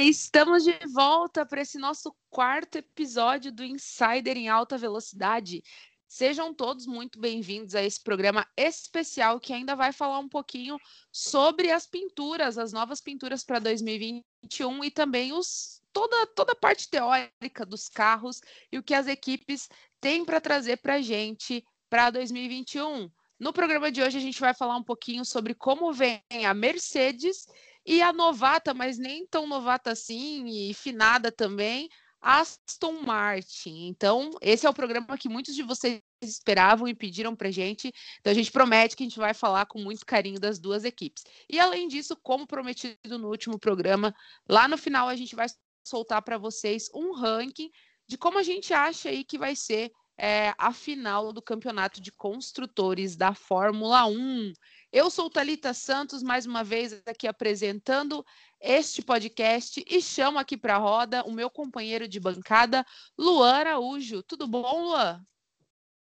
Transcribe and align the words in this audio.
Estamos 0.00 0.62
de 0.62 0.78
volta 0.92 1.46
para 1.46 1.62
esse 1.62 1.78
nosso 1.78 2.14
quarto 2.28 2.76
episódio 2.76 3.50
do 3.50 3.64
Insider 3.64 4.36
em 4.36 4.46
Alta 4.46 4.76
Velocidade. 4.76 5.62
Sejam 6.06 6.52
todos 6.52 6.86
muito 6.86 7.18
bem-vindos 7.18 7.74
a 7.74 7.82
esse 7.82 8.02
programa 8.02 8.46
especial 8.58 9.40
que 9.40 9.54
ainda 9.54 9.74
vai 9.74 9.92
falar 9.92 10.18
um 10.18 10.28
pouquinho 10.28 10.78
sobre 11.10 11.70
as 11.70 11.86
pinturas, 11.86 12.58
as 12.58 12.74
novas 12.74 13.00
pinturas 13.00 13.42
para 13.42 13.58
2021 13.58 14.84
e 14.84 14.90
também 14.90 15.32
os, 15.32 15.80
toda, 15.94 16.26
toda 16.26 16.52
a 16.52 16.56
parte 16.56 16.90
teórica 16.90 17.64
dos 17.64 17.88
carros 17.88 18.42
e 18.70 18.76
o 18.76 18.82
que 18.82 18.92
as 18.92 19.06
equipes 19.06 19.66
têm 19.98 20.26
para 20.26 20.42
trazer 20.42 20.76
para 20.76 20.96
a 20.96 21.02
gente 21.02 21.64
para 21.88 22.10
2021. 22.10 23.10
No 23.40 23.52
programa 23.52 23.90
de 23.90 24.02
hoje, 24.02 24.18
a 24.18 24.20
gente 24.20 24.40
vai 24.40 24.52
falar 24.52 24.76
um 24.76 24.84
pouquinho 24.84 25.24
sobre 25.24 25.54
como 25.54 25.92
vem 25.92 26.22
a 26.44 26.52
Mercedes 26.52 27.46
e 27.86 28.02
a 28.02 28.12
novata, 28.12 28.74
mas 28.74 28.98
nem 28.98 29.26
tão 29.26 29.46
novata 29.46 29.92
assim, 29.92 30.46
e 30.48 30.74
finada 30.74 31.30
também, 31.30 31.88
Aston 32.20 33.00
Martin. 33.02 33.86
Então, 33.86 34.32
esse 34.40 34.66
é 34.66 34.70
o 34.70 34.74
programa 34.74 35.16
que 35.16 35.28
muitos 35.28 35.54
de 35.54 35.62
vocês 35.62 36.00
esperavam 36.20 36.88
e 36.88 36.94
pediram 36.94 37.36
para 37.36 37.50
gente. 37.50 37.92
Então, 38.18 38.32
a 38.32 38.34
gente 38.34 38.50
promete 38.50 38.96
que 38.96 39.04
a 39.04 39.06
gente 39.06 39.18
vai 39.18 39.32
falar 39.32 39.66
com 39.66 39.78
muito 39.78 40.04
carinho 40.04 40.40
das 40.40 40.58
duas 40.58 40.84
equipes. 40.84 41.22
E, 41.48 41.60
além 41.60 41.86
disso, 41.86 42.16
como 42.22 42.46
prometido 42.46 43.18
no 43.18 43.28
último 43.28 43.58
programa, 43.58 44.12
lá 44.48 44.66
no 44.66 44.76
final 44.76 45.08
a 45.08 45.14
gente 45.14 45.36
vai 45.36 45.46
soltar 45.86 46.20
para 46.22 46.36
vocês 46.36 46.88
um 46.92 47.12
ranking 47.12 47.70
de 48.08 48.18
como 48.18 48.38
a 48.38 48.42
gente 48.42 48.74
acha 48.74 49.08
aí 49.08 49.22
que 49.22 49.38
vai 49.38 49.54
ser 49.54 49.92
é, 50.18 50.54
a 50.58 50.72
final 50.72 51.32
do 51.32 51.42
campeonato 51.42 52.00
de 52.00 52.10
construtores 52.10 53.16
da 53.16 53.34
Fórmula 53.34 54.06
1. 54.06 54.52
Eu 54.96 55.10
sou 55.10 55.28
Talita 55.28 55.74
Santos, 55.74 56.22
mais 56.22 56.46
uma 56.46 56.64
vez 56.64 57.02
aqui 57.04 57.26
apresentando 57.26 58.24
este 58.58 59.02
podcast 59.02 59.84
e 59.86 60.00
chamo 60.00 60.38
aqui 60.38 60.56
para 60.56 60.76
a 60.76 60.78
roda 60.78 61.22
o 61.24 61.32
meu 61.32 61.50
companheiro 61.50 62.08
de 62.08 62.18
bancada, 62.18 62.82
Luan 63.18 63.52
Araújo. 63.52 64.22
Tudo 64.22 64.48
bom, 64.48 64.86
Luan? 64.86 65.22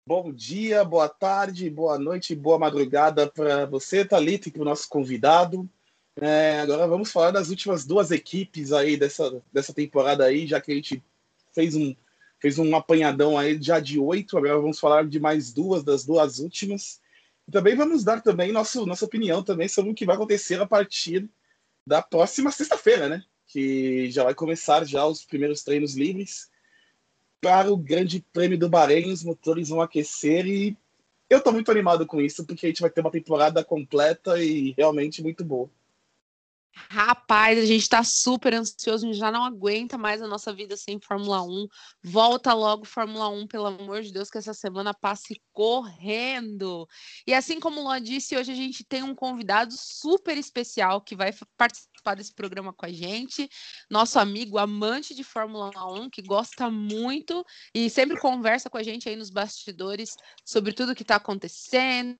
Bom 0.06 0.32
dia, 0.32 0.82
boa 0.82 1.10
tarde, 1.10 1.68
boa 1.68 1.98
noite, 1.98 2.34
boa 2.34 2.58
madrugada 2.58 3.30
para 3.30 3.66
você, 3.66 4.02
Talita, 4.02 4.48
e 4.48 4.50
para 4.50 4.62
o 4.62 4.64
nosso 4.64 4.88
convidado. 4.88 5.68
É, 6.18 6.60
agora 6.60 6.88
vamos 6.88 7.12
falar 7.12 7.32
das 7.32 7.50
últimas 7.50 7.84
duas 7.84 8.10
equipes 8.10 8.72
aí 8.72 8.96
dessa, 8.96 9.42
dessa 9.52 9.74
temporada 9.74 10.24
aí, 10.24 10.46
já 10.46 10.58
que 10.58 10.72
a 10.72 10.74
gente 10.74 11.04
fez 11.52 11.76
um, 11.76 11.94
fez 12.38 12.58
um 12.58 12.74
apanhadão 12.74 13.36
aí 13.36 13.62
já 13.62 13.78
de 13.78 13.98
oito, 13.98 14.38
agora 14.38 14.58
vamos 14.58 14.80
falar 14.80 15.06
de 15.06 15.20
mais 15.20 15.52
duas 15.52 15.84
das 15.84 16.02
duas 16.02 16.38
últimas. 16.38 16.98
E 17.50 17.52
também 17.52 17.74
vamos 17.74 18.04
dar 18.04 18.20
também 18.20 18.52
nosso, 18.52 18.86
nossa 18.86 19.04
opinião 19.04 19.42
também 19.42 19.66
sobre 19.66 19.90
o 19.90 19.94
que 19.94 20.06
vai 20.06 20.14
acontecer 20.14 20.60
a 20.60 20.66
partir 20.66 21.28
da 21.84 22.00
próxima 22.00 22.52
sexta-feira, 22.52 23.08
né? 23.08 23.24
Que 23.44 24.08
já 24.08 24.22
vai 24.22 24.36
começar 24.36 24.84
já 24.84 25.04
os 25.04 25.24
primeiros 25.24 25.64
treinos 25.64 25.96
livres 25.96 26.48
para 27.40 27.72
o 27.72 27.76
Grande 27.76 28.24
Prêmio 28.32 28.56
do 28.56 28.68
Bahrein. 28.68 29.10
Os 29.10 29.24
motores 29.24 29.68
vão 29.68 29.80
aquecer 29.80 30.46
e 30.46 30.76
eu 31.28 31.38
estou 31.38 31.52
muito 31.52 31.72
animado 31.72 32.06
com 32.06 32.20
isso 32.20 32.46
porque 32.46 32.66
a 32.66 32.68
gente 32.68 32.82
vai 32.82 32.90
ter 32.90 33.00
uma 33.00 33.10
temporada 33.10 33.64
completa 33.64 34.40
e 34.40 34.72
realmente 34.78 35.20
muito 35.20 35.44
boa. 35.44 35.68
Rapaz, 36.72 37.58
a 37.58 37.66
gente 37.66 37.88
tá 37.88 38.02
super 38.04 38.54
ansioso, 38.54 39.04
a 39.04 39.08
gente 39.08 39.18
já 39.18 39.30
não 39.30 39.44
aguenta 39.44 39.98
mais 39.98 40.22
a 40.22 40.26
nossa 40.26 40.52
vida 40.52 40.76
sem 40.76 41.00
Fórmula 41.00 41.42
1. 41.42 41.66
Volta 42.02 42.52
logo 42.52 42.84
Fórmula 42.84 43.28
1, 43.28 43.46
pelo 43.48 43.66
amor 43.66 44.02
de 44.02 44.12
Deus, 44.12 44.30
que 44.30 44.38
essa 44.38 44.54
semana 44.54 44.94
passe 44.94 45.40
correndo. 45.52 46.86
E 47.26 47.34
assim 47.34 47.58
como 47.58 47.80
o 47.80 47.84
Luan 47.84 48.00
disse, 48.00 48.36
hoje 48.36 48.52
a 48.52 48.54
gente 48.54 48.84
tem 48.84 49.02
um 49.02 49.14
convidado 49.14 49.72
super 49.76 50.38
especial 50.38 51.00
que 51.00 51.16
vai 51.16 51.32
participar 51.56 52.14
desse 52.14 52.34
programa 52.34 52.72
com 52.72 52.86
a 52.86 52.92
gente. 52.92 53.48
Nosso 53.90 54.18
amigo 54.18 54.56
amante 54.56 55.14
de 55.14 55.24
Fórmula 55.24 55.70
1, 55.92 56.08
que 56.08 56.22
gosta 56.22 56.70
muito 56.70 57.44
e 57.74 57.90
sempre 57.90 58.18
conversa 58.18 58.70
com 58.70 58.78
a 58.78 58.82
gente 58.82 59.08
aí 59.08 59.16
nos 59.16 59.30
bastidores 59.30 60.14
sobre 60.44 60.72
tudo 60.72 60.94
que 60.94 61.04
tá 61.04 61.16
acontecendo, 61.16 62.16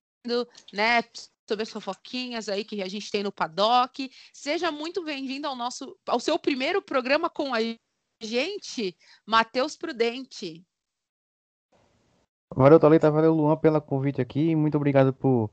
né? 0.72 1.02
Sobre 1.50 1.64
as 1.64 1.70
fofoquinhas 1.70 2.48
aí 2.48 2.64
que 2.64 2.80
a 2.80 2.88
gente 2.88 3.10
tem 3.10 3.24
no 3.24 3.32
paddock. 3.32 4.08
Seja 4.32 4.70
muito 4.70 5.04
bem-vindo 5.04 5.48
ao 5.48 5.56
nosso 5.56 5.98
ao 6.06 6.20
seu 6.20 6.38
primeiro 6.38 6.80
programa 6.80 7.28
com 7.28 7.52
a 7.52 7.58
gente, 8.20 8.96
Matheus 9.26 9.76
Prudente. 9.76 10.64
Valeu, 12.54 12.78
Thalita, 12.78 13.10
valeu, 13.10 13.34
Luan, 13.34 13.56
pelo 13.56 13.80
convite 13.80 14.20
aqui. 14.20 14.54
Muito 14.54 14.76
obrigado 14.76 15.12
por 15.12 15.50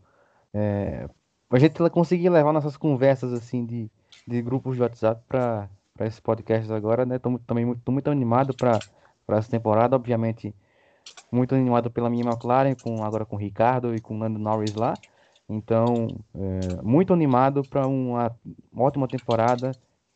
é, 0.53 1.09
a 1.49 1.57
gente 1.57 1.77
conseguir 1.89 2.29
levar 2.29 2.53
nossas 2.53 2.77
conversas 2.77 3.33
assim 3.33 3.65
de, 3.65 3.89
de 4.27 4.41
grupos 4.43 4.75
de 4.75 4.83
WhatsApp 4.83 5.23
para 5.27 5.67
esse 6.01 6.21
podcast 6.21 6.71
agora, 6.71 7.07
né? 7.07 7.17
Tô, 7.17 7.39
também 7.39 7.65
muito, 7.65 7.91
muito 7.91 8.11
animado 8.11 8.55
para 8.55 8.79
essa 9.29 9.49
temporada, 9.49 9.95
obviamente 9.95 10.53
muito 11.31 11.55
animado 11.55 11.89
pela 11.89 12.09
minha 12.09 12.23
McLaren, 12.23 12.75
com, 12.75 13.03
agora 13.03 13.25
com 13.25 13.35
o 13.35 13.39
Ricardo 13.39 13.95
e 13.95 13.99
com 13.99 14.15
o 14.15 14.19
Lando 14.19 14.37
Norris 14.37 14.75
lá. 14.75 14.93
Então, 15.49 16.07
é, 16.35 16.81
muito 16.81 17.13
animado 17.13 17.63
para 17.63 17.87
uma 17.87 18.35
ótima 18.75 19.07
temporada, 19.07 19.71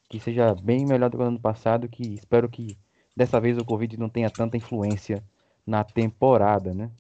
que 0.10 0.20
seja 0.20 0.54
bem 0.56 0.86
melhor 0.86 1.10
do 1.10 1.18
que 1.18 1.24
o 1.24 1.26
ano 1.26 1.40
passado, 1.40 1.88
que 1.88 2.04
espero 2.16 2.50
que 2.50 2.78
dessa 3.16 3.40
vez 3.40 3.58
o 3.58 3.64
Covid 3.64 3.98
não 3.98 4.10
tenha 4.10 4.30
tanta 4.30 4.58
influência 4.58 5.24
na 5.66 5.84
temporada, 5.84 6.74
né? 6.74 6.92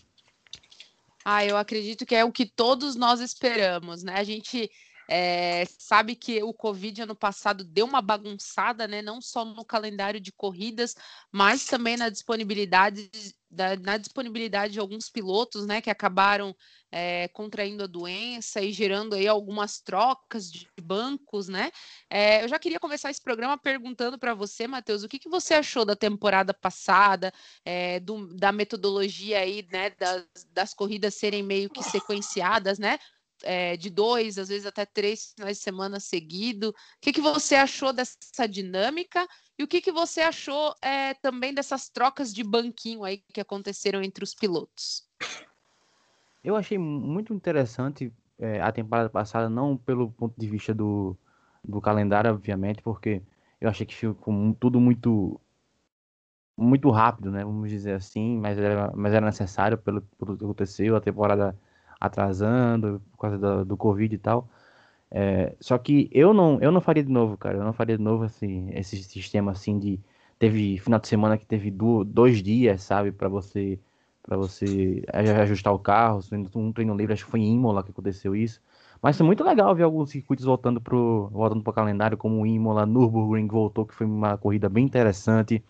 Ah, 1.23 1.45
eu 1.45 1.57
acredito 1.57 2.05
que 2.05 2.15
é 2.15 2.23
o 2.23 2.31
que 2.31 2.45
todos 2.45 2.95
nós 2.95 3.19
esperamos, 3.19 4.01
né? 4.01 4.15
A 4.15 4.23
gente 4.23 4.71
é, 5.13 5.65
sabe 5.77 6.15
que 6.15 6.41
o 6.41 6.53
Covid 6.53 7.01
ano 7.01 7.13
passado 7.13 7.65
deu 7.65 7.85
uma 7.85 8.01
bagunçada, 8.01 8.87
né? 8.87 9.01
Não 9.01 9.19
só 9.19 9.43
no 9.43 9.65
calendário 9.65 10.21
de 10.21 10.31
corridas, 10.31 10.95
mas 11.29 11.65
também 11.65 11.97
na 11.97 12.07
disponibilidade, 12.07 13.11
da, 13.49 13.75
na 13.75 13.97
disponibilidade 13.97 14.71
de 14.71 14.79
alguns 14.79 15.09
pilotos, 15.09 15.67
né? 15.67 15.81
Que 15.81 15.89
acabaram 15.89 16.55
é, 16.89 17.27
contraindo 17.27 17.83
a 17.83 17.87
doença 17.87 18.61
e 18.61 18.71
gerando 18.71 19.13
aí 19.13 19.27
algumas 19.27 19.81
trocas 19.81 20.49
de 20.49 20.65
bancos, 20.81 21.49
né? 21.49 21.71
É, 22.09 22.45
eu 22.45 22.47
já 22.47 22.57
queria 22.57 22.79
começar 22.79 23.11
esse 23.11 23.21
programa 23.21 23.57
perguntando 23.57 24.17
para 24.17 24.33
você, 24.33 24.65
Matheus, 24.65 25.03
o 25.03 25.09
que, 25.09 25.19
que 25.19 25.29
você 25.29 25.55
achou 25.55 25.83
da 25.83 25.95
temporada 25.95 26.53
passada, 26.53 27.33
do, 28.03 28.33
da 28.37 28.53
metodologia 28.53 29.39
aí, 29.39 29.67
né? 29.69 29.89
Das, 29.89 30.25
das 30.53 30.73
corridas 30.73 31.15
serem 31.15 31.43
meio 31.43 31.69
que 31.69 31.83
sequenciadas, 31.83 32.79
né? 32.79 32.97
É, 33.43 33.75
de 33.77 33.89
dois, 33.89 34.37
às 34.37 34.49
vezes 34.49 34.65
até 34.65 34.85
três 34.85 35.33
finais 35.35 35.57
de 35.57 35.63
semana 35.63 35.99
seguido. 35.99 36.69
O 36.69 36.73
que, 37.01 37.11
que 37.11 37.21
você 37.21 37.55
achou 37.55 37.93
dessa 37.93 38.47
dinâmica? 38.47 39.27
E 39.57 39.63
o 39.63 39.67
que, 39.67 39.81
que 39.81 39.91
você 39.91 40.21
achou 40.21 40.75
é, 40.81 41.13
também 41.15 41.53
dessas 41.53 41.89
trocas 41.89 42.33
de 42.33 42.43
banquinho 42.43 43.03
aí 43.03 43.23
que 43.33 43.41
aconteceram 43.41 44.01
entre 44.01 44.23
os 44.23 44.33
pilotos? 44.33 45.07
Eu 46.43 46.55
achei 46.55 46.77
muito 46.77 47.33
interessante 47.33 48.11
é, 48.39 48.59
a 48.59 48.71
temporada 48.71 49.09
passada, 49.09 49.47
não 49.47 49.77
pelo 49.77 50.11
ponto 50.11 50.33
de 50.39 50.47
vista 50.47 50.73
do, 50.73 51.15
do 51.63 51.79
calendário, 51.79 52.31
obviamente, 52.31 52.81
porque 52.81 53.21
eu 53.59 53.69
achei 53.69 53.85
que 53.85 53.95
ficou 53.95 54.55
tudo 54.59 54.79
muito 54.79 55.39
muito 56.57 56.89
rápido, 56.91 57.31
né? 57.31 57.43
Vamos 57.43 57.69
dizer 57.69 57.93
assim, 57.93 58.37
mas 58.37 58.57
era, 58.57 58.91
mas 58.95 59.13
era 59.13 59.25
necessário 59.25 59.77
pelo, 59.77 60.01
pelo 60.01 60.37
que 60.37 60.43
aconteceu. 60.43 60.95
A 60.95 61.01
temporada 61.01 61.57
atrasando 62.01 63.01
por 63.11 63.19
causa 63.19 63.37
do, 63.37 63.65
do 63.65 63.77
Covid 63.77 64.13
e 64.15 64.17
tal. 64.17 64.49
É, 65.11 65.55
só 65.59 65.77
que 65.77 66.09
eu 66.11 66.33
não, 66.33 66.59
eu 66.61 66.71
não 66.71 66.81
faria 66.81 67.03
de 67.03 67.11
novo, 67.11 67.37
cara. 67.37 67.57
Eu 67.57 67.63
não 67.63 67.73
faria 67.73 67.97
de 67.97 68.03
novo 68.03 68.23
assim, 68.23 68.69
esse 68.73 69.01
sistema 69.03 69.51
assim 69.51 69.77
de 69.79 69.99
teve 70.39 70.79
final 70.79 70.99
de 70.99 71.07
semana 71.07 71.37
que 71.37 71.45
teve 71.45 71.69
do, 71.71 72.03
dois 72.03 72.41
dias, 72.43 72.83
sabe, 72.83 73.11
para 73.11 73.29
você 73.29 73.79
para 74.23 74.37
você 74.37 75.03
ajustar 75.41 75.73
o 75.73 75.79
carro, 75.79 76.21
um 76.55 76.71
treino 76.71 76.95
livre, 76.95 77.13
acho 77.13 77.25
que 77.25 77.31
foi 77.31 77.41
em 77.41 77.53
Imola 77.55 77.83
que 77.83 77.91
aconteceu 77.91 78.35
isso. 78.35 78.61
Mas 79.01 79.17
foi 79.17 79.25
muito 79.25 79.43
legal 79.43 79.73
ver 79.75 79.83
alguns 79.83 80.11
circuitos 80.11 80.45
voltando 80.45 80.79
pro 80.79 81.27
voltando 81.31 81.63
calendário, 81.73 82.17
como 82.17 82.41
o 82.41 82.45
Imola, 82.45 82.85
Nürburgring 82.85 83.47
voltou, 83.47 83.85
que 83.85 83.95
foi 83.95 84.05
uma 84.05 84.37
corrida 84.37 84.69
bem 84.69 84.85
interessante. 84.85 85.63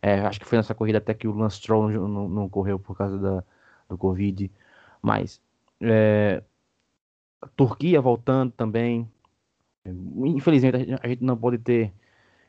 É, 0.00 0.20
acho 0.20 0.38
que 0.40 0.46
foi 0.46 0.56
nessa 0.58 0.74
corrida 0.74 0.98
até 0.98 1.14
que 1.14 1.26
o 1.26 1.32
Lance 1.32 1.56
Stroll 1.56 1.90
não, 1.90 2.08
não, 2.08 2.28
não 2.28 2.48
correu 2.48 2.78
por 2.78 2.96
causa 2.96 3.18
da, 3.18 3.44
do 3.88 3.98
Covid. 3.98 4.50
Mas 5.02 5.40
é, 5.80 6.42
Turquia 7.56 8.00
voltando 8.00 8.52
também. 8.52 9.08
Infelizmente, 9.84 10.76
a 11.00 11.08
gente 11.08 11.22
não 11.22 11.36
pode 11.36 11.58
ter 11.58 11.92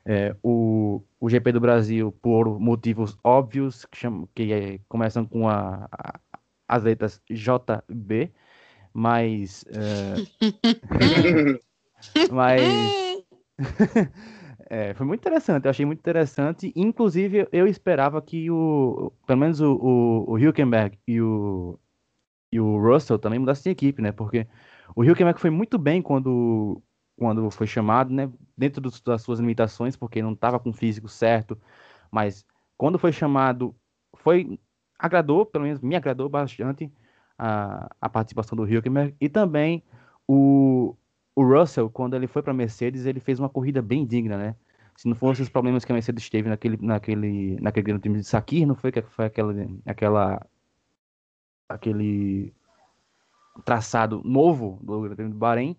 é, 0.05 0.35
o, 0.41 1.03
o 1.19 1.29
GP 1.29 1.51
do 1.51 1.59
Brasil 1.59 2.11
por 2.21 2.59
motivos 2.59 3.17
óbvios, 3.23 3.85
que, 3.85 3.97
chama, 3.97 4.27
que 4.33 4.51
é, 4.53 4.79
começam 4.87 5.25
com 5.25 5.47
a, 5.47 5.87
a, 5.91 6.19
as 6.67 6.83
letras 6.83 7.21
JB, 7.29 8.31
mas. 8.93 9.65
É, 9.67 10.15
mas. 12.31 12.61
É, 14.69 14.93
foi 14.95 15.05
muito 15.05 15.21
interessante, 15.21 15.63
eu 15.63 15.69
achei 15.69 15.85
muito 15.85 15.99
interessante. 15.99 16.73
Inclusive, 16.75 17.47
eu 17.53 17.67
esperava 17.67 18.21
que 18.21 18.51
o, 18.51 19.13
pelo 19.25 19.39
menos 19.39 19.61
o, 19.61 19.73
o, 19.75 20.31
o 20.33 20.37
Hülkenberg 20.37 20.99
e 21.07 21.21
o, 21.21 21.79
e 22.51 22.59
o 22.59 22.77
Russell 22.79 23.19
também 23.19 23.39
mudassem 23.39 23.63
de 23.63 23.69
equipe, 23.71 24.01
né? 24.01 24.11
Porque 24.11 24.47
o 24.95 25.03
Hülkenberg 25.03 25.39
foi 25.39 25.49
muito 25.49 25.77
bem 25.77 26.01
quando 26.01 26.81
quando 27.17 27.49
foi 27.49 27.65
chamado, 27.65 28.13
né? 28.13 28.31
Dentro 28.55 28.79
do, 28.81 28.91
das 29.03 29.23
suas 29.23 29.39
limitações, 29.39 29.95
porque 29.95 30.21
não 30.21 30.33
estava 30.33 30.59
com 30.59 30.69
o 30.69 30.73
físico 30.73 31.09
certo, 31.09 31.59
mas 32.11 32.45
quando 32.77 32.99
foi 32.99 33.11
chamado, 33.11 33.75
foi 34.15 34.59
agradou, 34.99 35.45
pelo 35.45 35.65
menos 35.65 35.81
me 35.81 35.95
agradou 35.95 36.29
bastante 36.29 36.91
a, 37.37 37.89
a 38.01 38.09
participação 38.09 38.55
do 38.55 38.65
Hülkenberg 38.65 39.15
e 39.19 39.29
também 39.29 39.83
o, 40.27 40.95
o 41.35 41.43
Russell, 41.43 41.89
quando 41.89 42.15
ele 42.15 42.27
foi 42.27 42.41
para 42.41 42.51
a 42.51 42.55
Mercedes, 42.55 43.05
ele 43.05 43.19
fez 43.19 43.39
uma 43.39 43.49
corrida 43.49 43.81
bem 43.81 44.05
digna, 44.05 44.37
né? 44.37 44.55
Se 44.95 45.07
não 45.07 45.15
fossem 45.15 45.43
os 45.43 45.49
problemas 45.49 45.85
que 45.85 45.91
a 45.91 45.95
Mercedes 45.95 46.27
teve 46.29 46.49
naquele, 46.49 46.77
naquele, 46.81 47.57
naquele 47.61 47.85
grande 47.85 48.01
time 48.01 48.19
de 48.19 48.23
Sakir, 48.25 48.65
não 48.65 48.75
foi 48.75 48.91
que 48.91 49.01
foi 49.03 49.25
aquela, 49.25 49.53
aquela 49.85 50.45
aquele 51.67 52.53
traçado 53.65 54.21
novo 54.23 54.79
do 54.81 55.01
Grande 55.01 55.15
Prêmio 55.15 55.33
do 55.33 55.39
Bahrein, 55.39 55.75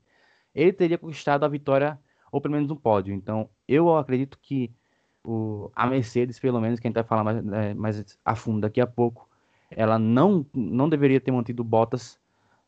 ele 0.55 0.73
teria 0.73 0.99
conquistado 0.99 1.44
a 1.44 1.49
vitória 1.49 1.99
ou 2.31 2.40
pelo 2.40 2.55
menos 2.55 2.70
um 2.70 2.76
pódio. 2.76 3.14
Então, 3.14 3.49
eu 3.67 3.96
acredito 3.96 4.38
que 4.40 4.70
o, 5.25 5.70
a 5.75 5.87
Mercedes, 5.87 6.38
pelo 6.38 6.61
menos, 6.61 6.81
que 6.81 6.87
a 6.87 6.88
gente 6.88 6.96
vai 6.96 7.05
falar 7.05 7.25
mais, 7.25 7.46
é, 7.46 7.75
mais 7.75 8.19
a 8.25 8.35
fundo 8.35 8.61
daqui 8.61 8.81
a 8.81 8.87
pouco, 8.87 9.29
ela 9.70 9.99
não, 9.99 10.44
não 10.55 10.88
deveria 10.88 11.20
ter 11.20 11.31
mantido 11.31 11.64
Bottas. 11.64 12.19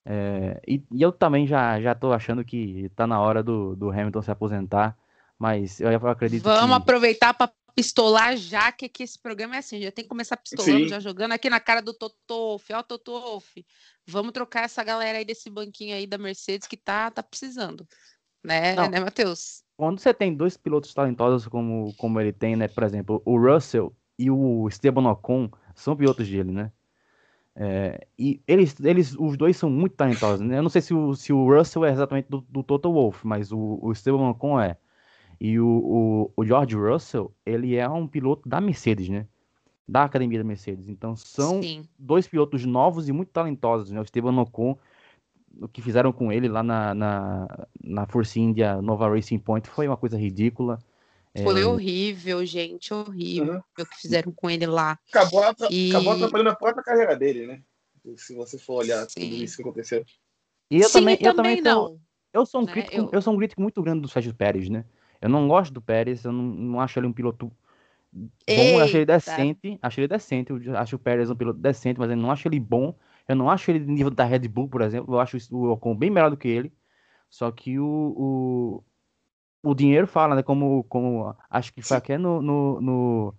É, 0.05 0.61
e, 0.67 0.83
e, 0.91 1.03
eu 1.03 1.13
também 1.13 1.47
já, 1.47 1.81
já 1.81 1.95
tô 1.95 2.13
achando 2.13 2.45
que 2.45 2.87
está 2.87 3.07
na 3.07 3.21
hora 3.21 3.43
do, 3.43 3.77
do 3.77 3.91
Hamilton 3.91 4.23
se 4.23 4.31
aposentar, 4.31 4.97
mas 5.39 5.81
eu, 5.81 5.91
eu 5.91 6.09
acredito 6.09 6.43
Vamos 6.43 6.77
que... 6.77 6.83
aproveitar 6.83 7.35
para 7.35 7.51
pistolar 7.75 8.37
já, 8.37 8.71
que, 8.73 8.89
que 8.89 9.03
esse 9.03 9.19
programa 9.19 9.57
é 9.57 9.59
assim, 9.59 9.81
já 9.81 9.91
tem 9.91 10.05
que 10.05 10.09
começar 10.09 10.37
pistolando, 10.37 10.85
Sim. 10.85 10.89
já 10.89 11.01
jogando 11.01 11.33
aqui 11.33 11.49
na 11.49 11.61
cara 11.61 11.81
do 11.81 11.95
Toto 11.95 12.17
Wolff, 12.29 12.73
ó, 12.73 12.83
Toto 12.83 13.13
Wolff, 13.13 13.67
vamos 14.07 14.33
trocar 14.33 14.65
essa 14.65 14.83
galera 14.85 15.19
aí 15.19 15.25
desse 15.25 15.51
banquinho 15.51 15.95
aí 15.95 16.07
da 16.07 16.19
Mercedes 16.19 16.67
que 16.69 16.77
tá, 16.77 17.11
tá 17.11 17.23
precisando, 17.23 17.87
né, 18.43 18.75
Não. 18.75 18.91
né, 18.91 19.01
Matheus? 19.01 19.63
Quando 19.77 19.99
você 19.99 20.13
tem 20.13 20.35
dois 20.35 20.57
pilotos 20.57 20.93
talentosos 20.93 21.49
como, 21.49 21.95
como 21.97 22.21
ele 22.21 22.33
tem, 22.33 22.57
né, 22.57 22.69
por 22.69 22.83
exemplo, 22.83 23.23
o 23.25 23.39
Russell 23.39 23.95
e 24.19 24.31
o 24.31 24.69
Esteban 24.69 25.09
Ocon 25.11 25.51
são 25.75 25.97
pilotos 25.97 26.29
dele, 26.29 26.53
né, 26.53 26.73
é, 27.57 28.07
e 28.19 28.43
eles, 28.47 28.79
eles, 28.81 29.15
os 29.19 29.37
dois 29.37 29.57
são 29.57 29.69
muito 29.69 29.97
talentosos, 29.97 30.41
né, 30.41 30.59
eu 30.59 30.63
não 30.63 30.71
sei 30.71 30.83
se 30.83 30.95
o, 30.95 31.15
se 31.15 31.33
o 31.33 31.57
Russell 31.57 31.85
é 31.85 31.93
exatamente 31.93 32.29
do, 32.29 32.41
do 32.49 32.63
Toto 32.63 32.93
Wolff, 32.93 33.27
mas 33.27 33.51
o, 33.51 33.79
o 33.83 33.93
Esteban 33.93 34.29
Ocon 34.29 34.61
é, 34.61 34.77
e 35.41 35.59
o, 35.59 35.67
o, 35.67 36.33
o, 36.37 36.45
George 36.45 36.77
Russell, 36.77 37.35
ele 37.47 37.75
é 37.75 37.89
um 37.89 38.07
piloto 38.07 38.47
da 38.47 38.61
Mercedes, 38.61 39.09
né? 39.09 39.27
Da 39.89 40.05
academia 40.05 40.39
da 40.39 40.45
Mercedes. 40.45 40.87
Então 40.87 41.17
são 41.17 41.63
Sim. 41.63 41.89
dois 41.99 42.29
pilotos 42.29 42.67
novos 42.67 43.09
e 43.09 43.13
muito 43.13 43.31
talentosos, 43.31 43.91
né? 43.91 43.99
O 43.99 44.03
Esteban 44.03 44.39
Ocon, 44.39 44.79
o 45.59 45.67
que 45.67 45.81
fizeram 45.81 46.13
com 46.13 46.31
ele 46.31 46.47
lá 46.47 46.63
na, 46.63 46.95
na, 46.95 47.67
na 47.83 48.07
Force 48.07 48.39
India 48.39 48.83
Nova 48.83 49.09
Racing 49.09 49.39
Point 49.39 49.69
foi 49.71 49.89
uma 49.89 49.97
coisa 49.97 50.19
ridícula. 50.19 50.79
Foi 51.43 51.63
é... 51.63 51.65
horrível, 51.65 52.45
gente, 52.45 52.93
horrível 52.93 53.55
uhum. 53.55 53.63
o 53.79 53.87
que 53.87 53.97
fizeram 53.97 54.33
com 54.33 54.51
ele 54.51 54.67
lá. 54.67 54.99
Acabou, 55.09 55.43
e... 55.71 55.91
acabou 55.91 56.13
atrapalhando 56.13 56.51
a 56.51 56.57
própria 56.57 56.85
carreira 56.85 57.17
dele, 57.17 57.47
né? 57.47 57.63
Se 58.17 58.35
você 58.35 58.59
for 58.59 58.75
olhar 58.75 59.09
Sim. 59.09 59.21
tudo 59.21 59.43
isso 59.43 59.57
que 59.57 59.63
aconteceu. 59.63 60.05
E 60.71 60.81
eu 60.81 60.89
Sim, 60.89 60.99
também, 61.01 61.15
eu 61.15 61.35
também, 61.35 61.57
também 61.57 61.63
não. 61.63 61.99
eu 62.33 62.45
sou 62.45 62.61
um 62.61 62.65
né? 62.65 62.73
crítico, 62.73 62.97
eu... 62.97 63.09
eu... 63.11 63.23
sou 63.23 63.33
um 63.33 63.39
crítico 63.39 63.63
muito 63.63 63.83
grande 63.83 64.03
do 64.03 64.09
Sérgio 64.09 64.35
Pérez, 64.35 64.69
né? 64.69 64.85
Eu 65.21 65.29
não 65.29 65.47
gosto 65.47 65.73
do 65.73 65.83
Pérez, 65.83 66.25
eu 66.25 66.33
não, 66.33 66.43
não 66.43 66.81
acho 66.81 66.99
ele 66.99 67.07
um 67.07 67.13
piloto 67.13 67.53
bom, 68.13 68.33
eu 68.49 68.81
acho 68.81 68.97
ele 68.97 69.07
decente, 69.07 69.79
acho 69.81 70.01
ele 70.01 70.09
decente, 70.09 70.53
eu 70.53 70.77
acho 70.77 70.97
o 70.97 70.99
Pérez 70.99 71.31
um 71.31 71.37
piloto 71.37 71.59
decente, 71.59 71.99
mas 72.01 72.11
eu 72.11 72.17
não 72.17 72.31
acho 72.31 72.49
ele 72.49 72.59
bom, 72.59 72.95
eu 73.29 73.37
não 73.37 73.51
acho 73.51 73.71
ele 73.71 73.81
nível 73.81 74.11
da 74.11 74.25
Red 74.25 74.49
Bull, 74.49 74.69
por 74.69 74.83
exemplo, 74.83 75.15
eu 75.15 75.21
acho 75.21 75.37
o 75.53 75.71
Ocon 75.71 75.95
bem 75.95 76.11
melhor 76.11 76.31
do 76.31 76.37
que 76.37 76.49
ele, 76.49 76.73
só 77.29 77.51
que 77.51 77.79
o, 77.79 78.83
o, 79.63 79.71
o 79.71 79.75
dinheiro 79.75 80.07
fala, 80.07 80.35
né, 80.35 80.43
como, 80.43 80.85
como 80.85 81.35
acho 81.49 81.73
que 81.73 81.83
foi 81.83 81.97
aqui 81.97 82.19
no, 82.19 82.43
no, 82.43 82.81
no, 82.81 83.35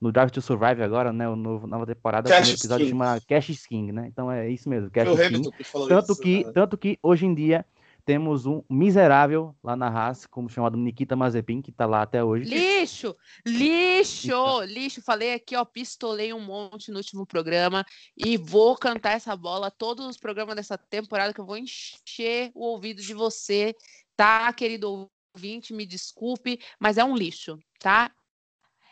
no 0.00 0.12
Drive 0.12 0.30
to 0.30 0.42
Survive 0.42 0.82
agora, 0.82 1.12
né, 1.12 1.28
o 1.28 1.36
novo, 1.36 1.66
nova 1.66 1.86
temporada, 1.86 2.28
Cash 2.28 2.48
o 2.48 2.54
episódio 2.54 2.84
Skin. 2.86 2.98
chama 2.98 3.20
Cash 3.20 3.48
Skin, 3.50 3.92
né, 3.92 4.06
então 4.08 4.32
é 4.32 4.48
isso 4.48 4.68
mesmo, 4.68 4.90
Cash 4.90 5.08
Skin, 5.08 5.42
tanto 5.88 6.12
isso, 6.12 6.20
que, 6.20 6.44
né? 6.44 6.52
tanto 6.52 6.76
que 6.76 6.98
hoje 7.02 7.26
em 7.26 7.34
dia 7.34 7.64
temos 8.08 8.46
um 8.46 8.62
miserável 8.70 9.54
lá 9.62 9.76
na 9.76 9.86
Haas, 9.86 10.24
como 10.24 10.48
chamado 10.48 10.78
Nikita 10.78 11.14
Mazepin, 11.14 11.60
que 11.60 11.70
tá 11.70 11.84
lá 11.84 12.00
até 12.00 12.24
hoje. 12.24 12.48
Lixo! 12.48 13.14
Lixo! 13.46 14.62
Lixo! 14.62 15.02
Falei 15.02 15.34
aqui, 15.34 15.54
ó, 15.54 15.62
pistolei 15.62 16.32
um 16.32 16.40
monte 16.40 16.90
no 16.90 16.96
último 16.96 17.26
programa 17.26 17.84
e 18.16 18.38
vou 18.38 18.74
cantar 18.78 19.12
essa 19.12 19.36
bola 19.36 19.70
todos 19.70 20.06
os 20.06 20.16
programas 20.16 20.56
dessa 20.56 20.78
temporada 20.78 21.34
que 21.34 21.40
eu 21.42 21.44
vou 21.44 21.58
encher 21.58 22.50
o 22.54 22.64
ouvido 22.64 23.02
de 23.02 23.12
você, 23.12 23.76
tá, 24.16 24.50
querido 24.54 25.10
ouvinte? 25.34 25.74
Me 25.74 25.84
desculpe, 25.84 26.58
mas 26.80 26.96
é 26.96 27.04
um 27.04 27.14
lixo, 27.14 27.58
tá? 27.78 28.10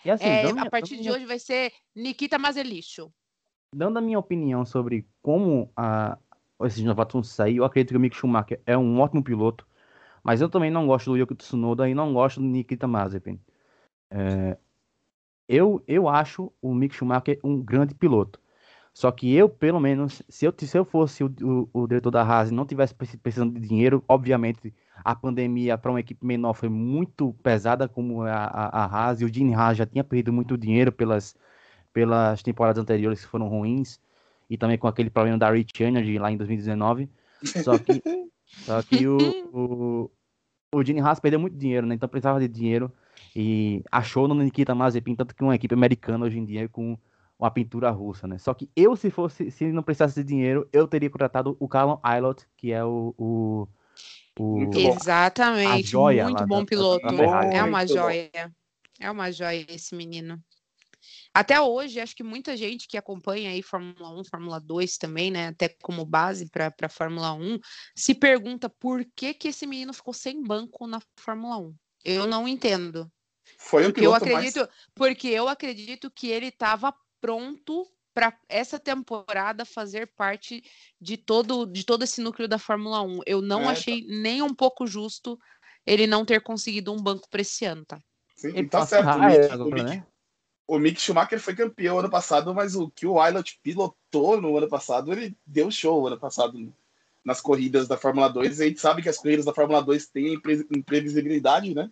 E 0.04 0.10
assim, 0.10 0.26
é, 0.26 0.50
a 0.50 0.68
partir 0.68 1.00
de 1.00 1.10
hoje 1.10 1.24
vai 1.24 1.38
ser 1.38 1.72
Nikita 1.94 2.38
Mazelixo. 2.38 3.10
Dando 3.74 3.96
a 3.96 4.02
minha 4.02 4.18
opinião 4.18 4.66
sobre 4.66 5.08
como 5.22 5.72
a, 5.74 6.18
esses 6.62 6.82
novatos 6.82 7.12
vão 7.14 7.22
sair. 7.22 7.56
Eu 7.56 7.64
acredito 7.64 7.90
que 7.90 7.96
o 7.96 8.00
Mick 8.00 8.16
Schumacher 8.16 8.60
é 8.66 8.76
um 8.76 9.00
ótimo 9.00 9.22
piloto, 9.22 9.66
mas 10.22 10.40
eu 10.40 10.48
também 10.48 10.70
não 10.70 10.86
gosto 10.86 11.10
do 11.10 11.16
Yuki 11.16 11.34
Tsunoda 11.34 11.88
e 11.88 11.94
não 11.94 12.12
gosto 12.12 12.40
do 12.40 12.46
Nikita 12.46 12.86
Mazepin. 12.86 13.40
É, 14.10 14.56
eu, 15.48 15.82
eu 15.86 16.08
acho 16.08 16.52
o 16.60 16.74
Mick 16.74 16.94
Schumacher 16.94 17.38
um 17.44 17.62
grande 17.62 17.94
piloto. 17.94 18.40
Só 18.92 19.12
que 19.12 19.34
eu, 19.34 19.48
pelo 19.48 19.78
menos, 19.78 20.22
se 20.28 20.46
eu, 20.46 20.54
se 20.56 20.78
eu 20.78 20.84
fosse 20.84 21.22
o, 21.22 21.26
o, 21.42 21.82
o 21.82 21.86
diretor 21.86 22.10
da 22.10 22.22
Haas 22.22 22.50
e 22.50 22.54
não 22.54 22.64
tivesse 22.66 22.94
precisando 22.94 23.52
de 23.60 23.68
dinheiro, 23.68 24.02
obviamente 24.08 24.75
a 25.04 25.14
pandemia 25.14 25.76
para 25.76 25.90
uma 25.90 26.00
equipe 26.00 26.25
menor 26.25 26.54
foi 26.54 26.70
muito 26.70 27.34
pesada, 27.42 27.86
como 27.88 28.22
a, 28.22 28.32
a, 28.32 28.84
a 28.84 28.86
Haas, 28.86 29.20
e 29.20 29.25
o 29.25 29.32
Gene 29.32 29.54
Haas 29.54 29.76
já 29.76 29.86
tinha 29.86 30.02
perdido 30.02 30.32
muito 30.32 30.56
dinheiro 30.56 30.90
pelas, 30.90 31.36
pelas 31.92 32.42
temporadas 32.42 32.82
anteriores 32.82 33.20
que 33.22 33.30
foram 33.30 33.48
ruins 33.48 34.00
e 34.48 34.56
também 34.56 34.78
com 34.78 34.86
aquele 34.86 35.10
problema 35.10 35.38
da 35.38 35.50
Rich 35.50 35.82
Energy 35.82 36.18
lá 36.18 36.30
em 36.30 36.36
2019. 36.36 37.08
Só 37.62 37.78
que, 37.78 38.02
só 38.64 38.82
que 38.82 39.06
o, 39.06 39.18
o, 39.52 40.10
o 40.72 40.84
Gene 40.84 41.00
Haas 41.00 41.20
perdeu 41.20 41.40
muito 41.40 41.56
dinheiro, 41.56 41.86
né? 41.86 41.94
Então 41.94 42.08
precisava 42.08 42.40
de 42.40 42.48
dinheiro 42.48 42.92
e 43.34 43.82
achou 43.90 44.26
no 44.28 44.34
Nikita 44.34 44.74
Mazepin, 44.74 45.14
tanto 45.14 45.34
que 45.34 45.42
uma 45.42 45.54
equipe 45.54 45.74
americana 45.74 46.24
hoje 46.24 46.38
em 46.38 46.44
dia 46.44 46.64
é 46.64 46.68
com 46.68 46.96
uma 47.38 47.50
pintura 47.50 47.90
russa, 47.90 48.26
né? 48.26 48.38
Só 48.38 48.54
que 48.54 48.70
eu, 48.74 48.96
se 48.96 49.10
fosse, 49.10 49.50
se 49.50 49.66
não 49.66 49.82
precisasse 49.82 50.22
de 50.22 50.28
dinheiro, 50.28 50.68
eu 50.72 50.88
teria 50.88 51.10
contratado 51.10 51.56
o 51.60 51.68
Callum 51.68 51.98
Aylott, 52.02 52.46
que 52.56 52.72
é 52.72 52.82
o, 52.84 53.14
o, 53.18 53.68
o 54.38 54.70
Exatamente, 54.74 55.94
muito 55.96 56.46
bom 56.46 56.60
da, 56.60 56.66
piloto. 56.66 57.06
É 57.52 57.62
uma 57.62 57.86
joia. 57.86 58.30
É 58.98 59.10
uma 59.10 59.30
joia 59.30 59.66
esse 59.68 59.94
menino. 59.94 60.42
Até 61.34 61.60
hoje, 61.60 62.00
acho 62.00 62.14
que 62.14 62.22
muita 62.22 62.56
gente 62.56 62.88
que 62.88 62.96
acompanha 62.96 63.50
aí 63.50 63.62
Fórmula 63.62 64.10
1, 64.20 64.25
Fórmula 64.25 64.60
2 64.60 64.96
também, 64.96 65.30
né, 65.30 65.48
até 65.48 65.68
como 65.82 66.04
base 66.04 66.48
para 66.50 66.72
a 66.82 66.88
Fórmula 66.88 67.32
1, 67.32 67.58
se 67.94 68.14
pergunta 68.14 68.68
por 68.68 69.04
que 69.14 69.34
que 69.34 69.48
esse 69.48 69.66
menino 69.66 69.92
ficou 69.92 70.14
sem 70.14 70.42
banco 70.42 70.86
na 70.86 71.00
Fórmula 71.18 71.58
1. 71.58 71.75
Eu 72.04 72.26
não 72.26 72.46
entendo. 72.46 73.10
Foi 73.58 73.84
o 73.84 73.92
porque 73.92 74.06
eu 74.06 74.14
acredito, 74.14 74.58
mais... 74.58 74.70
porque 74.94 75.28
eu 75.28 75.48
acredito 75.48 76.10
que 76.10 76.28
ele 76.28 76.46
estava 76.46 76.94
pronto 77.20 77.86
para 78.14 78.36
essa 78.48 78.78
temporada 78.78 79.66
fazer 79.66 80.10
parte 80.16 80.64
de 80.98 81.18
todo 81.18 81.66
de 81.66 81.84
todo 81.84 82.02
esse 82.02 82.20
núcleo 82.20 82.48
da 82.48 82.58
Fórmula 82.58 83.02
1. 83.02 83.20
Eu 83.26 83.42
não 83.42 83.64
é, 83.64 83.68
achei 83.68 84.00
tá. 84.00 84.08
nem 84.08 84.40
um 84.40 84.54
pouco 84.54 84.86
justo 84.86 85.38
ele 85.84 86.06
não 86.06 86.25
ter 86.25 86.40
conseguido 86.40 86.92
um 86.92 86.96
banco 86.96 87.28
para 87.28 87.42
esse 87.42 87.64
ano, 87.64 87.84
tá? 87.84 87.98
Sim, 88.34 88.48
ele 88.48 88.68
tá 88.68 88.86
certo. 88.86 89.08
Ah, 89.08 89.32
é, 89.32 89.50
agora, 89.50 89.82
né? 89.82 90.06
O 90.66 90.78
Mick 90.78 91.00
Schumacher 91.00 91.40
foi 91.40 91.54
campeão 91.54 91.99
ano 91.99 92.11
passado, 92.11 92.52
mas 92.54 92.75
o 92.75 92.90
que 92.90 93.06
o 93.06 93.20
Aylot 93.20 93.58
pilotou 93.62 94.40
no 94.40 94.56
ano 94.56 94.68
passado, 94.68 95.12
ele 95.12 95.37
deu 95.46 95.70
show 95.70 96.06
ano 96.06 96.18
passado 96.18 96.73
nas 97.25 97.40
corridas 97.40 97.87
da 97.87 97.96
Fórmula 97.96 98.28
2. 98.28 98.61
A 98.61 98.64
gente 98.64 98.80
sabe 98.80 99.02
que 99.02 99.08
as 99.08 99.18
corridas 99.18 99.44
da 99.44 99.54
Fórmula 99.54 99.82
2 99.82 100.06
têm 100.08 100.40
imprevisibilidade, 100.70 101.75
né? 101.75 101.90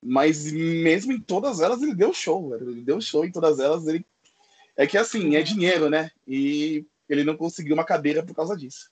Mas 0.00 0.50
mesmo 0.52 1.12
em 1.12 1.20
todas 1.20 1.60
elas 1.60 1.82
ele 1.82 1.94
deu 1.94 2.12
show, 2.12 2.50
velho. 2.50 2.70
ele 2.70 2.82
deu 2.82 3.00
show 3.00 3.24
em 3.24 3.32
todas 3.32 3.58
elas. 3.58 3.86
Ele 3.86 4.04
é 4.76 4.86
que 4.86 4.96
assim 4.96 5.34
é 5.36 5.42
dinheiro, 5.42 5.90
né? 5.90 6.10
E 6.26 6.84
ele 7.08 7.24
não 7.24 7.36
conseguiu 7.36 7.74
uma 7.74 7.84
cadeira 7.84 8.22
por 8.22 8.34
causa 8.34 8.56
disso. 8.56 8.90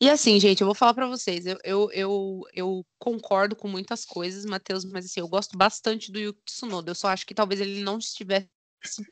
E 0.00 0.10
assim, 0.10 0.38
gente, 0.38 0.60
eu 0.60 0.66
vou 0.66 0.74
falar 0.74 0.92
para 0.92 1.06
vocês, 1.06 1.46
eu, 1.46 1.58
eu, 1.64 1.90
eu, 1.92 2.40
eu, 2.52 2.86
concordo 2.98 3.56
com 3.56 3.66
muitas 3.66 4.04
coisas, 4.04 4.44
Matheus, 4.44 4.84
mas 4.84 5.06
assim, 5.06 5.20
eu 5.20 5.28
gosto 5.28 5.56
bastante 5.56 6.12
do 6.12 6.18
Yuki 6.18 6.42
Tsunoda. 6.44 6.90
Eu 6.90 6.94
só 6.94 7.08
acho 7.08 7.26
que 7.26 7.34
talvez 7.34 7.60
ele 7.60 7.82
não 7.82 7.98
estivesse 7.98 8.48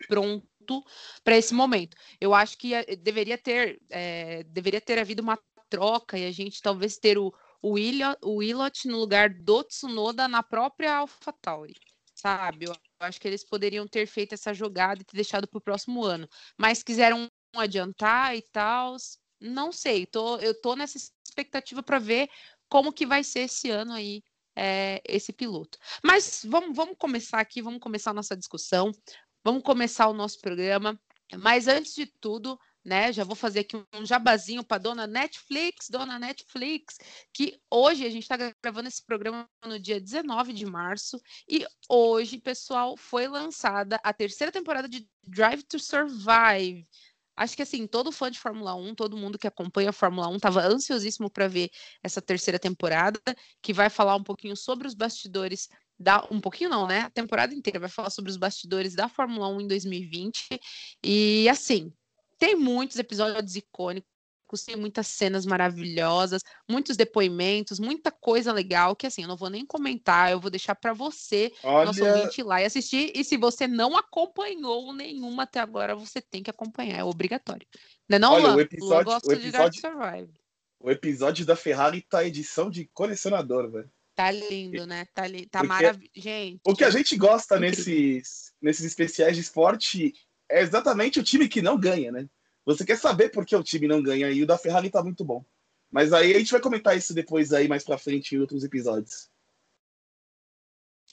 pronto 0.07 0.85
para 1.23 1.37
esse 1.37 1.55
momento. 1.55 1.97
Eu 2.21 2.35
acho 2.35 2.59
que 2.59 2.75
eh, 2.75 2.97
deveria 2.97 3.39
ter, 3.39 3.81
é, 3.91 4.43
deveria 4.45 4.81
ter 4.81 4.99
havido 4.99 5.23
uma 5.23 5.39
troca 5.71 6.19
e 6.19 6.27
a 6.27 6.33
gente 6.33 6.61
talvez 6.61 6.99
ter 6.99 7.19
o, 7.19 7.33
o, 7.63 7.79
Ilha, 7.79 8.17
o 8.23 8.41
no 8.85 8.99
lugar 8.99 9.31
do 9.31 9.65
Tsunoda 9.65 10.29
na 10.29 10.43
própria 10.43 10.97
AlphaTauri, 10.99 11.75
sabe? 12.15 12.67
Eu 12.67 12.77
acho 13.01 13.21
que 13.21 13.27
eles 13.27 13.45
poderiam 13.45 13.89
ter 13.89 14.07
feito 14.07 14.35
essa 14.35 14.53
jogada 14.53 15.01
e 15.01 15.05
ter 15.05 15.17
deixado 15.17 15.49
para 15.49 15.59
o 15.59 15.63
próximo 15.63 16.05
ano, 16.05 16.29
mas 16.59 16.83
quiseram 16.83 17.27
adiantar 17.55 18.37
e 18.37 18.43
tal 18.43 18.97
não 19.45 19.71
sei, 19.71 20.07
tô, 20.07 20.39
eu 20.39 20.59
tô 20.61 20.75
nessa 20.75 20.99
expectativa 21.25 21.83
para 21.83 21.99
ver 21.99 22.29
como 22.69 22.93
que 22.93 23.07
vai 23.07 23.23
ser 23.23 23.41
esse 23.41 23.71
ano 23.71 23.93
aí 23.93 24.23
é, 24.57 25.03
esse 25.07 25.33
piloto. 25.33 25.79
Mas 26.03 26.43
vamos, 26.45 26.77
vamos 26.77 26.97
começar 26.99 27.41
aqui, 27.41 27.61
vamos 27.61 27.81
começar 27.81 28.11
a 28.11 28.15
nossa 28.15 28.37
discussão, 28.37 28.93
vamos 29.45 29.63
começar 29.63 30.09
o 30.09 30.15
nosso 30.15 30.41
programa. 30.41 30.99
Mas 31.37 31.67
antes 31.69 31.95
de 31.95 32.07
tudo, 32.07 32.59
né? 32.85 33.13
Já 33.13 33.25
vou 33.25 33.35
fazer 33.35 33.61
aqui 33.61 33.77
um 33.95 34.05
jabazinho 34.05 34.63
para 34.63 34.79
dona 34.79 35.07
Netflix, 35.07 35.89
dona 35.89 36.19
Netflix, 36.19 36.99
que 37.33 37.59
hoje 37.71 38.05
a 38.05 38.11
gente 38.11 38.25
está 38.25 38.37
gravando 38.63 38.89
esse 38.89 39.05
programa 39.05 39.49
no 39.65 39.79
dia 39.81 40.01
19 40.01 40.53
de 40.53 40.67
março 40.67 41.19
e 41.49 41.67
hoje, 41.89 42.39
pessoal, 42.39 42.97
foi 42.97 43.27
lançada 43.27 43.99
a 44.05 44.13
terceira 44.13 44.53
temporada 44.53 44.89
de 44.89 45.09
Drive 45.27 45.63
to 45.63 45.79
Survive. 45.79 46.87
Acho 47.37 47.57
que 47.57 47.63
assim, 47.63 47.87
todo 47.87 48.13
fã 48.13 48.31
de 48.31 48.39
Fórmula 48.39 48.75
1, 48.75 48.95
todo 48.95 49.17
mundo 49.17 49.39
que 49.39 49.47
acompanha 49.47 49.91
a 49.91 49.93
Fórmula 49.93 50.29
1 50.29 50.37
estava 50.37 50.63
ansiosíssimo 50.63 51.29
para 51.31 51.49
ver 51.49 51.71
essa 52.03 52.23
terceira 52.23 52.59
temporada, 52.59 53.21
que 53.61 53.73
vai 53.73 53.91
falar 53.91 54.15
um 54.17 54.23
pouquinho 54.23 54.57
sobre 54.57 54.87
os 54.87 54.95
bastidores 54.95 55.69
da 55.99 56.27
um 56.31 56.41
pouquinho 56.41 56.71
não, 56.71 56.87
né? 56.87 57.01
A 57.01 57.11
temporada 57.11 57.55
inteira 57.55 57.81
vai 57.81 57.89
falar 57.89 58.11
sobre 58.11 58.31
os 58.31 58.37
bastidores 58.37 58.95
da 58.95 59.09
Fórmula 59.09 59.49
1 59.49 59.61
em 59.63 59.67
2020. 59.69 60.61
E 61.05 61.49
assim, 61.49 61.93
tem 62.39 62.57
muitos 62.57 62.99
episódios 62.99 63.57
icônicos, 63.57 64.11
tem 64.63 64.77
muitas 64.77 65.07
cenas 65.07 65.45
maravilhosas, 65.45 66.43
muitos 66.69 66.97
depoimentos, 66.97 67.81
muita 67.81 68.11
coisa 68.11 68.53
legal 68.53 68.95
que 68.95 69.07
assim, 69.07 69.23
eu 69.23 69.29
não 69.29 69.37
vou 69.37 69.51
nem 69.51 69.65
comentar, 69.65 70.31
eu 70.31 70.41
vou 70.41 70.51
deixar 70.51 70.75
para 70.75 70.93
você, 70.93 71.53
Olha... 71.63 71.87
nosso 71.87 72.05
ouvinte 72.05 72.41
ir 72.41 72.45
lá 72.45 72.61
e 72.61 72.67
assistir. 72.67 73.13
E 73.15 73.25
se 73.25 73.37
você 73.37 73.67
não 73.67 73.97
acompanhou 73.97 74.93
nenhuma 74.93 75.45
até 75.45 75.61
agora, 75.61 75.97
você 75.97 76.21
tem 76.21 76.43
que 76.43 76.51
acompanhar, 76.51 76.99
é 76.99 77.05
obrigatório. 77.05 77.67
Não 78.09 78.17
é 78.17 78.19
não, 78.19 78.33
Olha, 78.35 78.55
o 78.55 78.61
episódio, 78.61 79.13
o 79.13 79.33
episódio, 79.33 79.83
o 80.79 80.91
episódio 80.91 81.47
da 81.47 81.57
Ferrari 81.57 82.03
tá 82.03 82.25
edição 82.25 82.71
de 82.71 82.91
colecionador, 82.93 83.71
velho. 83.71 83.91
Tá 84.15 84.31
lindo, 84.31 84.87
né? 84.87 85.07
Tá, 85.13 85.27
li... 85.27 85.47
tá 85.47 85.65
maravilhoso. 85.65 86.11
Gente. 86.15 86.61
O 86.65 86.75
que 86.75 86.85
a 86.85 86.91
gente 86.91 87.17
gosta 87.17 87.59
nesses, 87.59 88.53
nesses 88.63 88.85
especiais 88.85 89.35
de 89.35 89.43
esporte 89.43 90.15
é 90.49 90.61
exatamente 90.61 91.19
o 91.19 91.23
time 91.23 91.49
que 91.49 91.63
não 91.63 91.79
ganha, 91.79 92.13
né? 92.13 92.29
Você 92.65 92.85
quer 92.85 92.97
saber 92.97 93.31
por 93.31 93.45
que 93.45 93.55
o 93.55 93.63
time 93.63 93.87
não 93.87 94.03
ganha 94.03 94.31
e 94.31 94.43
o 94.43 94.47
da 94.47 94.59
Ferrari 94.59 94.91
tá 94.91 95.03
muito 95.03 95.25
bom. 95.25 95.45
Mas 95.91 96.13
aí 96.13 96.35
a 96.35 96.39
gente 96.39 96.53
vai 96.53 96.61
comentar 96.61 96.97
isso 96.97 97.15
depois 97.15 97.53
aí 97.53 97.69
mais 97.69 97.85
pra 97.85 97.99
frente 97.99 98.35
em 98.35 98.39
outros 98.39 98.65
episódios. 98.65 99.31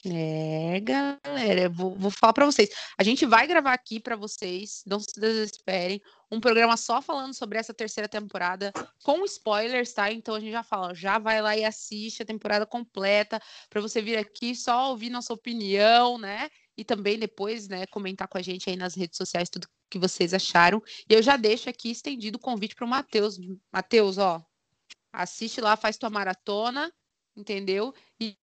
É, 0.03 0.79
galera, 0.79 1.69
vou, 1.69 1.93
vou 1.95 2.09
falar 2.09 2.33
para 2.33 2.45
vocês. 2.47 2.69
A 2.97 3.03
gente 3.03 3.23
vai 3.23 3.45
gravar 3.45 3.73
aqui 3.73 3.99
para 3.99 4.15
vocês, 4.15 4.81
não 4.87 4.99
se 4.99 5.19
desesperem, 5.19 6.01
um 6.31 6.39
programa 6.39 6.75
só 6.75 7.03
falando 7.03 7.35
sobre 7.35 7.59
essa 7.59 7.71
terceira 7.71 8.09
temporada, 8.09 8.73
com 9.03 9.23
spoilers, 9.25 9.93
tá? 9.93 10.11
Então 10.11 10.33
a 10.33 10.39
gente 10.39 10.51
já 10.51 10.63
fala, 10.63 10.95
já 10.95 11.19
vai 11.19 11.39
lá 11.39 11.55
e 11.55 11.63
assiste 11.63 12.23
a 12.23 12.25
temporada 12.25 12.65
completa, 12.65 13.39
para 13.69 13.79
você 13.79 14.01
vir 14.01 14.17
aqui 14.17 14.55
só 14.55 14.89
ouvir 14.89 15.11
nossa 15.11 15.33
opinião, 15.33 16.17
né? 16.17 16.49
E 16.81 16.83
também 16.83 17.19
depois, 17.19 17.67
né, 17.67 17.85
comentar 17.85 18.27
com 18.27 18.39
a 18.39 18.41
gente 18.41 18.67
aí 18.67 18.75
nas 18.75 18.95
redes 18.95 19.15
sociais 19.15 19.51
tudo 19.51 19.67
que 19.87 19.99
vocês 19.99 20.33
acharam. 20.33 20.81
E 21.07 21.13
eu 21.13 21.21
já 21.21 21.37
deixo 21.37 21.69
aqui 21.69 21.91
estendido 21.91 22.37
o 22.37 22.41
convite 22.41 22.73
para 22.73 22.85
o 22.85 22.89
Matheus. 22.89 23.39
Matheus, 23.71 24.17
ó, 24.17 24.43
assiste 25.13 25.61
lá, 25.61 25.77
faz 25.77 25.95
tua 25.95 26.09
maratona, 26.09 26.91
entendeu? 27.37 27.93
E 28.19 28.35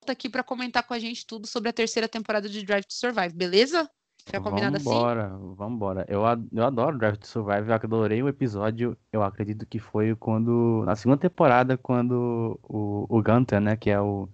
volta 0.00 0.10
aqui 0.10 0.28
para 0.28 0.42
comentar 0.42 0.82
com 0.82 0.92
a 0.92 0.98
gente 0.98 1.24
tudo 1.24 1.46
sobre 1.46 1.68
a 1.68 1.72
terceira 1.72 2.08
temporada 2.08 2.48
de 2.48 2.64
Drive 2.64 2.84
to 2.84 2.94
Survive, 2.94 3.32
beleza? 3.32 3.88
Já 4.32 4.40
combinado 4.40 4.76
vambora, 4.80 5.26
assim? 5.26 5.38
Vambora, 5.54 5.54
vambora. 5.54 6.06
Eu, 6.08 6.22
eu 6.52 6.66
adoro 6.66 6.98
Drive 6.98 7.18
to 7.18 7.28
Survive, 7.28 7.68
eu 7.68 7.74
adorei 7.74 8.24
o 8.24 8.28
episódio, 8.28 8.98
eu 9.12 9.22
acredito 9.22 9.64
que 9.66 9.78
foi 9.78 10.16
quando, 10.16 10.82
na 10.84 10.96
segunda 10.96 11.20
temporada, 11.20 11.78
quando 11.78 12.58
o, 12.64 13.06
o 13.08 13.22
Gunter, 13.22 13.60
né, 13.60 13.76
que 13.76 13.88
é 13.88 14.00
o 14.00 14.28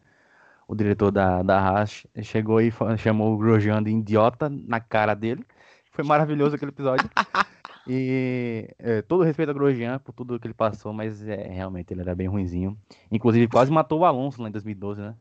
o 0.70 0.74
diretor 0.76 1.10
da, 1.10 1.42
da 1.42 1.58
Haas 1.58 2.06
chegou 2.22 2.60
e 2.60 2.72
chamou 2.96 3.34
o 3.34 3.36
Grosjean 3.36 3.82
de 3.82 3.90
idiota 3.90 4.48
na 4.48 4.78
cara 4.78 5.14
dele. 5.14 5.44
Foi 5.90 6.04
maravilhoso 6.04 6.54
aquele 6.54 6.70
episódio. 6.70 7.10
E 7.88 8.68
é, 8.78 9.02
todo 9.02 9.24
respeito 9.24 9.48
ao 9.48 9.54
Grosjean 9.54 9.98
por 9.98 10.12
tudo 10.12 10.38
que 10.38 10.46
ele 10.46 10.54
passou, 10.54 10.92
mas 10.92 11.26
é, 11.26 11.48
realmente 11.48 11.92
ele 11.92 12.02
era 12.02 12.14
bem 12.14 12.28
ruinzinho. 12.28 12.78
Inclusive 13.10 13.48
quase 13.48 13.72
matou 13.72 14.00
o 14.00 14.04
Alonso 14.04 14.40
lá 14.40 14.48
em 14.48 14.52
2012, 14.52 15.00
né? 15.00 15.16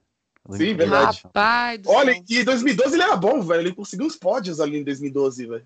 Sim, 0.51 0.75
verdade. 0.75 1.21
Rapaz 1.23 1.81
Olha, 1.87 2.13
céu. 2.13 2.23
e 2.29 2.41
em 2.41 2.43
2012 2.43 2.95
ele 2.95 3.03
era 3.03 3.17
bom, 3.17 3.41
velho. 3.41 3.61
Ele 3.61 3.73
conseguiu 3.73 4.05
uns 4.05 4.15
pódios 4.15 4.59
ali 4.59 4.77
em 4.77 4.83
2012, 4.83 5.47
velho. 5.47 5.65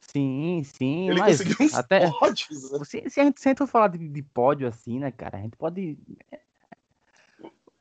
Sim, 0.00 0.62
sim. 0.64 1.10
Ele 1.10 1.20
mas 1.20 1.36
conseguiu 1.36 1.66
uns 1.66 1.74
até... 1.74 2.10
pódios. 2.10 2.48
Se, 2.88 3.10
se, 3.10 3.20
a 3.20 3.24
gente 3.24 3.40
senta 3.40 3.66
falar 3.66 3.88
de, 3.88 4.08
de 4.08 4.22
pódio 4.22 4.66
assim, 4.66 4.98
né, 4.98 5.10
cara, 5.10 5.36
a 5.36 5.42
gente 5.42 5.56
pode 5.58 5.98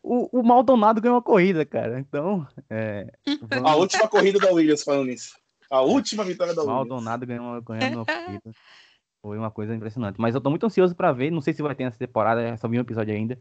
o, 0.06 0.40
o 0.40 0.44
Maldonado 0.44 1.02
ganhou 1.02 1.18
a 1.18 1.22
corrida, 1.22 1.66
cara. 1.66 2.00
Então. 2.00 2.48
É, 2.70 3.12
vamos... 3.42 3.72
A 3.72 3.76
última 3.76 4.08
corrida 4.08 4.38
da 4.38 4.52
Williams, 4.52 4.84
falando 4.84 5.08
nisso. 5.08 5.36
A 5.70 5.82
última 5.82 6.24
vitória 6.24 6.54
da 6.54 6.62
Williams. 6.62 6.88
Maldonado 6.88 7.26
ganhou, 7.26 7.62
ganhou 7.64 8.04
uma 8.04 8.06
corrida. 8.06 8.52
Foi 9.22 9.38
uma 9.38 9.50
coisa 9.50 9.74
impressionante. 9.74 10.22
Mas 10.22 10.36
eu 10.36 10.42
tô 10.42 10.52
muito 10.52 10.66
ansioso 10.66 10.96
para 10.96 11.12
ver. 11.12 11.32
Não 11.32 11.42
sei 11.42 11.54
se 11.54 11.62
vai 11.64 11.74
ter 11.74 11.86
nessa 11.86 11.98
temporada, 11.98 12.56
só 12.58 12.68
vi 12.68 12.78
um 12.78 12.82
episódio 12.82 13.14
ainda. 13.14 13.40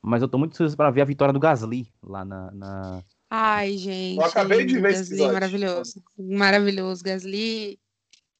Mas 0.00 0.22
eu 0.22 0.28
tô 0.28 0.38
muito 0.38 0.52
ansioso 0.52 0.76
para 0.76 0.90
ver 0.90 1.02
a 1.02 1.04
vitória 1.04 1.34
do 1.34 1.40
Gasly 1.40 1.92
lá 2.02 2.24
na. 2.24 2.50
na... 2.52 3.02
Ai, 3.28 3.76
gente. 3.76 4.18
Eu 4.18 4.24
acabei 4.24 4.64
de 4.64 4.74
ver 4.74 4.92
Gasly, 4.92 5.00
esse 5.00 5.12
episódio. 5.12 5.34
Maravilhoso. 5.34 6.02
Maravilhoso. 6.18 7.04
Gasly. 7.04 7.78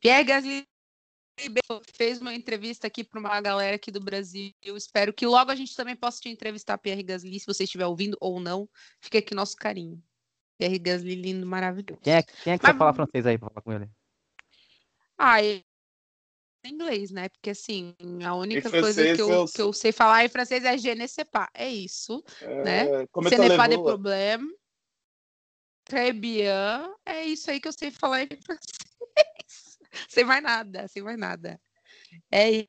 Pierre 0.01 0.25
Gasly 0.25 0.67
fez 1.95 2.21
uma 2.21 2.35
entrevista 2.35 2.87
aqui 2.87 3.05
para 3.05 3.21
uma 3.21 3.41
galera 3.41 3.77
aqui 3.77 3.91
do 3.91 4.01
Brasil. 4.01 4.53
Eu 4.63 4.77
espero 4.77 5.13
que 5.13 5.27
logo 5.27 5.51
a 5.51 5.55
gente 5.55 5.75
também 5.75 5.95
possa 5.95 6.21
te 6.21 6.29
entrevistar, 6.29 6.79
Pierre 6.79 7.03
Gasly, 7.03 7.41
se 7.41 7.47
você 7.47 7.65
estiver 7.65 7.87
ouvindo 7.87 8.17
ou 8.21 8.41
não. 8.41 8.69
Fica 9.01 9.19
aqui 9.19 9.35
nosso 9.35 9.57
carinho. 9.57 10.03
Pierre 10.59 10.79
Gasly, 10.79 11.15
lindo, 11.15 11.47
maravilhoso. 11.47 12.01
Quem 12.03 12.15
é, 12.15 12.23
quem 12.23 12.53
é 12.55 12.59
que 12.59 12.65
Mas... 12.65 12.73
você 12.73 12.79
fala 12.79 12.95
francês 12.95 13.27
aí 13.27 13.39
para 13.39 13.51
falar 13.51 13.63
com 13.63 13.73
ele? 13.73 13.91
Ah, 15.19 15.43
é 15.43 15.63
inglês, 16.65 17.11
né? 17.11 17.29
Porque 17.29 17.51
assim, 17.51 17.95
a 18.25 18.35
única 18.35 18.69
coisa 18.69 19.15
que 19.15 19.21
eu, 19.21 19.31
eu... 19.31 19.45
que 19.47 19.63
eu 19.63 19.73
sei 19.73 19.93
falar 19.93 20.25
em 20.25 20.29
francês 20.29 20.65
é 20.65 20.77
je 20.77 20.95
ne 20.95 21.07
sais 21.07 21.29
pas. 21.31 21.49
É 21.55 21.69
isso, 21.69 22.25
é... 22.41 22.65
né? 22.65 23.07
Como 23.13 23.29
Ce 23.29 23.37
n'est 23.37 23.57
pas 23.57 23.69
de 23.69 23.77
problème. 23.77 24.53
Très 25.85 26.13
bien. 26.13 26.93
É 27.05 27.25
isso 27.25 27.49
aí 27.51 27.61
que 27.61 27.69
eu 27.69 27.73
sei 27.73 27.93
falar 27.93 28.23
em 28.23 28.29
francês 28.43 28.87
sem 30.09 30.25
mais 30.25 30.43
nada, 30.43 30.89
sem 30.89 31.03
mais 31.03 31.19
nada. 31.19 31.61
É 32.31 32.67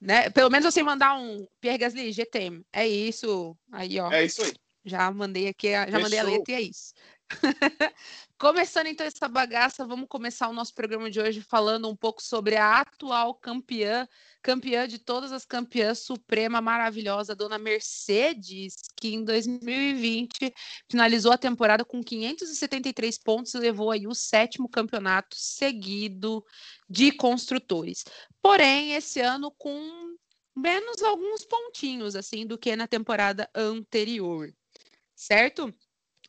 né? 0.00 0.28
Pelo 0.30 0.50
menos 0.50 0.66
eu 0.66 0.72
sei 0.72 0.82
mandar 0.82 1.16
um 1.16 1.46
Pierre 1.60 1.78
Gasly, 1.78 2.12
GTM. 2.12 2.62
É 2.72 2.86
isso. 2.86 3.56
Aí, 3.72 3.98
ó. 3.98 4.12
É 4.12 4.24
isso 4.24 4.42
aí. 4.42 4.52
Já 4.84 5.10
mandei 5.10 5.48
aqui, 5.48 5.70
já 5.70 5.86
Fechou. 5.86 6.00
mandei 6.00 6.18
a 6.18 6.22
letra 6.22 6.52
e 6.52 6.54
é 6.56 6.60
isso. 6.60 6.92
Começando 8.44 8.88
então 8.88 9.06
essa 9.06 9.26
bagaça, 9.26 9.86
vamos 9.86 10.06
começar 10.06 10.50
o 10.50 10.52
nosso 10.52 10.74
programa 10.74 11.10
de 11.10 11.18
hoje 11.18 11.40
falando 11.40 11.88
um 11.88 11.96
pouco 11.96 12.22
sobre 12.22 12.56
a 12.56 12.80
atual 12.80 13.34
campeã, 13.36 14.06
campeã 14.42 14.86
de 14.86 14.98
todas 14.98 15.32
as 15.32 15.46
campeãs, 15.46 16.00
suprema, 16.00 16.60
maravilhosa, 16.60 17.34
dona 17.34 17.56
Mercedes, 17.56 18.74
que 19.00 19.14
em 19.14 19.24
2020 19.24 20.52
finalizou 20.90 21.32
a 21.32 21.38
temporada 21.38 21.86
com 21.86 22.02
573 22.02 23.16
pontos 23.16 23.54
e 23.54 23.58
levou 23.58 23.90
aí 23.90 24.06
o 24.06 24.14
sétimo 24.14 24.68
campeonato 24.68 25.34
seguido 25.38 26.44
de 26.86 27.12
construtores. 27.12 28.04
Porém, 28.42 28.92
esse 28.92 29.20
ano 29.20 29.50
com 29.56 30.14
menos 30.54 31.02
alguns 31.02 31.46
pontinhos 31.46 32.14
assim 32.14 32.46
do 32.46 32.58
que 32.58 32.76
na 32.76 32.86
temporada 32.86 33.48
anterior. 33.54 34.52
Certo? 35.16 35.74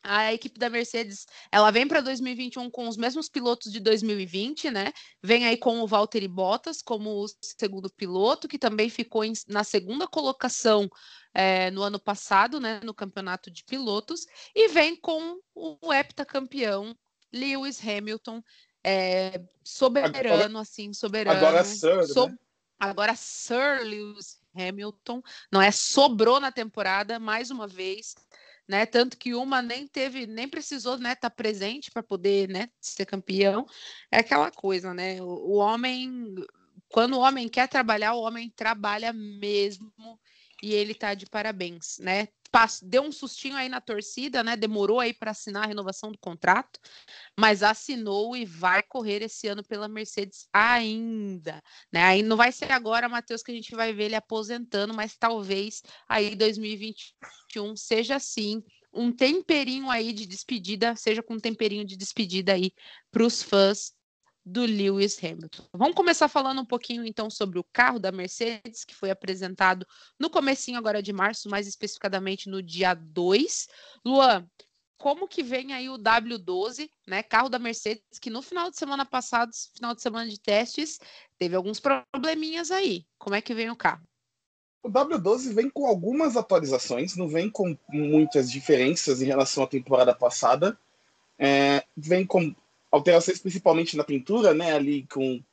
A 0.08 0.34
equipe 0.34 0.60
da 0.60 0.70
Mercedes, 0.70 1.26
ela 1.52 1.72
vem 1.72 1.88
para 1.88 2.00
2021 2.02 2.70
com 2.70 2.88
os 2.88 2.96
mesmos 2.96 3.28
pilotos 3.28 3.72
de 3.72 3.80
2020, 3.80 4.70
né? 4.70 4.94
Vem 5.22 5.46
aí 5.46 5.58
com 5.58 5.80
o 5.82 5.88
Valtteri 5.88 6.28
Bottas 6.28 6.82
como 6.82 7.26
segundo 7.42 7.90
piloto, 7.90 8.48
que 8.48 8.60
também 8.60 8.90
ficou 8.90 9.24
em, 9.24 9.34
na 9.48 9.64
segunda 9.64 10.08
colocação 10.08 10.90
é, 11.34 11.72
no 11.72 11.82
ano 11.82 12.00
passado, 12.00 12.60
né? 12.60 12.80
No 12.84 12.94
campeonato 12.94 13.50
de 13.50 13.64
pilotos, 13.64 14.26
e 14.54 14.68
vem 14.70 14.96
com 14.96 15.40
o 15.54 15.94
heptacampeão 15.94 16.96
Lewis 17.34 17.80
Hamilton, 17.86 18.42
é, 18.84 19.42
soberano, 19.64 20.16
agora, 20.16 20.60
assim, 20.62 20.94
soberano. 20.94 21.38
Agora 21.38 21.64
Sir, 21.64 22.06
so, 22.06 22.28
né? 22.28 22.36
Agora 22.80 23.16
Sir 23.16 23.82
Lewis 23.84 24.40
Hamilton, 24.56 25.22
não 25.52 25.62
é? 25.62 25.72
Sobrou 25.72 26.40
na 26.40 26.52
temporada 26.52 27.20
mais 27.20 27.50
uma 27.50 27.68
vez 27.68 28.14
né? 28.68 28.86
Tanto 28.86 29.18
que 29.18 29.34
uma 29.34 29.62
nem 29.62 29.88
teve, 29.88 30.26
nem 30.26 30.48
precisou, 30.48 30.98
né, 30.98 31.14
estar 31.14 31.30
tá 31.30 31.36
presente 31.36 31.92
para 31.92 32.04
poder, 32.04 32.50
né, 32.50 32.70
ser 32.82 33.06
campeão. 33.06 33.66
É 34.12 34.20
aquela 34.20 34.52
coisa, 34.52 34.94
né? 34.94 35.22
O, 35.22 35.26
o, 35.26 35.56
homem, 35.56 36.36
quando 36.90 37.14
o 37.14 37.20
homem 37.20 37.48
quer 37.48 37.68
trabalhar, 37.68 38.14
o 38.14 38.22
homem 38.22 38.50
trabalha 38.50 39.14
mesmo 39.14 39.92
e 40.64 40.74
ele 40.74 40.94
tá 40.94 41.14
de 41.14 41.26
parabéns, 41.26 41.98
né? 42.00 42.28
Deu 42.82 43.04
um 43.04 43.12
sustinho 43.12 43.56
aí 43.56 43.68
na 43.70 43.82
torcida, 43.82 44.44
né? 44.44 44.56
Demorou 44.56 45.00
aí 45.00 45.14
para 45.14 45.32
assinar 45.32 45.64
a 45.64 45.68
renovação 45.68 46.12
do 46.12 46.18
contrato, 46.18 46.80
mas 47.38 47.64
assinou 47.64 48.36
e 48.36 48.46
vai 48.46 48.82
correr 48.84 49.22
esse 49.22 49.48
ano 49.48 49.64
pela 49.64 49.88
Mercedes 49.88 50.48
ainda, 50.54 51.62
né? 51.92 52.04
Aí 52.04 52.24
não 52.24 52.38
vai 52.38 52.52
ser 52.52 52.72
agora, 52.72 53.10
Matheus, 53.10 53.44
que 53.44 53.52
a 53.52 53.56
gente 53.56 53.76
vai 53.76 53.94
ver 53.94 54.06
ele 54.06 54.16
aposentando, 54.16 54.94
mas 54.94 55.18
talvez 55.18 55.82
aí 56.08 56.36
2021 56.36 57.76
seja 57.76 58.16
assim 58.16 58.64
um 58.94 59.12
temperinho 59.12 59.90
aí 59.90 60.14
de 60.14 60.26
despedida, 60.26 60.96
seja 60.96 61.22
com 61.22 61.34
um 61.34 61.40
temperinho 61.40 61.86
de 61.86 61.98
despedida 61.98 62.54
aí 62.54 62.72
para 63.12 63.24
os 63.24 63.44
fãs 63.44 63.94
do 64.46 64.62
Lewis 64.62 65.18
Hamilton. 65.22 65.64
Vamos 65.74 65.96
começar 65.96 66.28
falando 66.28 66.62
um 66.62 66.66
pouquinho 66.66 67.04
então 67.04 67.30
sobre 67.30 67.58
o 67.58 67.64
carro 67.74 67.98
da 67.98 68.12
Mercedes, 68.12 68.86
que 68.86 68.94
foi 68.94 69.10
apresentado 69.10 69.88
no 70.20 70.30
comecinho 70.30 70.78
agora 70.78 71.02
de 71.02 71.12
março, 71.12 71.50
mais 71.50 71.68
especificadamente 71.68 72.48
no 72.48 72.62
dia 72.62 72.94
2. 72.94 73.68
Luan, 74.06 74.48
como 74.98 75.28
que 75.28 75.42
vem 75.42 75.74
aí 75.74 75.90
o 75.90 75.98
W12, 75.98 76.90
né, 77.08 77.24
carro 77.24 77.50
da 77.50 77.58
Mercedes, 77.58 78.04
que 78.22 78.30
no 78.30 78.42
final 78.42 78.70
de 78.70 78.78
semana 78.78 79.06
passado, 79.06 79.52
final 79.76 79.96
de 79.96 80.02
semana 80.02 80.30
de 80.30 80.40
testes, 80.40 81.00
teve 81.40 81.56
alguns 81.56 81.80
probleminhas 81.80 82.70
aí. 82.70 83.06
Como 83.18 83.36
é 83.36 83.42
que 83.42 83.54
vem 83.56 83.72
o 83.72 83.76
carro? 83.76 84.04
O 84.84 84.90
W12 84.90 85.54
vem 85.54 85.70
com 85.72 85.88
algumas 85.88 86.38
atualizações, 86.38 87.16
não 87.16 87.28
vem 87.28 87.50
com 87.50 87.76
muitas 87.90 88.52
diferenças 88.52 89.20
em 89.20 89.26
relação 89.26 89.64
à 89.64 89.68
temporada 89.68 90.14
passada. 90.14 90.78
É, 91.40 91.84
vem 91.98 92.24
com 92.26 92.56
alterações 92.96 93.40
principalmente 93.40 93.98
na 93.98 94.04
pintura, 94.04 94.54
né? 94.54 94.74
Ali 94.74 95.06
com 95.08 95.44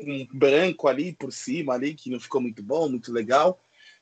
um 0.00 0.26
branco 0.32 0.88
ali 0.88 1.12
por 1.12 1.32
cima, 1.32 1.74
ali, 1.74 1.94
que 1.94 2.10
não 2.10 2.18
ficou 2.18 2.40
muito 2.40 2.62
bom, 2.62 2.88
muito 2.88 3.12
legal. 3.12 3.60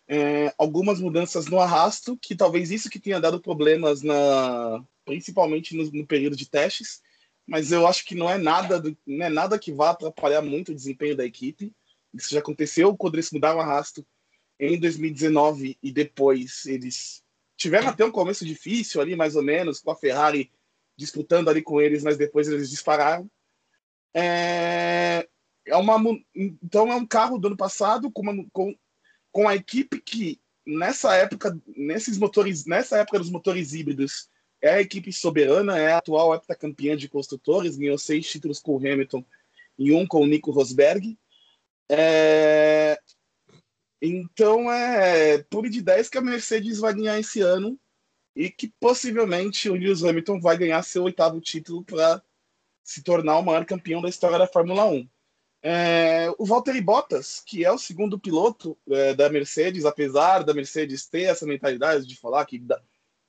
É, 0.09 0.53
algumas 0.59 1.01
mudanças 1.01 1.47
no 1.47 1.61
arrasto, 1.61 2.17
que 2.17 2.35
talvez 2.35 2.71
isso 2.71 2.91
que 2.91 2.99
tenha 2.99 3.21
dado 3.21 3.41
problemas 3.41 4.03
na 4.03 4.85
principalmente 5.05 5.77
no, 5.77 5.91
no, 5.91 6.07
período 6.07 6.37
de 6.37 6.49
testes, 6.49 7.03
mas 7.45 7.73
eu 7.73 7.87
acho 7.89 8.05
que 8.05 8.15
não 8.15 8.31
é 8.31 8.39
nada 8.39 8.81
do, 8.81 8.97
não 9.05 9.27
é 9.27 9.29
nada 9.29 9.59
que 9.59 9.73
vá 9.73 9.91
atrapalhar 9.91 10.41
muito 10.43 10.71
o 10.71 10.75
desempenho 10.75 11.17
da 11.17 11.25
equipe. 11.25 11.73
Isso 12.15 12.31
já 12.31 12.39
aconteceu 12.39 12.97
quando 12.97 13.17
eles 13.17 13.31
mudaram 13.33 13.59
o 13.59 13.61
arrasto 13.61 14.07
em 14.61 14.79
2019 14.79 15.77
e 15.83 15.91
depois 15.91 16.65
eles 16.67 17.23
tiveram 17.57 17.89
até 17.89 18.05
um 18.05 18.13
começo 18.13 18.45
difícil 18.45 19.01
ali, 19.01 19.17
mais 19.17 19.35
ou 19.35 19.43
menos, 19.43 19.81
com 19.81 19.91
a 19.91 19.97
Ferrari 19.97 20.51
disputando 20.97 21.49
ali 21.49 21.63
com 21.63 21.81
eles, 21.81 22.03
mas 22.03 22.17
depois 22.17 22.49
eles 22.49 22.71
dispararam. 22.71 23.31
É, 24.15 25.27
é 25.67 25.77
uma, 25.77 25.97
então 26.35 26.93
é 26.93 26.97
um 26.97 27.07
carro 27.07 27.39
do 27.39 27.49
ano 27.49 27.57
passado 27.57 28.11
com, 28.11 28.23
uma, 28.23 28.45
com, 28.53 28.75
com 29.31 29.49
a 29.49 29.55
equipe 29.55 30.01
que 30.01 30.41
nessa 30.67 31.15
época, 31.15 31.59
nesses 31.77 32.19
motores, 32.19 32.67
nessa 32.67 32.99
época 32.99 33.19
dos 33.19 33.31
motores 33.31 33.73
híbridos, 33.73 34.29
é 34.61 34.75
a 34.75 34.81
equipe 34.81 35.13
soberana, 35.13 35.77
é 35.77 35.93
a 35.93 35.99
atual 35.99 36.35
heptacampeã 36.35 36.97
de 36.97 37.09
construtores, 37.09 37.77
ganhou 37.77 37.99
seis 37.99 38.31
títulos 38.31 38.61
com 38.61 38.77
o 38.77 38.79
Hamilton 38.79 39.25
e 39.77 39.93
um 39.93 40.07
com 40.07 40.23
o 40.23 40.27
Nico 40.27 40.53
Rosberg. 40.53 41.19
É, 41.91 42.97
então 44.01 44.71
é 44.71 45.43
por 45.51 45.69
de 45.69 45.83
10 45.83 46.09
que 46.09 46.19
a 46.19 46.23
Mercedes 46.23 46.79
vai 46.79 46.95
ganhar 46.95 47.19
esse 47.19 47.41
ano 47.41 47.79
e 48.35 48.51
que 48.51 48.73
possivelmente 48.81 49.69
o 49.69 49.75
Lewis 49.75 50.03
Hamilton 50.03 50.41
vai 50.41 50.57
ganhar 50.57 50.83
seu 50.83 51.05
oitavo 51.05 51.41
título 51.41 51.85
para 51.85 52.23
se 52.83 53.03
tornar 53.03 53.39
o 53.39 53.43
maior 53.43 53.65
campeão 53.65 54.01
da 54.01 54.09
história 54.09 54.39
da 54.39 54.47
Fórmula 54.47 54.87
1. 54.87 55.09
É, 55.65 56.33
o 56.39 56.45
Valtteri 56.45 56.81
Bottas, 56.81 57.41
que 57.47 57.65
é 57.65 57.71
o 57.71 57.79
segundo 57.79 58.19
piloto 58.19 58.77
é, 58.91 59.15
da 59.15 59.31
Mercedes, 59.31 59.85
apesar 59.85 60.43
da 60.43 60.53
Mercedes 60.53 61.07
ter 61.07 61.23
essa 61.23 61.47
mentalidade 61.47 62.05
de 62.05 62.17
falar 62.17 62.45
que 62.47 62.59
dá, 62.59 62.83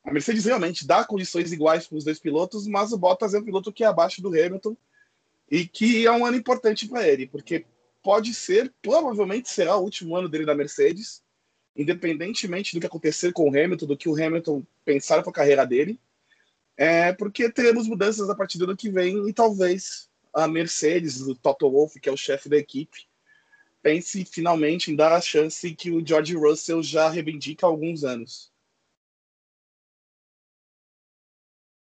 a 0.03 0.11
Mercedes 0.11 0.45
realmente 0.45 0.85
dá 0.85 1.05
condições 1.05 1.51
iguais 1.53 1.87
para 1.87 1.97
os 1.97 2.03
dois 2.03 2.19
pilotos, 2.19 2.67
mas 2.67 2.91
o 2.91 2.97
Bottas 2.97 3.33
é 3.33 3.39
um 3.39 3.43
piloto 3.43 3.71
que 3.71 3.83
é 3.83 3.87
abaixo 3.87 4.21
do 4.21 4.29
Hamilton 4.29 4.75
e 5.49 5.65
que 5.67 6.05
é 6.05 6.11
um 6.11 6.25
ano 6.25 6.35
importante 6.35 6.87
para 6.87 7.07
ele, 7.07 7.27
porque 7.27 7.65
pode 8.01 8.33
ser, 8.33 8.73
provavelmente 8.81 9.49
será 9.49 9.77
o 9.77 9.83
último 9.83 10.15
ano 10.15 10.27
dele 10.27 10.45
na 10.45 10.55
Mercedes 10.55 11.22
independentemente 11.75 12.73
do 12.73 12.79
que 12.79 12.85
acontecer 12.85 13.31
com 13.33 13.45
o 13.45 13.49
Hamilton, 13.49 13.85
do 13.85 13.97
que 13.97 14.09
o 14.09 14.15
Hamilton 14.15 14.63
pensar 14.85 15.21
para 15.21 15.31
a 15.31 15.33
carreira 15.33 15.65
dele, 15.65 15.99
é 16.77 17.13
porque 17.13 17.49
teremos 17.49 17.87
mudanças 17.87 18.29
a 18.29 18.35
partir 18.35 18.57
do 18.57 18.65
ano 18.65 18.77
que 18.77 18.89
vem 18.89 19.27
e 19.27 19.33
talvez 19.33 20.09
a 20.33 20.47
Mercedes, 20.47 21.21
o 21.21 21.35
Toto 21.35 21.69
Wolff, 21.69 21.99
que 21.99 22.09
é 22.09 22.11
o 22.11 22.17
chefe 22.17 22.49
da 22.49 22.57
equipe, 22.57 23.07
pense 23.81 24.25
finalmente 24.25 24.91
em 24.91 24.95
dar 24.95 25.11
a 25.11 25.21
chance 25.21 25.75
que 25.75 25.91
o 25.91 26.05
George 26.05 26.35
Russell 26.35 26.81
já 26.81 27.09
reivindica 27.09 27.65
há 27.65 27.69
alguns 27.69 28.03
anos. 28.03 28.51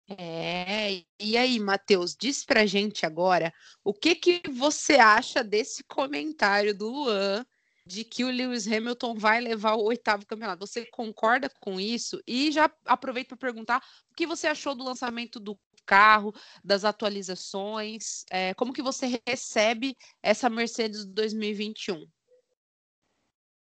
É, 0.09 1.03
e 1.19 1.35
aí, 1.35 1.59
Matheus, 1.59 2.15
diz 2.15 2.45
pra 2.45 2.65
gente 2.65 3.05
agora 3.05 3.53
o 3.83 3.93
que 3.93 4.15
que 4.15 4.41
você 4.49 4.93
acha 4.93 5.43
desse 5.43 5.83
comentário 5.83 6.73
do 6.73 6.89
Luan 6.89 7.45
de 7.87 8.03
que 8.03 8.23
o 8.23 8.29
Lewis 8.29 8.67
Hamilton 8.67 9.15
vai 9.15 9.39
levar 9.39 9.75
o 9.75 9.85
oitavo 9.85 10.25
campeonato. 10.25 10.67
Você 10.67 10.85
concorda 10.85 11.49
com 11.61 11.79
isso? 11.79 12.21
E 12.27 12.51
já 12.51 12.69
aproveito 12.85 13.29
para 13.29 13.37
perguntar 13.37 13.81
o 14.11 14.15
que 14.15 14.27
você 14.27 14.47
achou 14.47 14.75
do 14.75 14.83
lançamento 14.83 15.39
do 15.39 15.57
carro, 15.85 16.33
das 16.63 16.83
atualizações, 16.83 18.25
é, 18.29 18.53
como 18.53 18.73
que 18.73 18.81
você 18.81 19.21
recebe 19.25 19.95
essa 20.21 20.49
Mercedes 20.49 21.05
2021? 21.05 22.05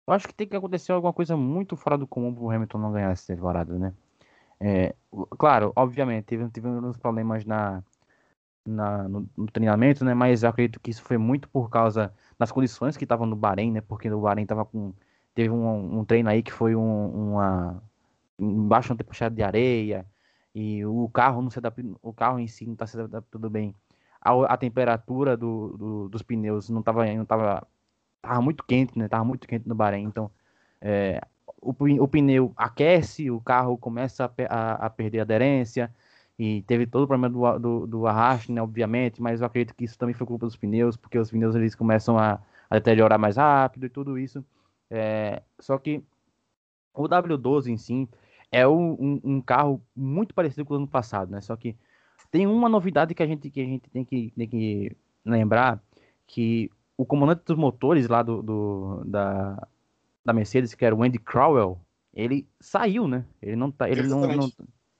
Eu 0.07 0.15
acho 0.15 0.27
que 0.27 0.35
tem 0.35 0.49
que 0.49 0.57
acontecer 0.57 0.93
alguma 0.93 1.13
coisa 1.13 1.37
muito 1.37 1.77
fora 1.77 1.99
do 1.99 2.07
comum 2.07 2.35
para 2.35 2.43
o 2.43 2.51
Hamilton 2.51 2.79
não 2.79 2.93
ganhar 2.93 3.13
essa 3.13 3.35
temporada, 3.35 3.79
né? 3.79 3.95
É, 4.61 4.95
claro, 5.39 5.73
obviamente, 5.77 6.25
teve, 6.25 6.49
teve 6.49 6.69
uns 6.69 6.97
problemas 6.97 7.45
na, 7.45 7.83
na 8.67 9.09
no, 9.09 9.29
no, 9.37 9.47
treinamento, 9.47 10.05
né? 10.05 10.15
Mas 10.15 10.43
eu 10.43 10.49
acredito 10.51 10.81
que 10.81 10.91
isso 10.91 11.03
foi 11.03 11.19
muito 11.19 11.49
por 11.49 11.71
causa 11.71 12.13
nas 12.39 12.51
condições 12.53 12.97
que 12.97 13.05
estavam 13.05 13.27
no 13.27 13.37
Bahrein, 13.37 13.73
né? 13.73 13.81
Porque 13.81 14.11
o 14.11 14.21
Bahrein 14.21 14.47
tava 14.47 14.65
com 14.65 14.93
teve 15.35 15.51
um, 15.51 16.01
um 16.01 16.05
treino 16.05 16.29
aí 16.29 16.43
que 16.43 16.53
foi 16.53 16.75
um, 16.77 17.33
uma 17.33 17.83
embaixo 18.39 18.93
uma 18.93 18.99
tempestade 18.99 19.35
de 19.35 19.43
areia 19.43 20.07
e 20.55 20.85
o 20.87 21.09
carro 21.09 21.43
não 21.43 21.51
se 21.51 21.59
adapta, 21.59 21.83
o 22.03 22.13
carro 22.13 22.39
em 22.39 22.47
si 22.47 22.65
não 22.67 22.75
está 22.75 22.87
se 22.87 22.99
adaptando 23.01 23.51
bem. 23.51 23.75
A, 24.21 24.33
a 24.55 24.57
temperatura 24.57 25.37
do, 25.37 25.77
do, 25.77 26.09
dos 26.09 26.23
pneus 26.23 26.71
não 26.71 26.81
estava 26.81 27.05
não 27.15 27.25
tava, 27.27 27.67
tava 28.23 28.41
muito 28.43 28.65
quente, 28.65 28.99
né? 28.99 29.09
Tava 29.09 29.25
muito 29.25 29.47
quente 29.49 29.69
no 29.69 29.75
Bahrein, 29.75 30.05
então 30.05 30.31
é, 30.81 31.21
o, 31.61 31.75
o 32.03 32.09
pneu 32.09 32.53
aquece, 32.57 33.31
o 33.31 33.41
carro 33.41 33.77
começa 33.79 34.25
a, 34.27 34.31
a, 34.49 34.87
a 34.87 34.91
perder 34.91 35.21
aderência 35.21 35.93
e 36.39 36.63
teve 36.63 36.87
todo 36.87 37.05
o 37.05 37.07
problema 37.07 37.31
do, 37.31 37.59
do, 37.59 37.87
do 37.87 38.07
arraste, 38.07 38.51
né, 38.51 38.61
obviamente, 38.61 39.23
mas 39.23 39.41
eu 39.41 39.47
acredito 39.47 39.75
que 39.75 39.85
isso 39.85 39.99
também 39.99 40.15
foi 40.15 40.27
culpa 40.27 40.47
dos 40.47 40.57
pneus, 40.57 40.97
porque 40.97 41.19
os 41.19 41.31
pneus 41.31 41.55
eles 41.55 41.75
começam 41.75 42.19
a, 42.19 42.41
a 42.69 42.75
deteriorar 42.75 43.19
mais 43.19 43.37
rápido 43.37 43.87
e 43.87 43.89
tudo 43.89 44.19
isso. 44.19 44.45
É, 44.91 45.43
só 45.61 45.79
que 45.79 46.03
o 46.93 47.09
W12 47.09 47.69
em 47.69 47.77
si 47.77 48.09
é 48.51 48.67
um, 48.67 49.21
um, 49.25 49.41
carro 49.41 49.83
muito 49.95 50.35
parecido 50.35 50.65
com 50.65 50.75
o 50.75 50.77
ano 50.77 50.89
passado, 50.89 51.31
né? 51.31 51.41
Só 51.41 51.57
que 51.57 51.77
tem 52.31 52.47
uma 52.47 52.69
novidade 52.69 53.15
que 53.15 53.23
a 53.23 53.27
gente, 53.27 53.51
que 53.51 53.61
a 53.61 53.65
gente 53.65 53.91
tem, 53.91 54.05
que, 54.05 54.33
tem 54.37 54.49
que 54.49 54.97
lembrar, 55.25 55.83
que 56.27 56.71
o 56.97 57.05
comandante 57.05 57.43
dos 57.45 57.57
motores 57.57 58.09
lá 58.09 58.23
do, 58.23 58.43
do 58.43 59.03
da, 59.05 59.67
da 60.25 60.33
Mercedes, 60.33 60.75
que 60.75 60.85
era 60.85 60.95
o 60.95 61.03
Andy 61.03 61.19
Crowell, 61.19 61.81
ele 62.13 62.47
saiu, 62.61 63.09
né? 63.09 63.25
Ele 63.43 63.57
não 63.57 63.71
tá, 63.71 63.89
ele 63.89 64.05
não, 64.05 64.21
não, 64.21 64.51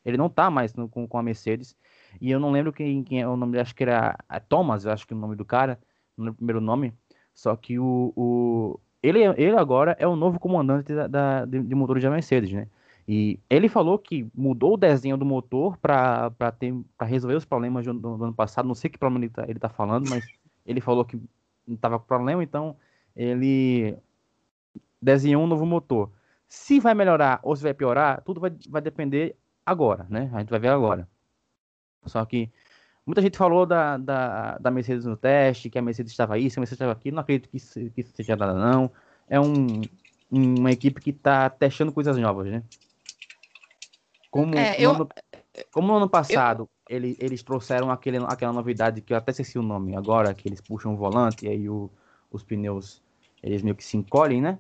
ele 0.05 0.17
não 0.17 0.29
tá 0.29 0.51
mais 0.51 0.75
no, 0.75 0.89
com, 0.89 1.07
com 1.07 1.19
a 1.19 1.23
Mercedes. 1.23 1.77
E 2.21 2.31
eu 2.31 2.39
não 2.39 2.51
lembro 2.51 2.73
quem, 2.73 3.03
quem 3.03 3.21
é 3.21 3.29
o 3.29 3.37
nome, 3.37 3.59
acho 3.59 3.75
que 3.75 3.83
era 3.83 4.17
Thomas, 4.49 4.87
acho 4.87 5.07
que 5.07 5.15
é 5.15 5.17
o 5.17 5.21
nome 5.21 5.37
do 5.37 5.45
cara, 5.45 5.79
no 6.17 6.35
primeiro 6.35 6.61
nome. 6.61 6.93
Só 7.33 7.57
que 7.57 7.79
o, 7.79 8.13
o 8.17 8.81
ele, 9.03 9.23
ele 9.23 9.57
agora 9.57 9.97
é 9.99 10.07
o 10.07 10.17
novo 10.17 10.39
comandante 10.39 10.95
da, 10.95 11.07
da 11.07 11.45
de, 11.45 11.63
de 11.63 11.75
motores 11.75 12.03
da 12.03 12.11
Mercedes, 12.11 12.53
né? 12.53 12.69
E 13.07 13.39
ele 13.51 13.69
falou 13.69 13.99
que 13.99 14.27
mudou 14.35 14.75
o 14.75 14.77
desenho 14.79 15.17
do 15.17 15.27
motor 15.27 15.77
para 15.77 16.33
resolver 17.03 17.37
os 17.37 17.45
problemas 17.45 17.85
do, 17.85 17.93
do, 17.93 18.17
do, 18.17 18.25
ano 18.25 18.33
passado. 18.35 18.67
Não 18.67 18.75
sei 18.75 18.89
que 18.89 18.97
problema 18.97 19.25
ele 19.25 19.31
está 19.31 19.45
ele 19.47 19.59
tá 19.59 19.69
falando, 19.69 20.09
mas 20.09 20.25
ele 20.65 20.81
falou 20.81 21.05
que 21.05 21.17
não 21.67 21.75
estava 21.75 21.99
com 21.99 22.07
problema, 22.07 22.43
então 22.43 22.77
ele 23.15 23.97
desenhou 25.03 25.43
um 25.43 25.47
novo 25.47 25.67
motor. 25.67 26.11
Se 26.49 26.81
vai 26.81 26.95
melhorar 26.95 27.41
ou 27.43 27.55
se 27.55 27.63
vai 27.63 27.75
piorar, 27.75 28.23
tudo 28.23 28.41
vai, 28.41 28.53
vai 28.71 28.81
depender 28.81 29.37
agora, 29.65 30.07
né? 30.09 30.31
A 30.33 30.41
gente 30.41 30.51
vai 30.51 30.61
ver 30.61 30.69
agora. 30.69 31.09
Só 32.07 32.25
que 32.25 32.51
muita 33.07 33.23
gente 33.23 33.37
falou 33.37 33.67
da, 33.67 33.97
da, 33.97 34.59
da 34.59 34.71
Mercedes 34.71 35.05
no 35.05 35.17
teste, 35.17 35.71
que 35.71 35.79
a 35.79 35.83
Mercedes 35.83 36.13
estava 36.13 36.39
isso, 36.39 36.59
a 36.59 36.61
Mercedes 36.61 36.77
estava 36.77 36.93
aqui. 36.93 37.11
Não 37.11 37.21
acredito 37.21 37.49
que 37.49 37.57
isso, 37.57 37.79
que 37.91 38.01
isso 38.01 38.13
seja 38.15 38.37
nada, 38.37 38.55
não. 38.55 38.91
É 39.29 39.41
um, 39.41 39.83
uma 40.31 40.71
equipe 40.71 41.01
que 41.01 41.11
está 41.11 41.49
testando 41.49 41.93
coisas 41.93 42.17
novas, 42.17 42.51
né? 42.51 42.63
Como, 44.31 44.55
é, 44.57 44.77
eu... 44.79 44.93
no, 44.93 44.97
ano, 44.97 45.09
como 45.73 45.89
no 45.89 45.97
ano 45.97 46.09
passado 46.09 46.69
eu... 46.89 46.97
ele, 46.97 47.17
eles 47.21 47.43
trouxeram 47.43 47.91
aquele, 47.91 48.19
aquela 48.19 48.53
novidade 48.53 49.01
que 49.01 49.13
eu 49.13 49.17
até 49.17 49.31
esqueci 49.31 49.59
o 49.59 49.63
nome 49.63 49.97
agora, 49.97 50.35
que 50.35 50.49
eles 50.49 50.61
puxam 50.61 50.93
o 50.93 50.97
volante 50.97 51.47
e 51.47 51.49
aí 51.49 51.69
o, 51.69 51.91
os 52.31 52.43
pneus 52.43 53.01
eles 53.43 53.63
meio 53.63 53.77
que 53.77 53.85
se 53.85 53.97
encolhem, 53.97 54.41
né? 54.41 54.59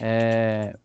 É, 0.00 0.76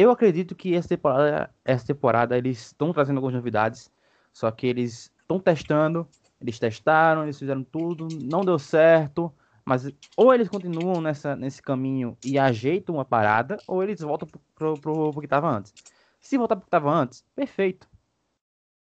eu 0.00 0.10
acredito 0.10 0.54
que 0.54 0.74
essa 0.74 0.88
temporada, 0.88 1.54
essa 1.62 1.86
temporada 1.86 2.38
eles 2.38 2.66
estão 2.66 2.90
trazendo 2.92 3.18
algumas 3.18 3.34
novidades, 3.34 3.90
só 4.32 4.50
que 4.50 4.66
eles 4.66 5.12
estão 5.20 5.38
testando, 5.38 6.08
eles 6.40 6.58
testaram, 6.58 7.24
eles 7.24 7.38
fizeram 7.38 7.62
tudo, 7.62 8.08
não 8.08 8.42
deu 8.42 8.58
certo, 8.58 9.30
mas 9.62 9.92
ou 10.16 10.32
eles 10.32 10.48
continuam 10.48 11.02
nessa, 11.02 11.36
nesse 11.36 11.60
caminho 11.60 12.16
e 12.24 12.38
ajeitam 12.38 12.94
uma 12.94 13.04
parada, 13.04 13.58
ou 13.66 13.82
eles 13.82 14.00
voltam 14.00 14.26
pro, 14.26 14.40
pro, 14.78 15.12
pro, 15.12 15.20
que 15.20 15.26
estava 15.26 15.50
antes. 15.50 15.74
Se 16.18 16.38
voltar 16.38 16.56
pro 16.56 16.64
que 16.64 16.68
estava 16.68 16.90
antes, 16.90 17.22
perfeito. 17.36 17.86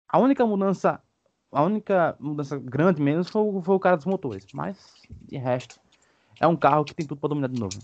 A 0.08 0.20
única 0.20 0.46
mudança, 0.46 1.02
a 1.52 1.64
única 1.64 2.16
mudança 2.20 2.60
grande 2.60 3.02
mesmo 3.02 3.24
foi, 3.24 3.62
foi 3.64 3.76
o 3.76 3.80
cara 3.80 3.98
dos 3.98 4.06
motores, 4.06 4.46
mas 4.54 5.02
de 5.10 5.38
resto 5.38 5.80
é 6.40 6.46
um 6.46 6.56
carro 6.56 6.86
que 6.86 6.94
tem 6.94 7.06
tudo 7.06 7.20
para 7.20 7.30
dominar 7.30 7.50
de 7.50 7.60
novo. 7.60 7.80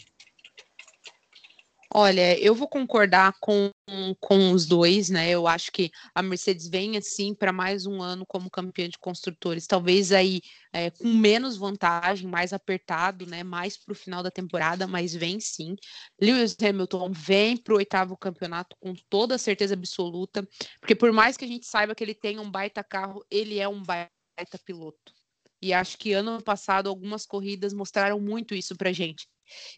Olha, 1.97 2.37
eu 2.43 2.53
vou 2.53 2.67
concordar 2.67 3.31
com, 3.39 3.71
com 4.19 4.51
os 4.51 4.65
dois, 4.65 5.09
né? 5.09 5.29
Eu 5.29 5.47
acho 5.47 5.71
que 5.71 5.89
a 6.13 6.21
Mercedes 6.21 6.67
vem 6.67 6.97
assim 6.97 7.33
para 7.33 7.53
mais 7.53 7.85
um 7.85 8.01
ano 8.01 8.25
como 8.27 8.49
campeã 8.49 8.89
de 8.89 8.97
construtores, 8.97 9.65
talvez 9.65 10.11
aí 10.11 10.41
é, 10.73 10.91
com 10.91 11.07
menos 11.07 11.55
vantagem, 11.55 12.27
mais 12.27 12.51
apertado, 12.51 13.25
né? 13.25 13.45
Mais 13.45 13.77
para 13.77 13.93
o 13.93 13.95
final 13.95 14.21
da 14.21 14.29
temporada, 14.29 14.85
mas 14.85 15.15
vem 15.15 15.39
sim. 15.39 15.73
Lewis 16.21 16.53
Hamilton 16.61 17.13
vem 17.13 17.55
para 17.55 17.73
o 17.73 17.77
oitavo 17.77 18.17
campeonato 18.17 18.75
com 18.81 18.93
toda 19.09 19.37
certeza 19.37 19.73
absoluta, 19.73 20.45
porque 20.81 20.95
por 20.95 21.13
mais 21.13 21.37
que 21.37 21.45
a 21.45 21.47
gente 21.47 21.65
saiba 21.65 21.95
que 21.95 22.03
ele 22.03 22.13
tem 22.13 22.39
um 22.39 22.51
baita 22.51 22.83
carro, 22.83 23.25
ele 23.31 23.57
é 23.57 23.69
um 23.69 23.81
baita 23.81 24.59
piloto. 24.65 25.13
E 25.61 25.71
acho 25.71 25.97
que 25.97 26.11
ano 26.11 26.43
passado 26.43 26.89
algumas 26.89 27.25
corridas 27.25 27.71
mostraram 27.73 28.19
muito 28.19 28.53
isso 28.53 28.75
para 28.75 28.91
gente. 28.91 29.25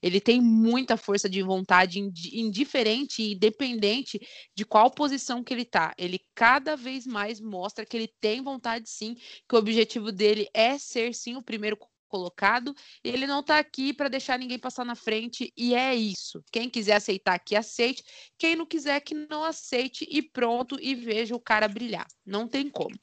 Ele 0.01 0.19
tem 0.19 0.41
muita 0.41 0.97
força 0.97 1.29
de 1.29 1.41
vontade, 1.41 1.99
indiferente 1.99 3.21
e 3.21 3.33
independente 3.33 4.19
de 4.55 4.65
qual 4.65 4.91
posição 4.91 5.43
que 5.43 5.53
ele 5.53 5.63
está. 5.63 5.93
Ele 5.97 6.19
cada 6.35 6.75
vez 6.75 7.05
mais 7.05 7.39
mostra 7.39 7.85
que 7.85 7.95
ele 7.95 8.13
tem 8.19 8.41
vontade 8.41 8.89
sim, 8.89 9.15
que 9.47 9.55
o 9.55 9.59
objetivo 9.59 10.11
dele 10.11 10.47
é 10.53 10.77
ser 10.77 11.13
sim 11.13 11.35
o 11.35 11.43
primeiro 11.43 11.77
colocado. 12.07 12.73
Ele 13.03 13.27
não 13.27 13.41
está 13.41 13.59
aqui 13.59 13.93
para 13.93 14.09
deixar 14.09 14.39
ninguém 14.39 14.57
passar 14.57 14.85
na 14.85 14.95
frente 14.95 15.51
e 15.55 15.75
é 15.75 15.93
isso. 15.93 16.43
Quem 16.51 16.69
quiser 16.69 16.95
aceitar 16.95 17.37
que 17.39 17.55
aceite, 17.55 18.03
quem 18.37 18.55
não 18.55 18.65
quiser 18.65 18.99
que 19.01 19.13
não 19.13 19.43
aceite 19.43 20.07
e 20.09 20.21
pronto 20.21 20.77
e 20.81 20.95
veja 20.95 21.35
o 21.35 21.39
cara 21.39 21.67
brilhar. 21.67 22.07
Não 22.25 22.47
tem 22.47 22.69
como. 22.69 22.95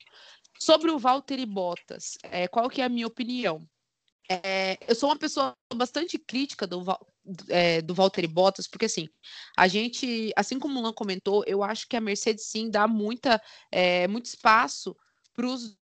Sobre 0.61 0.91
o 0.91 0.99
Valtteri 0.99 1.45
Bottas, 1.45 2.17
é, 2.23 2.49
qual 2.49 2.69
que 2.71 2.81
é 2.81 2.85
a 2.85 2.89
minha 2.89 3.07
opinião? 3.07 3.67
É, 4.31 4.79
eu 4.89 4.95
sou 4.95 5.11
uma 5.11 5.19
pessoa 5.19 5.55
bastante 5.75 6.19
crítica 6.19 6.67
do, 6.67 6.83
é, 7.49 7.83
do 7.83 7.95
Valtteri 7.95 8.27
Bottas, 8.27 8.67
porque 8.67 8.87
assim, 8.87 9.09
a 9.57 9.69
gente, 9.69 10.33
assim 10.37 10.59
como 10.59 10.79
o 10.79 10.83
Luan 10.83 10.93
comentou, 10.93 11.45
eu 11.47 11.63
acho 11.63 11.87
que 11.87 11.97
a 11.97 12.01
Mercedes 12.01 12.47
sim 12.47 12.71
dá 12.71 12.89
muita, 12.89 13.41
é, 13.71 14.09
muito 14.09 14.27
espaço 14.27 14.97
para 15.35 15.47
os 15.47 15.77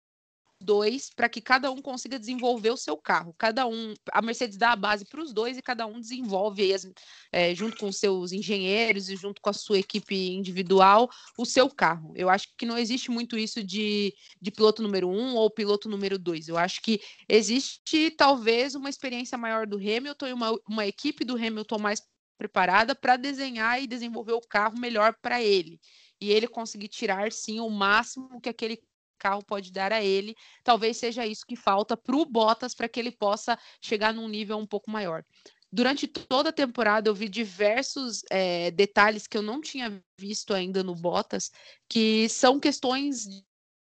dois 0.61 1.11
para 1.15 1.29
que 1.29 1.41
cada 1.41 1.71
um 1.71 1.81
consiga 1.81 2.19
desenvolver 2.19 2.71
o 2.71 2.77
seu 2.77 2.97
carro. 2.97 3.35
Cada 3.39 3.67
um, 3.67 3.95
a 4.13 4.21
Mercedes 4.21 4.57
dá 4.57 4.73
a 4.73 4.77
base 4.77 5.05
para 5.05 5.21
os 5.21 5.33
dois 5.33 5.57
e 5.57 5.63
cada 5.63 5.87
um 5.87 6.01
desenvolve 6.01 6.73
as, 6.73 6.91
é, 7.33 7.55
junto 7.55 7.77
com 7.77 7.91
seus 7.93 8.33
engenheiros 8.33 9.09
e 9.09 9.17
junto 9.17 9.41
com 9.41 9.51
a 9.51 9.53
sua 9.53 9.79
equipe 9.79 10.15
individual 10.31 11.09
o 11.37 11.45
seu 11.45 11.71
carro. 11.71 12.13
Eu 12.17 12.29
acho 12.29 12.49
que 12.57 12.67
não 12.67 12.77
existe 12.79 13.11
muito 13.11 13.39
isso 13.39 13.63
de, 13.63 14.15
de 14.41 14.51
piloto 14.51 14.83
número 14.83 15.09
um 15.09 15.35
ou 15.37 15.51
piloto 15.51 15.89
número 15.89 16.19
dois. 16.19 16.49
Eu 16.49 16.59
acho 16.59 16.83
que 16.83 17.01
existe 17.29 18.11
talvez 18.11 18.75
uma 18.75 18.91
experiência 18.91 19.39
maior 19.39 19.67
do 19.67 19.77
Hamilton 19.77 20.27
e 20.27 20.33
uma, 20.33 20.59
uma 20.69 20.87
equipe 20.87 21.25
do 21.25 21.37
Hamilton 21.37 21.79
mais 21.79 22.03
preparada 22.37 22.95
para 22.95 23.17
desenhar 23.17 23.83
e 23.83 23.87
desenvolver 23.87 24.33
o 24.33 24.41
carro 24.41 24.79
melhor 24.79 25.15
para 25.21 25.43
ele 25.43 25.81
e 26.21 26.33
ele 26.33 26.49
conseguir 26.49 26.89
tirar 26.89 27.33
sim 27.33 27.61
o 27.61 27.71
máximo 27.71 28.41
que 28.41 28.49
aquele 28.49 28.81
carro 29.19 29.45
pode 29.45 29.73
dar 29.73 29.93
a 29.93 30.03
ele. 30.03 30.35
Talvez 30.65 30.97
seja 30.97 31.27
isso 31.27 31.47
que 31.47 31.57
falta 31.57 31.97
para 31.97 32.17
o 32.17 32.25
Bottas 32.25 32.75
para 32.75 32.89
que 32.89 32.99
ele 32.99 33.13
possa 33.13 33.59
chegar 33.83 34.15
num 34.15 34.29
nível 34.29 34.57
um 34.59 34.67
pouco 34.67 34.91
maior. 34.91 35.25
Durante 35.71 36.07
toda 36.07 36.49
a 36.49 36.53
temporada 36.53 37.11
eu 37.11 37.15
vi 37.15 37.29
diversos 37.29 38.23
é, 38.31 38.71
detalhes 38.71 39.27
que 39.27 39.37
eu 39.37 39.43
não 39.43 39.61
tinha 39.61 40.03
visto 40.19 40.55
ainda 40.55 40.83
no 40.83 40.95
Bottas, 40.95 41.51
que 41.89 42.29
são 42.29 42.59
questões 42.59 43.27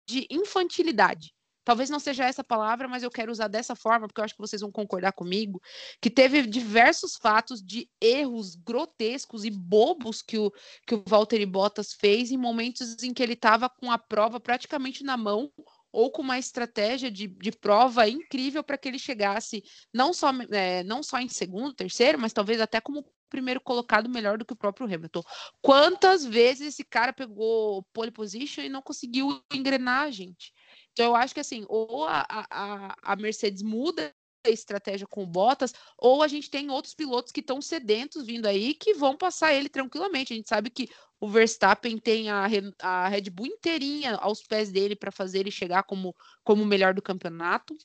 de 0.08 0.26
infantilidade 0.30 1.32
talvez 1.68 1.90
não 1.90 2.00
seja 2.00 2.24
essa 2.24 2.42
palavra, 2.42 2.88
mas 2.88 3.02
eu 3.02 3.10
quero 3.10 3.30
usar 3.30 3.46
dessa 3.46 3.76
forma, 3.76 4.08
porque 4.08 4.22
eu 4.22 4.24
acho 4.24 4.34
que 4.34 4.40
vocês 4.40 4.62
vão 4.62 4.72
concordar 4.72 5.12
comigo, 5.12 5.60
que 6.00 6.08
teve 6.08 6.46
diversos 6.46 7.16
fatos 7.16 7.62
de 7.62 7.86
erros 8.00 8.54
grotescos 8.54 9.44
e 9.44 9.50
bobos 9.50 10.22
que 10.22 10.38
o, 10.38 10.50
que 10.86 10.94
o 10.94 11.04
Valtteri 11.06 11.44
Bottas 11.44 11.92
fez 11.92 12.30
em 12.30 12.38
momentos 12.38 13.02
em 13.02 13.12
que 13.12 13.22
ele 13.22 13.34
estava 13.34 13.68
com 13.68 13.92
a 13.92 13.98
prova 13.98 14.40
praticamente 14.40 15.04
na 15.04 15.14
mão 15.14 15.52
ou 15.92 16.10
com 16.10 16.22
uma 16.22 16.38
estratégia 16.38 17.10
de, 17.10 17.26
de 17.26 17.52
prova 17.52 18.08
incrível 18.08 18.64
para 18.64 18.78
que 18.78 18.88
ele 18.88 18.98
chegasse 18.98 19.62
não 19.92 20.14
só, 20.14 20.30
é, 20.50 20.82
não 20.84 21.02
só 21.02 21.20
em 21.20 21.28
segundo, 21.28 21.74
terceiro, 21.74 22.18
mas 22.18 22.32
talvez 22.32 22.62
até 22.62 22.80
como 22.80 23.04
primeiro 23.28 23.60
colocado 23.60 24.08
melhor 24.08 24.38
do 24.38 24.44
que 24.46 24.54
o 24.54 24.56
próprio 24.56 24.86
Hamilton. 24.86 25.22
Quantas 25.60 26.24
vezes 26.24 26.68
esse 26.68 26.82
cara 26.82 27.12
pegou 27.12 27.84
pole 27.92 28.10
position 28.10 28.62
e 28.62 28.70
não 28.70 28.80
conseguiu 28.80 29.38
engrenar, 29.52 30.10
gente? 30.10 30.50
Então, 30.98 31.12
eu 31.12 31.14
acho 31.16 31.32
que 31.32 31.38
assim, 31.38 31.64
ou 31.68 32.04
a, 32.06 32.26
a, 32.28 32.96
a 33.00 33.14
Mercedes 33.14 33.62
muda 33.62 34.12
a 34.44 34.50
estratégia 34.50 35.06
com 35.06 35.22
o 35.22 35.26
Bottas, 35.28 35.72
ou 35.96 36.24
a 36.24 36.26
gente 36.26 36.50
tem 36.50 36.70
outros 36.70 36.92
pilotos 36.92 37.30
que 37.30 37.38
estão 37.38 37.62
sedentos 37.62 38.26
vindo 38.26 38.46
aí 38.46 38.74
que 38.74 38.94
vão 38.94 39.16
passar 39.16 39.54
ele 39.54 39.68
tranquilamente. 39.68 40.32
A 40.32 40.36
gente 40.36 40.48
sabe 40.48 40.70
que 40.70 40.88
o 41.20 41.28
Verstappen 41.28 41.98
tem 41.98 42.28
a, 42.30 42.48
a 42.80 43.08
Red 43.08 43.30
Bull 43.30 43.46
inteirinha 43.46 44.16
aos 44.16 44.42
pés 44.42 44.72
dele 44.72 44.96
para 44.96 45.12
fazer 45.12 45.38
ele 45.38 45.52
chegar 45.52 45.84
como, 45.84 46.12
como 46.42 46.64
o 46.64 46.66
melhor 46.66 46.92
do 46.94 47.02
campeonato. 47.02 47.76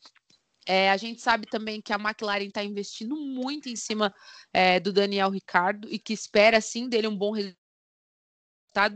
É, 0.66 0.90
a 0.90 0.98
gente 0.98 1.22
sabe 1.22 1.46
também 1.46 1.84
que 1.84 1.94
a 1.94 1.98
McLaren 1.98 2.46
está 2.46 2.64
investindo 2.64 3.16
muito 3.16 3.70
em 3.70 3.76
cima 3.76 4.12
é, 4.52 4.80
do 4.80 4.92
Daniel 4.92 5.30
Ricardo 5.30 5.88
e 5.88 6.00
que 6.00 6.14
espera 6.14 6.60
sim 6.60 6.90
dele 6.90 7.08
um 7.08 7.16
bom 7.16 7.32
resultado 7.32 7.63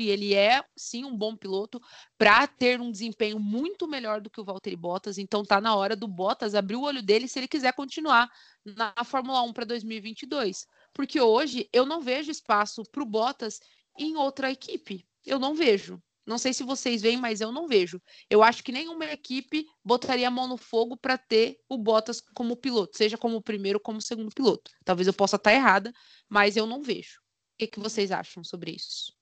e 0.02 0.10
ele 0.10 0.34
é 0.34 0.64
sim 0.76 1.06
um 1.06 1.16
bom 1.16 1.36
piloto 1.36 1.80
para 2.18 2.48
ter 2.48 2.82
um 2.82 2.92
desempenho 2.92 3.40
muito 3.40 3.88
melhor 3.88 4.20
do 4.22 4.30
que 4.30 4.42
o 4.42 4.44
Valtteri 4.44 4.76
Bottas. 4.76 5.18
Então 5.18 5.44
tá 5.44 5.62
na 5.62 5.76
hora 5.76 5.96
do 5.96 6.08
Bottas 6.08 6.56
abrir 6.56 6.76
o 6.76 6.82
olho 6.82 7.02
dele 7.02 7.28
se 7.28 7.40
ele 7.40 7.48
quiser 7.48 7.74
continuar 7.74 8.30
na 8.66 8.94
Fórmula 9.06 9.42
1 9.44 9.54
para 9.54 9.66
2022, 9.66 10.66
porque 10.94 11.22
hoje 11.22 11.70
eu 11.72 11.86
não 11.86 12.02
vejo 12.02 12.32
espaço 12.32 12.84
para 12.92 13.04
o 13.04 13.06
Bottas 13.06 13.60
em 13.98 14.18
outra 14.18 14.52
equipe. 14.52 15.06
Eu 15.26 15.40
não 15.40 15.54
vejo. 15.54 16.02
Não 16.28 16.38
sei 16.38 16.54
se 16.54 16.62
vocês 16.62 17.02
veem, 17.02 17.16
mas 17.16 17.40
eu 17.40 17.54
não 17.54 17.70
vejo. 17.70 18.02
Eu 18.30 18.44
acho 18.44 18.62
que 18.62 18.74
nenhuma 18.74 19.06
equipe 19.06 19.66
botaria 19.82 20.28
a 20.28 20.32
mão 20.32 20.46
no 20.46 20.58
fogo 20.58 20.98
para 20.98 21.18
ter 21.18 21.58
o 21.70 21.78
Bottas 21.78 22.20
como 22.34 22.58
piloto, 22.58 22.98
seja 22.98 23.18
como 23.18 23.42
primeiro 23.42 23.78
ou 23.78 23.84
como 23.84 24.02
segundo 24.02 24.36
piloto. 24.36 24.70
Talvez 24.84 25.08
eu 25.08 25.14
possa 25.14 25.38
estar 25.38 25.54
errada, 25.54 25.94
mas 26.28 26.58
eu 26.58 26.68
não 26.68 26.84
vejo. 26.84 27.22
O 27.22 27.58
que, 27.60 27.68
que 27.68 27.80
vocês 27.80 28.12
acham 28.12 28.44
sobre 28.44 28.72
isso? 28.72 29.17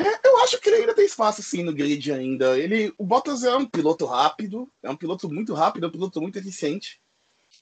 É, 0.00 0.28
eu 0.28 0.38
acho 0.38 0.58
que 0.58 0.68
ele 0.68 0.76
ainda 0.76 0.94
tem 0.94 1.04
espaço 1.04 1.42
sim 1.42 1.62
no 1.62 1.72
grid 1.72 2.12
ainda. 2.12 2.58
Ele, 2.58 2.92
o 2.96 3.04
Bottas 3.04 3.44
é 3.44 3.54
um 3.54 3.66
piloto 3.66 4.06
rápido, 4.06 4.70
é 4.82 4.90
um 4.90 4.96
piloto 4.96 5.28
muito 5.28 5.52
rápido, 5.52 5.84
é 5.84 5.88
um 5.88 5.92
piloto 5.92 6.20
muito 6.20 6.38
eficiente. 6.38 7.00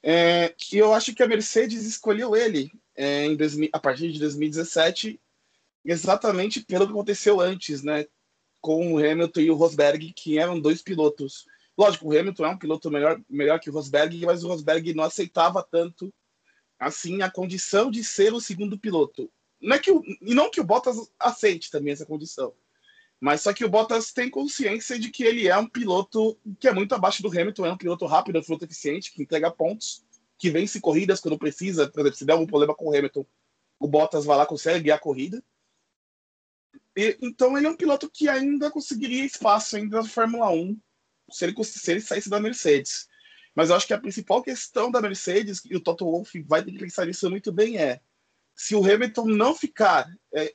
É, 0.03 0.55
e 0.73 0.79
eu 0.79 0.95
acho 0.95 1.15
que 1.15 1.23
a 1.23 1.27
Mercedes 1.27 1.85
escolheu 1.85 2.37
ele 2.37 2.71
é, 2.95 3.27
em 3.27 3.37
a 3.73 3.81
partir 3.81 4.13
de 4.13 4.19
2017 4.21 5.21
exatamente 5.85 6.61
pelo 6.61 6.87
que 6.87 6.93
aconteceu 6.93 7.41
antes, 7.41 7.83
né? 7.83 8.07
Com 8.61 8.95
o 8.95 8.99
Hamilton 8.99 9.41
e 9.41 9.51
o 9.51 9.55
Rosberg, 9.55 10.13
que 10.13 10.39
eram 10.39 10.61
dois 10.61 10.83
pilotos. 10.83 11.47
Lógico, 11.77 12.09
o 12.09 12.19
Hamilton 12.19 12.45
é 12.45 12.49
um 12.49 12.59
piloto 12.59 12.91
melhor, 12.91 13.21
melhor 13.29 13.59
que 13.59 13.71
o 13.71 13.73
Rosberg, 13.73 14.25
mas 14.27 14.45
o 14.45 14.49
Rosberg 14.49 14.93
não 14.95 15.05
aceitava 15.05 15.63
tanto 15.63 16.13
assim 16.79 17.23
a 17.23 17.31
condição 17.31 17.91
de 17.91 18.05
ser 18.05 18.33
o 18.33 18.41
segundo 18.41 18.79
piloto. 18.79 19.31
Não 19.61 19.77
é 19.77 19.79
que 19.79 19.91
o, 19.91 20.03
e 20.23 20.35
não 20.35 20.51
que 20.51 20.61
o 20.61 20.65
Bottas 20.65 20.97
aceite 21.19 21.71
também 21.71 21.93
essa 21.93 22.07
condição. 22.07 22.55
Mas 23.21 23.43
só 23.43 23.53
que 23.53 23.65
o 23.65 23.69
Bottas 23.69 24.13
tem 24.13 24.31
consciência 24.31 24.99
de 24.99 25.11
que 25.11 25.25
ele 25.25 25.49
é 25.49 25.57
um 25.57 25.69
piloto 25.69 26.39
que 26.61 26.69
é 26.69 26.73
muito 26.73 26.95
abaixo 26.95 27.23
do 27.23 27.29
Hamilton, 27.29 27.67
é 27.67 27.73
um 27.73 27.77
piloto 27.77 28.07
rápido, 28.07 28.37
é 28.37 28.41
um 28.41 28.45
piloto 28.45 28.65
eficiente, 28.65 29.13
que 29.13 29.23
entrega 29.23 29.51
pontos, 29.51 30.05
que 30.39 30.51
vence 30.51 30.81
corridas 30.81 31.21
quando 31.21 31.37
precisa. 31.37 31.91
Por 31.91 32.01
exemplo, 32.01 32.19
se 32.19 32.25
der 32.25 32.35
algum 32.35 32.47
problema 32.47 32.75
com 32.75 32.87
o 32.87 32.97
Hamilton, 32.97 33.27
o 33.81 33.89
Bottas 33.89 34.25
vai 34.25 34.37
lá, 34.37 34.47
consegue 34.47 34.85
guiar 34.85 34.99
a 34.99 35.01
corrida. 35.01 35.43
E, 36.97 37.19
então 37.21 37.57
ele 37.59 37.67
é 37.67 37.71
um 37.71 37.77
piloto 37.77 38.09
que 38.09 38.29
ainda 38.29 38.71
conseguiria 38.71 39.25
espaço 39.25 39.77
ainda 39.77 39.99
na 39.99 40.09
Fórmula 40.09 40.51
1 40.51 40.79
se 41.31 41.45
ele, 41.45 41.65
se 41.65 41.91
ele 41.91 42.01
saísse 42.01 42.31
da 42.31 42.41
Mercedes. 42.41 43.09
Mas 43.55 43.71
eu 43.71 43.77
acho 43.77 43.87
que 43.87 43.95
a 43.95 44.01
principal 44.01 44.43
questão 44.43 44.91
da 44.91 45.01
Mercedes, 45.01 45.61
e 45.65 45.75
o 45.75 45.81
Toto 45.81 46.05
Wolff 46.05 46.41
vai 46.43 46.65
ter 46.65 46.71
que 46.71 46.79
pensar 46.79 47.07
nisso 47.07 47.29
muito 47.29 47.53
bem, 47.53 47.77
é 47.77 48.01
se 48.59 48.75
o 48.75 48.85
Hamilton 48.85 49.27
não 49.27 49.55
ficar, 49.55 50.13
é, 50.35 50.53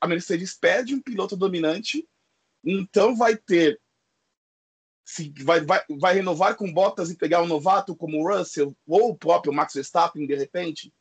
a 0.00 0.08
Mercedes 0.08 0.54
perde 0.54 0.92
um 0.92 1.00
piloto 1.00 1.36
dominante, 1.36 2.06
então 2.64 3.14
vai 3.14 3.36
ter. 3.36 3.80
Se 5.06 5.32
vai, 5.42 5.60
vai, 5.60 5.80
vai 5.88 6.14
renovar 6.14 6.56
com 6.56 6.72
Bottas 6.72 7.10
e 7.10 7.16
pegar 7.16 7.42
um 7.42 7.46
novato 7.46 7.94
como 7.94 8.18
o 8.20 8.28
Russell 8.28 8.76
ou 8.86 9.10
o 9.10 9.16
próprio 9.16 9.52
Max 9.52 9.74
Verstappen, 9.74 10.26
de 10.26 10.34
repente, 10.34 10.92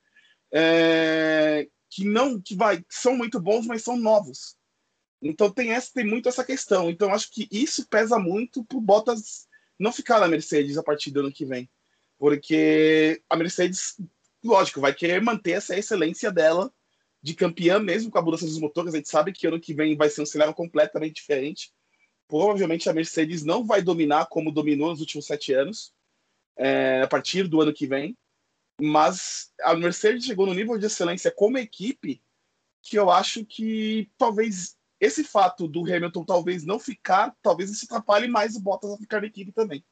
é, 0.54 1.68
que 1.90 2.06
não 2.06 2.40
que 2.40 2.56
vai 2.56 2.78
que 2.78 2.94
são 2.94 3.18
muito 3.18 3.40
bons, 3.40 3.66
mas 3.66 3.82
são 3.82 3.98
novos. 3.98 4.56
Então 5.22 5.50
tem 5.50 5.72
essa 5.72 5.92
tem 5.92 6.06
muito 6.06 6.30
essa 6.30 6.44
questão. 6.44 6.88
Então 6.88 7.12
acho 7.12 7.32
que 7.32 7.48
isso 7.50 7.88
pesa 7.88 8.20
muito 8.20 8.64
pro 8.64 8.80
Bottas 8.80 9.48
não 9.80 9.92
ficar 9.92 10.20
na 10.20 10.28
Mercedes 10.28 10.78
a 10.78 10.84
partir 10.84 11.10
do 11.10 11.22
ano 11.22 11.32
que 11.32 11.46
vem, 11.46 11.68
porque 12.20 13.24
a 13.28 13.36
Mercedes, 13.36 13.96
lógico, 14.44 14.82
vai 14.82 14.94
querer 14.94 15.22
manter 15.22 15.52
essa 15.52 15.78
excelência 15.78 16.32
dela 16.32 16.72
de 17.22 17.34
campeã 17.34 17.80
mesmo 17.80 18.12
com 18.12 18.18
a 18.18 18.22
mudança 18.22 18.46
dos 18.46 18.60
motores. 18.60 18.94
A 18.94 18.98
gente 18.98 19.10
sabe 19.10 19.32
que 19.32 19.48
ano 19.48 19.60
que 19.60 19.74
vem 19.74 19.96
vai 19.96 20.10
ser 20.10 20.22
um 20.22 20.26
cenário 20.26 20.54
completamente 20.54 21.16
diferente. 21.16 21.72
Provavelmente 22.28 22.90
a 22.90 22.94
Mercedes 22.94 23.44
não 23.44 23.66
vai 23.66 23.82
dominar 23.82 24.26
como 24.26 24.52
dominou 24.52 24.90
nos 24.90 25.00
últimos 25.00 25.26
sete 25.26 25.54
anos, 25.54 25.94
é, 26.58 27.02
a 27.02 27.08
partir 27.08 27.48
do 27.48 27.62
ano 27.62 27.74
que 27.74 27.88
vem. 27.88 28.18
Mas 28.82 29.52
a 29.62 29.76
Mercedes 29.76 30.26
chegou 30.26 30.46
no 30.46 30.54
nível 30.54 30.78
de 30.78 30.86
excelência 30.86 31.32
como 31.32 31.58
equipe 31.58 32.22
que 32.82 32.98
eu 32.98 33.10
acho 33.10 33.46
que 33.46 34.12
talvez 34.18 34.78
esse 35.00 35.24
fato 35.24 35.68
do 35.68 35.82
Hamilton 35.82 36.26
talvez 36.26 36.66
não 36.66 36.80
ficar, 36.80 37.36
talvez 37.42 37.70
isso 37.70 37.86
atrapalhe 37.86 38.28
mais 38.28 38.56
o 38.56 38.60
Bottas 38.60 38.92
a 38.92 38.98
ficar 38.98 39.22
na 39.22 39.28
equipe 39.28 39.52
também. 39.52 39.86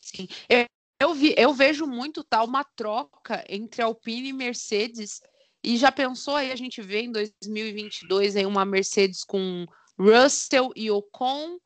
Sim, 0.00 0.26
eu, 0.48 0.66
eu, 1.08 1.14
vi, 1.14 1.34
eu 1.36 1.54
vejo 1.54 1.86
muito 1.86 2.22
tal 2.22 2.44
tá, 2.44 2.48
uma 2.48 2.64
troca 2.64 3.44
entre 3.48 3.82
Alpine 3.82 4.28
e 4.28 4.32
Mercedes. 4.32 5.20
E 5.62 5.76
já 5.76 5.90
pensou 5.90 6.36
aí 6.36 6.52
a 6.52 6.56
gente 6.56 6.80
vê 6.80 7.02
em 7.02 7.12
2022 7.12 8.36
aí 8.36 8.46
uma 8.46 8.64
Mercedes 8.64 9.24
com 9.24 9.66
Russell 9.98 10.70
e 10.76 10.90
Ocon 10.90 11.58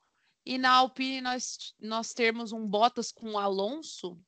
e 0.45 0.59
na 0.59 0.73
Alpine 0.77 1.21
nós, 1.21 1.75
nós 1.81 2.13
termos 2.13 2.53
um 2.53 2.67
Bottas 2.67 3.13
com 3.13 3.39
Alonso? 3.39 4.19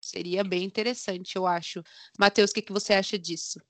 Seria 0.00 0.44
bem 0.44 0.64
interessante, 0.64 1.36
eu 1.36 1.46
acho. 1.46 1.82
Matheus, 2.18 2.50
o 2.50 2.54
que, 2.54 2.62
que 2.62 2.72
você 2.72 2.94
acha 2.94 3.18
disso? 3.18 3.60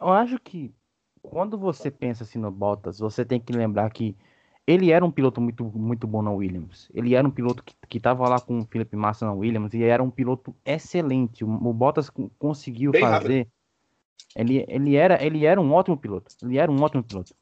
Eu 0.00 0.08
acho 0.08 0.38
que 0.38 0.74
quando 1.20 1.58
você 1.58 1.90
pensa 1.90 2.24
assim 2.24 2.38
no 2.38 2.50
Bottas, 2.50 2.98
você 2.98 3.24
tem 3.24 3.40
que 3.40 3.52
lembrar 3.52 3.90
que 3.90 4.16
ele 4.66 4.90
era 4.90 5.04
um 5.04 5.10
piloto 5.10 5.40
muito, 5.40 5.64
muito 5.64 6.06
bom 6.06 6.22
na 6.22 6.30
Williams. 6.30 6.90
Ele 6.94 7.14
era 7.14 7.26
um 7.26 7.30
piloto 7.30 7.62
que 7.62 7.98
estava 7.98 8.28
lá 8.28 8.40
com 8.40 8.60
o 8.60 8.64
Felipe 8.64 8.96
Massa 8.96 9.26
na 9.26 9.32
Williams 9.32 9.74
e 9.74 9.82
era 9.82 10.02
um 10.02 10.10
piloto 10.10 10.54
excelente. 10.64 11.44
O, 11.44 11.48
o 11.48 11.72
Bottas 11.72 12.10
conseguiu 12.38 12.92
Bem 12.92 13.02
fazer. 13.02 13.48
Ele, 14.34 14.64
ele, 14.66 14.96
era, 14.96 15.22
ele 15.22 15.44
era 15.44 15.60
um 15.60 15.72
ótimo 15.72 15.96
piloto. 15.96 16.34
Ele 16.42 16.58
era 16.58 16.72
um 16.72 16.82
ótimo 16.82 17.04
piloto. 17.04 17.34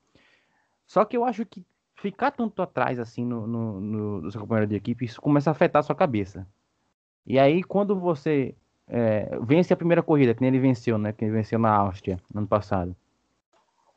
Só 0.87 1.05
que 1.05 1.17
eu 1.17 1.25
acho 1.25 1.47
que 1.47 1.65
ficar 1.95 2.33
tanto 2.33 2.61
atrás 2.61 2.99
assim 2.99 3.25
no, 3.25 3.47
no, 3.47 3.81
no, 3.81 4.21
no 4.23 4.31
seu 4.31 4.41
companheiro 4.41 4.69
de 4.69 4.75
equipe, 4.75 5.05
isso 5.05 5.21
começa 5.21 5.49
a 5.49 5.53
afetar 5.53 5.81
a 5.81 5.83
sua 5.85 5.95
cabeça. 5.95 6.47
E 7.25 7.39
aí, 7.39 7.63
quando 7.63 7.99
você 7.99 8.55
é, 8.89 9.39
vence 9.43 9.73
a 9.73 9.77
primeira 9.77 10.03
corrida, 10.03 10.35
que 10.35 10.41
nem 10.41 10.49
ele 10.49 10.59
venceu, 10.59 10.99
né? 10.99 11.13
Que 11.13 11.25
ele 11.25 11.33
venceu 11.33 11.59
na 11.59 11.71
Áustria 11.71 12.19
no 12.35 12.41
ano 12.41 12.49
passado. 12.49 12.97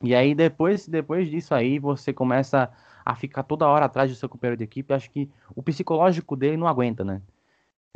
E 0.00 0.14
aí, 0.14 0.34
depois, 0.34 0.86
depois 0.86 1.28
disso 1.28 1.54
aí, 1.54 1.78
você 1.80 2.12
começa 2.12 2.64
a 2.64 2.70
ficar 3.14 3.42
toda 3.42 3.68
hora 3.68 3.84
atrás 3.84 4.10
do 4.10 4.16
seu 4.16 4.28
companheiro 4.28 4.56
de 4.56 4.64
equipe. 4.64 4.92
Acho 4.92 5.10
que 5.10 5.30
o 5.54 5.62
psicológico 5.62 6.34
dele 6.34 6.56
não 6.56 6.66
aguenta, 6.66 7.04
né? 7.04 7.22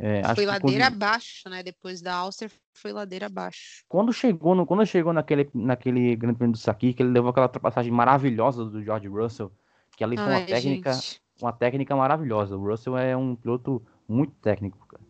É, 0.03 0.23
foi 0.33 0.47
ladeira 0.47 0.85
quando... 0.85 0.95
abaixo, 0.95 1.47
né? 1.47 1.61
Depois 1.61 2.01
da 2.01 2.15
Áustria, 2.15 2.49
foi 2.73 2.91
ladeira 2.91 3.27
abaixo. 3.27 3.83
Quando 3.87 4.11
chegou, 4.11 4.55
no, 4.55 4.65
quando 4.65 4.83
chegou 4.83 5.13
naquele, 5.13 5.47
naquele 5.53 6.15
Grande 6.15 6.37
Prêmio 6.37 6.53
do 6.53 6.57
Saki, 6.57 6.93
que 6.93 7.03
ele 7.03 7.11
levou 7.11 7.29
aquela 7.29 7.45
ultrapassagem 7.45 7.91
maravilhosa 7.91 8.65
do 8.65 8.83
George 8.83 9.07
Russell, 9.07 9.51
que 9.95 10.03
ali 10.03 10.17
foi 10.17 10.25
Ai, 10.25 10.39
uma 10.39 10.47
técnica, 10.47 10.91
uma 11.39 11.53
técnica 11.53 11.95
maravilhosa. 11.95 12.57
O 12.57 12.67
Russell 12.67 12.97
é 12.97 13.15
um 13.15 13.35
piloto 13.35 13.79
muito 14.07 14.33
técnico, 14.41 14.87
cara. 14.87 15.03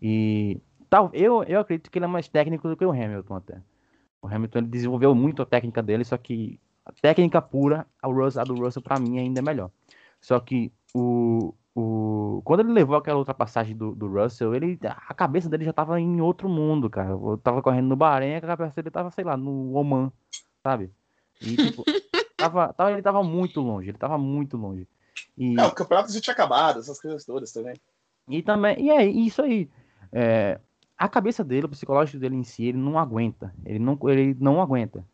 E 0.00 0.58
tal, 0.88 1.10
eu, 1.12 1.42
eu 1.44 1.60
acredito 1.60 1.90
que 1.90 1.98
ele 1.98 2.06
é 2.06 2.08
mais 2.08 2.26
técnico 2.26 2.66
do 2.66 2.76
que 2.76 2.84
o 2.84 2.92
Hamilton 2.92 3.34
até. 3.34 3.60
O 4.22 4.26
Hamilton 4.26 4.60
ele 4.60 4.68
desenvolveu 4.68 5.14
muito 5.14 5.42
a 5.42 5.46
técnica 5.46 5.82
dele, 5.82 6.02
só 6.02 6.16
que 6.16 6.58
a 6.69 6.69
técnica 7.00 7.40
pura, 7.40 7.86
a, 8.02 8.08
Russell, 8.08 8.42
a 8.42 8.44
do 8.44 8.54
Russell 8.54 8.82
para 8.82 8.98
mim 8.98 9.18
ainda 9.18 9.40
é 9.40 9.42
melhor. 9.42 9.70
Só 10.20 10.38
que 10.40 10.72
o, 10.94 11.54
o 11.74 12.42
quando 12.44 12.60
ele 12.60 12.72
levou 12.72 12.96
aquela 12.96 13.18
ultrapassagem 13.18 13.76
do, 13.76 13.94
do 13.94 14.08
Russell, 14.08 14.54
ele 14.54 14.78
a 14.82 15.14
cabeça 15.14 15.48
dele 15.48 15.64
já 15.64 15.72
tava 15.72 16.00
em 16.00 16.20
outro 16.20 16.48
mundo, 16.48 16.90
cara. 16.90 17.10
Eu 17.10 17.38
tava 17.42 17.62
correndo 17.62 17.88
no 17.88 17.96
Bahrein, 17.96 18.34
a 18.34 18.40
cabeça 18.40 18.76
dele 18.76 18.90
tava, 18.90 19.10
sei 19.10 19.24
lá, 19.24 19.36
no 19.36 19.74
Oman, 19.74 20.12
sabe? 20.62 20.90
E 21.40 21.56
tipo, 21.56 21.84
tava, 22.36 22.72
tava, 22.72 22.92
ele 22.92 23.02
tava 23.02 23.22
muito 23.22 23.60
longe, 23.60 23.88
ele 23.88 23.98
tava 23.98 24.18
muito 24.18 24.56
longe. 24.56 24.86
E... 25.36 25.58
É, 25.58 25.66
o 25.66 25.72
campeonato 25.72 26.12
já 26.12 26.20
tinha 26.20 26.34
acabado, 26.34 26.80
essas 26.80 27.00
coisas 27.00 27.24
todas 27.24 27.52
também. 27.52 27.74
E 28.28 28.42
também, 28.42 28.80
e 28.80 28.90
é 28.90 29.04
isso 29.04 29.42
aí. 29.42 29.68
É, 30.12 30.60
a 30.96 31.08
cabeça 31.08 31.42
dele, 31.42 31.66
o 31.66 31.68
psicológico 31.70 32.18
dele 32.18 32.36
em 32.36 32.44
si, 32.44 32.64
ele 32.66 32.78
não 32.78 32.98
aguenta. 32.98 33.54
Ele 33.64 33.78
não, 33.78 33.98
ele 34.08 34.36
não 34.38 34.60
aguenta. 34.60 35.04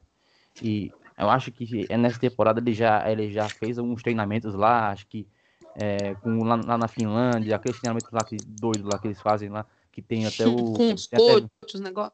E 0.61 0.93
eu 1.19 1.31
acho 1.31 1.51
que 1.51 1.87
nessa 1.97 2.21
temporada 2.21 2.61
ele 2.61 2.73
já, 2.73 3.11
ele 3.11 3.31
já 3.31 3.49
fez 3.49 3.79
alguns 3.79 4.03
treinamentos 4.03 4.55
lá, 4.55 4.91
acho 4.91 5.07
que 5.07 5.27
é, 5.75 6.15
com, 6.17 6.43
lá, 6.45 6.57
lá, 6.57 6.79
na 6.79 6.89
Finlândia, 6.89 7.57
aqueles 7.57 7.79
treinamentos 7.79 8.11
lá 8.11 8.25
que 8.25 8.37
doido 8.37 8.89
lá 8.89 8.99
que 8.99 9.09
eles 9.09 9.21
fazem 9.21 9.49
lá, 9.49 9.67
que 9.93 10.03
tem 10.03 10.27
até 10.27 10.47
o. 10.49 10.73
Com 10.73 10.93
os 10.95 11.07
coachos, 11.07 11.81
negócio. 11.81 12.13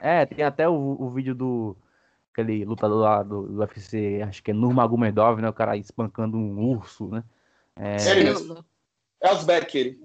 É, 0.00 0.26
tem 0.26 0.44
até 0.44 0.68
o, 0.68 0.96
o 0.98 1.10
vídeo 1.10 1.34
do 1.34 1.76
aquele 2.32 2.64
lutador 2.64 2.98
lá 2.98 3.22
do, 3.22 3.46
do 3.46 3.60
UFC, 3.60 4.22
acho 4.22 4.42
que 4.42 4.50
é 4.50 4.54
Nurmagomedov, 4.54 5.40
né? 5.40 5.48
O 5.48 5.54
cara 5.54 5.76
espancando 5.76 6.36
um 6.36 6.68
urso, 6.68 7.08
né? 7.08 7.24
É, 7.74 7.98
Sério? 7.98 8.64
É 9.22 9.30
Elsbeck 9.30 9.78
ele. 9.78 10.00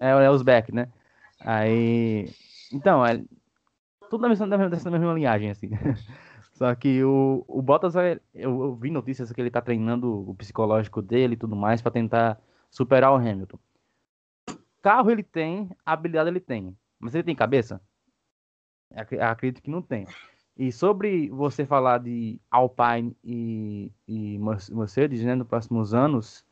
É, 0.00 0.10
é 0.10 0.16
o 0.16 0.20
Elsbeck, 0.20 0.72
né? 0.72 0.88
Aí. 1.40 2.30
Então, 2.72 3.04
é. 3.04 3.22
Tudo 4.08 4.22
na 4.22 4.28
mesma, 4.28 4.46
na 4.46 4.58
mesma, 4.58 4.90
mesma 4.90 5.14
linhagem, 5.14 5.50
assim. 5.50 5.70
Só 6.62 6.72
que 6.76 7.02
o, 7.02 7.44
o 7.48 7.60
Bottas, 7.60 7.96
eu, 7.96 8.20
eu 8.32 8.76
vi 8.76 8.88
notícias 8.88 9.32
que 9.32 9.40
ele 9.40 9.50
tá 9.50 9.60
treinando 9.60 10.30
o 10.30 10.32
psicológico 10.32 11.02
dele 11.02 11.34
e 11.34 11.36
tudo 11.36 11.56
mais 11.56 11.82
para 11.82 11.90
tentar 11.90 12.40
superar 12.70 13.10
o 13.10 13.16
Hamilton. 13.16 13.58
Carro 14.80 15.10
ele 15.10 15.24
tem, 15.24 15.68
habilidade 15.84 16.30
ele 16.30 16.38
tem. 16.38 16.76
Mas 17.00 17.16
ele 17.16 17.24
tem 17.24 17.34
cabeça? 17.34 17.80
Acredito 19.20 19.60
que 19.60 19.72
não 19.72 19.82
tem. 19.82 20.06
E 20.56 20.70
sobre 20.70 21.28
você 21.30 21.66
falar 21.66 21.98
de 21.98 22.40
Alpine 22.48 23.16
e, 23.24 23.90
e 24.06 24.38
Mercedes, 24.70 25.20
né, 25.24 25.34
nos 25.34 25.48
próximos 25.48 25.92
anos, 25.92 26.46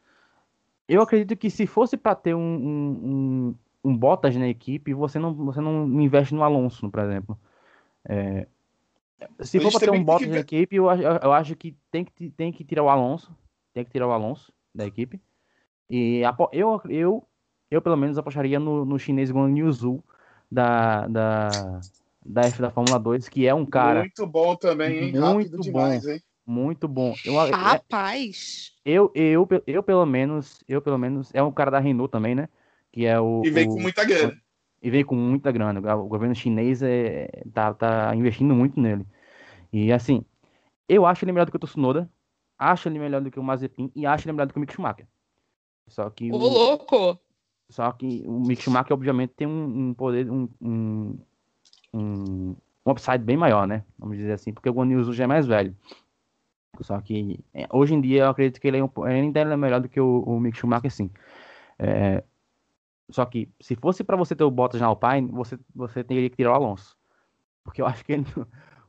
eu 0.88 1.03
acredito 1.03 1.38
que 1.38 1.49
se 1.49 1.68
fosse 1.68 1.96
para 1.96 2.16
ter 2.16 2.35
um, 2.35 2.40
um, 2.40 3.55
um 3.85 3.96
Bottas 3.96 4.35
na 4.35 4.49
equipe, 4.49 4.92
você 4.92 5.20
não, 5.20 5.33
você 5.33 5.61
não 5.61 5.87
investe 6.03 6.35
no 6.35 6.42
Alonso, 6.42 6.90
por 6.90 6.99
exemplo. 6.99 7.38
É, 8.05 8.49
se 9.40 9.61
for 9.61 9.70
para 9.70 9.80
ter 9.80 9.90
um 9.90 10.04
Bottas 10.04 10.26
que... 10.26 10.33
na 10.33 10.40
equipe, 10.40 10.76
eu, 10.76 10.87
eu, 10.87 11.33
acho 11.33 11.54
que 11.56 11.76
tem, 11.90 12.04
que 12.04 12.30
tem 12.30 12.52
que 12.52 12.64
tirar 12.64 12.83
o 12.83 12.88
Alonso. 12.88 13.35
Tem 13.72 13.85
que 13.85 13.90
tirar 13.90 14.06
o 14.06 14.12
Alonso 14.12 14.52
da 14.74 14.87
equipe. 14.87 15.20
E 15.88 16.22
eu, 16.52 16.80
eu, 16.88 17.24
eu 17.70 17.83
pelo 17.83 17.96
menos 17.96 18.18
apostaria 18.18 18.59
no, 18.59 18.85
no 18.85 18.98
chinês 18.98 19.30
Guan 19.30 19.56
Yuzhu 19.56 20.02
da, 20.50 21.06
da, 21.09 21.80
da 22.24 22.42
F 22.46 22.62
da 22.62 22.70
Fórmula 22.70 22.98
2, 22.98 23.28
que 23.28 23.46
é 23.46 23.54
um 23.54 23.66
cara. 23.66 24.00
Muito 24.00 24.26
bom 24.26 24.56
também, 24.56 24.96
hein? 24.96 25.12
Muito 25.12 25.20
Rápido 25.20 25.56
bom. 25.56 25.62
Demais, 25.62 26.06
hein? 26.06 26.22
Muito 26.46 26.88
bom. 26.88 27.14
Eu, 27.24 27.35
Rapaz! 27.35 28.72
Eu, 28.85 29.12
eu, 29.14 29.46
eu, 29.50 29.62
eu, 29.66 29.83
pelo 29.83 30.06
menos, 30.06 30.64
eu 30.68 30.80
pelo 30.80 30.98
menos, 30.98 31.30
é 31.33 31.42
um 31.42 31.52
cara 31.52 31.70
da 31.70 31.78
Renault 31.78 32.11
também, 32.11 32.35
né? 32.35 32.48
que 32.92 33.06
é 33.06 33.18
o. 33.18 33.42
E 33.44 33.50
vem 33.50 33.68
o, 33.68 33.74
com 33.74 33.80
muita 33.80 34.04
grana. 34.04 34.37
E 34.83 34.90
vem 34.90 35.05
com 35.05 35.14
muita 35.14 35.53
grana. 35.53 35.81
O 35.97 36.09
governo 36.09 36.35
chinês 36.35 36.83
é, 36.83 37.29
tá, 37.53 37.75
tá 37.75 38.14
investindo 38.16 38.55
muito 38.55 38.81
nele. 38.81 39.07
E 39.73 39.93
assim, 39.93 40.25
eu 40.88 41.07
acho 41.07 41.25
ele 41.25 41.33
melhor 41.33 41.47
do 41.47 41.53
que 41.53 41.57
o 41.57 41.61
Tsunoda, 41.61 42.11
acho 42.59 42.88
ele 42.88 42.99
melhor 42.99 43.21
do 43.21 43.31
que 43.31 43.38
o 43.38 43.43
Mazepin 43.43 43.93
e 43.95 44.07
acho 44.07 44.27
ele 44.27 44.33
melhor 44.33 44.47
do 44.47 44.53
que 44.53 44.59
o 44.59 44.61
Mick 44.61 44.73
Schumacher. 44.73 45.07
Só 45.87 46.09
que. 46.11 46.33
Ô, 46.33 46.37
o, 46.37 46.38
louco! 46.38 47.19
Só 47.71 47.90
que 47.93 48.25
o 48.27 48.40
Mick 48.40 48.62
Schumacher, 48.62 48.93
obviamente, 48.93 49.33
tem 49.35 49.47
um, 49.47 49.90
um 49.90 49.95
poder, 49.95 50.31
um, 50.31 50.49
um, 50.61 51.19
um, 51.95 52.57
upside 52.85 53.19
bem 53.19 53.37
maior, 53.37 53.66
né? 53.66 53.85
Vamos 53.99 54.16
dizer 54.16 54.33
assim, 54.33 54.53
porque 54.53 54.69
o 54.69 54.73
Guanyu 54.73 55.12
já 55.12 55.25
é 55.25 55.27
mais 55.27 55.47
velho. 55.47 55.77
Só 56.81 57.01
que 57.01 57.38
é, 57.55 57.69
hoje 57.73 57.95
em 57.95 58.01
dia 58.01 58.23
eu 58.23 58.31
acredito 58.31 58.61
que 58.61 58.66
ele, 58.66 58.79
é 58.79 58.85
um, 58.85 58.90
ele 59.07 59.21
ainda 59.21 59.40
é 59.40 59.57
melhor 59.57 59.81
do 59.81 59.88
que 59.88 60.01
o, 60.01 60.23
o 60.23 60.40
Mick 60.40 60.59
Schumacher, 60.59 60.90
sim. 60.90 61.11
É, 61.79 62.25
só 63.11 63.25
que 63.25 63.49
se 63.61 63.77
fosse 63.77 64.05
para 64.05 64.16
você 64.16 64.35
ter 64.35 64.44
o 64.44 64.51
Bottas 64.51 64.81
na 64.81 64.87
Alpine, 64.87 65.31
você, 65.31 65.59
você 65.75 66.05
teria 66.05 66.31
que 66.31 66.37
tirar 66.37 66.53
o 66.53 66.55
Alonso. 66.55 66.96
Porque 67.64 67.83
eu 67.83 67.87
acho 67.87 68.05
que 68.05 68.12
ele, 68.12 68.25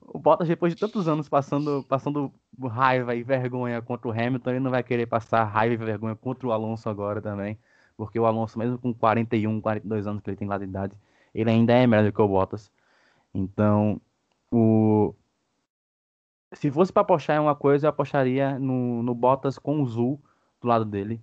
o 0.02 0.20
Bottas, 0.20 0.48
depois 0.48 0.74
de 0.74 0.80
tantos 0.80 1.08
anos 1.08 1.30
passando, 1.30 1.84
passando 1.88 2.34
raiva 2.64 3.16
e 3.16 3.24
vergonha 3.24 3.82
contra 3.82 4.08
o 4.08 4.12
Hamilton, 4.12 4.50
ele 4.52 4.60
não 4.60 4.72
vai 4.72 4.84
querer 4.84 5.06
passar 5.08 5.44
raiva 5.46 5.74
e 5.74 5.78
vergonha 5.78 6.16
contra 6.16 6.48
o 6.48 6.52
Alonso 6.52 6.90
agora 6.90 7.22
também. 7.22 7.58
Porque 7.98 8.20
o 8.20 8.26
Alonso, 8.26 8.58
mesmo 8.60 8.78
com 8.78 8.94
41, 8.94 9.62
42 9.62 10.08
anos 10.08 10.22
que 10.22 10.30
ele 10.30 10.38
tem 10.38 10.48
lá 10.48 10.58
de 10.58 10.66
idade, 10.66 10.96
ele 11.34 11.50
ainda 11.50 11.74
é 11.74 11.88
melhor 11.88 12.06
do 12.06 12.14
que 12.14 12.22
o 12.22 12.28
Bottas. 12.28 12.72
Então, 13.34 14.02
o... 14.52 15.14
se 16.54 16.70
fosse 16.72 16.92
para 16.92 17.02
apostar 17.04 17.38
em 17.38 17.40
uma 17.40 17.56
coisa, 17.56 17.88
eu 17.88 17.90
apostaria 17.90 18.60
no, 18.60 19.02
no 19.04 19.16
Bottas 19.16 19.58
com 19.58 19.82
o 19.82 19.86
Zul 19.86 20.22
do 20.62 20.68
lado 20.68 20.86
dele. 20.86 21.22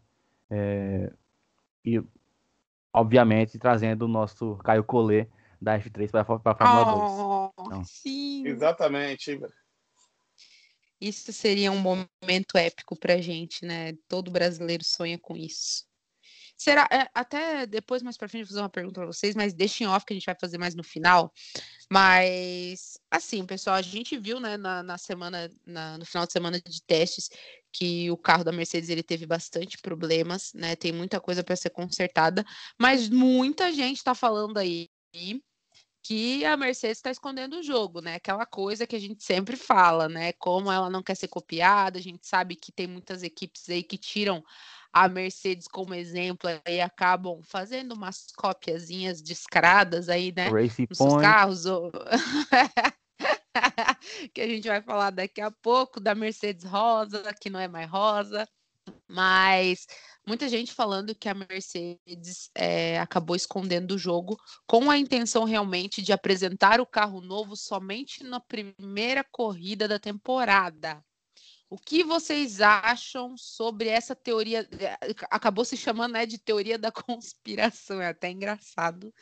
É... 0.51 1.13
E 1.85 2.03
obviamente 2.93 3.59
trazendo 3.59 4.03
o 4.05 4.09
nosso 4.09 4.57
Caio 4.65 4.85
Collet 4.85 5.31
da 5.61 5.79
F3 5.79 6.11
para 6.11 6.21
a 6.23 6.25
Fórmula 6.25 6.95
oh, 6.95 7.53
2. 7.57 7.67
Então. 7.67 7.85
Sim. 7.85 8.47
Exatamente. 8.47 9.41
Isso 11.01 11.33
seria 11.33 11.71
um 11.71 11.79
momento 11.79 12.57
épico 12.57 12.97
para 12.99 13.21
gente, 13.21 13.65
né? 13.65 13.93
Todo 14.09 14.31
brasileiro 14.31 14.85
sonha 14.85 15.19
com 15.19 15.37
isso. 15.37 15.87
Será, 16.57 16.89
é, 16.91 17.09
até 17.15 17.67
depois, 17.67 18.03
mais 18.03 18.17
para 18.17 18.29
frente, 18.29 18.43
vou 18.43 18.49
fazer 18.49 18.63
uma 18.63 18.69
pergunta 18.69 19.01
para 19.01 19.07
vocês, 19.07 19.37
mas 19.37 19.55
deixem 19.55 19.87
off 19.87 20.05
que 20.05 20.13
a 20.13 20.17
gente 20.17 20.27
vai 20.27 20.35
fazer 20.35 20.59
mais 20.59 20.75
no 20.75 20.83
final. 20.83 21.33
Mas, 21.89 22.99
assim, 23.09 23.47
pessoal, 23.47 23.77
a 23.77 23.83
gente 23.83 24.19
viu, 24.19 24.41
né, 24.41 24.57
na, 24.57 24.83
na 24.83 24.99
semana, 24.99 25.49
na, 25.65 25.97
no 25.97 26.05
final 26.05 26.27
de 26.27 26.33
semana 26.33 26.61
de 26.61 26.83
testes, 26.83 27.31
que 27.73 28.11
o 28.11 28.17
carro 28.17 28.45
da 28.45 28.53
Mercedes 28.53 28.89
ele 28.89 29.03
teve 29.03 29.27
bastante 29.27 29.79
problemas, 29.79 30.53
né? 30.55 30.75
Tem 30.77 30.93
muita 30.93 31.21
coisa 31.21 31.45
para 31.45 31.57
ser 31.57 31.71
consertada, 31.71 32.45
mas 32.79 33.09
muita 33.09 33.73
gente 33.73 33.99
está 33.99 34.15
falando 34.15 34.59
aí 34.59 34.89
que 36.03 36.45
a 36.45 36.57
Mercedes 36.57 36.99
está 36.99 37.11
escondendo 37.11 37.59
o 37.59 37.63
jogo, 37.63 38.01
né? 38.01 38.15
Aquela 38.15 38.47
coisa 38.47 38.87
que 38.87 38.97
a 38.97 38.99
gente 38.99 39.23
sempre 39.23 39.57
fala, 39.57 40.09
né? 40.09 40.33
Como 40.33 40.73
ela 40.73 40.89
não 40.89 41.03
quer 41.03 41.15
ser 41.15 41.29
copiada, 41.29 41.99
a 41.99 42.03
gente 42.03 42.27
sabe 42.27 42.57
que 42.57 42.73
tem 42.73 42.87
muitas 42.87 43.23
equipes 43.23 43.69
aí 43.69 43.83
que 43.83 43.99
tiram 43.99 44.43
a 44.91 45.07
Mercedes 45.09 45.69
como 45.69 45.95
exemplo 45.95 46.49
e 46.67 46.81
acabam 46.81 47.43
fazendo 47.43 47.93
umas 47.93 48.27
copiazinhas 48.35 49.21
descaradas 49.21 50.09
aí, 50.09 50.33
né? 50.35 50.49
Race 50.49 50.87
nos 50.89 50.99
Point. 50.99 51.21
carros. 51.21 51.67
Ou... 51.67 51.93
que 54.33 54.41
a 54.41 54.47
gente 54.47 54.69
vai 54.69 54.83
falar 54.83 55.11
daqui 55.11 55.41
a 55.41 55.51
pouco 55.51 56.01
da 56.01 56.15
Mercedes 56.15 56.65
rosa, 56.65 57.23
que 57.41 57.51
não 57.51 57.61
é 57.61 57.69
mais 57.69 57.91
rosa. 57.91 58.49
Mas 59.07 59.87
muita 60.27 60.49
gente 60.49 60.73
falando 60.73 61.15
que 61.15 61.29
a 61.29 61.35
Mercedes 61.35 62.51
é, 62.55 62.99
acabou 62.99 63.37
escondendo 63.37 63.93
o 63.93 63.99
jogo 63.99 64.39
com 64.67 64.91
a 64.91 64.99
intenção 64.99 65.45
realmente 65.45 66.03
de 66.03 66.13
apresentar 66.13 66.81
o 66.81 66.87
carro 66.87 67.21
novo 67.21 67.57
somente 67.57 68.25
na 68.25 68.41
primeira 68.41 69.25
corrida 69.25 69.87
da 69.89 69.99
temporada. 69.99 71.03
O 71.71 71.77
que 71.77 72.03
vocês 72.03 72.61
acham 72.63 73.37
sobre 73.37 73.89
essa 73.89 74.17
teoria? 74.17 74.67
Eh, 74.73 74.97
acabou 75.31 75.65
se 75.65 75.77
chamando 75.77 76.13
né, 76.13 76.25
de 76.25 76.39
teoria 76.39 76.79
da 76.79 76.91
conspiração, 76.93 78.01
é 78.01 78.09
até 78.09 78.31
engraçado, 78.31 79.13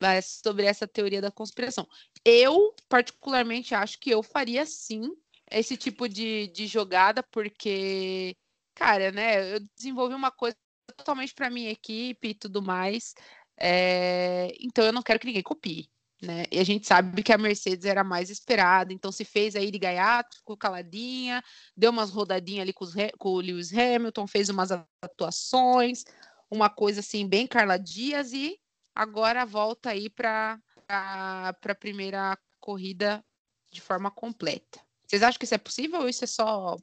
mas 0.00 0.40
sobre 0.44 0.66
essa 0.66 0.86
teoria 0.86 1.22
da 1.22 1.30
conspiração. 1.30 1.88
Eu, 2.24 2.74
particularmente, 2.88 3.74
acho 3.74 3.98
que 3.98 4.10
eu 4.10 4.22
faria 4.22 4.66
sim 4.66 5.10
esse 5.50 5.76
tipo 5.76 6.08
de, 6.08 6.48
de 6.48 6.66
jogada, 6.66 7.22
porque, 7.22 8.36
cara, 8.74 9.10
né, 9.12 9.54
eu 9.56 9.60
desenvolvi 9.76 10.14
uma 10.14 10.30
coisa 10.30 10.56
totalmente 10.96 11.34
para 11.34 11.50
minha 11.50 11.70
equipe 11.70 12.28
e 12.28 12.34
tudo 12.34 12.62
mais, 12.62 13.14
é, 13.58 14.52
então 14.60 14.84
eu 14.84 14.92
não 14.92 15.02
quero 15.02 15.18
que 15.18 15.26
ninguém 15.26 15.42
copie 15.42 15.88
né? 16.20 16.44
E 16.50 16.58
a 16.58 16.64
gente 16.64 16.86
sabe 16.86 17.22
que 17.22 17.32
a 17.32 17.38
Mercedes 17.38 17.84
era 17.84 18.02
mais 18.02 18.30
esperada, 18.30 18.92
então 18.92 19.12
se 19.12 19.24
fez 19.24 19.54
aí 19.54 19.70
de 19.70 19.78
gaiato, 19.78 20.38
ficou 20.38 20.56
caladinha, 20.56 21.42
deu 21.76 21.90
umas 21.90 22.10
rodadinhas 22.10 22.62
ali 22.62 22.72
com, 22.72 22.86
com, 23.18 23.28
o 23.30 23.40
Lewis 23.40 23.72
Hamilton, 23.72 24.26
fez 24.26 24.48
umas 24.48 24.70
atuações, 25.02 26.04
uma 26.50 26.70
coisa 26.70 27.00
assim 27.00 27.28
bem 27.28 27.46
Carla 27.46 27.76
Dias 27.76 28.32
e 28.32 28.58
agora 28.94 29.44
volta 29.44 29.90
aí 29.90 30.08
para 30.08 30.58
a 30.88 31.54
primeira 31.78 32.38
corrida 32.60 33.24
de 33.70 33.80
forma 33.80 34.10
completa. 34.10 34.80
Vocês 35.06 35.22
acham 35.22 35.38
que 35.38 35.44
isso 35.44 35.54
é 35.54 35.58
possível 35.58 36.00
ou 36.00 36.08
isso 36.08 36.24
é 36.24 36.26
só 36.26 36.76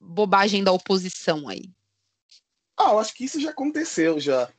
bobagem 0.00 0.64
da 0.64 0.72
oposição 0.72 1.48
aí? 1.48 1.70
Ah, 2.76 2.90
eu 2.90 2.98
acho 2.98 3.14
que 3.14 3.24
isso 3.24 3.40
já 3.40 3.50
aconteceu 3.50 4.18
já 4.18 4.50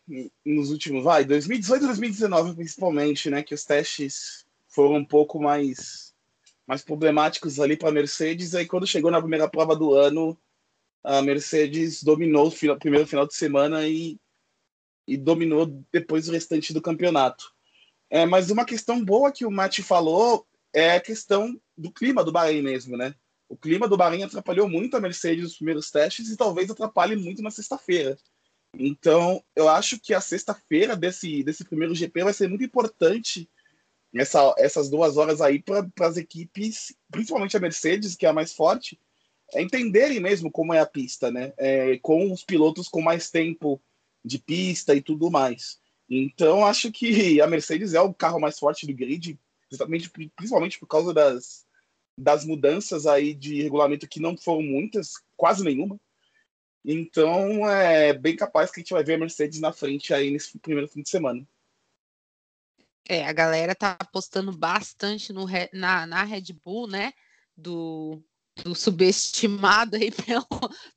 nos 0.46 0.72
últimos, 0.72 1.04
vai, 1.04 1.26
2018 1.26 1.84
e 1.84 1.88
2019 1.88 2.56
principalmente, 2.56 3.30
né, 3.30 3.44
que 3.44 3.54
os 3.54 3.66
testes 3.66 4.46
foram 4.68 4.96
um 4.96 5.06
pouco 5.06 5.40
mais 5.40 6.14
mais 6.68 6.82
problemáticos 6.84 7.60
ali 7.60 7.78
para 7.78 7.90
a 7.90 7.92
Mercedes, 7.92 8.56
aí 8.56 8.66
quando 8.66 8.88
chegou 8.88 9.12
na 9.12 9.20
primeira 9.20 9.48
prova 9.48 9.76
do 9.76 9.94
ano, 9.94 10.36
a 11.04 11.22
Mercedes 11.22 12.02
dominou 12.02 12.48
o 12.48 12.52
final, 12.52 12.78
primeiro 12.78 13.06
final 13.06 13.28
de 13.28 13.36
semana 13.36 13.88
e, 13.88 14.18
e 15.08 15.16
dominou 15.16 15.68
depois 15.92 16.28
o 16.28 16.32
restante 16.32 16.74
do 16.74 16.82
campeonato. 16.82 17.54
É, 18.10 18.26
mas 18.26 18.50
uma 18.50 18.66
questão 18.66 19.04
boa 19.04 19.32
que 19.32 19.46
o 19.46 19.52
Mati 19.52 19.84
falou 19.84 20.48
é 20.74 20.96
a 20.96 21.00
questão 21.00 21.60
do 21.78 21.92
clima 21.92 22.24
do 22.24 22.32
Bahrein 22.32 22.64
mesmo, 22.64 22.98
né? 22.98 23.14
O 23.48 23.56
clima 23.56 23.88
do 23.88 23.98
Bahrein 23.98 24.24
atrapalhou 24.24 24.68
muito 24.68 24.98
a 24.98 25.02
Mercedes 25.02 25.44
nos 25.44 25.56
primeiros 25.56 25.92
testes 25.92 26.30
e 26.30 26.38
talvez 26.38 26.70
atrapalhe 26.70 27.16
muito 27.16 27.42
na 27.42 27.52
sexta-feira. 27.52 28.18
Então, 28.78 29.44
eu 29.56 29.70
acho 29.70 30.00
que 30.00 30.14
a 30.14 30.22
sexta-feira 30.22 30.96
desse, 30.96 31.44
desse 31.44 31.64
primeiro 31.64 31.96
GP 31.96 32.24
vai 32.24 32.34
ser 32.34 32.50
muito 32.50 32.64
importante 32.64 33.50
essa, 34.14 34.54
essas 34.58 34.90
duas 34.90 35.18
horas 35.18 35.42
aí 35.42 35.62
para 35.62 35.88
as 36.02 36.18
equipes, 36.18 36.96
principalmente 37.12 37.56
a 37.56 37.60
Mercedes, 37.60 38.16
que 38.16 38.26
é 38.26 38.30
a 38.30 38.34
mais 38.34 38.54
forte, 38.54 39.00
é 39.54 39.62
entenderem 39.62 40.20
mesmo 40.20 40.52
como 40.52 40.74
é 40.74 40.80
a 40.80 40.86
pista, 40.86 41.32
né? 41.32 41.54
É, 41.58 41.98
com 42.00 42.32
os 42.32 42.44
pilotos 42.44 42.88
com 42.88 43.02
mais 43.02 43.30
tempo 43.30 43.82
de 44.24 44.40
pista 44.40 44.96
e 44.96 45.02
tudo 45.02 45.30
mais. 45.30 45.80
Então, 46.10 46.66
acho 46.66 46.92
que 46.92 47.40
a 47.42 47.48
Mercedes 47.48 47.94
é 47.94 48.02
o 48.02 48.14
carro 48.14 48.40
mais 48.40 48.58
forte 48.58 48.88
do 48.88 48.94
grid, 48.94 49.40
principalmente 50.36 50.80
por 50.80 50.88
causa 50.88 51.14
das, 51.14 51.65
das 52.18 52.46
mudanças 52.46 53.06
aí 53.06 53.34
de 53.34 53.62
regulamento 53.62 54.08
que 54.08 54.20
não 54.20 54.38
foram 54.38 54.64
muitas, 54.64 55.14
quase 55.36 55.64
nenhuma. 55.64 56.00
Então 56.84 57.68
é 57.68 58.14
bem 58.14 58.36
capaz 58.36 58.72
que 58.72 58.80
a 58.80 58.82
gente 58.82 58.94
vai 58.94 59.04
ver 59.04 59.16
a 59.16 59.18
Mercedes 59.18 59.60
na 59.60 59.74
frente 59.74 60.14
aí 60.14 60.30
nesse 60.30 60.58
primeiro 60.60 60.88
fim 60.88 61.02
de 61.02 61.10
semana. 61.10 61.46
É, 63.08 63.26
a 63.26 63.34
galera 63.34 63.76
tá 63.76 63.98
apostando 64.00 64.52
bastante 64.52 65.34
no, 65.34 65.46
na, 65.74 66.08
na 66.08 66.24
Red 66.24 66.54
Bull, 66.64 66.88
né? 66.88 67.14
Do, 67.56 68.24
do 68.64 68.74
subestimado 68.74 69.96
aí 69.96 70.12
pelo, 70.26 70.48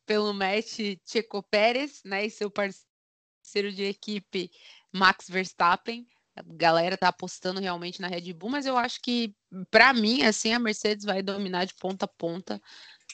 pelo 0.06 0.34
Matt 0.34 0.78
Checo 1.04 1.42
Pérez, 1.42 2.02
né? 2.04 2.26
E 2.26 2.30
seu 2.30 2.50
parceiro 2.50 3.72
de 3.72 3.84
equipe 3.84 4.50
Max 4.92 5.28
Verstappen. 5.28 6.06
A 6.38 6.42
galera 6.46 6.96
tá 6.96 7.08
apostando 7.08 7.60
realmente 7.60 8.00
na 8.00 8.08
Red 8.08 8.32
Bull, 8.32 8.50
mas 8.50 8.66
eu 8.66 8.76
acho 8.76 9.00
que, 9.00 9.34
para 9.70 9.92
mim, 9.92 10.22
assim, 10.22 10.52
a 10.52 10.58
Mercedes 10.58 11.04
vai 11.04 11.22
dominar 11.22 11.64
de 11.64 11.74
ponta 11.74 12.04
a 12.04 12.08
ponta. 12.08 12.60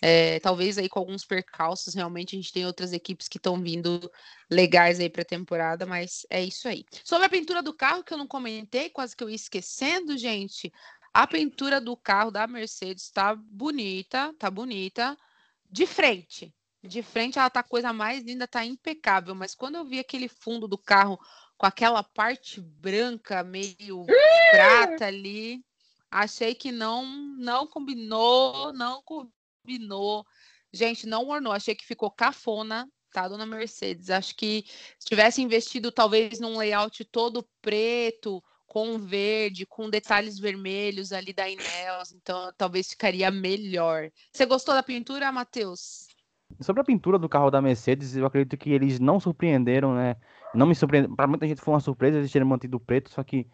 É, 0.02 0.40
talvez 0.40 0.76
aí 0.76 0.88
com 0.88 0.98
alguns 0.98 1.24
percalços, 1.24 1.94
realmente 1.94 2.34
a 2.34 2.38
gente 2.38 2.52
tem 2.52 2.66
outras 2.66 2.92
equipes 2.92 3.28
que 3.28 3.38
estão 3.38 3.60
vindo 3.62 4.10
legais 4.50 5.00
aí 5.00 5.08
para 5.08 5.22
a 5.22 5.26
temporada, 5.26 5.86
mas 5.86 6.26
é 6.28 6.42
isso 6.42 6.68
aí. 6.68 6.84
Sobre 7.04 7.26
a 7.26 7.30
pintura 7.30 7.62
do 7.62 7.72
carro, 7.72 8.04
que 8.04 8.12
eu 8.12 8.18
não 8.18 8.26
comentei, 8.26 8.90
quase 8.90 9.16
que 9.16 9.22
eu 9.22 9.30
ia 9.30 9.36
esquecendo, 9.36 10.18
gente. 10.18 10.72
A 11.12 11.26
pintura 11.26 11.80
do 11.80 11.96
carro 11.96 12.30
da 12.30 12.46
Mercedes 12.46 13.10
tá 13.10 13.34
bonita, 13.36 14.34
tá 14.38 14.50
bonita. 14.50 15.16
De 15.70 15.86
frente, 15.86 16.52
de 16.82 17.02
frente 17.02 17.38
ela 17.38 17.48
tá 17.48 17.62
coisa 17.62 17.92
mais 17.92 18.22
linda, 18.22 18.46
tá 18.46 18.64
impecável, 18.64 19.34
mas 19.34 19.54
quando 19.54 19.76
eu 19.76 19.84
vi 19.84 19.98
aquele 19.98 20.28
fundo 20.28 20.68
do 20.68 20.76
carro 20.76 21.18
com 21.64 21.68
aquela 21.68 22.02
parte 22.02 22.60
branca 22.60 23.42
meio 23.42 24.04
prata 24.50 25.06
ali. 25.06 25.64
Achei 26.10 26.54
que 26.54 26.70
não 26.70 27.06
não 27.38 27.66
combinou, 27.66 28.70
não 28.74 29.02
combinou. 29.02 30.26
Gente, 30.70 31.06
não 31.06 31.26
ornou, 31.26 31.54
achei 31.54 31.74
que 31.74 31.86
ficou 31.86 32.10
cafona, 32.10 32.86
tá, 33.10 33.26
dona 33.28 33.46
Mercedes? 33.46 34.10
Acho 34.10 34.36
que 34.36 34.66
se 34.98 35.06
tivesse 35.06 35.40
investido 35.40 35.90
talvez 35.90 36.38
num 36.38 36.58
layout 36.58 37.02
todo 37.06 37.48
preto, 37.62 38.44
com 38.66 38.98
verde, 38.98 39.64
com 39.64 39.88
detalhes 39.88 40.38
vermelhos 40.38 41.12
ali 41.12 41.32
da 41.32 41.48
Inels, 41.48 42.12
então 42.12 42.52
talvez 42.58 42.90
ficaria 42.90 43.30
melhor. 43.30 44.10
Você 44.30 44.44
gostou 44.44 44.74
da 44.74 44.82
pintura, 44.82 45.32
Matheus? 45.32 46.08
Sobre 46.60 46.82
a 46.82 46.84
pintura 46.84 47.18
do 47.18 47.28
carro 47.28 47.50
da 47.50 47.62
Mercedes, 47.62 48.14
eu 48.14 48.26
acredito 48.26 48.58
que 48.58 48.70
eles 48.70 49.00
não 49.00 49.18
surpreenderam, 49.18 49.94
né? 49.94 50.16
Não 50.54 50.66
me 50.66 50.74
surpreendeu. 50.74 51.14
Para 51.14 51.26
muita 51.26 51.46
gente 51.46 51.60
foi 51.60 51.74
uma 51.74 51.80
surpresa 51.80 52.18
eles 52.18 52.30
terem 52.30 52.46
mantido 52.46 52.76
o 52.76 52.80
preto, 52.80 53.10
só 53.10 53.22
que 53.22 53.46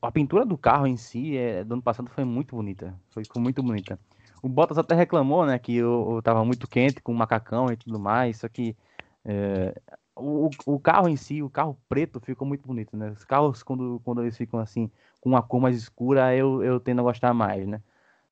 a 0.00 0.10
pintura 0.10 0.44
do 0.44 0.56
carro 0.56 0.86
em 0.86 0.96
si, 0.96 1.36
é, 1.36 1.64
do 1.64 1.74
ano 1.74 1.82
passado, 1.82 2.08
foi 2.10 2.24
muito 2.24 2.56
bonita. 2.56 2.98
Foi, 3.10 3.24
foi 3.24 3.42
muito 3.42 3.62
bonita. 3.62 3.98
O 4.42 4.48
Bottas 4.48 4.78
até 4.78 4.94
reclamou, 4.94 5.44
né, 5.46 5.58
que 5.58 5.76
eu, 5.76 6.14
eu 6.16 6.22
tava 6.22 6.44
muito 6.44 6.68
quente 6.68 7.02
com 7.02 7.12
o 7.12 7.14
macacão 7.14 7.72
e 7.72 7.76
tudo 7.76 7.98
mais, 7.98 8.38
só 8.38 8.48
que 8.48 8.76
é, 9.24 9.74
o, 10.14 10.50
o 10.64 10.78
carro 10.78 11.08
em 11.08 11.16
si, 11.16 11.42
o 11.42 11.50
carro 11.50 11.78
preto, 11.88 12.20
ficou 12.20 12.46
muito 12.46 12.66
bonito, 12.66 12.96
né? 12.96 13.10
Os 13.10 13.24
carros, 13.24 13.62
quando, 13.62 14.00
quando 14.04 14.22
eles 14.22 14.36
ficam 14.36 14.58
assim, 14.58 14.90
com 15.20 15.30
uma 15.30 15.42
cor 15.42 15.60
mais 15.60 15.76
escura, 15.76 16.34
eu, 16.34 16.62
eu 16.62 16.80
tendo 16.80 17.00
a 17.00 17.04
gostar 17.04 17.34
mais, 17.34 17.66
né? 17.66 17.80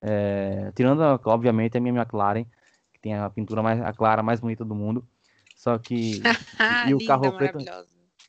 É, 0.01 0.71
tirando, 0.75 1.01
obviamente, 1.25 1.77
a 1.77 1.81
minha 1.81 1.93
McLaren, 1.93 2.45
que 2.93 2.99
tem 2.99 3.15
a 3.15 3.29
pintura 3.29 3.61
mais 3.61 3.79
a 3.81 3.93
clara 3.93 4.23
mais 4.23 4.39
bonita 4.39 4.65
do 4.65 4.75
mundo. 4.75 5.07
Só 5.55 5.77
que. 5.77 6.21
e 6.87 6.93
o 6.93 7.05
carro 7.05 7.31
preto. 7.33 7.59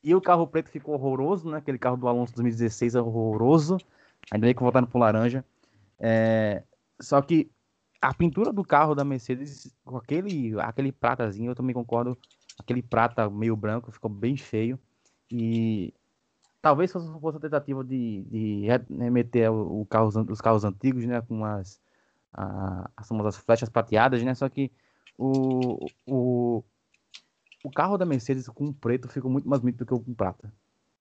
E 0.06 0.14
o 0.14 0.20
carro 0.20 0.46
preto 0.46 0.70
ficou 0.70 0.94
horroroso, 0.94 1.50
né? 1.50 1.56
Aquele 1.56 1.78
carro 1.78 1.96
do 1.96 2.06
Alonso 2.06 2.32
2016 2.36 2.94
é 2.94 3.00
horroroso. 3.00 3.76
Ainda 4.30 4.46
bem 4.46 4.54
que 4.54 4.62
voltaram 4.62 4.86
pro 4.86 5.00
laranja. 5.00 5.44
É... 5.98 6.62
Só 7.00 7.20
que 7.20 7.50
a 8.00 8.14
pintura 8.14 8.52
do 8.52 8.62
carro 8.62 8.94
da 8.94 9.04
Mercedes, 9.04 9.76
com 9.84 9.96
aquele, 9.96 10.54
aquele 10.60 10.92
pratazinho, 10.92 11.50
eu 11.50 11.56
também 11.56 11.74
concordo. 11.74 12.16
Aquele 12.56 12.82
prata 12.82 13.28
meio 13.28 13.56
branco 13.56 13.90
ficou 13.90 14.08
bem 14.08 14.36
feio. 14.36 14.78
E 15.28 15.92
talvez 16.62 16.92
fosse 16.92 17.36
a 17.38 17.40
tentativa 17.40 17.82
de, 17.82 18.22
de 18.30 18.66
remeter 18.88 19.50
o, 19.50 19.80
o 19.80 19.86
carros, 19.86 20.14
os 20.14 20.40
carros 20.40 20.64
antigos, 20.64 21.04
né, 21.04 21.20
com 21.20 21.44
as, 21.44 21.80
a, 22.32 22.88
as, 22.96 23.10
as 23.10 23.36
flechas 23.38 23.68
prateadas, 23.68 24.22
né, 24.22 24.34
só 24.36 24.48
que 24.48 24.70
o, 25.18 25.84
o, 26.06 26.62
o 27.66 27.70
carro 27.70 27.98
da 27.98 28.06
Mercedes 28.06 28.48
com 28.48 28.72
preto 28.72 29.08
ficou 29.08 29.28
muito 29.28 29.48
mais 29.48 29.60
bonito 29.60 29.78
do 29.78 29.86
que 29.86 29.92
o 29.92 29.98
com 29.98 30.14
prata. 30.14 30.52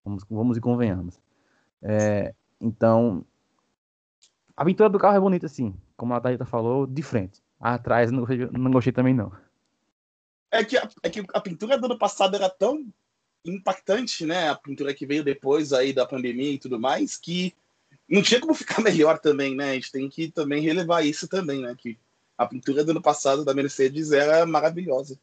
Vamos, 0.03 0.25
vamos 0.27 0.57
e 0.57 0.61
convenhamos. 0.61 1.21
É, 1.79 2.33
então, 2.59 3.23
a 4.57 4.65
pintura 4.65 4.89
do 4.89 4.97
carro 4.97 5.15
é 5.15 5.19
bonita, 5.19 5.47
sim. 5.47 5.75
Como 5.95 6.15
a 6.15 6.19
Thalita 6.19 6.43
falou, 6.43 6.87
de 6.87 7.03
frente. 7.03 7.39
Atrás 7.59 8.11
não 8.11 8.21
gostei, 8.21 8.49
não 8.51 8.71
gostei 8.71 8.91
também, 8.91 9.13
não. 9.13 9.31
É 10.49 10.63
que, 10.63 10.75
a, 10.75 10.89
é 11.03 11.09
que 11.09 11.23
a 11.31 11.39
pintura 11.39 11.77
do 11.77 11.85
ano 11.85 11.99
passado 11.99 12.35
era 12.35 12.49
tão 12.49 12.87
impactante, 13.45 14.25
né? 14.25 14.49
A 14.49 14.55
pintura 14.55 14.91
que 14.91 15.05
veio 15.05 15.23
depois 15.23 15.71
aí 15.71 15.93
da 15.93 16.07
pandemia 16.07 16.53
e 16.53 16.59
tudo 16.59 16.79
mais, 16.79 17.15
que 17.15 17.53
não 18.09 18.23
tinha 18.23 18.41
como 18.41 18.55
ficar 18.55 18.81
melhor 18.81 19.19
também, 19.19 19.55
né? 19.55 19.69
A 19.69 19.73
gente 19.75 19.91
tem 19.91 20.09
que 20.09 20.31
também 20.31 20.63
relevar 20.63 21.05
isso 21.05 21.27
também, 21.27 21.61
né? 21.61 21.75
Que 21.77 21.95
a 22.35 22.47
pintura 22.47 22.83
do 22.83 22.89
ano 22.89 23.03
passado 23.03 23.45
da 23.45 23.53
Mercedes 23.53 24.11
era 24.11 24.43
maravilhosa. 24.47 25.19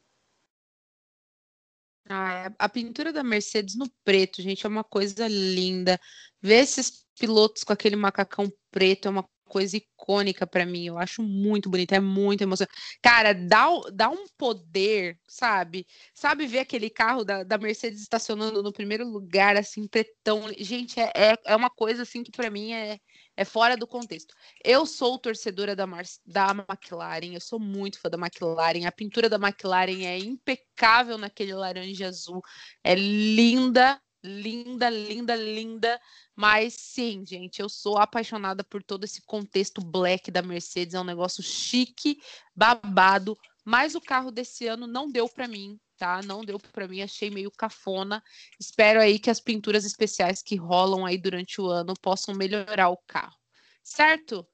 Ah, 2.15 2.47
é, 2.47 2.55
a 2.59 2.69
pintura 2.69 3.11
da 3.13 3.25
Mercedes 3.25 3.75
no 3.75 3.89
preto, 4.05 4.43
gente, 4.43 4.67
é 4.67 4.69
uma 4.69 4.85
coisa 4.85 5.27
linda. 5.29 5.99
Ver 6.43 6.57
esses 6.57 7.07
pilotos 7.19 7.65
com 7.65 7.73
aquele 7.73 7.97
macacão 7.97 8.53
preto 8.71 9.09
é 9.09 9.11
uma 9.11 9.27
coisa 9.47 9.79
icônica 9.79 10.47
para 10.47 10.67
mim. 10.67 10.87
Eu 10.87 10.99
acho 10.99 11.23
muito 11.23 11.71
bonito, 11.71 11.93
é 11.93 12.01
muito 12.01 12.43
emocionante. 12.43 12.75
Cara, 13.03 13.33
dá, 13.33 13.67
dá 13.95 14.11
um 14.11 14.27
poder, 14.37 15.19
sabe? 15.27 15.87
Sabe 16.15 16.47
ver 16.47 16.61
aquele 16.61 16.91
carro 16.91 17.25
da, 17.25 17.45
da 17.45 17.57
Mercedes 17.57 18.03
estacionando 18.03 18.63
no 18.63 18.73
primeiro 18.73 19.07
lugar, 19.09 19.57
assim, 19.57 19.87
pretão. 19.89 20.53
Gente, 20.59 21.01
é, 21.01 21.11
é, 21.15 21.39
é 21.47 21.57
uma 21.57 21.71
coisa 21.71 22.03
assim 22.03 22.23
que 22.23 22.31
para 22.31 22.51
mim 22.51 22.73
é, 22.73 22.99
é 23.37 23.45
fora 23.45 23.77
do 23.77 23.87
contexto. 23.87 24.35
Eu 24.65 24.85
sou 24.85 25.19
torcedora 25.19 25.75
da, 25.75 25.87
Mar 25.87 26.05
da 26.27 26.51
McLaren, 26.51 27.33
eu 27.33 27.41
sou 27.41 27.59
muito 27.59 27.99
fã 27.99 28.09
da 28.11 28.19
McLaren. 28.19 28.87
A 28.87 28.93
pintura 28.93 29.29
da 29.29 29.37
McLaren 29.37 30.05
é 30.05 30.19
impecável 30.19 31.17
naquele 31.17 31.55
laranja 31.55 32.09
azul, 32.09 32.43
é 32.85 32.95
linda, 32.95 34.01
linda, 34.23 34.91
linda, 34.91 35.35
linda. 35.35 36.01
Mas 36.37 36.75
sim, 36.75 37.25
gente, 37.27 37.61
eu 37.61 37.69
sou 37.69 37.99
apaixonada 37.99 38.63
por 38.65 38.83
todo 38.83 39.05
esse 39.05 39.23
contexto 39.23 39.81
black 39.81 40.31
da 40.31 40.43
Mercedes, 40.43 40.95
é 40.95 41.01
um 41.01 41.05
negócio 41.05 41.43
chique, 41.43 42.19
babado, 42.55 43.37
mas 43.65 43.95
o 43.95 44.01
carro 44.01 44.31
desse 44.31 44.67
ano 44.67 44.87
não 44.87 45.11
deu 45.11 45.29
para 45.29 45.47
mim, 45.47 45.79
tá? 46.03 46.21
Não 46.21 46.45
deu 46.45 46.59
para 46.59 46.89
mim, 46.89 47.01
achei 47.01 47.31
meio 47.31 47.49
cafona. 47.49 48.21
Espero 48.59 49.01
aí 49.01 49.21
que 49.21 49.31
as 49.31 49.39
pinturas 49.39 49.85
especiais 49.85 50.43
que 50.43 50.57
rolam 50.57 51.07
aí 51.07 51.17
durante 51.17 51.61
o 51.61 51.69
ano 51.69 51.95
possam 52.03 52.35
melhorar 52.35 52.89
o 52.89 52.97
carro. 53.07 53.39
Certo? 53.85 54.45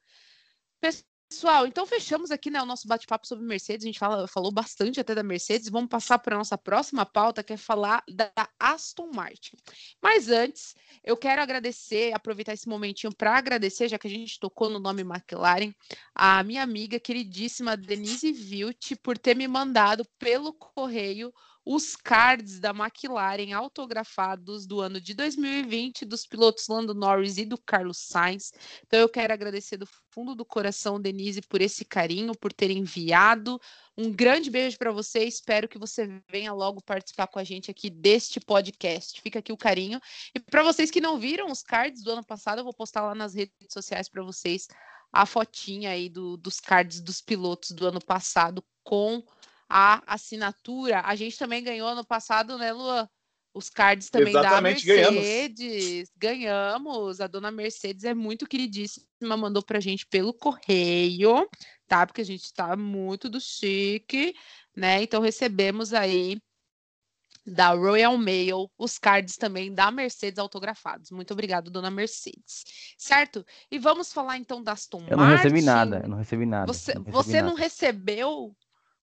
Pessoal, 1.29 1.67
então 1.67 1.85
fechamos 1.85 2.31
aqui 2.31 2.51
né, 2.51 2.61
o 2.63 2.65
nosso 2.65 2.89
bate-papo 2.89 3.27
sobre 3.27 3.45
Mercedes. 3.45 3.85
A 3.85 3.89
gente 3.89 3.99
fala, 3.99 4.27
falou 4.27 4.51
bastante 4.51 4.99
até 4.99 5.15
da 5.15 5.23
Mercedes. 5.23 5.69
Vamos 5.69 5.91
passar 5.91 6.19
para 6.19 6.35
a 6.35 6.39
nossa 6.39 6.57
próxima 6.57 7.05
pauta, 7.05 7.43
que 7.43 7.53
é 7.53 7.57
falar 7.59 8.03
da 8.09 8.33
Aston 8.59 9.11
Martin. 9.13 9.55
Mas 10.01 10.31
antes, 10.31 10.75
eu 11.05 11.19
quero 11.19 11.43
agradecer, 11.43 12.15
aproveitar 12.15 12.55
esse 12.55 12.67
momentinho 12.67 13.15
para 13.15 13.37
agradecer, 13.37 13.89
já 13.89 13.99
que 13.99 14.07
a 14.07 14.11
gente 14.11 14.41
tocou 14.41 14.71
no 14.71 14.79
nome 14.79 15.03
McLaren, 15.03 15.75
a 16.15 16.43
minha 16.43 16.63
amiga 16.63 16.99
queridíssima 16.99 17.77
Denise 17.77 18.33
Vilt 18.33 18.97
por 19.03 19.19
ter 19.19 19.37
me 19.37 19.47
mandado 19.47 20.07
pelo 20.19 20.55
correio 20.55 21.31
os 21.71 21.95
cards 21.95 22.59
da 22.59 22.71
McLaren 22.71 23.53
autografados 23.55 24.67
do 24.67 24.81
ano 24.81 24.99
de 24.99 25.13
2020 25.13 26.07
dos 26.07 26.27
pilotos 26.27 26.67
Lando 26.67 26.95
Norris 26.95 27.37
e 27.37 27.45
do 27.45 27.59
Carlos 27.59 27.99
Sainz. 27.99 28.55
Então 28.87 28.99
eu 28.99 29.07
quero 29.07 29.35
agradecer 29.35 29.77
do 29.77 29.87
fundo 30.11 30.35
do 30.35 30.47
coração, 30.47 30.99
Denise, 30.99 31.43
por 31.43 31.61
esse 31.61 31.85
carinho, 31.85 32.33
por 32.35 32.55
ter 32.55 32.71
enviado. 32.71 33.61
Um 33.99 34.11
grande 34.11 34.51
beijo 34.51 34.79
para 34.79 34.91
você. 34.91 35.25
Espero 35.25 35.69
que 35.69 35.79
você 35.79 36.23
venha 36.31 36.55
logo 36.55 36.81
participar 36.81 37.27
com 37.27 37.39
a 37.39 37.45
gente 37.45 37.71
aqui 37.71 37.91
deste 37.91 38.41
podcast. 38.41 39.21
Fica 39.21 39.41
aqui 39.41 39.53
o 39.53 39.57
carinho. 39.57 40.01
E 40.35 40.41
para 40.41 40.63
vocês 40.63 40.91
que 40.91 41.03
não 41.03 41.19
viram 41.19 41.53
os 41.53 41.63
cards 41.63 42.03
do 42.03 42.13
ano 42.13 42.25
passado, 42.25 42.61
eu 42.61 42.65
vou 42.65 42.73
postar 42.73 43.03
lá 43.03 43.15
nas 43.15 43.35
redes 43.35 43.53
sociais 43.71 44.09
para 44.09 44.23
vocês 44.23 44.69
a 45.13 45.27
fotinha 45.27 45.91
aí 45.91 46.09
do, 46.09 46.39
dos 46.39 46.61
cards 46.61 47.03
dos 47.03 47.21
pilotos 47.21 47.73
do 47.73 47.87
ano 47.87 48.01
passado 48.03 48.65
com 48.83 49.23
a 49.69 50.03
assinatura. 50.07 51.03
A 51.05 51.15
gente 51.15 51.39
também 51.39 51.63
ganhou 51.63 51.95
no 51.95 52.05
passado, 52.05 52.57
né, 52.57 52.73
Luan? 52.73 53.09
Os 53.55 53.69
cards 53.69 54.09
também 54.09 54.29
Exatamente, 54.29 54.87
da 54.87 54.95
Mercedes. 54.95 56.13
Ganhamos. 56.17 56.39
ganhamos. 56.39 57.21
A 57.21 57.27
dona 57.27 57.51
Mercedes 57.51 58.05
é 58.05 58.15
muito 58.15 58.47
queridíssima, 58.47 59.37
mandou 59.37 59.63
pra 59.63 59.81
gente 59.81 60.07
pelo 60.07 60.33
correio, 60.33 61.49
tá? 61.87 62.07
Porque 62.07 62.21
a 62.21 62.25
gente 62.25 62.53
tá 62.53 62.77
muito 62.77 63.29
do 63.29 63.41
chique, 63.41 64.35
né? 64.77 65.03
Então 65.03 65.21
recebemos 65.21 65.93
aí 65.93 66.41
da 67.49 67.71
Royal 67.71 68.17
Mail, 68.17 68.71
os 68.77 68.99
cards 68.99 69.37
também 69.37 69.73
da 69.73 69.91
Mercedes 69.91 70.39
autografados. 70.39 71.11
Muito 71.11 71.33
obrigado, 71.33 71.71
dona 71.71 71.91
Mercedes. 71.91 72.65
Certo? 72.97 73.45
E 73.71 73.79
vamos 73.79 74.13
falar 74.13 74.37
então 74.37 74.63
da 74.63 74.73
Aston 74.73 75.01
Martin. 75.01 75.13
Eu 75.13 75.19
não 75.19 75.27
recebi 75.27 75.63
nada, 75.63 76.01
eu 76.05 76.09
não 76.09 76.19
recebi 76.19 76.47
nada. 76.47 76.73
Você 76.73 76.95
não, 76.95 77.03
recebi 77.03 77.17
você 77.17 77.37
nada. 77.37 77.49
não 77.49 77.55
recebeu 77.57 78.57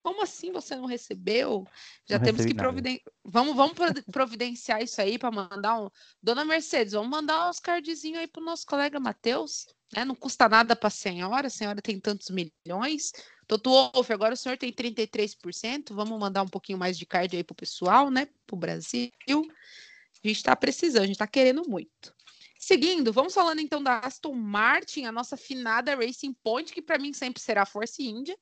como 0.02 0.22
assim 0.24 0.52
você 0.52 0.76
não 0.76 0.86
recebeu? 0.86 1.66
Já 2.08 2.18
não 2.18 2.26
temos 2.26 2.46
que 2.46 2.54
providenciar. 2.54 3.14
Vamos, 3.24 3.56
vamos 3.56 3.74
providenciar 4.12 4.82
isso 4.82 5.02
aí 5.02 5.18
para 5.18 5.32
mandar 5.32 5.82
um. 5.82 5.90
Dona 6.22 6.44
Mercedes, 6.44 6.94
vamos 6.94 7.10
mandar 7.10 7.50
uns 7.50 7.60
cardzinhos 7.60 8.20
aí 8.20 8.28
para 8.28 8.42
o 8.42 8.46
nosso 8.46 8.66
colega 8.66 9.00
Matheus. 9.00 9.68
Né? 9.94 10.06
Não 10.06 10.16
custa 10.16 10.48
nada 10.50 10.76
para 10.76 10.88
a 10.88 10.92
senhora, 10.92 11.48
a 11.48 11.50
senhora 11.50 11.82
tem 11.82 12.00
tantos 12.00 12.30
milhões. 12.30 13.12
Toto 13.48 13.70
Wolff, 13.70 14.12
agora 14.14 14.34
o 14.34 14.38
senhor 14.38 14.58
tem 14.58 14.72
33%. 14.72 15.94
Vamos 15.94 16.20
mandar 16.20 16.44
um 16.44 16.48
pouquinho 16.48 16.78
mais 16.78 16.98
de 16.98 17.06
card 17.06 17.36
aí 17.36 17.44
para 17.44 17.54
o 17.54 17.58
pessoal, 17.58 18.10
né? 18.10 18.28
Para 18.48 18.56
o 18.56 18.60
Brasil. 18.60 19.12
A 19.28 20.28
gente 20.28 20.38
está 20.38 20.56
precisando, 20.56 21.04
a 21.04 21.08
gente 21.08 21.16
está 21.16 21.28
querendo 21.28 21.68
muito. 21.68 22.14
Seguindo, 22.62 23.12
vamos 23.12 23.34
falando 23.34 23.60
então 23.60 23.82
da 23.82 23.98
Aston 24.00 24.36
Martin, 24.36 25.06
a 25.06 25.12
nossa 25.12 25.36
finada 25.36 25.96
Racing 25.96 26.32
Point, 26.44 26.72
que 26.72 26.82
para 26.82 27.00
mim 27.00 27.12
sempre 27.12 27.42
será 27.42 27.66
Force 27.66 28.04
India, 28.04 28.38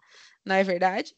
não 0.45 0.55
é 0.55 0.63
verdade? 0.63 1.15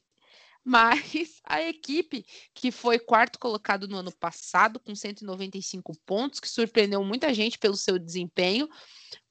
Mas 0.63 1.41
a 1.43 1.61
equipe, 1.61 2.23
que 2.53 2.71
foi 2.71 2.99
quarto 2.99 3.39
colocado 3.39 3.87
no 3.87 3.97
ano 3.97 4.15
passado, 4.15 4.79
com 4.79 4.93
195 4.93 5.93
pontos, 6.05 6.39
que 6.39 6.47
surpreendeu 6.47 7.03
muita 7.03 7.33
gente 7.33 7.57
pelo 7.57 7.75
seu 7.75 7.97
desempenho, 7.97 8.69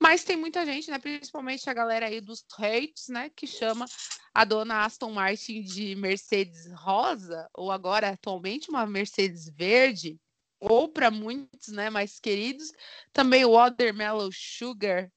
mas 0.01 0.24
tem 0.24 0.37
muita 0.37 0.66
gente, 0.66 0.91
né, 0.91 0.99
principalmente 0.99 1.70
a 1.70 1.74
galera 1.74 2.07
aí 2.07 2.20
dos 2.20 2.45
hates, 2.59 3.09
né, 3.09 3.31
que 3.31 3.47
chama 3.47 3.87
a 4.35 4.45
dona 4.45 4.85
Aston 4.85 5.12
Martin 5.12 5.62
de 5.62 5.95
Mercedes 5.95 6.70
rosa, 6.72 7.49
ou 7.55 7.70
agora 7.70 8.11
atualmente 8.11 8.68
uma 8.68 8.85
Mercedes 8.85 9.49
verde, 9.55 10.18
ou 10.59 10.89
para 10.89 11.12
muitos, 11.12 11.68
né, 11.68 11.91
mais 11.91 12.18
queridos, 12.18 12.72
também 13.12 13.45
o 13.45 13.53
Watermelon 13.53 14.31
Sugar 14.33 15.11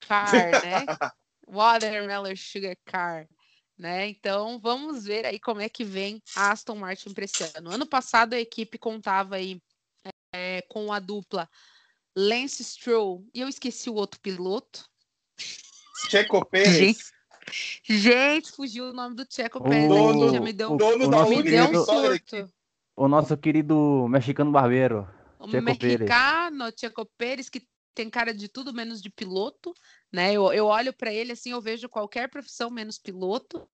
Car, 0.00 0.50
né? 0.64 0.84
Watermelon 1.46 2.34
Sugar 2.36 2.76
Car 2.84 3.28
né? 3.78 4.08
Então 4.08 4.58
vamos 4.60 5.04
ver 5.04 5.26
aí 5.26 5.38
como 5.38 5.60
é 5.60 5.68
que 5.68 5.84
vem 5.84 6.22
a 6.36 6.52
Aston 6.52 6.76
Martin 6.76 7.12
para 7.12 7.24
esse 7.24 7.42
ano. 7.56 7.70
Ano 7.70 7.86
passado 7.86 8.34
a 8.34 8.40
equipe 8.40 8.78
contava 8.78 9.36
aí 9.36 9.60
é, 10.34 10.62
com 10.68 10.92
a 10.92 10.98
dupla 10.98 11.48
Lance 12.16 12.62
Stroll 12.62 13.26
e 13.34 13.40
eu 13.40 13.48
esqueci 13.48 13.88
o 13.88 13.94
outro 13.94 14.20
piloto. 14.20 14.84
Checo 16.08 16.44
Pérez. 16.44 16.76
Gente, 16.76 17.04
gente, 17.84 18.52
fugiu 18.52 18.90
o 18.90 18.92
nome 18.92 19.16
do 19.16 19.26
Checo 19.28 19.62
Pérez. 19.62 19.88
Dono, 19.88 20.24
aqui, 20.24 20.34
já 20.34 20.40
me 20.40 20.52
deu, 20.52 20.72
o, 20.72 20.76
dono 20.76 21.08
da 21.08 21.26
me 21.26 21.42
deu 21.42 21.64
um 21.64 21.84
surto. 21.84 22.52
O 22.94 23.08
nosso 23.08 23.36
querido 23.36 24.06
mexicano 24.08 24.50
barbeiro. 24.50 25.08
O 25.38 25.48
Checo 25.48 25.64
mexicano 25.64 26.58
Pérez. 26.58 26.74
Checo 26.78 27.06
Pérez, 27.16 27.48
que 27.48 27.66
tem 27.94 28.08
cara 28.10 28.32
de 28.32 28.48
tudo 28.48 28.72
menos 28.72 29.00
de 29.00 29.10
piloto, 29.10 29.74
né? 30.12 30.32
Eu, 30.32 30.52
eu 30.52 30.66
olho 30.66 30.92
para 30.92 31.12
ele 31.12 31.32
assim, 31.32 31.50
eu 31.50 31.60
vejo 31.60 31.88
qualquer 31.88 32.28
profissão 32.28 32.70
menos 32.70 32.98
piloto, 32.98 33.68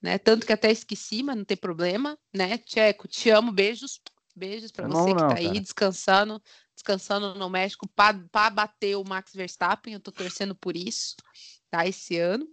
né? 0.00 0.18
Tanto 0.18 0.46
que 0.46 0.52
até 0.52 0.70
esqueci, 0.70 1.22
mas 1.22 1.36
não 1.36 1.44
tem 1.44 1.56
problema, 1.56 2.18
né? 2.32 2.58
Tcheco, 2.58 3.08
te 3.08 3.30
amo, 3.30 3.52
beijos, 3.52 4.00
beijos 4.34 4.70
para 4.70 4.88
você 4.88 5.14
não, 5.14 5.28
que 5.28 5.34
tá 5.34 5.38
aí 5.38 5.60
descansando, 5.60 6.42
descansando 6.74 7.34
no 7.34 7.48
México 7.48 7.88
para 7.88 8.50
bater 8.50 8.96
o 8.96 9.04
Max 9.04 9.32
Verstappen, 9.34 9.94
eu 9.94 10.00
tô 10.00 10.12
torcendo 10.12 10.54
por 10.54 10.76
isso, 10.76 11.16
tá? 11.70 11.86
Esse 11.86 12.18
ano. 12.18 12.46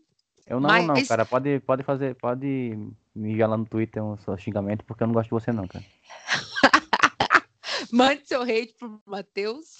Eu 0.47 0.59
não, 0.59 0.69
mas... 0.69 0.85
não, 0.85 1.05
cara, 1.05 1.25
pode, 1.25 1.59
pode 1.61 1.83
fazer, 1.83 2.15
pode 2.15 2.77
me 3.15 3.37
lá 3.37 3.57
no 3.57 3.65
Twitter 3.65 4.03
um 4.03 4.17
seu 4.17 4.37
xingamento, 4.37 4.83
porque 4.85 5.03
eu 5.03 5.07
não 5.07 5.13
gosto 5.13 5.27
de 5.27 5.31
você 5.31 5.51
não, 5.51 5.67
cara. 5.67 5.85
Mande 7.91 8.25
seu 8.25 8.41
hate 8.41 8.73
pro 8.79 9.01
Matheus. 9.05 9.77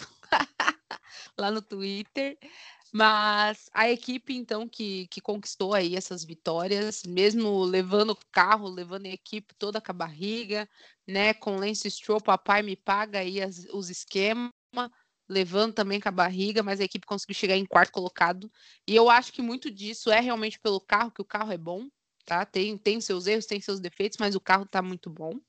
Lá 1.42 1.52
no 1.52 1.62
Twitter. 1.62 2.38
Mas 2.94 3.70
a 3.74 3.89
equipe, 3.89 4.36
então, 4.36 4.68
que, 4.68 5.08
que 5.08 5.22
conquistou 5.22 5.74
aí 5.74 5.96
essas 5.96 6.26
vitórias, 6.26 7.04
mesmo 7.06 7.64
levando 7.64 8.12
o 8.12 8.18
carro, 8.32 8.68
levando 8.70 9.06
a 9.06 9.10
equipe 9.10 9.56
toda 9.56 9.80
com 9.82 9.92
a 9.92 9.96
barriga, 9.96 10.70
né? 11.08 11.34
Com 11.34 11.56
Lance 11.58 11.89
Stroll, 11.89 12.22
papai 12.22 12.62
me 12.64 12.76
paga 12.76 13.20
aí 13.20 13.42
as, 13.42 13.66
os 13.74 13.89
esquemas. 13.89 14.52
levando 15.30 15.74
também 15.74 16.00
com 16.00 16.10
a 16.10 16.12
barriga, 16.12 16.62
mas 16.64 16.80
a 16.82 16.84
equipe 16.84 17.06
conseguiu 17.06 17.36
chegar 17.36 17.56
em 17.56 17.66
quarto 17.66 17.92
colocado. 17.92 18.52
E 18.88 18.96
eu 18.96 19.10
acho 19.10 19.32
que 19.32 19.42
muito 19.42 19.72
disso 19.72 20.12
é 20.12 20.20
realmente 20.20 20.60
pelo 20.60 20.82
carro, 20.82 21.12
que 21.12 21.22
o 21.22 21.26
carro 21.26 21.52
é 21.54 21.58
bom, 21.58 21.88
tá? 22.26 22.46
Tem, 22.46 22.78
tem 22.78 23.00
seus 23.02 23.28
erros, 23.28 23.46
tem 23.46 23.62
seus 23.62 23.80
defeitos, 23.80 24.18
mas 24.20 24.36
o 24.36 24.42
carro 24.42 24.66
tá 24.66 24.82
muito 24.82 25.10
bom. 25.10 25.39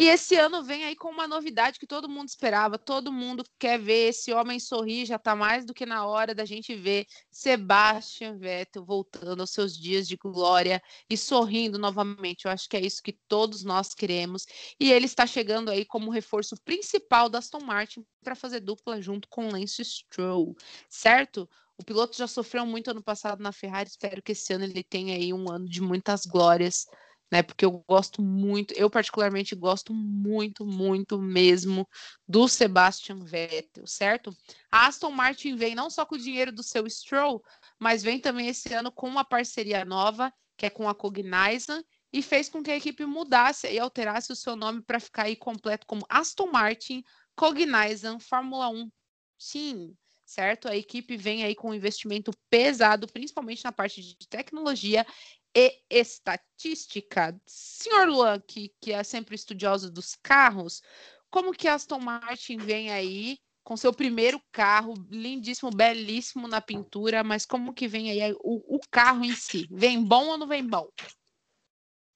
E 0.00 0.04
esse 0.06 0.36
ano 0.36 0.62
vem 0.62 0.84
aí 0.84 0.94
com 0.94 1.08
uma 1.08 1.26
novidade 1.26 1.76
que 1.76 1.84
todo 1.84 2.08
mundo 2.08 2.28
esperava, 2.28 2.78
todo 2.78 3.12
mundo 3.12 3.42
quer 3.58 3.80
ver 3.80 4.10
esse 4.10 4.32
homem 4.32 4.60
sorrir, 4.60 5.04
já 5.04 5.18
tá 5.18 5.34
mais 5.34 5.64
do 5.64 5.74
que 5.74 5.84
na 5.84 6.06
hora 6.06 6.32
da 6.32 6.44
gente 6.44 6.72
ver 6.72 7.04
Sebastian 7.32 8.38
Vettel 8.38 8.84
voltando 8.84 9.40
aos 9.40 9.50
seus 9.50 9.76
dias 9.76 10.06
de 10.06 10.16
glória 10.16 10.80
e 11.10 11.16
sorrindo 11.16 11.80
novamente. 11.80 12.44
Eu 12.44 12.52
acho 12.52 12.68
que 12.68 12.76
é 12.76 12.80
isso 12.80 13.02
que 13.02 13.18
todos 13.26 13.64
nós 13.64 13.92
queremos. 13.92 14.46
E 14.78 14.92
ele 14.92 15.06
está 15.06 15.26
chegando 15.26 15.68
aí 15.68 15.84
como 15.84 16.12
reforço 16.12 16.54
principal 16.64 17.28
da 17.28 17.40
Aston 17.40 17.64
Martin 17.64 18.06
para 18.22 18.36
fazer 18.36 18.60
dupla 18.60 19.02
junto 19.02 19.26
com 19.26 19.50
Lance 19.50 19.84
Stroll, 19.84 20.54
certo? 20.88 21.50
O 21.76 21.84
piloto 21.84 22.16
já 22.16 22.28
sofreu 22.28 22.64
muito 22.64 22.88
ano 22.88 23.02
passado 23.02 23.42
na 23.42 23.50
Ferrari, 23.50 23.88
espero 23.88 24.22
que 24.22 24.30
esse 24.30 24.52
ano 24.52 24.62
ele 24.62 24.84
tenha 24.84 25.16
aí 25.16 25.32
um 25.32 25.50
ano 25.50 25.68
de 25.68 25.80
muitas 25.80 26.24
glórias 26.24 26.86
né? 27.30 27.42
Porque 27.42 27.64
eu 27.64 27.84
gosto 27.86 28.22
muito, 28.22 28.72
eu 28.74 28.88
particularmente 28.88 29.54
gosto 29.54 29.92
muito, 29.92 30.66
muito 30.66 31.20
mesmo 31.20 31.88
do 32.26 32.48
Sebastian 32.48 33.24
Vettel, 33.24 33.86
certo? 33.86 34.34
A 34.70 34.86
Aston 34.86 35.10
Martin 35.10 35.56
vem 35.56 35.74
não 35.74 35.90
só 35.90 36.04
com 36.04 36.14
o 36.14 36.18
dinheiro 36.18 36.52
do 36.52 36.62
seu 36.62 36.88
Stroll, 36.88 37.42
mas 37.78 38.02
vem 38.02 38.18
também 38.20 38.48
esse 38.48 38.72
ano 38.72 38.90
com 38.90 39.08
uma 39.08 39.24
parceria 39.24 39.84
nova, 39.84 40.32
que 40.56 40.66
é 40.66 40.70
com 40.70 40.88
a 40.88 40.94
Cognizant, 40.94 41.84
e 42.12 42.22
fez 42.22 42.48
com 42.48 42.62
que 42.62 42.70
a 42.70 42.76
equipe 42.76 43.04
mudasse 43.04 43.70
e 43.70 43.78
alterasse 43.78 44.32
o 44.32 44.36
seu 44.36 44.56
nome 44.56 44.82
para 44.82 44.98
ficar 44.98 45.24
aí 45.24 45.36
completo 45.36 45.86
como 45.86 46.06
Aston 46.08 46.46
Martin 46.46 47.04
Cognizant 47.36 48.20
Fórmula 48.20 48.68
1 48.70 48.90
Sim, 49.38 49.94
certo? 50.24 50.68
A 50.68 50.76
equipe 50.76 51.16
vem 51.16 51.44
aí 51.44 51.54
com 51.54 51.70
um 51.70 51.74
investimento 51.74 52.32
pesado, 52.50 53.06
principalmente 53.06 53.64
na 53.64 53.72
parte 53.72 54.02
de 54.02 54.28
tecnologia 54.28 55.06
e 55.54 55.80
estatística. 55.90 57.38
Senhor 57.46 58.08
Luan, 58.08 58.40
que, 58.40 58.72
que 58.80 58.92
é 58.92 59.02
sempre 59.02 59.34
estudioso 59.34 59.90
dos 59.90 60.14
carros, 60.22 60.82
como 61.30 61.52
que 61.52 61.68
Aston 61.68 61.98
Martin 61.98 62.58
vem 62.58 62.90
aí 62.90 63.38
com 63.62 63.76
seu 63.76 63.92
primeiro 63.92 64.40
carro, 64.50 64.94
lindíssimo, 65.10 65.70
belíssimo 65.70 66.48
na 66.48 66.58
pintura, 66.58 67.22
mas 67.22 67.44
como 67.44 67.74
que 67.74 67.86
vem 67.86 68.10
aí 68.10 68.32
o, 68.42 68.76
o 68.76 68.80
carro 68.90 69.24
em 69.24 69.34
si? 69.34 69.68
Vem 69.70 70.02
bom 70.02 70.28
ou 70.28 70.38
não 70.38 70.48
vem 70.48 70.66
bom? 70.66 70.88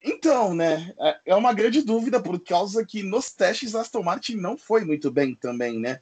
Então, 0.02 0.54
né, 0.54 0.94
é, 0.98 1.20
é 1.26 1.36
uma 1.36 1.52
grande 1.52 1.82
dúvida 1.82 2.20
por 2.22 2.42
causa 2.42 2.84
que 2.84 3.02
nos 3.02 3.32
testes 3.32 3.74
Aston 3.74 4.02
Martin 4.02 4.36
não 4.36 4.56
foi 4.56 4.84
muito 4.84 5.10
bem 5.10 5.34
também, 5.34 5.78
né? 5.78 6.00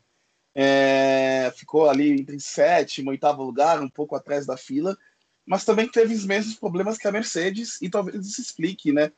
É, 0.54 1.52
ficou 1.56 1.88
ali 1.88 2.10
entre 2.10 2.38
sétimo 2.40 3.10
oitavo 3.10 3.42
lugar, 3.42 3.80
um 3.80 3.88
pouco 3.88 4.16
atrás 4.16 4.46
da 4.46 4.56
fila, 4.56 4.96
mas 5.50 5.64
também 5.64 5.88
teve 5.88 6.14
os 6.14 6.24
mesmos 6.24 6.54
problemas 6.54 6.96
que 6.96 7.08
a 7.08 7.10
Mercedes, 7.10 7.82
e 7.82 7.90
talvez 7.90 8.24
isso 8.24 8.40
explique, 8.40 8.92
né? 8.92 9.10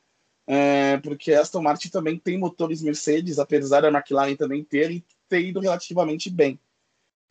É, 0.47 0.97
porque 0.97 1.31
a 1.31 1.41
Aston 1.41 1.61
Martin 1.61 1.89
também 1.89 2.17
tem 2.17 2.39
motores 2.39 2.81
Mercedes, 2.81 3.37
apesar 3.37 3.81
da 3.81 3.89
McLaren 3.89 4.35
também 4.35 4.63
ter, 4.63 4.89
e 4.89 5.05
ter 5.29 5.41
ido 5.41 5.59
relativamente 5.59 6.31
bem. 6.31 6.59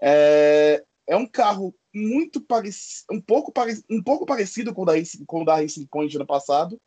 É, 0.01 0.85
é 1.05 1.17
um 1.17 1.27
carro 1.27 1.75
muito 1.93 2.41
parecido, 2.41 3.13
um 3.13 3.21
pouco, 3.21 3.53
um 3.91 4.01
pouco 4.01 4.25
parecido 4.25 4.73
com 4.73 4.83
o 4.83 4.85
da, 4.85 4.93
com 5.27 5.43
o 5.43 5.45
da 5.45 5.57
Racing 5.57 5.87
Point 5.87 6.17
no 6.17 6.25
passado, 6.25 6.81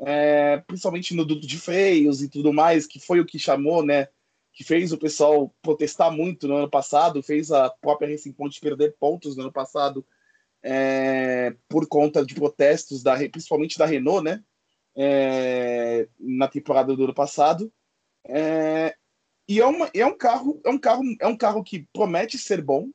é, 0.00 0.58
principalmente 0.66 1.14
no 1.14 1.24
duto 1.24 1.46
de 1.46 1.58
freios 1.58 2.20
e 2.20 2.28
tudo 2.28 2.52
mais, 2.52 2.86
que 2.86 3.00
foi 3.00 3.20
o 3.20 3.26
que 3.26 3.38
chamou, 3.38 3.82
né? 3.82 4.08
Que 4.52 4.64
fez 4.64 4.92
o 4.92 4.98
pessoal 4.98 5.50
protestar 5.62 6.12
muito 6.12 6.46
no 6.46 6.56
ano 6.56 6.68
passado, 6.68 7.22
fez 7.22 7.50
a 7.50 7.70
própria 7.70 8.10
Racing 8.10 8.32
Point 8.32 8.60
perder 8.60 8.96
pontos 9.00 9.34
no 9.34 9.44
ano 9.44 9.52
passado 9.52 10.04
é, 10.64 11.54
por 11.68 11.86
conta 11.86 12.24
de 12.24 12.34
protestos, 12.34 13.02
da, 13.02 13.16
principalmente 13.28 13.78
da 13.78 13.84
Renault, 13.84 14.24
né? 14.24 14.42
É, 14.96 16.08
na 16.18 16.48
temporada 16.48 16.96
do 16.96 17.04
ano 17.04 17.14
passado. 17.14 17.70
É, 18.26 18.96
e 19.46 19.60
é, 19.60 19.66
uma, 19.66 19.90
é 19.92 20.06
um 20.06 20.16
carro, 20.16 20.58
é 20.64 20.70
um 20.70 20.78
carro, 20.78 21.02
é 21.20 21.26
um 21.26 21.36
carro 21.36 21.62
que 21.62 21.86
promete 21.92 22.38
ser 22.38 22.62
bom, 22.62 22.88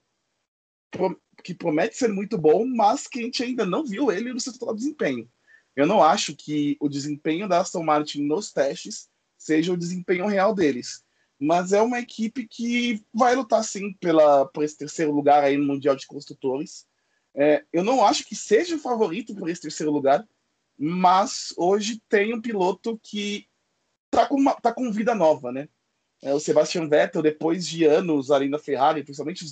pro, 0.89 1.21
que 1.43 1.53
promete 1.53 1.95
ser 1.95 2.09
muito 2.09 2.37
bom, 2.37 2.65
mas 2.65 3.07
que 3.07 3.19
a 3.19 3.21
gente 3.21 3.43
ainda 3.43 3.65
não 3.65 3.85
viu 3.85 4.11
ele 4.11 4.33
no 4.33 4.39
seu 4.39 4.57
total 4.57 4.73
desempenho. 4.73 5.29
Eu 5.75 5.85
não 5.85 6.03
acho 6.03 6.35
que 6.35 6.75
o 6.79 6.89
desempenho 6.89 7.47
da 7.47 7.61
Aston 7.61 7.83
Martin 7.83 8.23
nos 8.23 8.51
testes 8.51 9.07
seja 9.37 9.71
o 9.71 9.77
desempenho 9.77 10.25
real 10.25 10.55
deles. 10.55 11.03
Mas 11.39 11.71
é 11.71 11.81
uma 11.81 11.99
equipe 11.99 12.47
que 12.47 13.05
vai 13.13 13.35
lutar 13.35 13.63
sim 13.63 13.93
pela, 13.93 14.45
por 14.47 14.63
esse 14.63 14.77
terceiro 14.77 15.11
lugar 15.11 15.43
aí 15.43 15.55
no 15.55 15.65
Mundial 15.65 15.95
de 15.95 16.07
Construtores. 16.07 16.85
É, 17.39 17.63
eu 17.71 17.85
não 17.85 18.05
acho 18.05 18.25
que 18.25 18.35
seja 18.35 18.75
o 18.75 18.79
favorito 18.79 19.33
por 19.33 19.49
esse 19.49 19.61
terceiro 19.61 19.93
lugar, 19.93 20.27
mas 20.77 21.53
hoje 21.55 22.01
tem 22.09 22.33
um 22.33 22.41
piloto 22.41 22.99
que 23.01 23.47
tá 24.11 24.25
com, 24.25 24.43
tá 24.61 24.73
com 24.73 24.91
vida 24.91 25.15
nova, 25.15 25.49
né? 25.49 25.69
É, 26.21 26.33
o 26.33 26.39
Sebastian 26.39 26.89
Vettel, 26.89 27.21
depois 27.21 27.65
de 27.65 27.85
anos 27.85 28.29
ali 28.29 28.49
na 28.49 28.59
Ferrari, 28.59 29.05
principalmente, 29.05 29.45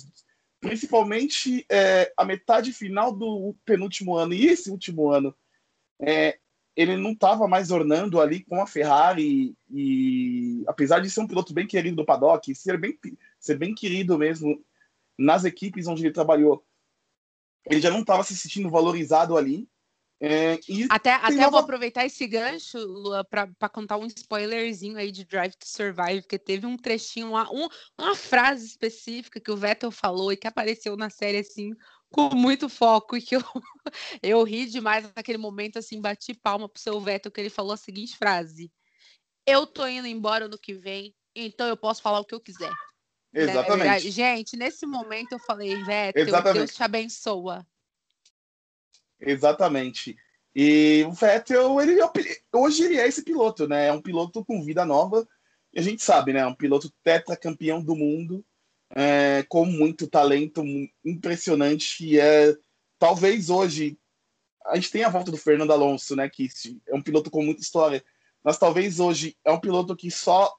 principalmente 0.60 1.64
é, 1.70 2.12
a 2.14 2.26
metade 2.26 2.74
final 2.74 3.10
do 3.10 3.56
penúltimo 3.64 4.16
ano 4.16 4.34
e 4.34 4.48
esse 4.48 4.70
último 4.70 5.10
ano, 5.10 5.34
é, 5.98 6.38
ele 6.76 6.94
não 6.94 7.12
estava 7.12 7.48
mais 7.48 7.70
ornando 7.70 8.20
ali 8.20 8.44
com 8.44 8.60
a 8.60 8.66
Ferrari 8.66 9.56
e, 9.70 10.62
apesar 10.66 11.00
de 11.00 11.10
ser 11.10 11.20
um 11.20 11.26
piloto 11.26 11.54
bem 11.54 11.66
querido 11.66 11.96
do 11.96 12.04
paddock, 12.04 12.54
ser 12.54 12.76
bem, 12.76 12.98
ser 13.40 13.56
bem 13.56 13.74
querido 13.74 14.18
mesmo 14.18 14.62
nas 15.18 15.44
equipes 15.44 15.86
onde 15.86 16.04
ele 16.04 16.12
trabalhou, 16.12 16.62
ele 17.66 17.80
já 17.80 17.90
não 17.90 18.00
estava 18.00 18.24
se 18.24 18.36
sentindo 18.36 18.70
valorizado 18.70 19.36
ali. 19.36 19.68
É, 20.20 20.58
até 20.90 21.12
até 21.12 21.30
nova... 21.30 21.44
eu 21.44 21.50
vou 21.52 21.60
aproveitar 21.60 22.04
esse 22.04 22.26
gancho, 22.26 22.76
Lua, 22.78 23.24
para 23.24 23.68
contar 23.68 23.96
um 23.98 24.06
spoilerzinho 24.06 24.96
aí 24.96 25.12
de 25.12 25.24
Drive 25.24 25.54
to 25.54 25.68
Survive, 25.68 26.22
porque 26.22 26.38
teve 26.38 26.66
um 26.66 26.76
trechinho 26.76 27.30
lá, 27.30 27.48
um, 27.52 27.68
uma 27.96 28.16
frase 28.16 28.66
específica 28.66 29.38
que 29.38 29.50
o 29.50 29.56
Vettel 29.56 29.92
falou 29.92 30.32
e 30.32 30.36
que 30.36 30.48
apareceu 30.48 30.96
na 30.96 31.08
série 31.08 31.38
assim, 31.38 31.72
com 32.10 32.34
muito 32.34 32.68
foco, 32.68 33.16
e 33.16 33.22
que 33.22 33.36
eu, 33.36 33.42
eu 34.20 34.42
ri 34.42 34.66
demais 34.66 35.08
naquele 35.14 35.38
momento, 35.38 35.78
assim, 35.78 36.00
bati 36.00 36.34
palma 36.34 36.68
pro 36.68 36.82
seu 36.82 37.00
Vettel, 37.00 37.30
que 37.30 37.40
ele 37.40 37.50
falou 37.50 37.72
a 37.72 37.76
seguinte 37.76 38.16
frase: 38.16 38.72
Eu 39.46 39.68
tô 39.68 39.86
indo 39.86 40.08
embora 40.08 40.48
no 40.48 40.58
que 40.58 40.74
vem, 40.74 41.14
então 41.32 41.68
eu 41.68 41.76
posso 41.76 42.02
falar 42.02 42.18
o 42.18 42.24
que 42.24 42.34
eu 42.34 42.40
quiser. 42.40 42.72
Né, 43.32 43.42
é 43.42 43.44
Exatamente. 43.44 44.10
Gente, 44.10 44.56
nesse 44.56 44.86
momento 44.86 45.32
eu 45.32 45.38
falei, 45.38 45.82
Vettel. 45.84 46.42
Deus 46.52 46.74
te 46.74 46.82
abençoa. 46.82 47.66
Exatamente. 49.20 50.16
E 50.54 51.04
o 51.06 51.12
Vettel, 51.12 51.80
ele, 51.80 52.00
é 52.00 52.10
hoje 52.52 52.84
ele 52.84 52.96
é 52.96 53.06
esse 53.06 53.22
piloto, 53.22 53.68
né? 53.68 53.86
É 53.86 53.92
um 53.92 54.02
piloto 54.02 54.44
com 54.44 54.64
vida 54.64 54.84
nova. 54.84 55.26
E 55.72 55.78
a 55.78 55.82
gente 55.82 56.02
sabe, 56.02 56.32
né? 56.32 56.40
É 56.40 56.46
um 56.46 56.54
piloto 56.54 56.92
tetracampeão 57.04 57.82
do 57.82 57.94
mundo, 57.94 58.44
é, 58.90 59.44
com 59.48 59.64
muito 59.64 60.08
talento, 60.08 60.64
impressionante. 61.04 62.04
E 62.04 62.18
é, 62.18 62.56
talvez 62.98 63.50
hoje 63.50 63.98
a 64.66 64.74
gente 64.76 64.90
tem 64.90 65.04
a 65.04 65.08
volta 65.08 65.30
do 65.30 65.36
Fernando 65.36 65.72
Alonso, 65.72 66.16
né? 66.16 66.28
Que 66.28 66.48
é 66.86 66.94
um 66.94 67.02
piloto 67.02 67.30
com 67.30 67.42
muita 67.42 67.60
história. 67.60 68.04
Mas 68.42 68.58
talvez 68.58 68.98
hoje 68.98 69.36
é 69.44 69.52
um 69.52 69.60
piloto 69.60 69.94
que 69.94 70.10
só 70.10 70.57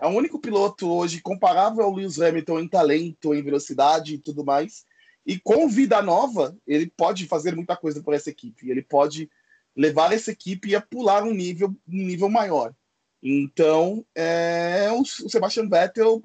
é 0.00 0.06
o 0.06 0.10
único 0.10 0.38
piloto 0.38 0.90
hoje 0.90 1.20
comparável 1.20 1.84
ao 1.84 1.92
Lewis 1.92 2.20
Hamilton 2.20 2.60
em 2.60 2.68
talento, 2.68 3.34
em 3.34 3.42
velocidade 3.42 4.14
e 4.14 4.18
tudo 4.18 4.44
mais. 4.44 4.84
E 5.24 5.38
com 5.38 5.68
vida 5.68 6.02
nova, 6.02 6.56
ele 6.66 6.86
pode 6.86 7.26
fazer 7.26 7.54
muita 7.54 7.76
coisa 7.76 8.02
por 8.02 8.12
essa 8.12 8.28
equipe. 8.28 8.68
Ele 8.68 8.82
pode 8.82 9.30
levar 9.74 10.12
essa 10.12 10.32
equipe 10.32 10.74
a 10.74 10.80
pular 10.80 11.22
um 11.22 11.32
nível, 11.32 11.68
um 11.88 12.06
nível 12.06 12.28
maior. 12.28 12.74
Então, 13.22 14.04
é, 14.14 14.90
o, 14.92 15.04
Sebastian 15.04 15.68
Vettel 15.68 16.22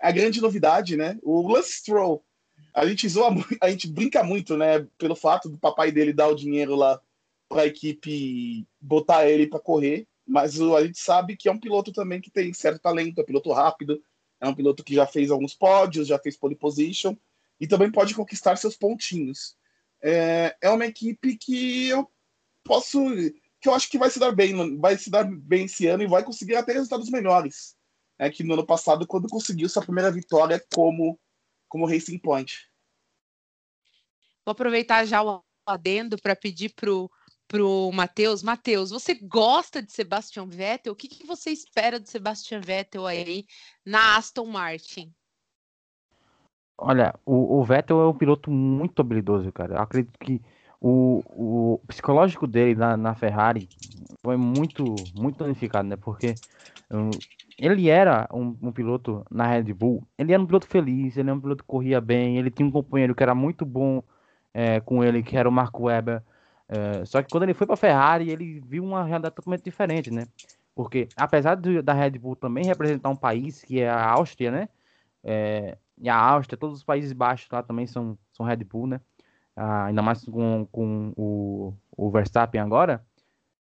é 0.00 0.08
a 0.08 0.10
grande 0.10 0.40
novidade, 0.40 0.96
né? 0.96 1.18
O 1.22 1.46
Lance 1.46 1.72
Stroll, 1.72 2.24
a 2.74 2.84
gente 2.86 3.08
zoa, 3.08 3.32
a 3.60 3.70
gente 3.70 3.86
brinca 3.86 4.24
muito, 4.24 4.56
né? 4.56 4.86
Pelo 4.98 5.14
fato 5.14 5.48
do 5.48 5.58
papai 5.58 5.92
dele 5.92 6.12
dar 6.12 6.28
o 6.28 6.34
dinheiro 6.34 6.74
lá 6.74 7.00
para 7.48 7.62
a 7.62 7.66
equipe 7.66 8.66
botar 8.80 9.28
ele 9.28 9.46
para 9.46 9.60
correr 9.60 10.08
mas 10.32 10.58
a 10.58 10.82
gente 10.82 10.98
sabe 10.98 11.36
que 11.36 11.46
é 11.46 11.52
um 11.52 11.60
piloto 11.60 11.92
também 11.92 12.18
que 12.18 12.30
tem 12.30 12.54
certo 12.54 12.80
talento, 12.80 13.18
é 13.18 13.22
um 13.22 13.26
piloto 13.26 13.52
rápido, 13.52 14.02
é 14.40 14.48
um 14.48 14.54
piloto 14.54 14.82
que 14.82 14.94
já 14.94 15.06
fez 15.06 15.30
alguns 15.30 15.54
pódios, 15.54 16.08
já 16.08 16.18
fez 16.18 16.38
pole 16.38 16.56
position 16.56 17.14
e 17.60 17.66
também 17.66 17.92
pode 17.92 18.14
conquistar 18.14 18.56
seus 18.56 18.74
pontinhos. 18.74 19.54
É, 20.00 20.56
é 20.62 20.70
uma 20.70 20.86
equipe 20.86 21.36
que 21.36 21.88
eu 21.88 22.10
posso, 22.64 22.98
que 23.60 23.68
eu 23.68 23.74
acho 23.74 23.90
que 23.90 23.98
vai 23.98 24.08
se 24.08 24.18
dar 24.18 24.32
bem, 24.32 24.78
vai 24.78 24.96
se 24.96 25.10
dar 25.10 25.24
bem 25.24 25.66
esse 25.66 25.86
ano 25.86 26.02
e 26.02 26.08
vai 26.08 26.24
conseguir 26.24 26.56
até 26.56 26.72
resultados 26.72 27.10
melhores. 27.10 27.76
É 28.18 28.30
que 28.30 28.42
no 28.42 28.54
ano 28.54 28.64
passado, 28.64 29.06
quando 29.06 29.28
conseguiu 29.28 29.68
sua 29.68 29.82
primeira 29.82 30.10
vitória 30.10 30.64
como 30.74 31.20
como 31.68 31.86
Racing 31.86 32.18
Point. 32.18 32.70
Vou 34.44 34.52
aproveitar 34.52 35.04
já 35.04 35.22
o 35.22 35.42
adendo 35.66 36.18
para 36.20 36.34
pedir 36.34 36.70
pro 36.74 37.10
pro 37.52 37.92
Matheus. 37.92 38.42
Matheus, 38.42 38.90
você 38.90 39.14
gosta 39.14 39.82
de 39.82 39.92
Sebastian 39.92 40.46
Vettel? 40.46 40.94
O 40.94 40.96
que, 40.96 41.06
que 41.06 41.26
você 41.26 41.50
espera 41.50 42.00
do 42.00 42.08
Sebastian 42.08 42.60
Vettel 42.60 43.06
aí 43.06 43.44
na 43.84 44.16
Aston 44.16 44.46
Martin? 44.46 45.12
Olha, 46.78 47.14
o, 47.26 47.58
o 47.58 47.62
Vettel 47.62 48.00
é 48.00 48.08
um 48.08 48.14
piloto 48.14 48.50
muito 48.50 49.00
habilidoso, 49.00 49.52
cara. 49.52 49.74
Eu 49.74 49.82
acredito 49.82 50.18
que 50.18 50.40
o, 50.80 51.22
o 51.28 51.80
psicológico 51.86 52.46
dele 52.46 52.74
na, 52.74 52.96
na 52.96 53.14
Ferrari 53.14 53.68
foi 54.24 54.38
muito, 54.38 55.06
muito 55.14 55.44
danificado, 55.44 55.86
né? 55.86 55.96
Porque 55.96 56.38
um, 56.90 57.10
ele 57.58 57.90
era 57.90 58.26
um, 58.32 58.56
um, 58.62 58.72
piloto 58.72 59.26
na 59.30 59.46
Red 59.46 59.74
Bull, 59.74 60.02
ele 60.16 60.32
era 60.32 60.42
um 60.42 60.46
piloto 60.46 60.66
feliz, 60.66 61.18
ele 61.18 61.28
era 61.28 61.36
um 61.36 61.40
piloto 61.40 61.62
que 61.62 61.68
corria 61.68 62.00
bem, 62.00 62.38
ele 62.38 62.50
tinha 62.50 62.66
um 62.66 62.72
companheiro 62.72 63.14
que 63.14 63.22
era 63.22 63.34
muito 63.34 63.66
bom 63.66 64.02
é, 64.54 64.80
com 64.80 65.04
ele, 65.04 65.22
que 65.22 65.36
era 65.36 65.46
o 65.46 65.52
Marco 65.52 65.84
Webber. 65.84 66.22
É, 66.72 67.04
só 67.04 67.22
que 67.22 67.28
quando 67.30 67.42
ele 67.42 67.52
foi 67.52 67.66
para 67.66 67.74
a 67.74 67.76
Ferrari, 67.76 68.30
ele 68.30 68.58
viu 68.60 68.82
uma 68.82 69.04
realidade 69.04 69.34
totalmente 69.34 69.62
diferente, 69.62 70.10
né? 70.10 70.26
Porque 70.74 71.06
apesar 71.14 71.54
de, 71.54 71.82
da 71.82 71.92
Red 71.92 72.12
Bull 72.12 72.34
também 72.34 72.64
representar 72.64 73.10
um 73.10 73.16
país 73.16 73.62
que 73.62 73.78
é 73.80 73.90
a 73.90 74.10
Áustria, 74.10 74.50
né? 74.50 74.68
É, 75.22 75.76
e 75.98 76.08
a 76.08 76.16
Áustria, 76.16 76.56
todos 76.56 76.78
os 76.78 76.82
Países 76.82 77.12
Baixos 77.12 77.46
lá 77.50 77.62
também 77.62 77.86
são, 77.86 78.16
são 78.32 78.46
Red 78.46 78.64
Bull, 78.64 78.86
né? 78.86 79.02
Ah, 79.54 79.84
ainda 79.84 80.00
mais 80.00 80.24
com, 80.24 80.66
com 80.72 81.12
o, 81.14 81.74
o 81.94 82.10
Verstappen 82.10 82.58
agora. 82.58 83.04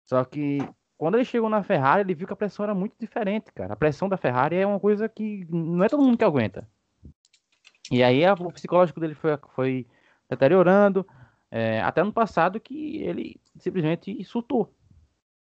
Só 0.04 0.22
que 0.22 0.58
quando 0.98 1.14
ele 1.14 1.24
chegou 1.24 1.48
na 1.48 1.62
Ferrari, 1.62 2.02
ele 2.02 2.14
viu 2.14 2.26
que 2.26 2.34
a 2.34 2.36
pressão 2.36 2.64
era 2.64 2.74
muito 2.74 2.94
diferente, 3.00 3.50
cara. 3.54 3.72
A 3.72 3.76
pressão 3.76 4.10
da 4.10 4.18
Ferrari 4.18 4.56
é 4.56 4.66
uma 4.66 4.78
coisa 4.78 5.08
que 5.08 5.46
não 5.48 5.82
é 5.82 5.88
todo 5.88 6.02
mundo 6.02 6.18
que 6.18 6.24
aguenta. 6.24 6.68
E 7.90 8.02
aí 8.02 8.26
a, 8.26 8.34
o 8.34 8.52
psicológico 8.52 9.00
dele 9.00 9.14
foi, 9.14 9.38
foi 9.54 9.86
deteriorando. 10.28 11.06
É, 11.50 11.80
até 11.80 12.02
no 12.02 12.12
passado 12.12 12.60
que 12.60 12.98
ele 12.98 13.40
simplesmente 13.56 14.22
surtou. 14.24 14.72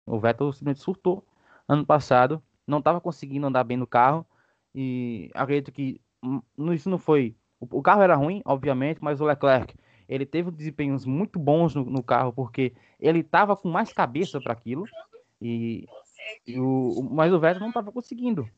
O 0.06 0.18
Vettel 0.18 0.52
simplesmente 0.52 0.80
surtou 0.80 1.26
ano 1.68 1.86
passado. 1.86 2.42
Não 2.66 2.78
estava 2.78 3.00
conseguindo 3.00 3.46
andar 3.46 3.64
bem 3.64 3.76
no 3.76 3.86
carro. 3.86 4.26
E 4.74 5.30
acredito 5.34 5.70
que 5.70 6.00
isso 6.74 6.90
não 6.90 6.98
foi. 6.98 7.36
O 7.60 7.82
carro 7.82 8.02
era 8.02 8.16
ruim, 8.16 8.42
obviamente, 8.44 8.98
mas 9.00 9.20
o 9.20 9.24
Leclerc 9.24 9.74
ele 10.08 10.26
teve 10.26 10.50
desempenhos 10.50 11.06
muito 11.06 11.38
bons 11.38 11.74
no, 11.74 11.84
no 11.84 12.02
carro 12.02 12.32
porque 12.32 12.74
ele 13.00 13.20
estava 13.20 13.56
com 13.56 13.70
mais 13.70 13.92
cabeça 13.92 14.40
para 14.40 14.52
aquilo 14.52 14.84
e, 15.40 15.86
e, 16.46 16.58
o 16.58 17.08
mas 17.10 17.32
o 17.32 17.40
Vettel 17.40 17.60
não 17.60 17.68
estava 17.68 17.90
conseguindo, 17.90 18.48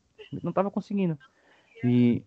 não 0.43 0.49
estava 0.49 0.69
conseguindo. 0.69 1.17
E 1.83 2.23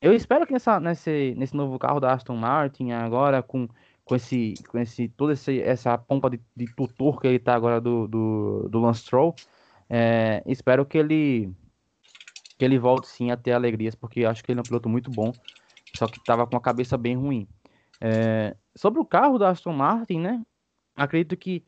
eu 0.00 0.14
espero 0.14 0.46
que 0.46 0.52
nessa, 0.52 0.80
nesse, 0.80 1.34
nesse 1.36 1.54
novo 1.54 1.78
carro 1.78 2.00
da 2.00 2.12
Aston 2.12 2.36
Martin 2.36 2.90
agora 2.92 3.42
com 3.42 3.68
com 4.04 4.14
esse 4.14 4.54
com 4.68 4.78
esse 4.78 5.08
toda 5.08 5.32
esse, 5.32 5.60
essa 5.60 5.96
pompa 5.96 6.30
de, 6.30 6.40
de 6.54 6.66
tutor 6.74 7.20
que 7.20 7.26
ele 7.26 7.36
está 7.36 7.54
agora 7.54 7.80
do, 7.80 8.06
do, 8.06 8.68
do 8.68 8.80
Lance 8.80 9.00
Stroll, 9.00 9.34
é, 9.88 10.42
espero 10.46 10.84
que 10.84 10.98
ele 10.98 11.52
que 12.58 12.64
ele 12.64 12.78
volte 12.78 13.08
sim 13.08 13.30
a 13.30 13.36
ter 13.36 13.52
alegrias, 13.52 13.94
porque 13.94 14.24
acho 14.24 14.44
que 14.44 14.52
ele 14.52 14.60
é 14.60 14.62
um 14.62 14.64
piloto 14.64 14.88
muito 14.88 15.10
bom, 15.10 15.32
só 15.96 16.06
que 16.06 16.18
estava 16.18 16.46
com 16.46 16.56
a 16.56 16.60
cabeça 16.60 16.96
bem 16.96 17.16
ruim. 17.16 17.48
É, 18.00 18.56
sobre 18.76 19.00
o 19.00 19.04
carro 19.04 19.38
da 19.38 19.50
Aston 19.50 19.72
Martin, 19.72 20.20
né? 20.20 20.44
Acredito 20.96 21.36
que 21.36 21.64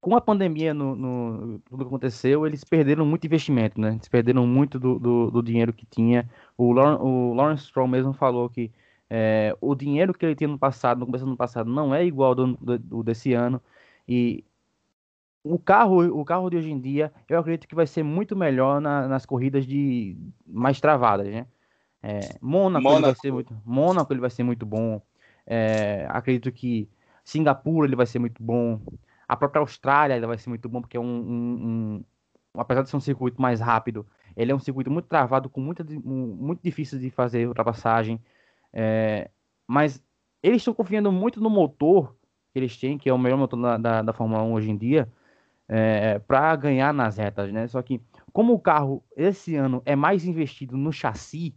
com 0.00 0.16
a 0.16 0.20
pandemia 0.20 0.72
no, 0.72 0.96
no, 0.96 1.58
tudo 1.60 1.84
que 1.84 1.88
aconteceu, 1.88 2.46
eles 2.46 2.64
perderam 2.64 3.04
muito 3.04 3.26
investimento, 3.26 3.80
né? 3.80 3.90
Eles 3.90 4.08
perderam 4.08 4.46
muito 4.46 4.78
do, 4.78 4.98
do, 4.98 5.30
do 5.30 5.42
dinheiro 5.42 5.72
que 5.72 5.84
tinha. 5.84 6.28
O, 6.56 6.72
Lauren, 6.72 6.98
o 7.02 7.34
Lawrence 7.34 7.64
Stroll 7.64 7.86
mesmo 7.86 8.12
falou 8.12 8.48
que 8.48 8.72
é, 9.10 9.56
o 9.60 9.74
dinheiro 9.74 10.14
que 10.14 10.24
ele 10.24 10.36
tinha 10.36 10.46
no 10.46 10.58
passado, 10.58 11.00
no 11.00 11.06
começo 11.06 11.24
do 11.24 11.28
ano 11.28 11.36
passado, 11.36 11.68
não 11.68 11.92
é 11.92 12.04
igual 12.04 12.28
ao 12.28 12.34
do, 12.36 12.56
do, 12.56 12.78
do, 12.78 13.02
desse 13.02 13.32
ano. 13.34 13.60
E 14.08 14.44
o 15.42 15.58
carro, 15.58 16.04
o 16.20 16.24
carro 16.24 16.48
de 16.48 16.56
hoje 16.56 16.70
em 16.70 16.80
dia, 16.80 17.12
eu 17.28 17.38
acredito 17.38 17.66
que 17.66 17.74
vai 17.74 17.86
ser 17.86 18.04
muito 18.04 18.36
melhor 18.36 18.80
na, 18.80 19.08
nas 19.08 19.26
corridas 19.26 19.66
de 19.66 20.16
mais 20.46 20.80
travadas, 20.80 21.26
né? 21.26 21.46
É, 22.02 22.20
Mônaco, 22.40 22.82
Mônaco. 22.82 22.98
Ele 22.98 23.06
vai 23.06 23.14
ser 23.14 23.32
muito, 23.32 23.62
Mônaco 23.64 24.12
ele 24.12 24.20
vai 24.20 24.30
ser 24.30 24.42
muito 24.44 24.64
bom. 24.64 25.02
É, 25.46 26.06
acredito 26.08 26.52
que 26.52 26.88
Singapura 27.24 27.88
ele 27.88 27.96
vai 27.96 28.06
ser 28.06 28.20
muito 28.20 28.42
bom. 28.42 28.80
A 29.26 29.36
própria 29.36 29.60
Austrália 29.60 30.14
ele 30.14 30.26
vai 30.26 30.38
ser 30.38 30.48
muito 30.48 30.68
bom, 30.68 30.80
porque 30.80 30.96
é 30.96 31.00
um, 31.00 31.04
um, 31.04 31.64
um, 31.64 32.04
apesar 32.54 32.82
de 32.82 32.90
ser 32.90 32.96
um 32.96 33.00
circuito 33.00 33.40
mais 33.42 33.60
rápido, 33.60 34.06
ele 34.36 34.52
é 34.52 34.54
um 34.54 34.60
circuito 34.60 34.90
muito 34.90 35.06
travado, 35.06 35.48
com 35.48 35.60
muita, 35.60 35.84
muito 35.84 36.60
difícil 36.62 36.98
de 36.98 37.10
fazer 37.10 37.48
ultrapassagem. 37.48 38.20
É, 38.72 39.30
mas 39.66 40.02
eles 40.42 40.58
estão 40.58 40.74
confiando 40.74 41.10
muito 41.12 41.40
no 41.40 41.50
motor 41.50 42.14
que 42.52 42.58
eles 42.58 42.76
têm, 42.76 42.98
que 42.98 43.08
é 43.08 43.12
o 43.12 43.18
melhor 43.18 43.36
motor 43.38 43.60
da, 43.60 43.76
da, 43.76 44.02
da 44.02 44.12
Fórmula 44.12 44.42
1 44.42 44.52
hoje 44.52 44.70
em 44.70 44.76
dia, 44.76 45.08
é, 45.68 46.18
para 46.18 46.54
ganhar 46.56 46.92
nas 46.92 47.16
retas, 47.16 47.52
né? 47.52 47.68
Só 47.68 47.80
que 47.80 48.00
como 48.32 48.52
o 48.52 48.58
carro 48.58 49.04
esse 49.16 49.54
ano 49.54 49.82
é 49.86 49.94
mais 49.94 50.24
investido 50.24 50.76
no 50.76 50.92
chassi, 50.92 51.54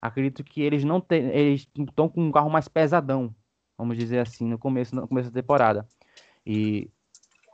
acredito 0.00 0.44
que 0.44 0.60
eles 0.60 0.84
não 0.84 1.04
eles 1.10 1.66
estão 1.74 2.08
com 2.08 2.22
um 2.22 2.32
carro 2.32 2.50
mais 2.50 2.68
pesadão, 2.68 3.34
vamos 3.78 3.96
dizer 3.96 4.18
assim, 4.18 4.46
no 4.46 4.58
começo, 4.58 4.94
no 4.94 5.08
começo 5.08 5.30
da 5.30 5.40
temporada. 5.40 5.86
E 6.44 6.90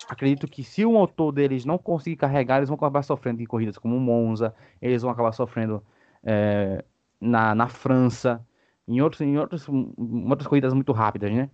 acredito 0.08 0.48
que 0.48 0.64
se 0.64 0.84
o 0.84 0.92
motor 0.92 1.32
deles 1.32 1.64
não 1.64 1.78
conseguir 1.78 2.16
carregar, 2.16 2.58
eles 2.58 2.68
vão 2.68 2.76
acabar 2.76 3.02
sofrendo 3.02 3.40
em 3.40 3.46
corridas 3.46 3.78
como 3.78 3.98
Monza, 3.98 4.54
eles 4.80 5.02
vão 5.02 5.10
acabar 5.10 5.32
sofrendo 5.32 5.82
é, 6.24 6.84
na, 7.20 7.54
na 7.54 7.68
França, 7.68 8.44
em, 8.86 9.00
outros, 9.00 9.20
em, 9.20 9.38
outros, 9.38 9.68
em 9.68 10.28
outras 10.28 10.46
corridas 10.46 10.72
muito 10.74 10.92
rápidas, 10.92 11.32
né? 11.32 11.50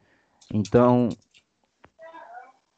Então, 0.53 1.09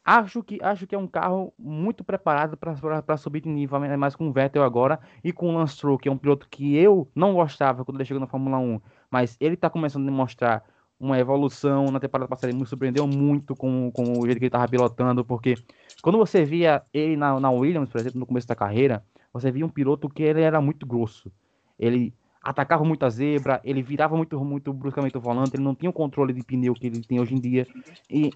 Acho 0.03 0.41
que, 0.41 0.57
acho 0.63 0.87
que 0.87 0.95
é 0.95 0.97
um 0.97 1.07
carro 1.07 1.53
muito 1.59 2.03
preparado 2.03 2.57
para 2.57 3.17
subir 3.17 3.41
de 3.41 3.49
nível, 3.49 3.79
mais 3.97 4.15
com 4.15 4.27
o 4.27 4.33
Vettel 4.33 4.63
agora 4.63 4.99
e 5.23 5.31
com 5.31 5.49
o 5.49 5.53
Lance 5.53 5.75
Stroll, 5.75 5.99
que 5.99 6.09
é 6.09 6.11
um 6.11 6.17
piloto 6.17 6.49
que 6.49 6.75
eu 6.75 7.07
não 7.13 7.35
gostava 7.35 7.85
quando 7.85 7.97
ele 7.97 8.05
chegou 8.05 8.19
na 8.19 8.25
Fórmula 8.25 8.57
1, 8.57 8.81
mas 9.11 9.37
ele 9.39 9.53
está 9.53 9.69
começando 9.69 10.03
a 10.03 10.11
demonstrar 10.11 10.63
uma 10.99 11.19
evolução. 11.19 11.85
Na 11.85 11.99
temporada 11.99 12.27
passada 12.27 12.51
ele 12.51 12.59
me 12.59 12.65
surpreendeu 12.65 13.05
muito 13.05 13.55
com, 13.55 13.91
com 13.91 14.19
o 14.19 14.25
jeito 14.25 14.39
que 14.39 14.45
ele 14.45 14.47
estava 14.47 14.67
pilotando, 14.67 15.23
porque 15.23 15.53
quando 16.01 16.17
você 16.17 16.43
via 16.43 16.81
ele 16.91 17.15
na, 17.15 17.39
na 17.39 17.51
Williams, 17.51 17.89
por 17.89 18.01
exemplo, 18.01 18.19
no 18.19 18.25
começo 18.25 18.47
da 18.47 18.55
carreira, 18.55 19.05
você 19.31 19.51
via 19.51 19.65
um 19.65 19.69
piloto 19.69 20.09
que 20.09 20.23
ele 20.23 20.41
era 20.41 20.59
muito 20.59 20.83
grosso. 20.83 21.31
Ele 21.77 22.11
atacava 22.41 22.83
muito 22.83 23.05
a 23.05 23.09
zebra, 23.09 23.61
ele 23.63 23.81
virava 23.83 24.15
muito, 24.17 24.43
muito 24.43 24.73
bruscamente 24.73 25.17
o 25.17 25.21
volante, 25.21 25.55
ele 25.55 25.63
não 25.63 25.75
tinha 25.75 25.89
o 25.89 25.93
controle 25.93 26.33
de 26.33 26.43
pneu 26.43 26.73
que 26.73 26.87
ele 26.87 27.01
tem 27.01 27.19
hoje 27.19 27.35
em 27.35 27.39
dia. 27.39 27.67
E 28.09 28.31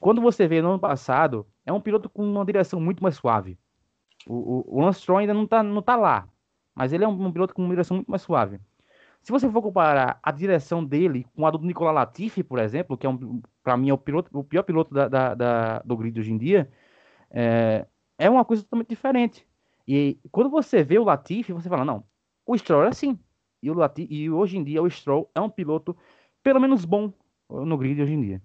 quando 0.00 0.20
você 0.20 0.48
vê 0.48 0.62
no 0.62 0.70
ano 0.70 0.78
passado, 0.78 1.46
é 1.64 1.72
um 1.72 1.80
piloto 1.80 2.08
com 2.08 2.24
uma 2.24 2.44
direção 2.44 2.80
muito 2.80 3.02
mais 3.02 3.16
suave. 3.16 3.58
O, 4.26 4.34
o, 4.34 4.78
o 4.78 4.80
Lance 4.80 5.00
Stroll 5.00 5.18
ainda 5.18 5.34
não 5.34 5.44
está 5.44 5.62
não 5.62 5.82
tá 5.82 5.96
lá, 5.96 6.26
mas 6.74 6.92
ele 6.92 7.04
é 7.04 7.08
um, 7.08 7.26
um, 7.26 7.32
piloto 7.32 7.54
com 7.54 7.62
uma 7.62 7.70
direção 7.70 7.96
muito 7.96 8.10
mais 8.10 8.22
suave. 8.22 8.58
Se 9.22 9.32
você 9.32 9.48
for 9.50 9.62
comparar 9.62 10.18
a 10.22 10.30
direção 10.30 10.84
dele 10.84 11.26
com 11.34 11.46
a 11.46 11.50
do 11.50 11.58
Nicolas 11.58 11.94
Latifi, 11.94 12.42
por 12.42 12.58
exemplo, 12.58 12.96
que 12.96 13.06
é 13.06 13.10
um, 13.10 13.40
para 13.62 13.76
mim 13.76 13.88
é 13.90 13.94
o, 13.94 13.98
piloto, 13.98 14.30
o 14.38 14.44
pior 14.44 14.62
piloto 14.62 14.92
da, 14.92 15.08
da, 15.08 15.34
da, 15.34 15.78
do 15.80 15.96
grid 15.96 16.18
hoje 16.20 16.32
em 16.32 16.36
dia, 16.36 16.70
é, 17.30 17.86
é 18.18 18.28
uma 18.28 18.44
coisa 18.44 18.62
totalmente 18.62 18.88
diferente. 18.88 19.46
E 19.86 20.18
quando 20.30 20.50
você 20.50 20.82
vê 20.82 20.98
o 20.98 21.04
Latifi, 21.04 21.52
você 21.52 21.68
fala, 21.68 21.84
não, 21.84 22.04
o 22.46 22.56
Stroll 22.56 22.84
é 22.84 22.88
assim. 22.88 23.18
E, 23.64 23.70
o 23.70 23.76
e 24.10 24.30
hoje 24.30 24.58
em 24.58 24.64
dia 24.64 24.82
o 24.82 24.90
Stroll 24.90 25.30
é 25.34 25.40
um 25.40 25.48
piloto, 25.48 25.96
pelo 26.42 26.60
menos 26.60 26.84
bom, 26.84 27.10
no 27.48 27.78
grid 27.78 28.02
hoje 28.02 28.12
em 28.12 28.20
dia. 28.20 28.42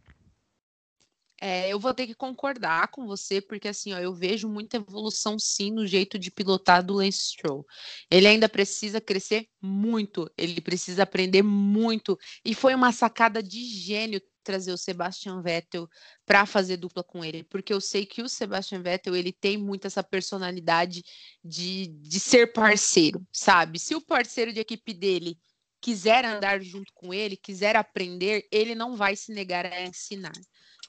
É, 1.41 1.69
eu 1.69 1.79
vou 1.79 1.93
ter 1.93 2.05
que 2.05 2.13
concordar 2.13 2.89
com 2.89 3.05
você, 3.05 3.39
porque 3.39 3.69
assim, 3.69 3.93
ó, 3.93 3.97
eu 3.97 4.13
vejo 4.13 4.49
muita 4.49 4.77
evolução 4.77 5.39
sim 5.39 5.71
no 5.71 5.87
jeito 5.87 6.19
de 6.19 6.29
pilotar 6.29 6.85
do 6.85 6.95
Lance 6.95 7.31
Stroll. 7.31 7.65
Ele 8.11 8.27
ainda 8.27 8.49
precisa 8.49 8.99
crescer 8.99 9.47
muito, 9.61 10.29
ele 10.37 10.59
precisa 10.59 11.03
aprender 11.03 11.41
muito, 11.41 12.17
e 12.43 12.53
foi 12.53 12.75
uma 12.75 12.91
sacada 12.91 13.41
de 13.41 13.63
gênio 13.63 14.21
trazer 14.49 14.71
o 14.71 14.77
Sebastian 14.77 15.43
Vettel 15.43 15.87
para 16.25 16.43
fazer 16.47 16.77
dupla 16.77 17.03
com 17.03 17.23
ele, 17.23 17.43
porque 17.43 17.71
eu 17.71 17.79
sei 17.79 18.03
que 18.03 18.23
o 18.23 18.27
Sebastian 18.27 18.81
Vettel 18.81 19.15
ele 19.15 19.31
tem 19.31 19.57
muito 19.57 19.85
essa 19.85 20.03
personalidade 20.03 21.03
de, 21.43 21.85
de 21.87 22.19
ser 22.19 22.51
parceiro, 22.51 23.23
sabe? 23.31 23.77
Se 23.77 23.93
o 23.93 24.01
parceiro 24.01 24.51
de 24.51 24.59
equipe 24.59 24.91
dele 24.91 25.37
quiser 25.79 26.25
andar 26.25 26.59
junto 26.61 26.91
com 26.95 27.13
ele, 27.13 27.37
quiser 27.37 27.75
aprender, 27.75 28.47
ele 28.51 28.73
não 28.73 28.95
vai 28.95 29.15
se 29.15 29.31
negar 29.31 29.67
a 29.67 29.83
ensinar 29.83 30.33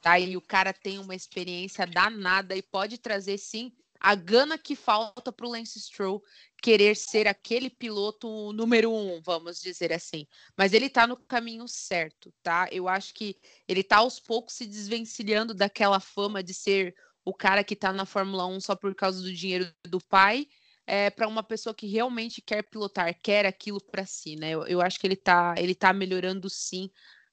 tá? 0.01 0.19
E 0.19 0.37
o 0.37 0.41
cara 0.41 0.73
tem 0.73 0.99
uma 0.99 1.15
experiência 1.15 1.87
danada 1.87 2.57
e 2.57 2.63
pode 2.63 2.97
trazer 2.97 3.37
sim 3.37 3.71
a 4.01 4.15
gana 4.15 4.57
que 4.57 4.75
falta 4.75 5.31
para 5.31 5.47
o 5.47 5.51
Lance 5.51 5.79
Stroll 5.79 6.23
querer 6.63 6.97
ser 6.97 7.29
aquele 7.29 7.69
piloto 7.69 8.53
número 8.55 8.91
um, 8.91 9.21
vamos 9.23 9.61
dizer 9.61 9.93
assim. 9.93 10.27
Mas 10.57 10.73
ele 10.73 10.87
está 10.87 11.07
no 11.07 11.17
caminho 11.17 11.69
certo, 11.69 12.33
tá? 12.43 12.67
Eu 12.73 12.89
acho 12.89 13.13
que 13.15 13.37
ele 13.69 13.81
está 13.81 13.99
aos 13.99 14.19
poucos 14.19 14.55
se 14.55 14.67
desvencilhando 14.67 15.53
daquela 15.53 16.01
fama 16.01 16.43
de 16.43 16.55
ser 16.55 16.95
o 17.25 17.35
cara 17.35 17.63
que 17.63 17.75
está 17.75 17.93
na 17.93 18.07
Fórmula 18.07 18.47
1 18.47 18.61
só 18.61 18.75
por 18.75 18.95
causa 18.95 19.21
do 19.21 19.33
dinheiro 19.33 19.71
do 19.87 20.01
pai. 20.01 20.47
É, 20.87 21.09
para 21.09 21.29
uma 21.29 21.43
pessoa 21.43 21.75
que 21.75 21.87
realmente 21.87 22.43
quer 22.43 22.63
pilotar, 22.63 23.15
quer 23.23 23.47
aquilo 23.47 23.81
para 23.81 24.05
si, 24.05 24.35
né? 24.35 24.51
Eu, 24.51 24.67
eu 24.67 24.81
acho 24.81 24.99
que 24.99 25.07
ele 25.07 25.15
está 25.15 25.55
ele 25.57 25.75
tá 25.75 25.93
melhorando 25.93 26.51
sim 26.51 26.91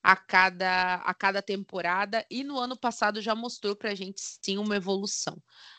a 0.07 0.15
cada, 0.15 0.95
a 0.95 1.13
cada 1.13 1.41
temporada 1.41 2.25
e 2.31 2.41
no 2.41 2.57
ano 2.57 2.77
passado 2.77 3.21
já 3.21 3.35
mostrou 3.35 3.75
para 3.75 3.91
a 3.91 3.93
gente 3.93 4.21
sim 4.21 4.57
uma 4.57 4.77
evolução. 4.77 5.35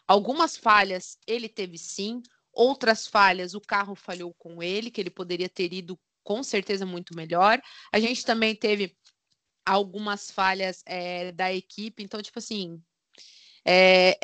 Algumas 0.07 0.55
falhas 0.55 1.17
ele 1.27 1.49
teve 1.49 1.79
sim, 1.79 2.21
outras 2.53 3.07
falhas 3.07 3.55
o 3.55 3.61
carro 3.61 3.95
falhou 3.95 4.35
com 4.35 4.63
ele, 4.63 4.91
que 4.91 5.01
ele 5.01 5.09
poderia 5.09 5.49
ter 5.49 5.73
ido 5.73 5.99
com 6.23 6.43
certeza 6.43 6.85
muito 6.85 7.17
melhor. 7.17 7.59
A 7.91 7.99
gente 7.99 8.23
também 8.23 8.55
teve 8.55 8.95
algumas 9.65 10.31
falhas 10.31 10.83
é, 10.85 11.33
da 11.33 11.51
equipe, 11.51 12.03
então, 12.03 12.21
tipo 12.21 12.39
assim, 12.39 12.79
é, 13.65 14.15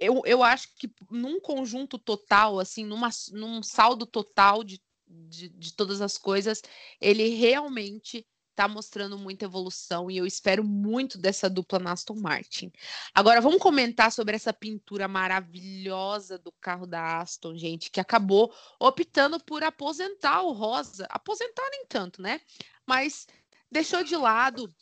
eu, 0.00 0.20
eu 0.26 0.42
acho 0.42 0.66
que 0.76 0.92
num 1.08 1.40
conjunto 1.40 1.96
total, 1.96 2.58
assim, 2.58 2.84
numa, 2.84 3.08
num 3.30 3.62
saldo 3.62 4.04
total 4.04 4.64
de, 4.64 4.82
de, 5.06 5.48
de 5.48 5.72
todas 5.74 6.00
as 6.00 6.18
coisas, 6.18 6.60
ele 7.00 7.28
realmente 7.36 8.26
está 8.54 8.68
mostrando 8.68 9.18
muita 9.18 9.44
evolução 9.44 10.08
e 10.08 10.16
eu 10.16 10.24
espero 10.24 10.62
muito 10.62 11.18
dessa 11.18 11.50
dupla 11.50 11.80
na 11.80 11.92
Aston 11.92 12.14
Martin. 12.14 12.72
Agora 13.12 13.40
vamos 13.40 13.60
comentar 13.60 14.12
sobre 14.12 14.36
essa 14.36 14.52
pintura 14.52 15.08
maravilhosa 15.08 16.38
do 16.38 16.52
carro 16.52 16.86
da 16.86 17.18
Aston, 17.18 17.56
gente, 17.56 17.90
que 17.90 18.00
acabou 18.00 18.54
optando 18.78 19.38
por 19.40 19.64
aposentar 19.64 20.42
o 20.42 20.52
rosa. 20.52 21.06
Aposentar 21.10 21.68
nem 21.70 21.84
tanto, 21.86 22.22
né? 22.22 22.40
Mas 22.86 23.26
deixou 23.70 24.04
de 24.04 24.16
lado 24.16 24.72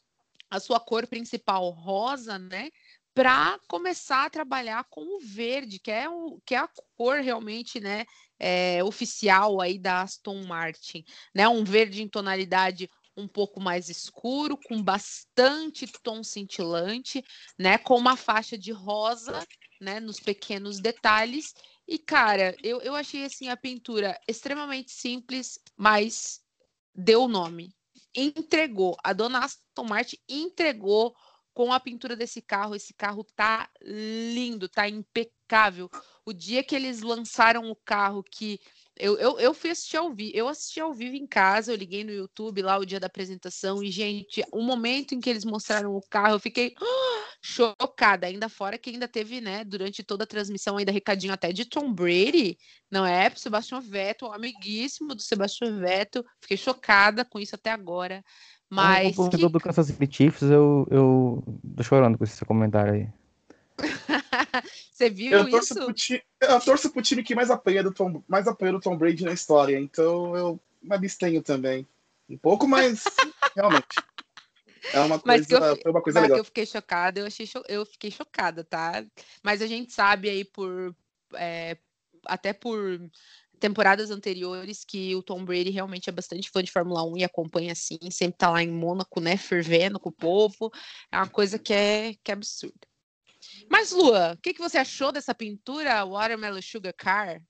a 0.51 0.61
sua 0.61 0.79
cor 0.79 1.07
principal 1.07 1.71
rosa, 1.71 2.39
né? 2.39 2.71
Para 3.15 3.59
começar 3.69 4.27
a 4.27 4.31
trabalhar 4.31 4.85
com 4.91 5.17
o 5.17 5.21
verde, 5.21 5.79
que 5.79 5.91
é, 5.91 6.09
o, 6.09 6.41
que 6.45 6.55
é 6.55 6.59
a 6.59 6.69
cor 6.95 7.21
realmente, 7.21 7.79
né, 7.79 8.07
é, 8.39 8.83
oficial 8.83 9.61
aí 9.61 9.79
da 9.79 10.01
Aston 10.03 10.45
Martin, 10.45 11.05
né? 11.35 11.49
Um 11.49 11.65
verde 11.65 12.03
em 12.03 12.09
tonalidade 12.09 12.89
um 13.17 13.29
pouco 13.29 13.61
mais 13.61 13.89
escuro, 13.89 14.57
com 14.57 14.83
bastante 14.83 15.87
tom 16.03 16.23
cintilante, 16.23 17.25
né? 17.59 17.79
Com 17.79 17.97
uma 17.97 18.17
faixa 18.17 18.57
de 18.57 18.73
rosa, 18.73 19.47
né? 19.81 20.01
Nos 20.01 20.19
pequenos 20.19 20.81
detalhes. 20.81 21.55
E, 21.87 21.99
cara, 21.99 22.57
eu, 22.63 22.81
eu 22.81 22.95
achei 22.95 23.25
assim 23.25 23.49
a 23.49 23.57
pintura 23.57 24.19
extremamente 24.27 24.93
simples, 24.93 25.59
mas 25.77 26.41
deu 26.95 27.29
nome. 27.29 27.75
Entregou. 28.15 28.97
A 29.03 29.13
dona 29.13 29.45
Aston 29.45 29.85
Martin 29.85 30.19
entregou 30.29 31.15
com 31.55 31.73
a 31.73 31.81
pintura 31.81 32.17
desse 32.17 32.41
carro. 32.41 32.75
Esse 32.75 32.95
carro 32.95 33.25
tá 33.37 33.69
lindo, 33.83 34.69
tá 34.69 34.89
impecável. 34.89 35.91
O 36.25 36.33
dia 36.33 36.63
que 36.63 36.75
eles 36.75 37.03
lançaram 37.03 37.71
o 37.71 37.77
carro 37.77 38.23
que 38.23 38.61
eu, 38.99 39.17
eu, 39.19 39.39
eu 39.39 39.55
fui 39.55 39.71
assistir 39.71 39.97
ao 39.97 40.13
vivo, 40.13 40.33
eu 40.35 40.49
assisti 40.49 40.81
ao 40.81 40.93
vivo 40.93 41.17
em 41.17 41.27
casa, 41.27 41.73
eu 41.73 41.77
liguei 41.77 42.05
no 42.05 42.13
YouTube 42.13 42.63
lá 42.63 42.79
o 42.79 42.85
dia 42.85 43.01
da 43.01 43.07
apresentação, 43.07 43.83
e, 43.83 43.91
gente, 43.91 44.45
o 44.53 44.63
momento 44.63 45.15
em 45.15 45.21
que 45.21 45.31
eles 45.31 45.45
mostraram 45.45 45.95
o 45.95 46.03
carro, 46.11 46.35
eu 46.35 46.41
fiquei 46.41 46.75
chocada, 47.43 48.27
ainda 48.27 48.49
fora 48.49 48.79
que 48.79 48.91
ainda 48.91 49.09
teve, 49.09 49.41
né, 49.41 49.65
durante 49.65 50.03
toda 50.03 50.25
a 50.25 50.27
transmissão, 50.27 50.77
ainda 50.77 50.93
recadinho 50.93 51.33
até 51.33 51.53
de 51.53 51.65
Tom 51.65 51.93
Brady, 51.93 52.59
não 52.91 53.07
é? 53.07 53.31
Pro 53.31 53.41
Sebastian 53.41 53.81
Vettel, 53.81 54.33
amiguíssimo 54.33 55.15
do 55.15 55.23
Sebastian 55.23 55.79
Vettel, 55.79 56.25
fiquei 56.41 56.57
chocada 56.57 57.25
com 57.25 57.41
isso 57.41 57.55
até 57.55 57.71
agora. 57.71 58.23
Mas. 58.71 59.17
Como 59.17 59.31
que... 59.31 59.49
do 59.49 59.61
Kansas 59.61 59.87
City 59.87 60.09
Chiefs, 60.11 60.43
eu, 60.43 60.87
eu 60.91 61.45
tô 61.77 61.83
chorando 61.83 62.17
com 62.17 62.25
esse 62.25 62.45
comentário 62.45 62.95
aí. 62.95 63.22
Você 64.93 65.11
viu 65.11 65.33
eu 65.33 65.51
torço 65.51 65.75
isso? 65.75 65.93
Time, 65.93 66.23
eu 66.41 66.61
torço 66.61 66.91
pro 66.91 67.03
time 67.03 67.23
que 67.23 67.35
mais 67.35 67.51
apanha 67.51 67.83
do 67.83 67.93
Tom, 67.93 68.23
mais 68.29 68.47
apanha 68.47 68.73
do 68.73 68.81
Tom 68.81 68.97
Brady 68.97 69.25
na 69.25 69.33
história, 69.33 69.79
então 69.79 70.37
eu 70.37 70.61
me 70.83 70.95
abstenho 70.95 71.43
também. 71.43 71.87
Um 72.29 72.39
pouco, 72.39 72.67
mas 72.67 73.05
realmente. 73.57 73.97
É 74.93 75.01
uma 75.01 75.19
coisa, 75.19 75.59
eu, 75.59 75.77
foi 75.77 75.91
uma 75.91 76.03
coisa 76.03 76.21
legal. 76.21 76.39
Eu 76.39 76.45
fiquei 76.45 76.67
chocada, 76.67 77.21
eu, 77.21 77.27
achei 77.27 77.47
cho 77.47 77.63
eu 77.69 77.87
fiquei 77.87 78.11
chocada, 78.11 78.65
tá? 78.65 79.05
Mas 79.43 79.63
a 79.63 79.67
gente 79.67 79.93
sabe 79.93 80.29
aí 80.29 80.45
por. 80.45 80.95
É, 81.35 81.77
até 82.27 82.53
por 82.53 83.01
temporadas 83.63 84.11
anteriores 84.11 84.85
que 84.85 85.15
o 85.15 85.23
Tom 85.23 85.45
Brady 85.45 85.71
realmente 85.71 86.11
é 86.11 86.13
bastante 86.13 86.51
fã 86.51 86.63
de 86.65 86.73
Fórmula 86.73 87.05
1 87.05 87.19
e 87.19 87.25
acompanha 87.25 87.71
assim, 87.71 87.99
sempre 88.11 88.39
tá 88.39 88.51
lá 88.51 88.61
em 88.61 88.71
Mônaco, 88.71 89.21
né, 89.21 89.37
fervendo 89.37 90.01
com 90.01 90.09
o 90.09 90.13
povo. 90.13 90.69
É 91.13 91.17
uma 91.17 91.29
coisa 91.29 91.61
que 91.61 91.73
é, 91.73 92.15
que 92.25 92.33
é 92.33 92.35
absurda. 92.35 92.92
Mas, 93.73 93.91
Lua, 93.91 94.35
o 94.35 94.37
que, 94.37 94.53
que 94.53 94.61
você 94.61 94.77
achou 94.77 95.11
dessa 95.11 95.35
pintura 95.35 96.05
Watermelon 96.05 96.61
Sugar 96.61 96.93
Car? 96.95 97.41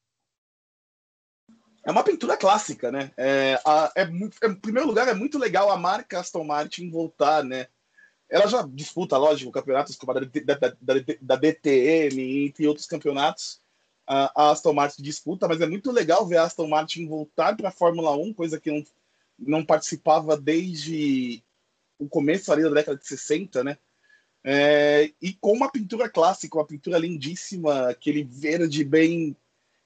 É 1.84 1.90
uma 1.90 2.04
pintura 2.04 2.36
clássica, 2.36 2.92
né? 2.92 3.10
É, 3.16 3.60
a, 3.66 3.92
é, 3.96 4.02
é, 4.02 4.46
em 4.46 4.54
primeiro 4.54 4.86
lugar, 4.86 5.08
é 5.08 5.14
muito 5.14 5.36
legal 5.36 5.68
a 5.68 5.76
marca 5.76 6.20
Aston 6.20 6.44
Martin 6.44 6.88
voltar, 6.90 7.42
né? 7.42 7.66
Ela 8.30 8.46
já 8.46 8.62
disputa, 8.62 9.18
lógico, 9.18 9.50
campeonatos 9.50 9.96
como 9.96 10.12
a 10.12 10.20
da, 10.20 10.20
da, 10.20 10.76
da, 10.80 10.94
da 11.20 11.36
DTM, 11.36 12.46
entre 12.46 12.68
outros 12.68 12.86
campeonatos. 12.86 13.60
A, 14.06 14.44
a, 14.44 14.50
Aston 14.52 14.74
Martin 14.74 15.02
disputa, 15.02 15.48
mas 15.48 15.60
é 15.60 15.66
muito 15.66 15.90
legal 15.90 16.24
ver 16.24 16.36
a 16.36 16.44
Aston 16.44 16.68
Martin 16.68 17.08
voltar 17.08 17.56
para 17.56 17.70
a 17.70 17.72
Fórmula 17.72 18.16
1, 18.16 18.32
coisa 18.32 18.60
que 18.60 18.70
não, 18.70 18.84
não 19.36 19.66
participava 19.66 20.36
desde 20.36 21.42
o 21.98 22.08
começo 22.08 22.52
ali 22.52 22.62
da 22.62 22.70
década 22.70 22.96
de 22.96 23.08
60, 23.08 23.64
né? 23.64 23.76
É, 24.44 25.12
e 25.20 25.32
com 25.34 25.52
uma 25.52 25.70
pintura 25.70 26.08
clássica, 26.08 26.58
uma 26.58 26.66
pintura 26.66 26.98
lindíssima, 26.98 27.88
aquele 27.90 28.24
verde 28.24 28.84
bem, 28.84 29.36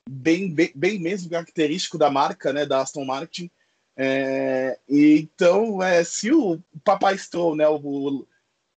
bem, 0.09 0.51
bem, 0.53 0.73
bem 0.75 0.99
mesmo 0.99 1.31
característico 1.31 1.99
da 1.99 2.11
marca, 2.11 2.53
né, 2.53 2.65
da 2.65 2.81
Aston 2.81 3.05
Martin. 3.05 3.51
É, 3.97 4.79
e 4.89 5.21
então, 5.21 5.83
é, 5.83 6.03
se 6.05 6.33
o 6.33 6.61
papai 6.85 7.19
Stroll, 7.19 7.57
né, 7.57 7.69
o, 7.69 8.27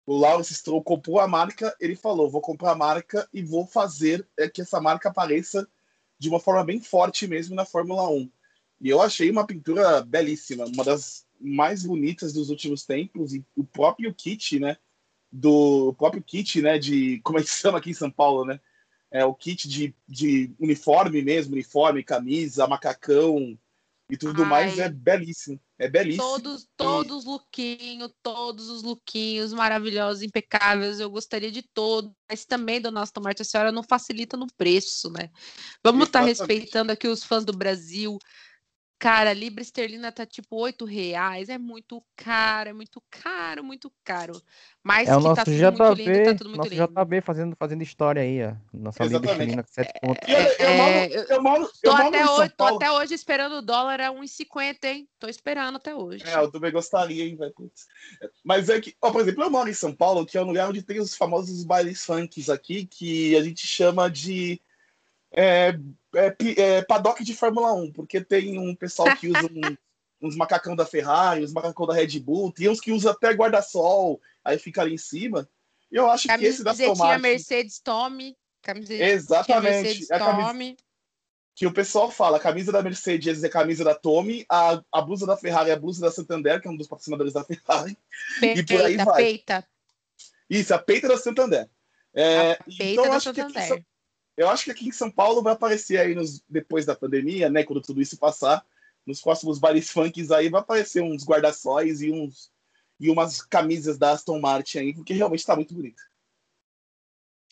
o 0.05 0.17
Lawrence 0.17 0.53
Stroll 0.53 0.84
comprou 0.84 1.19
a 1.19 1.27
marca, 1.27 1.75
ele 1.80 1.95
falou, 1.95 2.30
vou 2.30 2.41
comprar 2.41 2.71
a 2.71 2.75
marca 2.75 3.27
e 3.34 3.41
vou 3.41 3.65
fazer 3.65 4.27
é, 4.38 4.49
que 4.49 4.61
essa 4.61 4.82
marca 4.82 5.09
apareça 5.09 5.67
de 6.17 6.27
uma 6.27 6.39
forma 6.39 6.63
bem 6.63 6.82
forte 6.82 7.27
mesmo 7.27 7.55
na 7.55 7.63
Fórmula 7.63 8.09
1. 8.09 8.30
E 8.82 8.89
eu 8.89 9.01
achei 9.01 9.30
uma 9.30 9.45
pintura 9.45 10.01
belíssima, 10.01 10.65
uma 10.65 10.84
das 10.84 11.25
mais 11.39 11.84
bonitas 11.84 12.34
dos 12.34 12.49
últimos 12.49 12.86
tempos, 12.86 13.34
e 13.34 13.45
o 13.55 13.63
próprio 13.63 14.13
kit, 14.13 14.59
né, 14.59 14.77
do 15.32 15.93
próprio 15.93 16.23
kit, 16.23 16.61
né, 16.61 16.77
de 16.77 17.19
como 17.23 17.39
é 17.39 17.43
que 17.43 17.49
chama 17.51 17.77
aqui 17.77 17.91
em 17.91 17.93
São 17.93 18.09
Paulo, 18.09 18.45
né? 18.45 18.59
É 19.11 19.25
o 19.25 19.34
kit 19.34 19.67
de, 19.67 19.95
de 20.07 20.51
uniforme 20.59 21.21
mesmo, 21.21 21.53
uniforme, 21.53 22.03
camisa, 22.03 22.67
macacão 22.67 23.57
e 24.09 24.17
tudo 24.17 24.43
Ai, 24.43 24.49
mais 24.49 24.80
é 24.80 24.89
belíssimo. 24.89 25.59
É 25.77 25.88
belíssimo. 25.88 26.23
Todos, 26.23 26.67
todos 26.75 27.17
os 27.19 27.25
lookinhos, 27.25 28.11
todos 28.21 28.69
os 28.69 28.84
lookinhos 28.84 29.53
maravilhosos, 29.53 30.21
impecáveis. 30.21 30.99
Eu 30.99 31.09
gostaria 31.09 31.51
de 31.51 31.61
todos, 31.61 32.11
mas 32.30 32.43
também, 32.43 32.82
dona 32.82 33.01
Aston 33.01 33.21
Martin, 33.21 33.43
a 33.43 33.45
senhora 33.45 33.71
não 33.71 33.82
facilita 33.82 34.36
no 34.36 34.47
preço, 34.57 35.09
né? 35.11 35.30
Vamos 35.84 36.07
estar 36.07 36.19
tá 36.19 36.25
respeitando 36.25 36.91
aqui 36.91 37.07
os 37.07 37.23
fãs 37.23 37.45
do 37.45 37.53
Brasil. 37.53 38.19
Cara, 39.00 39.32
libra 39.32 39.62
esterlina 39.62 40.12
tá 40.12 40.26
tipo 40.26 40.58
8 40.58 40.84
reais. 40.84 41.47
É 41.47 41.58
muito 41.58 42.04
caro, 42.18 42.70
é 42.72 42.74
muito 42.74 43.02
caro, 43.10 43.64
muito 43.64 43.89
caro. 44.04 44.34
Mas 44.84 45.08
é 45.08 45.16
o 45.16 45.22
nosso 45.22 45.36
tá 45.36 45.45
tudo 45.45 45.56
JB, 45.56 45.78
muito 45.78 46.02
lindo, 46.02 46.24
tá 46.26 46.36
tudo 46.36 46.50
muito 46.50 46.58
nosso 46.58 46.70
lindo. 46.70 47.06
JB 47.06 47.22
fazendo, 47.22 47.56
fazendo 47.56 47.82
história 47.82 48.22
aí, 48.22 48.43
ó. 48.43 48.56
Nossa 48.74 49.06
libra 49.06 49.32
esterlina 49.32 49.64
com 49.64 49.70
7 49.72 49.93
pontos. 50.02 50.28
É, 50.28 50.64
é, 50.64 51.18
eu, 51.18 51.24
eu, 51.24 51.41
moro, 51.41 51.70
tô, 51.82 51.91
até 51.91 52.30
hoje, 52.30 52.50
tô 52.58 52.64
até 52.66 52.91
hoje 52.91 53.14
esperando 53.14 53.54
o 53.54 53.62
dólar 53.62 54.02
a 54.02 54.12
1,50, 54.12 54.84
hein? 54.84 55.08
Tô 55.18 55.30
esperando 55.30 55.78
até 55.78 55.95
hoje. 55.95 56.26
É, 56.28 56.36
eu 56.36 56.52
também 56.52 56.72
gostaria, 56.74 57.24
hein, 57.24 57.38
velho. 57.38 57.54
Mas 58.43 58.68
é 58.68 58.82
que, 58.82 58.93
ó, 59.02 59.12
por 59.12 59.22
exemplo, 59.22 59.45
eu 59.45 59.50
moro 59.50 59.70
em 59.70 59.74
São 59.74 59.95
Paulo, 59.95 60.26
que 60.26 60.38
é 60.38 60.41
um 60.41 60.47
lugar 60.47 60.68
onde 60.68 60.84
tem 60.84 61.00
os 61.00 61.16
famosos 61.16 61.64
bailes 61.64 62.04
funks 62.04 62.50
aqui, 62.50 62.86
que 62.86 63.34
a 63.38 63.41
gente 63.41 63.66
chama 63.66 64.10
de 64.10 64.62
é, 65.32 65.77
é, 66.15 66.36
é, 66.57 66.82
paddock 66.84 67.23
de 67.23 67.36
Fórmula 67.36 67.73
1, 67.73 67.91
porque 67.91 68.21
tem 68.21 68.57
um 68.57 68.75
pessoal 68.75 69.15
que 69.15 69.27
usa 69.27 69.45
um, 69.45 69.77
uns 70.27 70.36
macacão 70.36 70.75
da 70.75 70.86
Ferrari, 70.86 71.43
uns 71.43 71.53
macacão 71.53 71.86
da 71.86 71.93
Red 71.93 72.19
Bull, 72.19 72.51
tem 72.51 72.69
uns 72.69 72.82
que 72.82 72.91
usa 72.91 73.11
até 73.11 73.32
guarda-sol, 73.32 74.19
aí 74.43 74.57
fica 74.57 74.82
ali 74.82 74.95
em 74.95 74.97
cima. 74.97 75.47
E 75.91 75.95
eu 75.95 76.09
acho 76.09 76.27
que 76.27 76.45
esse 76.45 76.63
da 76.63 76.73
Martin... 76.73 77.21
Mercedes 77.21 77.80
Tommy. 77.80 78.36
Exatamente. 78.89 79.84
Mercedes 79.84 80.11
é 80.11 80.19
Tommy. 80.19 80.77
Que 81.55 81.67
o 81.67 81.73
pessoal 81.73 82.09
fala, 82.09 82.38
a 82.38 82.39
camisa 82.39 82.71
da 82.71 82.82
Mercedes 82.82 83.43
é 83.43 83.47
a 83.47 83.51
camisa 83.51 83.84
da 83.84 83.93
Tommy, 83.93 84.45
a, 84.49 84.82
a 84.91 85.01
blusa 85.01 85.25
da 85.25 85.36
Ferrari 85.36 85.69
é 85.69 85.73
a 85.73 85.80
blusa 85.80 86.01
da 86.01 86.11
Santander, 86.11 86.61
que 86.61 86.67
é 86.67 86.71
um 86.71 86.77
dos 86.77 86.88
patrocinadores 86.88 87.34
da 87.34 87.43
Ferrari. 87.43 87.97
Peita, 88.39 88.59
e 88.59 88.65
por 88.65 88.86
aí 88.86 88.97
vai. 88.97 89.23
Peita. 89.23 89.67
Isso, 90.49 90.73
a 90.73 90.80
peita 90.80 91.07
da 91.07 91.17
Santander. 91.17 91.69
É, 92.13 92.51
a 92.51 92.63
peita 92.63 92.84
então, 92.84 93.03
da 93.03 93.15
acho 93.17 93.34
Santander. 93.34 93.77
Que 93.77 93.86
eu 94.40 94.50
acho 94.50 94.64
que 94.64 94.72
aqui 94.72 94.88
em 94.88 94.92
São 94.92 95.12
Paulo 95.12 95.42
vai 95.44 95.52
aparecer 95.52 95.98
aí 95.98 96.16
nos, 96.16 96.42
depois 96.50 96.86
da 96.86 96.96
pandemia, 96.96 97.50
né? 97.50 97.64
Quando 97.66 97.82
tudo 97.82 98.02
isso 98.02 98.18
passar, 98.18 98.66
nos 99.06 99.22
próximos 99.22 99.60
bares 99.60 99.90
funks 99.90 100.32
aí 100.32 100.48
vai 100.48 100.62
aparecer 100.62 101.04
uns 101.04 101.26
guarda-sóis 101.26 102.02
e 102.02 102.10
uns 102.10 102.50
e 102.98 103.10
umas 103.10 103.42
camisas 103.42 103.98
da 103.98 104.12
Aston 104.12 104.40
Martin 104.40 104.78
aí, 104.80 104.94
porque 104.94 105.14
realmente 105.14 105.40
está 105.40 105.56
muito 105.56 105.74
bonito. 105.74 106.02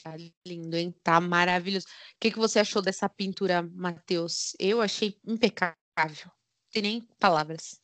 Tá 0.02 0.16
lindo, 0.46 0.78
hein? 0.78 0.94
Tá 1.04 1.20
maravilhoso. 1.20 1.86
O 1.86 2.20
que, 2.20 2.32
que 2.32 2.38
você 2.38 2.60
achou 2.60 2.82
dessa 2.82 3.10
pintura, 3.10 3.62
Matheus? 3.62 4.56
Eu 4.58 4.82
achei 4.82 5.18
impecável. 5.26 5.76
Não 5.98 6.72
tem 6.72 6.82
nem 6.82 7.02
palavras. 7.20 7.82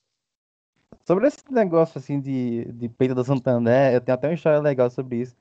Sobre 1.06 1.28
esse 1.28 1.44
negócio 1.50 1.98
assim 2.00 2.22
de, 2.22 2.66
de 2.72 2.88
peito 2.88 3.16
da 3.16 3.24
Santander, 3.24 3.94
eu 3.94 4.02
tenho 4.02 4.16
até 4.16 4.28
uma 4.28 4.34
história 4.34 4.60
legal 4.60 4.90
sobre 4.90 5.22
isso. 5.22 5.36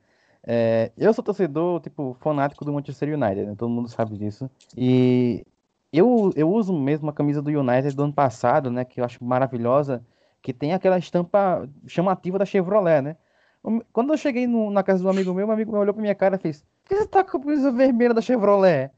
É, 0.45 0.91
eu 0.97 1.13
sou 1.13 1.23
torcedor, 1.23 1.79
tipo, 1.79 2.17
fanático 2.19 2.65
do 2.65 2.73
Manchester 2.73 3.13
United, 3.13 3.45
né? 3.45 3.55
Todo 3.57 3.69
mundo 3.69 3.87
sabe 3.87 4.17
disso. 4.17 4.49
E 4.75 5.45
eu, 5.91 6.31
eu 6.35 6.51
uso 6.51 6.73
mesmo 6.73 7.09
a 7.09 7.13
camisa 7.13 7.41
do 7.41 7.49
United 7.49 7.95
do 7.95 8.03
ano 8.03 8.13
passado, 8.13 8.69
né? 8.69 8.83
Que 8.83 8.99
eu 8.99 9.05
acho 9.05 9.23
maravilhosa, 9.23 10.03
que 10.41 10.53
tem 10.53 10.73
aquela 10.73 10.97
estampa 10.97 11.69
chamativa 11.87 12.37
da 12.37 12.45
Chevrolet, 12.45 13.01
né? 13.01 13.15
Quando 13.93 14.11
eu 14.11 14.17
cheguei 14.17 14.45
no, 14.45 14.69
na 14.69 14.83
casa 14.83 15.01
do 15.01 15.09
amigo 15.09 15.33
meu, 15.33 15.47
meu 15.47 15.53
amigo 15.53 15.71
meu 15.71 15.79
olhou 15.79 15.93
pra 15.93 16.01
minha 16.01 16.15
cara 16.15 16.35
e 16.35 16.39
fez: 16.39 16.65
Por 16.83 16.89
que 16.89 16.95
você 16.95 17.07
tá 17.07 17.23
com 17.23 17.37
a 17.37 17.39
camisa 17.39 17.71
vermelha 17.71 18.13
da 18.13 18.21
Chevrolet? 18.21 18.91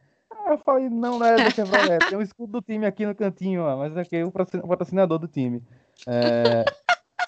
Eu 0.47 0.57
falei: 0.57 0.89
Não, 0.89 1.19
não 1.19 1.25
é 1.25 1.35
da 1.35 1.51
Chevrolet. 1.51 1.99
Tem 2.09 2.17
um 2.17 2.21
escudo 2.21 2.53
do 2.53 2.61
time 2.61 2.87
aqui 2.87 3.05
no 3.05 3.13
cantinho, 3.13 3.61
ó, 3.61 3.77
mas 3.77 3.95
aqui 3.95 4.15
é 4.15 4.25
o 4.25 4.31
patrocinador 4.31 5.19
do 5.19 5.27
time. 5.27 5.61
É... 6.07 6.65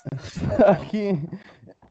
aqui, 0.67 1.11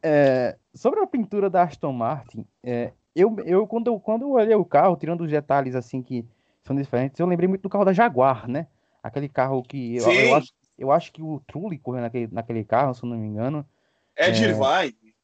é... 0.06 0.56
Sobre 0.74 1.00
a 1.00 1.06
pintura 1.06 1.50
da 1.50 1.62
Aston 1.62 1.92
Martin, 1.92 2.46
é... 2.62 2.92
eu, 3.14 3.34
eu, 3.44 3.66
quando, 3.66 3.88
eu, 3.88 3.98
quando 3.98 4.22
eu 4.22 4.30
olhei 4.30 4.54
o 4.54 4.64
carro, 4.64 4.96
tirando 4.96 5.22
os 5.22 5.30
detalhes 5.30 5.74
assim 5.74 6.02
que 6.02 6.24
são 6.62 6.76
diferentes, 6.76 7.18
eu 7.18 7.26
lembrei 7.26 7.48
muito 7.48 7.62
do 7.62 7.68
carro 7.68 7.84
da 7.84 7.92
Jaguar, 7.92 8.48
né? 8.48 8.66
Aquele 9.02 9.28
carro 9.28 9.62
que 9.62 9.96
eu, 9.96 10.10
eu, 10.10 10.34
acho, 10.34 10.52
eu 10.78 10.92
acho 10.92 11.12
que 11.12 11.22
o 11.22 11.40
Trulli 11.46 11.78
correu 11.78 12.02
naquele, 12.02 12.28
naquele 12.32 12.64
carro, 12.64 12.94
se 12.94 13.04
eu 13.04 13.08
não 13.08 13.16
me 13.16 13.26
engano. 13.26 13.64
É 14.16 14.30
de 14.30 14.44
Irvine. 14.44 15.14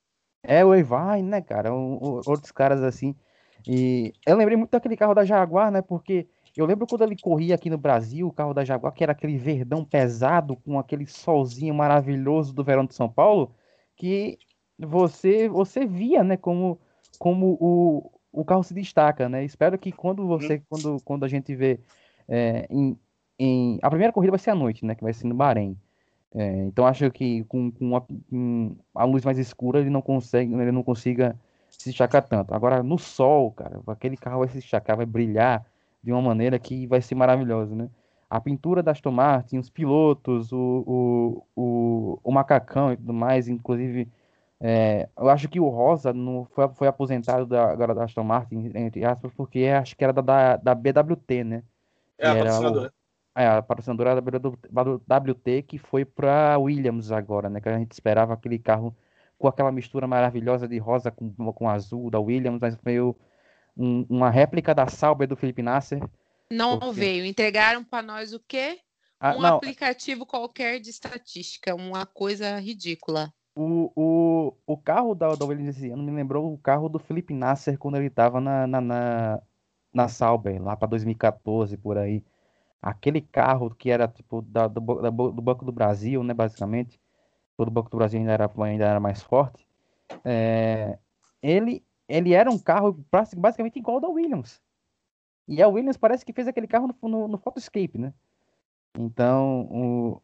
É, 0.42 0.64
o 0.64 0.74
Irvine, 0.74 1.22
né, 1.22 1.40
cara? 1.40 1.72
O, 1.72 1.96
o, 1.96 2.20
outros 2.26 2.50
caras 2.52 2.82
assim. 2.82 3.14
E 3.66 4.12
eu 4.26 4.36
lembrei 4.36 4.56
muito 4.56 4.70
daquele 4.70 4.96
carro 4.96 5.14
da 5.14 5.24
Jaguar, 5.24 5.70
né? 5.70 5.82
Porque 5.82 6.26
eu 6.56 6.66
lembro 6.66 6.86
quando 6.86 7.02
ele 7.02 7.16
corria 7.16 7.54
aqui 7.54 7.70
no 7.70 7.78
Brasil, 7.78 8.26
o 8.26 8.32
carro 8.32 8.52
da 8.52 8.64
Jaguar, 8.64 8.92
que 8.92 9.02
era 9.02 9.12
aquele 9.12 9.38
verdão 9.38 9.84
pesado, 9.84 10.56
com 10.56 10.78
aquele 10.78 11.06
solzinho 11.06 11.74
maravilhoso 11.74 12.52
do 12.52 12.64
verão 12.64 12.84
de 12.84 12.94
São 12.94 13.08
Paulo, 13.08 13.54
que 13.96 14.38
você 14.78 15.48
você 15.48 15.86
via, 15.86 16.24
né, 16.24 16.36
como, 16.36 16.78
como 17.18 17.56
o, 17.60 18.10
o 18.32 18.44
carro 18.44 18.62
se 18.62 18.74
destaca, 18.74 19.28
né? 19.28 19.44
Espero 19.44 19.78
que 19.78 19.92
quando 19.92 20.26
você, 20.26 20.54
uhum. 20.54 20.62
quando, 20.68 21.02
quando 21.04 21.24
a 21.24 21.28
gente 21.28 21.54
vê 21.54 21.78
é, 22.28 22.66
em, 22.70 22.96
em, 23.38 23.78
a 23.82 23.90
primeira 23.90 24.12
corrida 24.12 24.32
vai 24.32 24.38
ser 24.38 24.50
à 24.50 24.54
noite, 24.54 24.84
né? 24.84 24.94
Que 24.94 25.02
vai 25.02 25.12
ser 25.12 25.26
no 25.26 25.34
Bahrein. 25.34 25.76
É, 26.34 26.64
então 26.64 26.86
acho 26.86 27.10
que 27.10 27.44
com, 27.44 27.70
com, 27.70 27.94
a, 27.94 28.00
com, 28.00 28.74
a, 28.94 29.04
luz 29.04 29.22
mais 29.22 29.36
escura 29.36 29.80
ele 29.80 29.90
não 29.90 30.00
consegue, 30.00 30.52
ele 30.54 30.72
não 30.72 30.82
consiga 30.82 31.38
se 31.70 31.90
destacar 31.90 32.22
tanto. 32.26 32.54
Agora 32.54 32.82
no 32.82 32.98
sol, 32.98 33.50
cara, 33.52 33.80
aquele 33.86 34.16
carro 34.16 34.38
vai 34.38 34.48
se 34.48 34.58
destacar, 34.58 34.96
vai 34.96 35.04
brilhar 35.04 35.64
de 36.02 36.10
uma 36.10 36.22
maneira 36.22 36.58
que 36.58 36.86
vai 36.86 37.02
ser 37.02 37.14
maravilhoso, 37.14 37.74
né? 37.74 37.88
A 38.30 38.40
pintura 38.40 38.82
da 38.82 38.92
Aston 38.92 39.10
Martin, 39.10 39.58
os 39.58 39.68
pilotos, 39.68 40.52
o, 40.52 40.56
o, 40.56 41.46
o, 41.54 42.18
o 42.24 42.32
macacão 42.32 42.92
e 42.92 42.96
tudo 42.96 43.12
mais, 43.12 43.46
inclusive 43.46 44.08
é, 44.64 45.08
eu 45.18 45.28
acho 45.28 45.48
que 45.48 45.58
o 45.58 45.68
Rosa 45.68 46.12
não 46.12 46.44
foi, 46.44 46.68
foi 46.74 46.86
aposentado 46.86 47.44
da, 47.44 47.72
agora 47.72 47.92
da 47.92 48.04
Aston 48.04 48.22
Martin, 48.22 48.70
entre 48.76 49.04
aspas, 49.04 49.32
porque 49.34 49.64
acho 49.64 49.96
que 49.96 50.04
era 50.04 50.12
da, 50.12 50.22
da, 50.22 50.56
da 50.56 50.74
BWT, 50.74 51.42
né? 51.42 51.64
É, 52.16 52.28
a 52.28 52.34
patrocinadora. 52.36 52.94
É, 53.34 53.46
a 53.48 53.62
patrocinadora 53.62 54.20
da 54.20 55.16
WT 55.16 55.62
que 55.62 55.78
foi 55.78 56.04
para 56.04 56.56
Williams 56.58 57.10
agora, 57.10 57.50
né? 57.50 57.60
Que 57.60 57.68
a 57.68 57.76
gente 57.76 57.90
esperava 57.90 58.34
aquele 58.34 58.56
carro 58.56 58.96
com 59.36 59.48
aquela 59.48 59.72
mistura 59.72 60.06
maravilhosa 60.06 60.68
de 60.68 60.78
rosa 60.78 61.10
com, 61.10 61.32
com 61.52 61.68
azul 61.68 62.08
da 62.08 62.20
Williams, 62.20 62.60
mas 62.60 62.78
veio 62.84 63.16
um, 63.76 64.06
uma 64.08 64.30
réplica 64.30 64.72
da 64.72 64.86
Sauber 64.86 65.26
do 65.26 65.34
Felipe 65.34 65.60
Nasser. 65.62 66.00
Não 66.48 66.78
porque... 66.78 67.00
veio. 67.00 67.24
Entregaram 67.24 67.82
para 67.82 68.00
nós 68.00 68.32
o 68.32 68.38
quê? 68.38 68.78
Ah, 69.18 69.34
um 69.34 69.40
não. 69.40 69.56
aplicativo 69.56 70.24
qualquer 70.24 70.78
de 70.78 70.90
estatística, 70.90 71.74
uma 71.74 72.06
coisa 72.06 72.60
ridícula. 72.60 73.32
O, 73.54 73.92
o, 73.94 74.54
o 74.66 74.76
carro 74.78 75.14
da, 75.14 75.34
da 75.34 75.44
Williams 75.44 75.76
esse 75.76 75.90
ano 75.90 76.02
me 76.02 76.10
lembrou 76.10 76.52
o 76.52 76.58
carro 76.58 76.88
do 76.88 76.98
Felipe 76.98 77.34
Nasser 77.34 77.78
quando 77.78 77.96
ele 77.96 78.06
estava 78.06 78.40
na, 78.40 78.66
na, 78.66 78.80
na, 78.80 79.42
na 79.92 80.08
Sauber, 80.08 80.62
lá 80.62 80.74
para 80.76 80.88
2014, 80.88 81.76
por 81.76 81.98
aí 81.98 82.24
aquele 82.82 83.20
carro 83.20 83.72
que 83.72 83.90
era 83.90 84.08
tipo 84.08 84.42
da, 84.42 84.66
do, 84.66 84.80
da, 85.00 85.10
do 85.10 85.40
Banco 85.40 85.64
do 85.64 85.70
Brasil, 85.70 86.22
né, 86.24 86.34
basicamente, 86.34 87.00
todo 87.56 87.68
o 87.68 87.70
Banco 87.70 87.88
do 87.88 87.96
Brasil 87.96 88.18
ainda 88.18 88.32
era, 88.32 88.50
ainda 88.64 88.84
era 88.86 89.00
mais 89.00 89.22
forte, 89.22 89.66
é, 90.24 90.98
ele, 91.40 91.84
ele 92.08 92.34
era 92.34 92.50
um 92.50 92.58
carro 92.58 92.92
basicamente 93.40 93.78
igual 93.78 93.96
ao 93.96 94.00
da 94.00 94.08
Williams. 94.08 94.60
E 95.46 95.62
a 95.62 95.68
Williams 95.68 95.96
parece 95.96 96.24
que 96.24 96.32
fez 96.32 96.48
aquele 96.48 96.66
carro 96.66 96.88
no, 96.88 97.08
no, 97.08 97.28
no 97.28 97.38
Photoscape, 97.38 97.98
né? 97.98 98.12
Então, 98.98 99.62
o, 99.70 100.22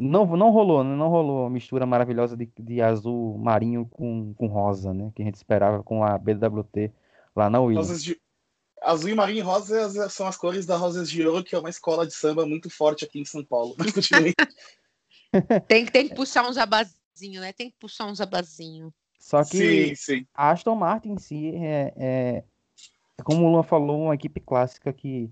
não, 0.00 0.24
não 0.36 0.50
rolou, 0.50 0.82
né? 0.82 0.96
não 0.96 1.08
rolou 1.08 1.46
a 1.46 1.50
mistura 1.50 1.84
maravilhosa 1.84 2.36
de, 2.36 2.50
de 2.58 2.80
azul 2.80 3.36
marinho 3.36 3.86
com, 3.86 4.32
com 4.34 4.46
rosa, 4.46 4.94
né? 4.94 5.12
Que 5.14 5.22
a 5.22 5.24
gente 5.26 5.34
esperava 5.34 5.82
com 5.82 6.02
a 6.02 6.16
BWT 6.16 6.90
lá 7.36 7.50
na 7.50 7.60
Williams. 7.60 7.88
Rosas 7.88 8.02
de, 8.02 8.20
Azul 8.82 9.10
e 9.10 9.14
marinho 9.14 9.40
e 9.40 9.42
rosa 9.42 10.08
são 10.08 10.26
as 10.26 10.38
cores 10.38 10.64
da 10.64 10.76
Rosas 10.76 11.10
de 11.10 11.26
Ouro, 11.26 11.44
que 11.44 11.54
é 11.54 11.58
uma 11.58 11.68
escola 11.68 12.06
de 12.06 12.14
samba 12.14 12.46
muito 12.46 12.70
forte 12.70 13.04
aqui 13.04 13.20
em 13.20 13.26
São 13.26 13.44
Paulo. 13.44 13.74
Mas 13.78 13.92
continue. 13.92 14.34
tem, 15.68 15.84
tem 15.84 16.08
que 16.08 16.14
puxar 16.14 16.48
um 16.48 16.52
jabazinho, 16.52 17.40
né? 17.42 17.52
Tem 17.52 17.68
que 17.68 17.76
puxar 17.78 18.06
um 18.06 18.14
jabazinho. 18.14 18.92
Só 19.18 19.44
que 19.44 19.58
sim, 19.58 19.94
sim. 19.94 20.26
a 20.34 20.50
Aston 20.50 20.74
Martin 20.74 21.10
em 21.10 21.18
si 21.18 21.54
é, 21.56 21.92
é, 21.94 22.44
como 23.22 23.44
o 23.44 23.52
Luan 23.52 23.62
falou, 23.62 24.04
uma 24.04 24.14
equipe 24.14 24.40
clássica 24.40 24.94
que 24.94 25.30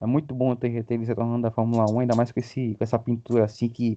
é 0.00 0.06
muito 0.06 0.34
bom 0.34 0.56
ter, 0.56 0.82
ter 0.84 0.94
eles 0.94 1.06
retornando 1.06 1.42
da 1.42 1.52
Fórmula 1.52 1.88
1, 1.88 2.00
ainda 2.00 2.16
mais 2.16 2.32
com, 2.32 2.40
esse, 2.40 2.74
com 2.74 2.82
essa 2.82 2.98
pintura 2.98 3.44
assim 3.44 3.68
que 3.68 3.96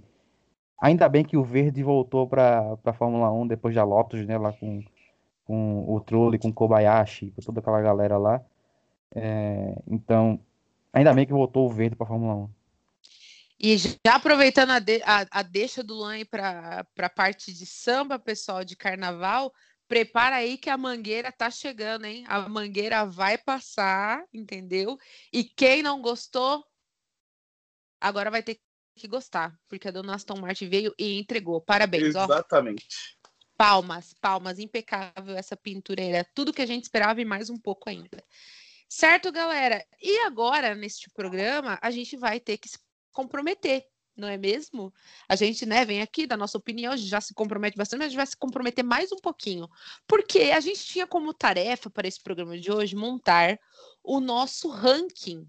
ainda 0.82 1.08
bem 1.08 1.24
que 1.24 1.38
o 1.38 1.44
verde 1.44 1.84
voltou 1.84 2.28
para 2.28 2.76
a 2.84 2.94
Fórmula 2.94 3.32
1 3.32 3.48
depois 3.48 3.76
da 3.76 3.84
Lotus, 3.84 4.26
né, 4.26 4.36
lá 4.38 4.52
com, 4.52 4.84
com 5.46 5.86
o 5.88 6.02
Trulli, 6.02 6.40
com 6.40 6.50
o 6.50 6.54
Kobayashi, 6.54 7.32
com 7.32 7.42
toda 7.42 7.60
aquela 7.60 7.80
galera 7.80 8.18
lá. 8.18 8.44
É, 9.14 9.76
então, 9.88 10.40
ainda 10.92 11.14
bem 11.14 11.28
que 11.28 11.32
voltou 11.32 11.68
o 11.68 11.70
verde 11.70 11.96
para 11.96 12.06
a 12.06 12.08
Fórmula 12.08 12.34
1. 12.34 12.50
E 13.64 13.78
já 13.78 14.16
aproveitando 14.16 14.72
a, 14.72 14.80
de, 14.80 15.04
a, 15.04 15.28
a 15.30 15.44
deixa 15.44 15.84
do 15.84 15.94
Luan 15.94 16.26
para 16.26 16.84
a 16.98 17.10
parte 17.10 17.54
de 17.54 17.66
samba, 17.68 18.18
pessoal, 18.18 18.66
de 18.66 18.76
carnaval, 18.76 19.54
prepara 19.88 20.38
aí 20.38 20.58
que 20.58 20.70
a 20.70 20.78
mangueira 20.78 21.32
tá 21.32 21.52
chegando, 21.52 22.06
hein? 22.06 22.24
A 22.28 22.50
mangueira 22.50 23.06
vai 23.06 23.38
passar, 23.38 24.24
entendeu? 24.34 24.98
E 25.32 25.44
quem 25.44 25.84
não 25.84 26.02
gostou, 26.02 26.66
agora 28.00 28.32
vai 28.32 28.42
ter 28.42 28.60
que 29.02 29.08
gostar, 29.08 29.58
porque 29.68 29.88
a 29.88 29.92
dona 29.92 30.16
Aston 30.16 30.40
Martin 30.40 30.70
veio 30.70 30.94
e 30.98 31.20
entregou. 31.20 31.60
Parabéns, 31.60 32.04
Exatamente. 32.04 32.86
Ó. 33.26 33.30
Palmas, 33.58 34.14
palmas, 34.22 34.60
impecável 34.60 35.36
essa 35.36 35.58
pintureira. 35.58 36.26
Tudo 36.34 36.54
que 36.54 36.62
a 36.62 36.66
gente 36.66 36.84
esperava 36.84 37.20
e 37.22 37.26
mais 37.26 37.50
um 37.50 37.58
pouco 37.58 37.90
ainda. 37.90 38.24
Certo, 38.88 39.32
galera? 39.32 39.84
E 40.02 40.20
agora, 40.20 40.76
neste 40.76 41.10
programa, 41.12 41.80
a 41.82 41.92
gente 41.92 42.16
vai 42.16 42.40
ter 42.40 42.58
que 42.58 42.70
se 42.70 42.78
comprometer, 43.12 43.86
não 44.16 44.28
é 44.28 44.38
mesmo? 44.38 44.94
A 45.28 45.36
gente, 45.36 45.66
né, 45.66 45.86
vem 45.86 46.02
aqui 46.02 46.28
da 46.28 46.38
nossa 46.38 46.58
opinião, 46.58 46.96
já 46.98 47.22
se 47.22 47.34
compromete 47.34 47.78
bastante, 47.78 48.00
mas 48.00 48.08
a 48.08 48.10
gente 48.10 48.18
vai 48.18 48.28
se 48.28 48.38
comprometer 48.38 48.84
mais 48.84 49.12
um 49.12 49.18
pouquinho. 49.18 49.68
Porque 50.08 50.52
a 50.52 50.60
gente 50.60 50.84
tinha 50.86 51.08
como 51.08 51.34
tarefa 51.34 51.90
para 51.90 52.08
esse 52.08 52.22
programa 52.22 52.58
de 52.58 52.72
hoje 52.72 52.96
montar 52.96 53.60
o 54.04 54.20
nosso 54.20 54.70
ranking 54.70 55.48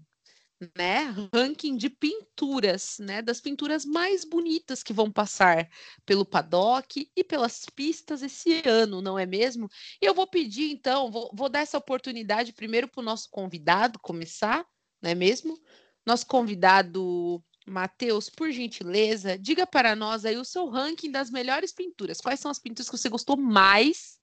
né, 0.75 1.13
ranking 1.33 1.75
de 1.77 1.89
pinturas, 1.89 2.97
né, 2.99 3.21
das 3.21 3.41
pinturas 3.41 3.85
mais 3.85 4.23
bonitas 4.25 4.83
que 4.83 4.93
vão 4.93 5.11
passar 5.11 5.69
pelo 6.05 6.25
paddock 6.25 7.09
e 7.15 7.23
pelas 7.23 7.65
pistas 7.65 8.21
esse 8.21 8.61
ano, 8.67 9.01
não 9.01 9.17
é 9.17 9.25
mesmo? 9.25 9.69
E 10.01 10.05
eu 10.05 10.13
vou 10.13 10.27
pedir, 10.27 10.71
então, 10.71 11.11
vou, 11.11 11.31
vou 11.33 11.49
dar 11.49 11.59
essa 11.59 11.77
oportunidade 11.77 12.53
primeiro 12.53 12.87
para 12.87 13.01
o 13.01 13.03
nosso 13.03 13.29
convidado 13.29 13.99
começar, 13.99 14.65
não 15.01 15.11
é 15.11 15.15
mesmo? 15.15 15.59
Nosso 16.05 16.25
convidado 16.25 17.43
Matheus, 17.65 18.29
por 18.29 18.51
gentileza, 18.51 19.37
diga 19.37 19.65
para 19.65 19.95
nós 19.95 20.25
aí 20.25 20.37
o 20.37 20.45
seu 20.45 20.67
ranking 20.67 21.11
das 21.11 21.29
melhores 21.29 21.71
pinturas. 21.71 22.19
Quais 22.19 22.39
são 22.39 22.51
as 22.51 22.59
pinturas 22.59 22.89
que 22.89 22.97
você 22.97 23.09
gostou 23.09 23.37
mais 23.37 24.19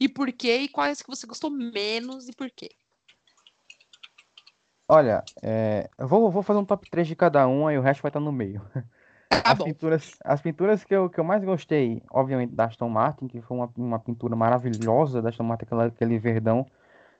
e 0.00 0.08
por 0.08 0.32
quê? 0.32 0.58
E 0.62 0.68
quais 0.68 1.00
que 1.00 1.08
você 1.08 1.26
gostou 1.26 1.50
menos 1.50 2.28
e 2.28 2.32
por 2.32 2.50
quê? 2.50 2.70
Olha, 4.88 5.24
é, 5.42 5.88
eu 5.98 6.06
vou, 6.06 6.30
vou 6.30 6.42
fazer 6.42 6.58
um 6.58 6.64
top 6.64 6.88
3 6.90 7.06
de 7.08 7.16
cada 7.16 7.46
um, 7.48 7.70
e 7.70 7.78
o 7.78 7.82
resto 7.82 8.02
vai 8.02 8.10
estar 8.10 8.20
no 8.20 8.32
meio. 8.32 8.62
Tá 9.28 9.52
as, 9.52 9.58
bom. 9.58 9.64
pinturas, 9.64 10.18
as 10.24 10.40
pinturas 10.40 10.84
que 10.84 10.94
eu, 10.94 11.10
que 11.10 11.18
eu 11.18 11.24
mais 11.24 11.42
gostei, 11.44 12.02
obviamente, 12.10 12.54
da 12.54 12.64
Aston 12.66 12.88
Martin, 12.88 13.26
que 13.26 13.40
foi 13.40 13.56
uma, 13.56 13.70
uma 13.76 13.98
pintura 13.98 14.36
maravilhosa 14.36 15.20
da 15.20 15.30
Aston 15.30 15.44
Martin, 15.44 15.64
aquele, 15.64 15.82
aquele 15.82 16.18
verdão. 16.18 16.66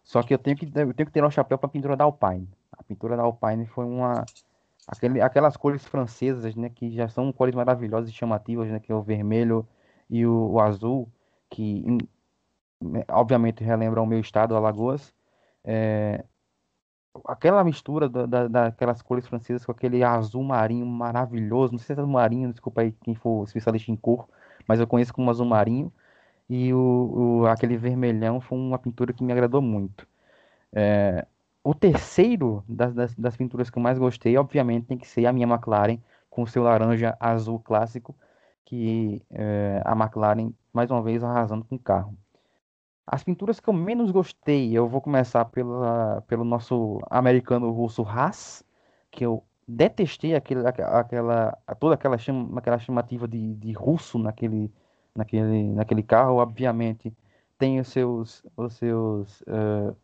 Só 0.03 0.23
que 0.23 0.35
eu 0.35 0.39
tenho 0.39 0.57
que, 0.57 0.67
eu 0.67 0.95
tenho 0.95 1.07
que 1.07 1.12
tirar 1.12 1.27
o 1.27 1.31
chapéu 1.31 1.59
para 1.59 1.67
a 1.67 1.71
pintura 1.71 1.97
da 1.97 2.05
Alpine. 2.05 2.49
A 2.73 2.83
pintura 2.83 3.17
da 3.17 3.23
Alpine 3.23 3.67
foi 3.67 3.85
uma. 3.85 4.25
Aquele, 4.87 5.21
aquelas 5.23 5.57
cores 5.57 5.85
francesas, 5.87 6.55
né, 6.55 6.69
que 6.69 6.91
já 6.91 7.09
são 7.09 7.33
cores 7.33 7.55
maravilhosas 7.55 8.11
e 8.11 8.12
chamativas, 8.12 8.69
né, 8.69 8.79
que 8.79 8.93
é 8.93 8.95
o 8.95 9.03
vermelho 9.03 9.67
e 10.11 10.27
o, 10.27 10.53
o 10.53 10.61
azul, 10.61 11.11
que 11.49 11.83
obviamente 13.09 13.65
relembram 13.65 14.05
o 14.05 14.07
meu 14.07 14.21
estado, 14.21 14.55
Alagoas. 14.55 15.15
É, 15.65 16.25
aquela 17.27 17.62
mistura 17.65 18.09
da, 18.09 18.27
da, 18.27 18.49
daquelas 18.49 19.03
cores 19.03 19.27
francesas 19.27 19.65
com 19.65 19.73
aquele 19.73 20.03
azul 20.03 20.43
marinho 20.43 20.87
maravilhoso. 20.87 21.73
Não 21.73 21.79
sei 21.79 21.87
se 21.87 21.93
é 21.93 22.03
azul 22.03 22.12
marinho, 22.12 22.51
desculpa 22.53 22.83
aí 22.83 22.93
quem 23.03 23.15
for 23.15 23.45
especialista 23.45 23.91
em 23.91 23.97
cor, 23.97 24.29
mas 24.67 24.81
eu 24.81 24.87
conheço 24.87 25.15
como 25.15 25.31
azul 25.31 25.47
marinho. 25.47 25.93
E 26.49 26.73
o, 26.75 27.41
o 27.43 27.47
aquele 27.47 27.77
vermelhão 27.77 28.41
foi 28.41 28.59
uma 28.59 28.79
pintura 28.79 29.12
que 29.12 29.25
me 29.25 29.33
agradou 29.33 29.62
muito. 29.62 30.07
É, 30.73 31.27
o 31.62 31.75
terceiro 31.75 32.65
das, 32.69 32.95
das, 32.95 33.15
das, 33.15 33.37
pinturas 33.37 33.71
que 33.71 33.79
eu 33.79 33.83
mais 33.83 33.99
gostei, 33.99 34.37
obviamente, 34.37 34.87
tem 34.87 34.99
que 34.99 35.07
ser 35.07 35.27
a 35.27 35.33
minha 35.33 35.47
McLaren, 35.47 35.99
com 36.31 36.43
o 36.43 36.47
seu 36.47 36.62
laranja 36.62 37.17
azul 37.21 37.59
clássico, 37.61 38.15
que 38.65 39.23
é, 39.31 39.81
a 39.85 39.93
McLaren, 39.93 40.53
mais 40.73 40.91
uma 40.91 41.03
vez, 41.03 41.23
arrasando 41.25 41.65
com 41.65 41.77
o 41.77 41.79
carro. 41.79 42.17
As 43.07 43.22
pinturas 43.22 43.61
que 43.61 43.68
eu 43.68 43.74
menos 43.74 44.11
gostei, 44.11 44.72
eu 44.72 44.88
vou 44.88 45.00
começar 45.00 45.44
pela, 45.46 46.22
pelo 46.26 46.44
nosso 46.44 47.00
americano 47.11 47.70
russo 47.70 48.02
Haas, 48.02 48.64
que 49.11 49.24
eu 49.24 49.44
detestei 49.68 50.34
aquele, 50.34 50.66
aquela, 50.66 51.59
toda 51.78 51.94
aquela, 51.94 52.16
chama, 52.18 52.59
aquela 52.59 52.78
chamativa 52.78 53.28
de, 53.28 53.55
de 53.55 53.72
russo 53.72 54.18
naquele, 54.18 54.72
naquele, 55.14 55.72
naquele 55.72 56.02
carro, 56.02 56.36
obviamente 56.36 57.12
tem 57.59 57.80
os 57.80 57.88
seus, 57.88 58.42
os 58.57 58.74
seus 58.74 59.40
uh, 59.42 59.96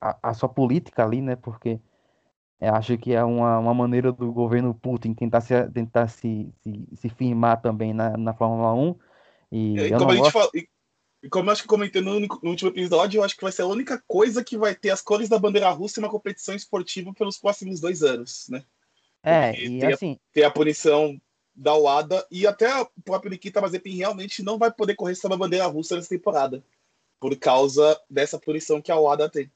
a, 0.00 0.30
a, 0.30 0.34
sua 0.34 0.48
política 0.48 1.04
ali, 1.04 1.20
né? 1.20 1.36
Porque 1.36 1.80
acho 2.60 2.96
que 2.98 3.12
é 3.12 3.22
uma, 3.22 3.58
uma 3.58 3.74
maneira 3.74 4.12
do 4.12 4.32
governo 4.32 4.74
Putin 4.74 5.14
tentar 5.14 5.40
se, 5.40 5.70
tentar 5.70 6.08
se, 6.08 6.52
se, 6.62 6.88
se 6.94 7.08
firmar 7.08 7.60
também 7.60 7.92
na, 7.92 8.16
na 8.16 8.32
Fórmula 8.32 8.74
1. 8.74 8.96
E, 9.52 9.78
e 9.78 9.90
como 9.92 10.10
a 10.10 10.14
gente 10.14 10.22
gosto... 10.22 10.32
fala, 10.32 10.50
e, 11.22 11.28
como 11.28 11.48
eu 11.48 11.52
acho 11.52 11.62
que 11.62 11.68
comentei 11.68 12.02
no, 12.02 12.20
no, 12.20 12.50
último 12.50 12.70
episódio, 12.70 13.18
eu 13.18 13.24
acho 13.24 13.36
que 13.36 13.42
vai 13.42 13.52
ser 13.52 13.62
a 13.62 13.66
única 13.66 14.02
coisa 14.06 14.44
que 14.44 14.56
vai 14.56 14.74
ter 14.74 14.90
as 14.90 15.00
cores 15.00 15.28
da 15.28 15.38
bandeira 15.38 15.68
russa 15.70 15.98
em 15.98 16.04
uma 16.04 16.10
competição 16.10 16.54
esportiva 16.54 17.12
pelos 17.14 17.38
próximos 17.38 17.80
dois 17.80 18.02
anos, 18.02 18.48
né? 18.48 18.64
É, 19.22 19.52
Porque 19.52 19.66
e 19.66 19.80
tem 19.80 19.92
assim. 19.92 20.12
A, 20.12 20.34
tem 20.34 20.44
a 20.44 20.50
punição 20.50 21.20
da 21.54 21.74
UADA 21.74 22.26
e 22.30 22.46
até 22.46 22.80
o 22.80 22.88
próprio 23.02 23.30
Nikita 23.30 23.60
Mazepin 23.60 23.96
realmente 23.96 24.42
não 24.42 24.58
vai 24.58 24.70
poder 24.70 24.94
correr 24.94 25.14
sob 25.14 25.34
a 25.34 25.38
bandeira 25.38 25.66
russa 25.66 25.96
nessa 25.96 26.10
temporada 26.10 26.62
por 27.18 27.34
causa 27.36 27.98
dessa 28.10 28.38
punição 28.38 28.82
que 28.82 28.92
a 28.92 29.00
UADA 29.00 29.28
tem. 29.28 29.50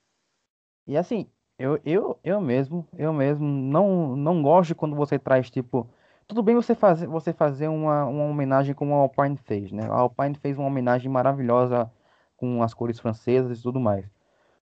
E 0.87 0.97
assim, 0.97 1.29
eu, 1.59 1.79
eu, 1.85 2.19
eu 2.25 2.41
mesmo, 2.41 2.89
eu 2.97 3.13
mesmo 3.13 3.47
não, 3.47 4.17
não 4.17 4.43
gosto 4.43 4.75
quando 4.75 4.97
você 4.97 5.19
traz 5.19 5.51
tipo, 5.51 5.89
tudo 6.31 6.45
bem 6.45 6.55
você 6.55 6.77
fazer 6.77 7.09
você 7.09 7.33
fazer 7.33 7.67
uma, 7.67 8.05
uma 8.05 8.25
homenagem 8.25 8.73
como 8.73 8.95
a 8.95 8.99
Alpine 8.99 9.37
fez, 9.37 9.73
né? 9.73 9.89
A 9.91 9.97
Alpine 9.97 10.37
fez 10.37 10.57
uma 10.57 10.69
homenagem 10.69 11.11
maravilhosa 11.11 11.91
com 12.37 12.63
as 12.63 12.73
cores 12.73 13.01
francesas 13.01 13.59
e 13.59 13.63
tudo 13.63 13.81
mais. 13.81 14.07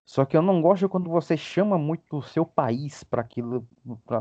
Só 0.03 0.25
que 0.25 0.35
eu 0.35 0.41
não 0.41 0.63
gosto 0.63 0.89
quando 0.89 1.11
você 1.11 1.37
chama 1.37 1.77
muito 1.77 2.17
o 2.17 2.23
seu 2.23 2.43
país 2.43 3.03
para 3.03 3.21
aquilo, 3.21 3.67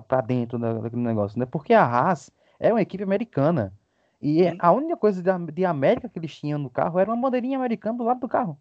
para 0.06 0.20
dentro 0.20 0.58
daquele 0.58 1.00
negócio, 1.02 1.38
né? 1.38 1.46
Porque 1.46 1.72
a 1.72 1.82
Haas 1.82 2.30
é 2.60 2.70
uma 2.70 2.82
equipe 2.82 3.02
americana. 3.02 3.72
E 4.20 4.44
Sim. 4.44 4.58
a 4.60 4.70
única 4.70 4.96
coisa 4.98 5.22
de, 5.22 5.52
de 5.52 5.64
América 5.64 6.08
que 6.08 6.18
eles 6.18 6.36
tinham 6.36 6.58
no 6.58 6.68
carro 6.68 6.98
era 6.98 7.10
uma 7.10 7.20
bandeirinha 7.22 7.56
americana 7.56 7.96
do 7.96 8.04
lado 8.04 8.20
do 8.20 8.28
carro. 8.28 8.60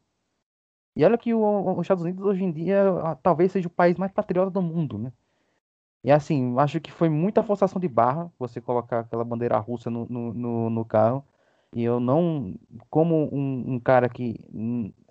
E 0.95 1.03
olha 1.03 1.17
que 1.17 1.33
o, 1.33 1.73
os 1.73 1.81
Estados 1.81 2.03
Unidos 2.03 2.25
hoje 2.25 2.43
em 2.45 2.51
dia 2.51 2.85
talvez 3.21 3.51
seja 3.51 3.67
o 3.67 3.71
país 3.71 3.97
mais 3.97 4.13
patriota 4.13 4.49
do 4.49 4.61
mundo, 4.61 4.97
né? 4.97 5.11
E 6.07 6.11
assim, 6.11 6.57
acho 6.57 6.79
que 6.79 6.89
foi 6.89 7.09
muita 7.09 7.43
forçação 7.43 7.81
de 7.81 7.87
barra 7.89 8.31
você 8.39 8.61
colocar 8.61 9.01
aquela 9.01 9.25
bandeira 9.25 9.57
russa 9.57 9.89
no, 9.89 10.07
no, 10.09 10.33
no, 10.33 10.69
no 10.69 10.85
carro. 10.85 11.21
E 11.75 11.83
eu 11.83 11.99
não, 11.99 12.55
como 12.89 13.27
um, 13.29 13.73
um, 13.73 13.77
cara 13.77 14.07
que 14.07 14.39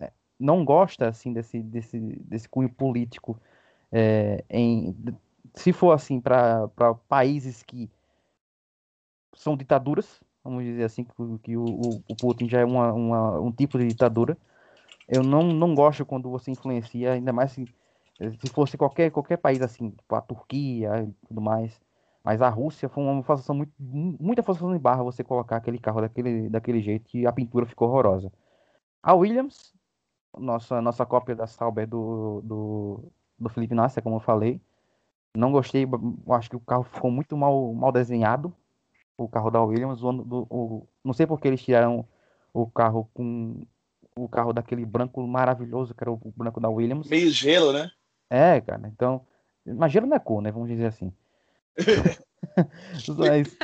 é, 0.00 0.10
não 0.40 0.64
gosta 0.64 1.06
assim 1.06 1.34
desse, 1.34 1.62
desse, 1.62 2.00
desse 2.00 2.48
cunho 2.48 2.70
político, 2.70 3.38
é, 3.92 4.42
em, 4.48 4.96
se 5.52 5.70
for 5.70 5.92
assim 5.92 6.18
para 6.18 6.66
países 7.06 7.62
que 7.62 7.90
são 9.34 9.54
ditaduras, 9.54 10.22
vamos 10.42 10.64
dizer 10.64 10.84
assim, 10.84 11.04
que, 11.04 11.12
que 11.42 11.56
o, 11.58 11.66
o, 12.08 12.16
Putin 12.16 12.48
já 12.48 12.60
é 12.60 12.64
uma, 12.64 12.90
uma, 12.94 13.38
um 13.38 13.52
tipo 13.52 13.78
de 13.78 13.86
ditadura. 13.86 14.34
Eu 15.06 15.22
não, 15.22 15.42
não 15.42 15.74
gosto 15.74 16.06
quando 16.06 16.30
você 16.30 16.52
influencia, 16.52 17.12
ainda 17.12 17.34
mais 17.34 17.52
se, 17.52 17.66
se 18.18 18.48
fosse 18.52 18.76
qualquer, 18.76 19.10
qualquer 19.10 19.36
país 19.36 19.60
assim, 19.60 19.90
tipo 19.90 20.14
a 20.14 20.20
Turquia 20.20 21.02
e 21.02 21.26
tudo 21.28 21.40
mais. 21.40 21.80
Mas 22.24 22.42
a 22.42 22.48
Rússia 22.48 22.88
foi 22.88 23.04
uma 23.04 23.22
forçação 23.22 23.54
muito, 23.54 23.72
muita 23.78 24.42
forçação 24.42 24.72
de 24.72 24.78
barra 24.78 25.02
você 25.04 25.22
colocar 25.22 25.56
aquele 25.56 25.78
carro 25.78 26.00
daquele, 26.00 26.48
daquele 26.48 26.80
jeito 26.80 27.16
e 27.16 27.26
a 27.26 27.32
pintura 27.32 27.66
ficou 27.66 27.88
horrorosa. 27.88 28.32
A 29.02 29.14
Williams, 29.14 29.72
nossa, 30.36 30.82
nossa 30.82 31.06
cópia 31.06 31.36
da 31.36 31.46
Sauber 31.46 31.86
do, 31.86 32.40
do, 32.42 33.12
do 33.38 33.48
Felipe 33.48 33.74
Nasser, 33.74 34.02
como 34.02 34.16
eu 34.16 34.20
falei. 34.20 34.60
Não 35.36 35.52
gostei, 35.52 35.86
acho 36.30 36.50
que 36.50 36.56
o 36.56 36.60
carro 36.60 36.82
ficou 36.82 37.10
muito 37.10 37.36
mal, 37.36 37.72
mal 37.74 37.92
desenhado 37.92 38.52
o 39.16 39.28
carro 39.28 39.50
da 39.50 39.62
Williams. 39.62 40.02
O, 40.02 40.12
do, 40.12 40.46
o, 40.50 40.88
não 41.04 41.12
sei 41.12 41.26
porque 41.26 41.48
eles 41.48 41.62
tiraram 41.62 42.06
o 42.52 42.66
carro 42.66 43.08
com 43.14 43.64
o 44.16 44.28
carro 44.28 44.52
daquele 44.52 44.84
branco 44.84 45.24
maravilhoso 45.26 45.94
que 45.94 46.02
era 46.02 46.10
o 46.10 46.20
branco 46.34 46.58
da 46.58 46.68
Williams. 46.68 47.08
Meio 47.08 47.30
gelo, 47.30 47.72
né? 47.72 47.90
É, 48.30 48.60
cara. 48.60 48.88
Então, 48.88 49.26
gelo 49.88 50.06
não 50.06 50.16
é 50.16 50.20
cor, 50.20 50.42
né? 50.42 50.50
Vamos 50.50 50.68
dizer 50.68 50.86
assim. 50.86 51.12
mas... 53.18 53.56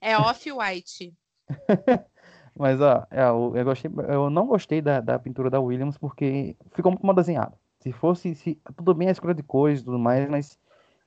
É 0.00 0.18
off-white. 0.18 1.14
mas 2.56 2.80
ó, 2.80 3.06
é, 3.10 3.22
eu, 3.22 3.52
eu, 3.56 3.64
gostei, 3.64 3.90
eu 4.08 4.30
não 4.30 4.46
gostei 4.46 4.80
da, 4.80 5.00
da 5.00 5.18
pintura 5.18 5.50
da 5.50 5.60
Williams 5.60 5.98
porque 5.98 6.56
ficou 6.72 6.92
muito 6.92 7.04
mal 7.04 7.14
desenhado. 7.14 7.56
Se 7.80 7.92
fosse, 7.92 8.34
se, 8.34 8.60
tudo 8.76 8.94
bem 8.94 9.08
a 9.08 9.12
escolha 9.12 9.34
de 9.34 9.42
cores 9.42 9.80
e 9.80 9.84
tudo 9.84 9.98
mais, 9.98 10.28
mas 10.28 10.58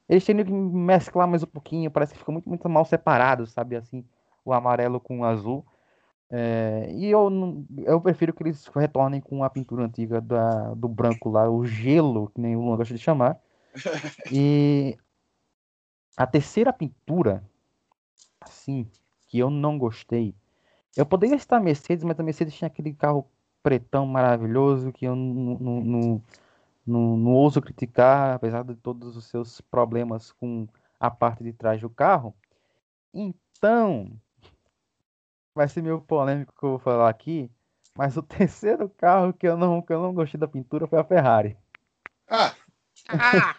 eles 0.07 0.23
têm 0.23 0.43
que 0.43 0.51
mesclar 0.51 1.27
mais 1.27 1.43
um 1.43 1.47
pouquinho, 1.47 1.91
parece 1.91 2.13
que 2.13 2.19
fica 2.19 2.31
muito, 2.31 2.47
muito 2.47 2.69
mal 2.69 2.85
separado, 2.85 3.45
sabe? 3.47 3.75
Assim, 3.75 4.05
o 4.45 4.53
amarelo 4.53 4.99
com 4.99 5.19
o 5.19 5.25
azul. 5.25 5.65
É, 6.29 6.91
e 6.93 7.05
eu, 7.07 7.65
eu 7.85 8.01
prefiro 8.01 8.33
que 8.33 8.43
eles 8.43 8.65
retornem 8.67 9.21
com 9.21 9.43
a 9.43 9.49
pintura 9.49 9.85
antiga 9.85 10.19
da, 10.19 10.73
do 10.73 10.87
branco 10.87 11.29
lá, 11.29 11.49
o 11.49 11.65
gelo, 11.65 12.29
que 12.29 12.41
nem 12.41 12.55
o 12.55 12.61
Luan 12.61 12.77
gosta 12.77 12.93
de 12.93 12.99
chamar. 12.99 13.39
E 14.31 14.97
a 16.17 16.25
terceira 16.25 16.73
pintura, 16.73 17.43
assim, 18.41 18.89
que 19.27 19.39
eu 19.39 19.49
não 19.49 19.77
gostei. 19.77 20.35
Eu 20.95 21.05
poderia 21.05 21.35
estar 21.35 21.59
Mercedes, 21.59 22.03
mas 22.03 22.19
a 22.19 22.23
Mercedes 22.23 22.55
tinha 22.55 22.67
aquele 22.67 22.93
carro 22.93 23.29
pretão 23.61 24.05
maravilhoso 24.05 24.91
que 24.91 25.05
eu 25.05 25.15
não, 25.15 25.57
não, 25.59 25.81
não 25.81 26.23
não, 26.87 27.17
não 27.17 27.33
ouso 27.33 27.61
criticar, 27.61 28.35
apesar 28.35 28.63
de 28.63 28.75
todos 28.75 29.17
os 29.17 29.25
seus 29.25 29.59
problemas 29.59 30.31
com 30.31 30.67
a 30.99 31.11
parte 31.11 31.43
de 31.43 31.51
trás 31.51 31.81
do 31.81 31.89
carro. 31.89 32.33
Então, 33.13 34.19
vai 35.57 35.67
ser 35.67 35.81
meio 35.81 35.99
polêmico 35.99 36.53
que 36.57 36.63
eu 36.63 36.69
vou 36.69 36.79
falar 36.79 37.09
aqui, 37.09 37.51
mas 37.95 38.15
o 38.15 38.21
terceiro 38.21 38.87
carro 38.89 39.33
que 39.33 39.47
eu 39.47 39.57
não, 39.57 39.81
que 39.81 39.91
eu 39.91 40.01
não 40.01 40.13
gostei 40.13 40.39
da 40.39 40.47
pintura 40.47 40.87
foi 40.87 40.99
a 40.99 41.03
Ferrari. 41.03 41.57
Ah! 42.29 42.55
ah. 43.09 43.57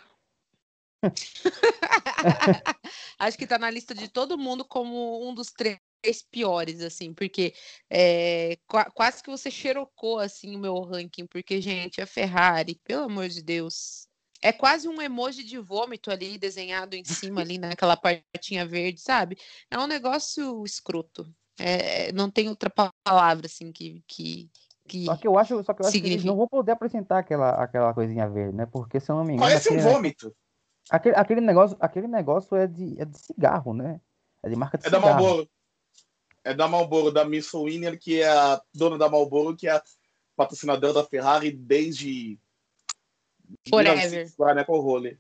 Acho 3.19 3.37
que 3.37 3.45
está 3.45 3.59
na 3.59 3.71
lista 3.71 3.95
de 3.95 4.09
todo 4.09 4.39
mundo 4.39 4.65
como 4.65 5.29
um 5.29 5.35
dos 5.35 5.51
três 5.51 5.79
três 6.01 6.23
piores, 6.23 6.81
assim, 6.81 7.13
porque 7.13 7.53
é, 7.91 8.57
quase 8.95 9.21
que 9.21 9.29
você 9.29 9.51
xerocou, 9.51 10.21
assim, 10.21 10.55
o 10.55 10.59
meu 10.59 10.81
ranking, 10.81 11.27
porque, 11.27 11.61
gente, 11.61 12.01
a 12.01 12.07
Ferrari, 12.07 12.81
pelo 12.85 13.07
amor 13.07 13.29
de 13.29 13.43
Deus, 13.43 14.07
é 14.41 14.53
quase 14.53 14.89
um 14.89 15.03
emoji 15.03 15.43
de 15.43 15.59
vômito 15.59 16.11
ali, 16.11 16.39
desenhado 16.39 16.95
em 16.95 17.05
cima, 17.05 17.41
ali 17.41 17.59
naquela 17.59 17.97
partinha 17.97 18.65
verde, 18.65 19.01
sabe? 19.01 19.37
É 19.69 19.77
um 19.77 19.89
negócio 19.89 20.65
escroto. 20.65 21.35
É, 21.59 22.13
não 22.13 22.31
tem 22.31 22.49
outra 22.49 22.71
palavra, 23.05 23.47
assim, 23.47 23.73
que... 23.73 24.03
que... 24.07 24.51
Que 24.87 25.05
só 25.05 25.17
que 25.19 25.29
eu 25.29 25.39
acho, 25.39 25.63
só 25.65 25.75
que 25.75 25.83
eu 25.83 25.87
acho 25.87 26.01
que 26.01 26.07
eles 26.07 26.25
não 26.25 26.35
vão 26.35 26.49
poder 26.49 26.73
apresentar 26.73 27.19
aquela, 27.19 27.51
aquela 27.63 27.93
coisinha 27.93 28.27
verde, 28.27 28.57
né? 28.57 28.65
Porque 28.65 28.99
se 28.99 29.11
eu 29.11 29.17
não 29.17 29.23
me 29.23 29.35
engano. 29.35 29.47
Parece 29.47 29.71
um 29.71 29.79
vômito. 29.79 30.35
Aquele, 30.89 31.15
aquele, 31.15 31.41
negócio, 31.43 31.77
aquele 31.79 32.09
negócio 32.09 32.57
é 32.57 32.67
de, 32.67 32.99
é 32.99 33.05
de 33.05 33.19
cigarro, 33.19 33.75
né? 33.75 34.01
É 34.43 34.49
de 34.49 34.57
marca 34.57 34.79
de 34.79 34.87
é 34.87 34.89
cigarro. 34.89 35.05
É 35.05 35.11
da 35.11 35.15
Marlboro 35.15 35.51
é 36.49 36.55
da 36.55 36.67
Marlboro, 36.67 37.13
da 37.13 37.27
Miss 37.27 37.53
Winner, 37.53 37.99
que 37.99 38.23
é 38.23 38.29
a 38.29 38.61
dona 38.75 38.97
da 38.97 39.09
Marlboro, 39.09 39.55
que 39.55 39.69
é 39.69 39.73
a 39.73 39.83
patrocinadora 40.35 40.95
da 40.95 41.05
Ferrari 41.05 41.53
desde 41.53 42.39
Forever. 43.69 44.33
Lá, 44.39 44.55
né, 44.55 44.65
com 44.65 44.79
o 44.79 44.81
role. 44.81 45.19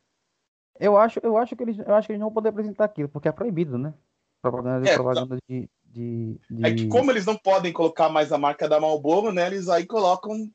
Eu 0.81 0.97
acho, 0.97 1.21
eu 1.23 1.37
acho 1.37 1.55
que 1.55 1.63
eles, 1.63 1.79
eu 1.79 1.95
acho 1.95 2.07
que 2.07 2.13
eles 2.13 2.21
não 2.21 2.29
vão 2.29 2.35
poder 2.35 2.49
apresentar 2.49 2.85
aquilo, 2.85 3.09
porque 3.11 3.29
é 3.29 3.33
proibido, 3.33 3.77
né? 3.77 3.93
Propaganda, 4.41 4.89
é, 4.89 4.95
propaganda 4.95 5.37
tá. 5.37 5.43
de, 5.49 5.69
de, 5.99 6.41
de, 6.49 6.67
É 6.67 6.73
que 6.73 6.87
como 6.87 7.11
eles 7.11 7.27
não 7.27 7.37
podem 7.37 7.73
colocar 7.73 8.09
mais 8.09 8.31
a 8.31 8.39
marca 8.39 8.69
da 8.69 8.81
Marlboro, 8.81 9.33
né? 9.33 9.49
Eles 9.49 9.69
aí 9.69 9.85
colocam 9.85 10.49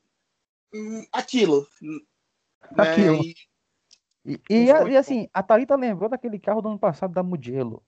hum, 0.74 1.06
aquilo. 1.12 1.66
Né, 1.82 1.98
aquilo. 2.78 3.22
Né, 3.22 3.34
e, 4.24 4.40
e, 4.48 4.54
e, 4.54 4.64
e 4.64 4.96
assim, 4.96 5.28
a 5.34 5.42
Thalita 5.42 5.76
lembrou 5.76 6.08
daquele 6.08 6.38
carro 6.38 6.62
do 6.62 6.68
ano 6.68 6.78
passado 6.78 7.12
da 7.12 7.22
Mugello. 7.22 7.82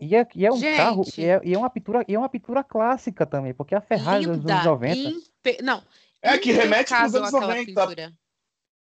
E 0.00 0.16
é, 0.16 0.26
e 0.34 0.46
é 0.46 0.52
um 0.52 0.56
Gente, 0.56 0.76
carro, 0.76 1.04
e 1.18 1.24
é, 1.24 1.40
e 1.44 1.54
é, 1.54 1.58
uma 1.58 1.68
pintura, 1.68 2.04
e 2.08 2.14
é 2.14 2.18
uma 2.18 2.28
pintura 2.28 2.64
clássica 2.64 3.26
também, 3.26 3.52
porque 3.52 3.74
a 3.74 3.80
Ferrari 3.80 4.24
linda, 4.24 4.38
dos 4.38 4.50
anos 4.50 4.64
90. 4.64 4.96
Impe... 4.96 5.62
Não. 5.62 5.82
É 6.22 6.38
que 6.38 6.52
remete 6.52 6.90
para 6.90 7.06
os 7.06 7.14
anos 7.14 7.32
90. 7.32 7.66
Pintura. 7.66 8.12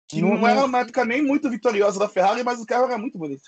Que 0.09 0.21
não, 0.21 0.35
não 0.35 0.47
era 0.47 0.65
uma 0.65 0.79
época 0.79 1.05
nem 1.05 1.21
muito 1.21 1.49
vitoriosa 1.49 1.99
da 1.99 2.09
Ferrari, 2.09 2.43
mas 2.43 2.59
o 2.59 2.65
carro 2.65 2.85
era 2.85 2.97
muito 2.97 3.17
bonito. 3.17 3.43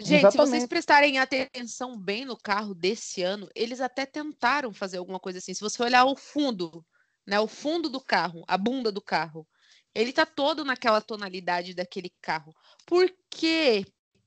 Gente, 0.00 0.20
Exatamente. 0.20 0.32
se 0.32 0.38
vocês 0.38 0.66
prestarem 0.66 1.18
atenção 1.18 1.98
bem 1.98 2.24
no 2.24 2.36
carro 2.36 2.74
desse 2.74 3.22
ano, 3.22 3.48
eles 3.54 3.80
até 3.80 4.06
tentaram 4.06 4.72
fazer 4.72 4.96
alguma 4.96 5.20
coisa 5.20 5.38
assim. 5.38 5.52
Se 5.52 5.60
você 5.60 5.82
olhar 5.82 6.06
o 6.06 6.16
fundo, 6.16 6.84
né, 7.26 7.38
o 7.38 7.46
fundo 7.46 7.88
do 7.90 8.00
carro, 8.00 8.42
a 8.48 8.56
bunda 8.56 8.90
do 8.90 9.02
carro, 9.02 9.46
Ele 9.94 10.12
tá 10.12 10.24
todo 10.24 10.64
naquela 10.64 11.00
tonalidade 11.00 11.74
daquele 11.74 12.10
carro. 12.22 12.54
Por 12.86 13.12
quê? 13.28 13.84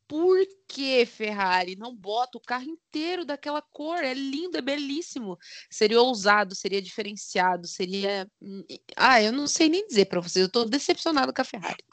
Por 0.07 0.38
que 0.67 1.05
Ferrari 1.05 1.76
não 1.76 1.95
bota 1.95 2.38
o 2.38 2.41
carro 2.41 2.65
inteiro 2.65 3.26
daquela 3.26 3.61
cor? 3.61 4.03
É 4.03 4.13
lindo, 4.13 4.57
é 4.57 4.61
belíssimo. 4.61 5.39
Seria 5.71 6.01
ousado, 6.01 6.53
seria 6.53 6.82
diferenciado, 6.82 7.65
seria. 7.65 8.30
Hum, 8.41 8.63
ah, 8.95 9.21
eu 9.21 9.32
não 9.32 9.47
sei 9.47 9.69
nem 9.69 9.88
dizer 9.88 10.05
para 10.05 10.21
vocês. 10.21 10.43
Eu 10.43 10.51
tô 10.51 10.65
decepcionado 10.65 11.34
com 11.34 11.41
a 11.41 11.45
Ferrari. 11.45 11.84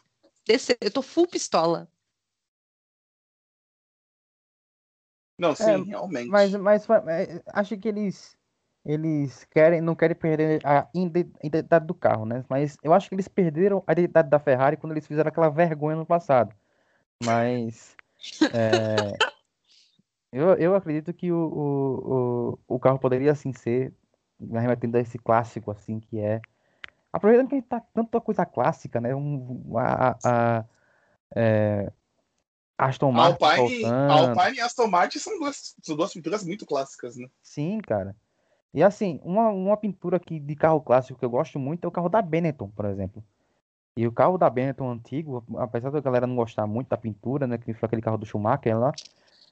Eu 0.80 0.90
tô 0.90 1.00
full 1.00 1.28
pistola. 1.28 1.88
Não, 5.41 5.55
sim, 5.55 5.64
é, 5.64 5.76
realmente. 5.78 6.28
Mas, 6.28 6.55
mas 6.55 6.88
é, 7.09 7.43
acho 7.53 7.76
que 7.78 7.88
eles 7.88 8.38
eles 8.84 9.45
querem, 9.45 9.80
não 9.80 9.95
querem 9.95 10.16
perder 10.16 10.61
a 10.64 10.88
identidade 10.95 11.86
do 11.86 11.95
carro, 11.95 12.24
né? 12.24 12.45
Mas 12.49 12.78
eu 12.82 12.93
acho 12.93 13.09
que 13.09 13.14
eles 13.14 13.28
perderam 13.28 13.82
a 13.86 13.93
identidade 13.93 14.30
da 14.30 14.38
Ferrari 14.38 14.76
quando 14.76 14.93
eles 14.93 15.07
fizeram 15.07 15.28
aquela 15.28 15.51
vergonha 15.51 15.97
no 15.97 16.07
passado. 16.07 16.55
Mas 17.22 17.95
é, 18.55 19.18
eu, 20.32 20.55
eu 20.55 20.74
acredito 20.74 21.12
que 21.12 21.30
o, 21.30 22.59
o, 22.66 22.74
o, 22.74 22.78
carro 22.78 22.99
poderia 22.99 23.32
assim 23.32 23.53
ser, 23.53 23.93
remetendo 24.41 24.97
a 24.97 25.01
esse 25.01 25.18
clássico 25.18 25.70
assim 25.70 26.01
que 26.01 26.18
é. 26.18 26.41
Aproveitando 27.12 27.49
que 27.49 27.57
a 27.57 27.59
gente 27.59 27.68
tá 27.68 27.80
tanta 27.80 28.20
coisa 28.20 28.47
clássica, 28.47 29.01
né? 29.01 29.14
Um, 29.14 29.76
a, 29.76 30.16
a, 30.24 30.64
é, 31.34 31.93
Aston 32.80 33.12
Martin. 33.12 33.44
Alpine, 33.44 33.84
Alpine 33.84 34.56
e 34.56 34.60
Aston 34.60 34.86
Martin 34.86 35.18
são 35.18 35.38
duas, 35.38 35.74
são 35.82 35.96
duas 35.96 36.12
pinturas 36.12 36.42
muito 36.42 36.64
clássicas, 36.64 37.14
né? 37.16 37.28
Sim, 37.42 37.78
cara. 37.78 38.16
E 38.72 38.82
assim, 38.82 39.20
uma, 39.22 39.50
uma 39.50 39.76
pintura 39.76 40.16
aqui 40.16 40.40
de 40.40 40.56
carro 40.56 40.80
clássico 40.80 41.18
que 41.18 41.24
eu 41.24 41.30
gosto 41.30 41.58
muito 41.58 41.84
é 41.84 41.88
o 41.88 41.90
carro 41.90 42.08
da 42.08 42.22
Benetton, 42.22 42.70
por 42.70 42.86
exemplo. 42.86 43.22
E 43.96 44.06
o 44.06 44.12
carro 44.12 44.38
da 44.38 44.48
Benetton 44.48 44.90
antigo, 44.90 45.44
apesar 45.58 45.90
da 45.90 46.00
galera 46.00 46.26
não 46.26 46.36
gostar 46.36 46.66
muito 46.66 46.88
da 46.88 46.96
pintura, 46.96 47.46
né? 47.46 47.58
Que 47.58 47.74
foi 47.74 47.86
aquele 47.86 48.00
carro 48.00 48.16
do 48.16 48.24
Schumacher 48.24 48.78
lá. 48.78 48.92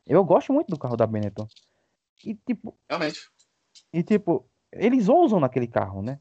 Eu 0.06 0.24
gosto 0.24 0.52
muito 0.52 0.68
do 0.68 0.78
carro 0.78 0.96
da 0.96 1.06
Benetton. 1.06 1.46
E 2.24 2.34
tipo. 2.34 2.74
Realmente. 2.88 3.28
E 3.92 4.02
tipo, 4.02 4.48
eles 4.72 5.08
ousam 5.08 5.38
naquele 5.38 5.66
carro, 5.66 6.00
né? 6.00 6.18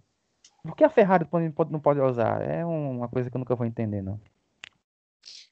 Por 0.61 0.75
que 0.75 0.83
a 0.83 0.89
Ferrari 0.89 1.23
pode, 1.23 1.71
não 1.71 1.79
pode 1.79 2.01
usar? 2.01 2.41
É 2.41 2.65
uma 2.65 3.07
coisa 3.07 3.29
que 3.29 3.37
eu 3.37 3.39
nunca 3.39 3.55
vou 3.55 3.65
entender, 3.65 4.01
não. 4.01 4.19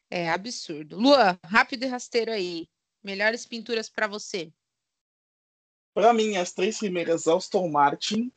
É 0.09 0.29
absurdo. 0.29 0.97
Lua, 0.97 1.39
rápido 1.43 1.83
e 1.83 1.87
rasteiro 1.87 2.31
aí. 2.31 2.67
Melhores 3.03 3.45
pinturas 3.45 3.89
para 3.89 4.07
você. 4.07 4.51
Para 5.93 6.13
mim, 6.13 6.35
as 6.37 6.51
três 6.51 6.77
primeiras 6.77 7.27
Aston 7.27 7.69
Martin, 7.69 8.31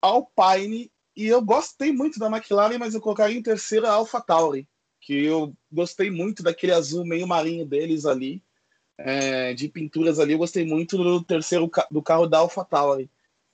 Alpine 0.00 0.90
e 1.16 1.26
eu 1.26 1.42
gostei 1.42 1.92
muito 1.92 2.18
da 2.18 2.28
McLaren, 2.28 2.78
mas 2.78 2.94
eu 2.94 3.00
colocaria 3.00 3.36
em 3.36 3.42
terceira 3.42 3.88
a 3.88 3.94
Alpha 3.94 4.20
Tauri, 4.20 4.66
que 5.00 5.24
eu 5.24 5.54
gostei 5.70 6.10
muito 6.10 6.42
daquele 6.42 6.72
azul 6.72 7.04
meio 7.04 7.26
marinho 7.26 7.66
deles 7.66 8.06
ali, 8.06 8.42
é, 8.96 9.52
de 9.54 9.68
pinturas 9.68 10.18
ali. 10.18 10.32
Eu 10.32 10.38
gostei 10.38 10.64
muito 10.64 10.96
do 10.96 11.22
terceiro 11.22 11.70
do 11.90 12.02
carro 12.02 12.26
da 12.26 12.38
Alpha 12.38 12.64
Tauri. 12.64 13.10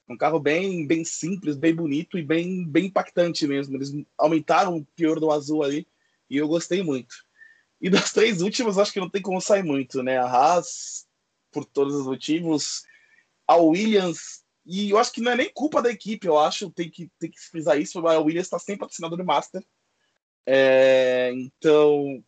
Um 0.08 0.16
carro 0.16 0.38
bem, 0.38 0.86
bem 0.86 1.04
simples, 1.04 1.56
bem 1.56 1.74
bonito 1.74 2.18
e 2.18 2.22
bem, 2.22 2.64
bem 2.64 2.86
impactante 2.86 3.46
mesmo. 3.46 3.76
Eles 3.76 3.92
aumentaram 4.16 4.76
o 4.76 4.84
pior 4.94 5.18
do 5.18 5.32
azul 5.32 5.64
ali 5.64 5.86
e 6.28 6.36
eu 6.36 6.48
gostei 6.48 6.82
muito. 6.82 7.14
E 7.80 7.90
das 7.90 8.12
três 8.12 8.42
últimas, 8.42 8.78
acho 8.78 8.92
que 8.92 9.00
não 9.00 9.10
tem 9.10 9.22
como 9.22 9.40
sair 9.40 9.62
muito, 9.62 10.02
né? 10.02 10.18
A 10.18 10.24
Haas, 10.24 11.06
por 11.50 11.64
todos 11.64 11.94
os 11.94 12.06
motivos. 12.06 12.82
A 13.46 13.56
Williams, 13.56 14.44
e 14.64 14.90
eu 14.90 14.98
acho 14.98 15.12
que 15.12 15.20
não 15.20 15.32
é 15.32 15.36
nem 15.36 15.52
culpa 15.52 15.80
da 15.80 15.90
equipe, 15.90 16.26
eu 16.26 16.38
acho, 16.38 16.70
tem 16.70 16.90
que, 16.90 17.08
tem 17.18 17.30
que 17.30 17.40
frisar 17.40 17.78
isso, 17.78 18.04
a 18.06 18.18
Williams 18.18 18.46
está 18.46 18.58
sempre 18.58 18.80
patrocinada 18.80 19.16
do 19.16 19.24
Master. 19.24 19.64
É, 20.44 21.32
então, 21.34 22.24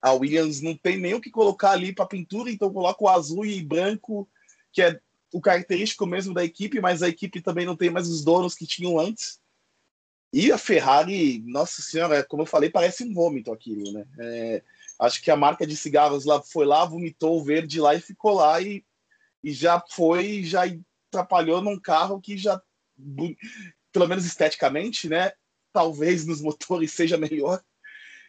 a 0.00 0.12
Williams 0.12 0.60
não 0.60 0.76
tem 0.76 0.98
nem 0.98 1.14
o 1.14 1.20
que 1.20 1.30
colocar 1.30 1.72
ali 1.72 1.94
para 1.94 2.06
pintura, 2.06 2.50
então 2.50 2.72
coloca 2.72 3.04
o 3.04 3.08
azul 3.08 3.44
e 3.44 3.62
branco, 3.62 4.28
que 4.72 4.80
é 4.80 4.98
o 5.32 5.40
característico 5.40 6.06
mesmo 6.06 6.32
da 6.32 6.44
equipe, 6.44 6.80
mas 6.80 7.02
a 7.02 7.08
equipe 7.08 7.40
também 7.42 7.66
não 7.66 7.76
tem 7.76 7.90
mais 7.90 8.08
os 8.08 8.24
donos 8.24 8.54
que 8.54 8.66
tinham 8.66 8.98
antes. 8.98 9.38
E 10.32 10.52
a 10.52 10.58
Ferrari, 10.58 11.42
nossa 11.46 11.80
senhora, 11.80 12.22
como 12.22 12.42
eu 12.42 12.46
falei, 12.46 12.68
parece 12.68 13.02
um 13.02 13.14
vômito 13.14 13.50
aquilo, 13.50 13.92
né? 13.92 14.06
É, 14.18 14.62
acho 14.98 15.22
que 15.22 15.30
a 15.30 15.36
marca 15.36 15.66
de 15.66 15.74
cigarros 15.74 16.24
lá 16.24 16.42
foi 16.42 16.66
lá, 16.66 16.84
vomitou 16.84 17.38
o 17.38 17.44
verde 17.44 17.80
lá 17.80 17.94
e 17.94 18.00
ficou 18.00 18.34
lá 18.34 18.60
e, 18.60 18.84
e 19.42 19.52
já 19.52 19.82
foi, 19.90 20.44
já 20.44 20.64
atrapalhou 21.08 21.62
num 21.62 21.80
carro 21.80 22.20
que 22.20 22.36
já, 22.36 22.60
pelo 23.90 24.06
menos 24.06 24.26
esteticamente, 24.26 25.08
né? 25.08 25.32
Talvez 25.72 26.26
nos 26.26 26.42
motores 26.42 26.92
seja 26.92 27.16
melhor, 27.16 27.62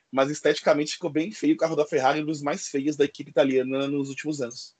mas 0.09 0.29
esteticamente 0.29 0.93
ficou 0.93 1.09
bem 1.09 1.31
feio 1.31 1.55
o 1.55 1.57
carro 1.57 1.75
da 1.75 1.85
Ferrari, 1.85 2.21
um 2.21 2.25
dos 2.25 2.41
mais 2.41 2.67
feios 2.69 2.95
da 2.95 3.03
equipe 3.03 3.29
italiana 3.29 3.87
nos 3.87 4.07
últimos 4.07 4.41
anos. 4.41 4.73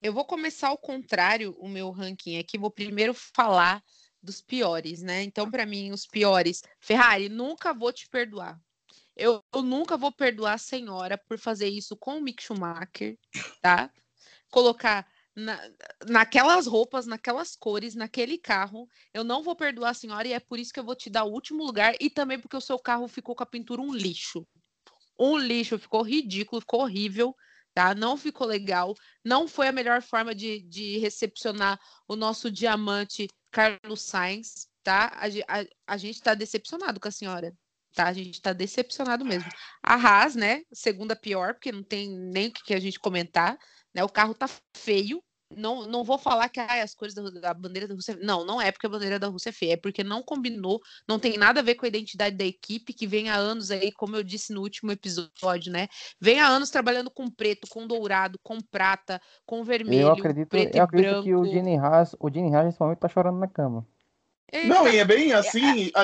Eu 0.00 0.12
vou 0.12 0.24
começar 0.24 0.68
ao 0.68 0.78
contrário 0.78 1.54
o 1.58 1.68
meu 1.68 1.90
ranking 1.90 2.38
aqui. 2.38 2.58
Vou 2.58 2.70
primeiro 2.70 3.14
falar 3.14 3.80
dos 4.22 4.40
piores, 4.40 5.02
né? 5.02 5.22
Então, 5.22 5.50
para 5.50 5.66
mim, 5.66 5.90
os 5.90 6.06
piores. 6.06 6.62
Ferrari, 6.80 7.28
nunca 7.28 7.74
vou 7.74 7.92
te 7.92 8.08
perdoar. 8.08 8.60
Eu, 9.16 9.42
eu, 9.54 9.62
nunca 9.62 9.96
vou 9.96 10.12
perdoar 10.12 10.54
a 10.54 10.58
senhora 10.58 11.18
por 11.18 11.38
fazer 11.38 11.68
isso 11.68 11.96
com 11.96 12.18
o 12.18 12.20
Mick 12.20 12.42
Schumacher, 12.42 13.18
tá? 13.60 13.90
Colocar 14.50 15.06
na, 15.34 15.60
naquelas 16.06 16.66
roupas, 16.66 17.06
naquelas 17.06 17.56
cores, 17.56 17.94
naquele 17.94 18.38
carro. 18.38 18.88
Eu 19.12 19.24
não 19.24 19.42
vou 19.42 19.56
perdoar 19.56 19.90
a 19.90 19.94
senhora 19.94 20.26
e 20.28 20.32
é 20.32 20.40
por 20.40 20.58
isso 20.58 20.72
que 20.72 20.80
eu 20.80 20.84
vou 20.84 20.96
te 20.96 21.10
dar 21.10 21.24
o 21.24 21.32
último 21.32 21.64
lugar 21.64 21.94
e 22.00 22.08
também 22.08 22.38
porque 22.38 22.56
o 22.56 22.60
seu 22.60 22.78
carro 22.78 23.06
ficou 23.08 23.34
com 23.34 23.42
a 23.42 23.46
pintura 23.46 23.82
um 23.82 23.92
lixo. 23.92 24.46
Um 25.18 25.36
lixo, 25.36 25.78
ficou 25.78 26.02
ridículo, 26.02 26.60
ficou 26.60 26.80
horrível, 26.80 27.34
tá? 27.74 27.94
Não 27.94 28.16
ficou 28.16 28.46
legal. 28.46 28.94
Não 29.24 29.46
foi 29.46 29.68
a 29.68 29.72
melhor 29.72 30.00
forma 30.00 30.34
de, 30.34 30.62
de 30.62 30.98
recepcionar 30.98 31.78
o 32.08 32.16
nosso 32.16 32.50
diamante 32.50 33.28
Carlos 33.52 34.02
Sainz, 34.02 34.68
tá? 34.82 35.12
A, 35.14 35.60
a, 35.60 35.66
a 35.86 35.96
gente 35.96 36.20
tá 36.20 36.34
decepcionado 36.34 36.98
com 36.98 37.06
a 37.06 37.12
senhora 37.12 37.56
tá? 37.94 38.08
A 38.08 38.12
gente 38.12 38.40
tá 38.40 38.52
decepcionado 38.52 39.24
mesmo. 39.24 39.50
A 39.82 39.94
Haas, 39.94 40.34
né? 40.34 40.62
Segunda 40.72 41.14
pior, 41.14 41.54
porque 41.54 41.72
não 41.72 41.82
tem 41.82 42.10
nem 42.10 42.48
o 42.48 42.52
que 42.52 42.74
a 42.74 42.80
gente 42.80 42.98
comentar, 42.98 43.58
né? 43.94 44.02
O 44.02 44.08
carro 44.08 44.34
tá 44.34 44.48
feio. 44.76 45.22
Não, 45.56 45.86
não 45.86 46.04
vou 46.04 46.18
falar 46.18 46.48
que 46.48 46.60
ah, 46.60 46.82
as 46.82 46.94
cores 46.94 47.14
da, 47.14 47.22
da, 47.22 47.54
bandeira 47.54 47.88
da 47.88 47.94
Rússia. 47.94 48.18
Não, 48.20 48.44
não 48.44 48.60
é 48.60 48.70
porque 48.70 48.86
a 48.86 48.90
bandeira 48.90 49.18
da 49.18 49.28
Rússia 49.28 49.50
é 49.50 49.52
feia, 49.52 49.74
é 49.74 49.76
porque 49.76 50.02
não 50.02 50.22
combinou, 50.22 50.80
não 51.06 51.18
tem 51.18 51.36
nada 51.36 51.60
a 51.60 51.62
ver 51.62 51.74
com 51.74 51.84
a 51.84 51.88
identidade 51.88 52.36
da 52.36 52.44
equipe 52.44 52.92
que 52.92 53.06
vem 53.06 53.28
há 53.28 53.36
anos 53.36 53.70
aí, 53.70 53.92
como 53.92 54.16
eu 54.16 54.22
disse 54.22 54.52
no 54.52 54.60
último 54.60 54.90
episódio, 54.92 55.72
né? 55.72 55.88
Vem 56.20 56.40
há 56.40 56.48
anos 56.48 56.70
trabalhando 56.70 57.10
com 57.10 57.30
preto, 57.30 57.66
com 57.68 57.86
dourado, 57.86 58.38
com 58.42 58.60
prata, 58.60 59.20
com 59.46 59.64
vermelho, 59.64 60.02
eu 60.02 60.12
acredito, 60.12 60.48
preto 60.48 60.76
eu 60.76 60.82
acredito 60.84 61.10
branco. 61.10 61.24
que 61.24 61.34
o 61.34 61.44
Gene 61.44 61.78
Haas, 61.78 62.14
o 62.18 62.30
Gene 62.30 62.54
Haas 62.54 62.66
nesse 62.66 62.80
momento 62.80 62.98
tá 62.98 63.08
chorando 63.08 63.38
na 63.38 63.48
cama. 63.48 63.86
Não, 64.66 64.86
e 64.86 64.98
é 64.98 65.04
bem 65.04 65.32
assim, 65.32 65.90
a, 65.94 66.02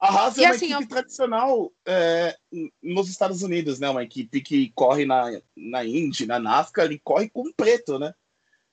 a 0.00 0.08
Haas 0.08 0.38
é 0.38 0.42
uma 0.42 0.54
assim, 0.54 0.66
equipe 0.66 0.82
eu... 0.82 0.88
tradicional 0.88 1.72
é, 1.86 2.36
nos 2.82 3.08
Estados 3.08 3.42
Unidos, 3.42 3.78
né? 3.78 3.88
Uma 3.88 4.02
equipe 4.02 4.40
que 4.40 4.70
corre 4.70 5.04
na, 5.04 5.24
na 5.56 5.84
Indy, 5.84 6.26
na 6.26 6.38
NASCAR, 6.38 6.90
e 6.90 6.98
corre 6.98 7.28
com 7.28 7.52
preto, 7.52 7.98
né? 7.98 8.14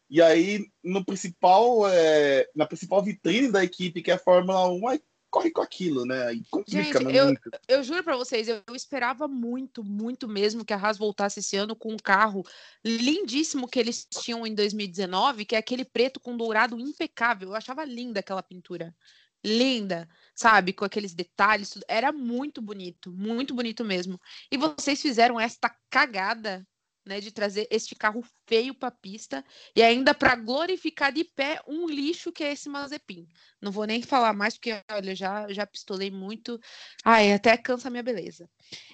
E 0.09 0.21
aí, 0.21 0.65
no 0.83 1.03
principal, 1.03 1.87
é, 1.87 2.47
na 2.55 2.65
principal 2.65 3.03
vitrine 3.03 3.51
da 3.51 3.63
equipe, 3.63 4.01
que 4.01 4.11
é 4.11 4.13
a 4.13 4.19
Fórmula 4.19 4.69
1, 4.69 4.87
aí 4.87 5.01
corre 5.29 5.51
com 5.51 5.61
aquilo, 5.61 6.05
né? 6.05 6.27
Aí 6.27 6.43
complica 6.49 6.99
Gente, 6.99 7.15
eu, 7.15 7.33
eu 7.67 7.83
juro 7.83 8.03
para 8.03 8.15
vocês, 8.15 8.47
eu, 8.47 8.61
eu, 8.65 8.75
esperava 8.75 9.27
muito, 9.27 9.83
muito 9.83 10.27
mesmo 10.27 10.63
que 10.63 10.73
a 10.73 10.77
Haas 10.77 10.97
voltasse 10.97 11.39
esse 11.39 11.57
ano 11.57 11.75
com 11.75 11.93
um 11.93 11.97
carro 11.97 12.43
lindíssimo 12.83 13.67
que 13.67 13.79
eles 13.79 14.07
tinham 14.09 14.47
em 14.47 14.55
2019, 14.55 15.45
que 15.45 15.55
é 15.55 15.59
aquele 15.59 15.83
preto 15.83 16.19
com 16.19 16.37
dourado 16.37 16.79
impecável. 16.79 17.49
Eu 17.49 17.55
achava 17.55 17.83
linda 17.83 18.19
aquela 18.19 18.41
pintura 18.41 18.95
linda, 19.43 20.09
sabe? 20.35 20.73
Com 20.73 20.85
aqueles 20.85 21.13
detalhes, 21.13 21.69
tudo. 21.69 21.85
era 21.87 22.11
muito 22.11 22.61
bonito, 22.61 23.11
muito 23.11 23.53
bonito 23.53 23.83
mesmo. 23.83 24.19
E 24.51 24.57
vocês 24.57 25.01
fizeram 25.01 25.39
esta 25.39 25.73
cagada, 25.89 26.67
né, 27.07 27.19
de 27.19 27.31
trazer 27.31 27.67
este 27.71 27.95
carro 27.95 28.23
feio 28.47 28.73
para 28.73 28.91
pista 28.91 29.43
e 29.75 29.81
ainda 29.81 30.13
para 30.13 30.35
glorificar 30.35 31.11
de 31.11 31.23
pé 31.23 31.61
um 31.67 31.87
lixo 31.87 32.31
que 32.31 32.43
é 32.43 32.51
esse 32.51 32.69
Mazepin. 32.69 33.27
Não 33.61 33.71
vou 33.71 33.85
nem 33.85 34.01
falar 34.01 34.33
mais 34.33 34.55
porque 34.55 34.81
olha, 34.91 35.15
já 35.15 35.51
já 35.51 35.65
pistolei 35.65 36.11
muito. 36.11 36.59
Ai, 37.03 37.33
até 37.33 37.57
cansa 37.57 37.87
a 37.87 37.91
minha 37.91 38.03
beleza. 38.03 38.49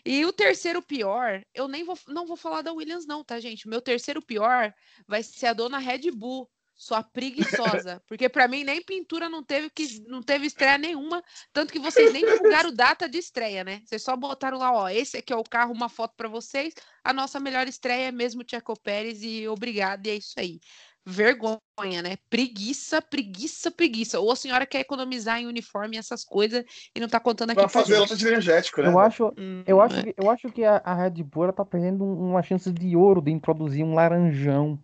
E 0.05 0.25
o 0.25 0.33
terceiro 0.33 0.81
pior, 0.81 1.43
eu 1.53 1.67
nem 1.67 1.83
vou 1.83 1.97
não 2.07 2.25
vou 2.25 2.37
falar 2.37 2.61
da 2.61 2.73
Williams 2.73 3.05
não, 3.05 3.23
tá, 3.23 3.39
gente? 3.39 3.65
O 3.65 3.69
meu 3.69 3.81
terceiro 3.81 4.21
pior 4.21 4.73
vai 5.07 5.23
ser 5.23 5.47
a 5.47 5.53
dona 5.53 5.77
Red 5.79 6.11
Bull 6.11 6.49
sua 6.75 7.03
preguiçosa. 7.03 8.01
Porque 8.07 8.27
para 8.27 8.47
mim 8.47 8.63
nem 8.63 8.81
pintura 8.83 9.29
não 9.29 9.43
teve 9.43 9.69
que 9.69 10.03
não 10.07 10.21
teve 10.21 10.47
estreia 10.47 10.77
nenhuma, 10.77 11.23
tanto 11.51 11.71
que 11.71 11.79
vocês 11.79 12.11
nem 12.11 12.25
divulgaram 12.25 12.73
data 12.73 13.07
de 13.07 13.17
estreia, 13.17 13.63
né? 13.63 13.81
Vocês 13.85 14.01
só 14.01 14.15
botaram 14.15 14.57
lá, 14.57 14.71
ó, 14.71 14.89
esse 14.89 15.17
aqui 15.17 15.31
é 15.31 15.35
o 15.35 15.43
carro, 15.43 15.73
uma 15.73 15.89
foto 15.89 16.13
para 16.15 16.27
vocês. 16.27 16.73
A 17.03 17.13
nossa 17.13 17.39
melhor 17.39 17.67
estreia 17.67 18.07
é 18.07 18.11
mesmo 18.11 18.43
Tcheco 18.43 18.79
Pérez 18.79 19.21
e 19.23 19.47
obrigado, 19.47 20.07
e 20.07 20.09
é 20.09 20.15
isso 20.15 20.33
aí. 20.37 20.59
vergonha, 21.05 22.01
né? 22.01 22.17
Preguiça, 22.29 23.01
preguiça, 23.01 23.69
preguiça. 23.69 24.19
Ou 24.19 24.31
a 24.31 24.35
senhora 24.35 24.65
quer 24.65 24.79
economizar 24.79 25.39
em 25.39 25.47
uniforme 25.47 25.97
e 25.97 25.99
essas 25.99 26.23
coisas 26.23 26.63
e 26.95 26.99
não 26.99 27.09
tá 27.09 27.19
contando 27.19 27.51
aqui. 27.51 27.59
Pra 27.59 27.69
fazer 27.69 28.05
de 28.05 28.27
energético, 28.27 28.81
né? 28.81 28.87
Eu 28.87 28.99
acho, 28.99 29.33
hum, 29.37 29.63
eu 29.67 29.81
acho, 29.81 29.97
é. 29.97 30.03
que, 30.03 30.13
eu 30.17 30.29
acho 30.29 30.49
que 30.51 30.63
a, 30.63 30.77
a 30.77 30.93
Red 30.95 31.23
Bull 31.23 31.51
tá 31.51 31.65
perdendo 31.65 32.03
uma 32.05 32.41
chance 32.41 32.71
de 32.71 32.95
ouro 32.95 33.21
de 33.21 33.31
introduzir 33.31 33.83
um 33.83 33.93
laranjão 33.93 34.79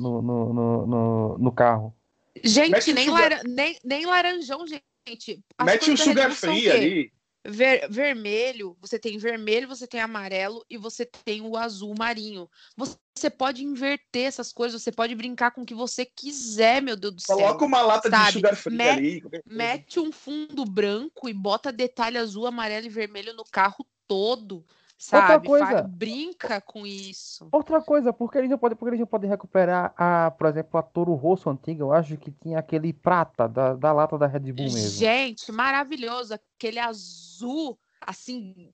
no, 0.00 0.22
no, 0.22 0.52
no, 0.52 0.86
no, 0.86 1.38
no 1.38 1.52
carro. 1.52 1.94
Gente, 2.42 2.92
nem, 2.92 3.10
lara... 3.10 3.42
nem, 3.44 3.76
nem 3.84 4.06
laranjão, 4.06 4.64
gente. 4.66 5.42
As 5.56 5.66
Mete 5.66 5.90
um 5.90 5.96
sugar 5.96 6.30
free 6.32 6.70
ali. 6.70 7.12
Ver, 7.50 7.88
vermelho, 7.88 8.76
você 8.80 8.98
tem 8.98 9.16
vermelho, 9.16 9.68
você 9.68 9.86
tem 9.86 10.00
amarelo 10.00 10.64
e 10.68 10.76
você 10.76 11.06
tem 11.06 11.40
o 11.40 11.56
azul 11.56 11.94
marinho. 11.96 12.48
Você 12.76 13.30
pode 13.30 13.64
inverter 13.64 14.26
essas 14.26 14.52
coisas, 14.52 14.82
você 14.82 14.92
pode 14.92 15.14
brincar 15.14 15.52
com 15.52 15.62
o 15.62 15.66
que 15.66 15.74
você 15.74 16.04
quiser, 16.04 16.82
meu 16.82 16.94
Deus 16.94 17.14
do 17.14 17.20
céu. 17.22 17.36
Coloca 17.36 17.64
uma 17.64 17.80
lata 17.80 18.10
sabe? 18.10 18.26
de 18.26 18.32
sugar 18.32 18.56
free 18.56 18.76
Met, 18.76 18.98
ali. 18.98 19.22
Mete 19.46 19.98
um 19.98 20.12
fundo 20.12 20.64
branco 20.64 21.28
e 21.28 21.32
bota 21.32 21.72
detalhe 21.72 22.18
azul, 22.18 22.46
amarelo 22.46 22.86
e 22.86 22.90
vermelho 22.90 23.32
no 23.32 23.44
carro 23.44 23.86
todo. 24.06 24.64
Sabe? 24.98 25.48
Outra 25.48 25.66
coisa, 25.66 25.82
brinca 25.82 26.60
com 26.60 26.84
isso. 26.84 27.48
Outra 27.52 27.80
coisa, 27.80 28.12
porque 28.12 28.36
eles 28.36 28.50
não 28.50 28.58
podem, 28.58 28.76
porque 28.76 28.90
eles 28.90 29.00
não 29.00 29.06
podem 29.06 29.30
recuperar 29.30 29.94
a, 29.96 30.32
por 30.32 30.48
exemplo, 30.48 30.76
a 30.76 30.82
Toro 30.82 31.14
Rosso 31.14 31.48
antiga, 31.48 31.84
eu 31.84 31.92
acho 31.92 32.16
que 32.16 32.32
tinha 32.32 32.58
aquele 32.58 32.92
prata 32.92 33.48
da, 33.48 33.74
da 33.74 33.92
lata 33.92 34.18
da 34.18 34.26
Red 34.26 34.52
Bull 34.52 34.64
mesmo. 34.64 34.98
Gente, 34.98 35.52
maravilhoso, 35.52 36.34
aquele 36.34 36.80
azul 36.80 37.78
assim, 38.00 38.72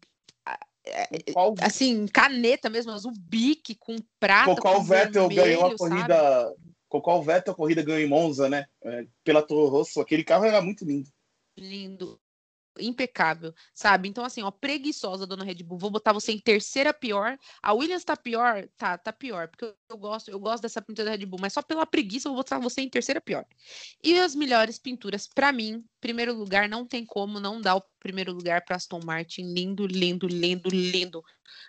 é, 0.87 1.33
qual... 1.35 1.55
assim, 1.61 2.07
caneta 2.07 2.71
mesmo, 2.71 2.93
azul 2.93 3.13
bique 3.19 3.75
com 3.75 3.97
prata. 4.19 4.55
Com 4.55 4.57
qual 4.57 4.83
Vettel 4.83 5.29
ganhou 5.29 5.67
a 5.67 5.77
corrida, 5.77 6.17
sabe? 6.17 6.57
com 6.89 7.01
qual 7.03 7.23
Vettel 7.23 7.53
a 7.53 7.57
corrida 7.57 7.83
ganhou 7.83 8.01
em 8.01 8.09
Monza, 8.09 8.49
né? 8.49 8.65
É, 8.83 9.07
pela 9.23 9.43
Toro 9.43 9.69
Rosso, 9.69 10.01
aquele 10.01 10.25
carro 10.25 10.47
era 10.47 10.63
muito 10.63 10.87
lindo. 10.87 11.11
Lindo 11.55 12.19
impecável, 12.79 13.55
sabe? 13.73 14.09
Então, 14.09 14.25
assim, 14.25 14.43
ó, 14.43 14.51
preguiçosa, 14.51 15.27
dona 15.27 15.45
Red 15.45 15.63
Bull. 15.63 15.79
Vou 15.79 15.91
botar 15.91 16.13
você 16.13 16.33
em 16.33 16.39
terceira 16.39 16.93
pior. 16.93 17.39
A 17.63 17.73
Williams 17.73 18.05
tá 18.05 18.17
pior? 18.17 18.69
Tá, 18.77 18.99
tá 18.99 19.13
pior, 19.13 19.49
porque 19.49 19.65
eu, 19.65 19.77
eu 19.91 19.97
gosto, 19.97 20.31
eu 20.31 20.39
gosto 20.39 20.63
dessa 20.63 20.83
pintura 20.83 21.07
da 21.07 21.17
Red 21.17 21.27
Bull, 21.27 21.41
mas 21.41 21.53
só 21.53 21.63
pela 21.63 21.87
preguiça 21.87 22.29
eu 22.29 22.33
vou 22.33 22.41
botar 22.41 22.59
você 22.59 22.81
em 22.81 22.89
terceira 22.89 23.21
pior. 23.21 23.45
E 24.03 24.19
as 24.19 24.35
melhores 24.35 24.79
pinturas, 24.79 25.27
para 25.27 25.53
mim, 25.53 25.85
primeiro 26.01 26.35
lugar, 26.35 26.69
não 26.69 26.87
tem 26.87 27.05
como 27.05 27.41
não 27.41 27.61
dar 27.61 27.77
o 27.77 27.83
primeiro 27.99 28.33
lugar 28.33 28.65
para 28.65 28.77
Aston 28.77 29.01
Martin. 29.05 29.53
Lindo, 29.53 29.87
lindo, 29.87 30.27
lindo, 30.27 30.69
lindo. 30.69 31.23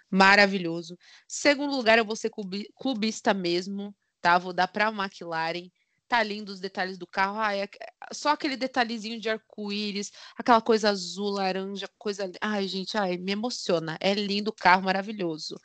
Maravilhoso. 0.09 0.97
Segundo 1.27 1.75
lugar, 1.75 1.97
eu 1.97 2.05
vou 2.05 2.15
ser 2.15 2.31
clubista 2.75 3.33
mesmo, 3.33 3.95
tá? 4.21 4.37
Vou 4.37 4.53
dar 4.53 4.67
pra 4.67 4.89
McLaren 4.89 5.69
tá 6.07 6.21
lindo 6.23 6.51
os 6.51 6.59
detalhes 6.59 6.97
do 6.97 7.07
carro. 7.07 7.39
Ai, 7.39 7.61
é, 7.63 7.69
só 8.13 8.29
aquele 8.29 8.57
detalhezinho 8.57 9.19
de 9.19 9.29
arco-íris, 9.29 10.11
aquela 10.37 10.61
coisa 10.61 10.89
azul, 10.89 11.31
laranja, 11.31 11.89
coisa. 11.97 12.31
Ai, 12.41 12.67
gente, 12.67 12.97
ai, 12.97 13.17
me 13.17 13.31
emociona. 13.33 13.97
É 13.99 14.13
lindo 14.13 14.49
o 14.49 14.53
carro, 14.53 14.83
maravilhoso. 14.83 15.55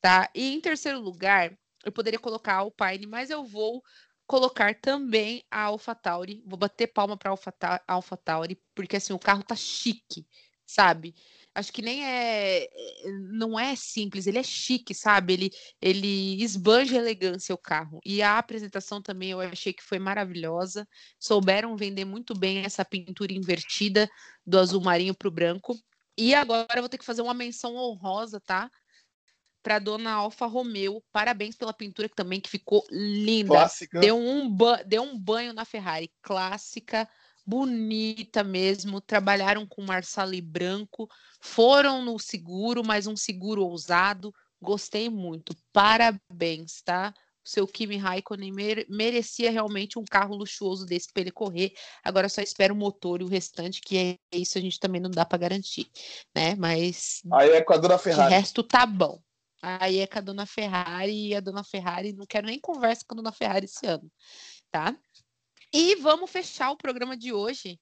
Tá? 0.00 0.30
E 0.34 0.52
em 0.54 0.60
terceiro 0.60 1.00
lugar, 1.00 1.56
eu 1.84 1.92
poderia 1.92 2.18
colocar 2.18 2.54
a 2.54 2.58
Alpine, 2.58 3.06
mas 3.06 3.30
eu 3.30 3.44
vou 3.44 3.82
colocar 4.26 4.74
também 4.80 5.44
a 5.50 5.62
AlphaTauri. 5.62 6.42
Vou 6.46 6.58
bater 6.58 6.88
palma 6.88 7.16
para 7.16 7.32
a 7.32 7.94
AlphaTauri, 7.94 8.60
porque 8.74 8.96
assim, 8.96 9.12
o 9.12 9.18
carro 9.18 9.42
tá 9.42 9.56
chique, 9.56 10.26
sabe? 10.66 11.14
Acho 11.56 11.72
que 11.72 11.80
nem 11.80 12.04
é, 12.04 12.64
é 12.64 12.68
não 13.32 13.58
é 13.58 13.74
simples, 13.74 14.26
ele 14.26 14.38
é 14.38 14.42
chique, 14.42 14.94
sabe? 14.94 15.32
Ele 15.32 15.50
ele 15.80 16.42
esbanja 16.42 16.96
elegância 16.96 17.54
o 17.54 17.58
carro. 17.58 17.98
E 18.04 18.22
a 18.22 18.38
apresentação 18.38 19.00
também 19.00 19.30
eu 19.30 19.40
achei 19.40 19.72
que 19.72 19.82
foi 19.82 19.98
maravilhosa. 19.98 20.86
Souberam 21.18 21.76
vender 21.76 22.04
muito 22.04 22.38
bem 22.38 22.58
essa 22.58 22.84
pintura 22.84 23.32
invertida 23.32 24.08
do 24.46 24.58
azul 24.58 24.82
marinho 24.82 25.14
para 25.14 25.28
o 25.28 25.30
branco. 25.30 25.74
E 26.16 26.34
agora 26.34 26.66
eu 26.76 26.82
vou 26.82 26.88
ter 26.88 26.98
que 26.98 27.04
fazer 27.04 27.22
uma 27.22 27.34
menção 27.34 27.74
honrosa, 27.74 28.38
tá? 28.40 28.70
Para 29.62 29.78
dona 29.78 30.12
Alfa 30.12 30.46
Romeo, 30.46 31.02
parabéns 31.10 31.56
pela 31.56 31.72
pintura 31.72 32.08
que 32.08 32.14
também 32.14 32.40
que 32.40 32.50
ficou 32.50 32.84
linda. 32.90 33.48
Clássica. 33.48 33.98
Deu 33.98 34.16
um, 34.16 34.54
deu 34.86 35.02
um 35.02 35.18
banho 35.18 35.52
na 35.52 35.64
Ferrari, 35.64 36.12
clássica 36.22 37.08
bonita 37.46 38.42
mesmo. 38.42 39.00
Trabalharam 39.00 39.66
com 39.66 39.82
Marsali 39.82 40.40
Branco, 40.40 41.08
foram 41.40 42.04
no 42.04 42.18
seguro, 42.18 42.82
mas 42.84 43.06
um 43.06 43.16
seguro 43.16 43.64
ousado. 43.64 44.34
Gostei 44.60 45.08
muito. 45.08 45.54
Parabéns, 45.72 46.82
tá? 46.82 47.14
O 47.44 47.48
seu 47.48 47.66
Kimi 47.66 47.96
Raikkonen 47.96 48.52
merecia 48.88 49.52
realmente 49.52 50.00
um 50.00 50.04
carro 50.04 50.34
luxuoso 50.34 50.84
desse 50.84 51.12
para 51.12 51.20
ele 51.20 51.30
correr. 51.30 51.72
Agora 52.02 52.28
só 52.28 52.42
espero 52.42 52.74
o 52.74 52.76
motor 52.76 53.20
e 53.20 53.24
o 53.24 53.28
restante, 53.28 53.80
que 53.80 53.96
é 53.96 54.36
isso 54.36 54.58
a 54.58 54.60
gente 54.60 54.80
também 54.80 55.00
não 55.00 55.10
dá 55.10 55.24
para 55.24 55.38
garantir, 55.38 55.88
né? 56.34 56.56
Mas 56.56 57.20
aí 57.32 57.50
é 57.50 57.62
com 57.62 57.72
a 57.72 57.76
dona 57.76 57.98
Ferrari. 57.98 58.26
O 58.26 58.36
resto 58.36 58.64
tá 58.64 58.84
bom. 58.84 59.20
Aí 59.62 60.00
é 60.00 60.06
com 60.08 60.18
a 60.18 60.22
dona 60.22 60.44
Ferrari 60.44 61.28
e 61.28 61.34
a 61.36 61.40
dona 61.40 61.62
Ferrari 61.62 62.12
não 62.12 62.26
quero 62.26 62.48
nem 62.48 62.58
conversa 62.58 63.04
com 63.06 63.14
a 63.14 63.18
dona 63.18 63.32
Ferrari 63.32 63.66
esse 63.66 63.86
ano, 63.86 64.10
tá? 64.70 64.96
E 65.78 65.94
vamos 65.96 66.30
fechar 66.30 66.70
o 66.70 66.76
programa 66.76 67.14
de 67.14 67.34
hoje 67.34 67.78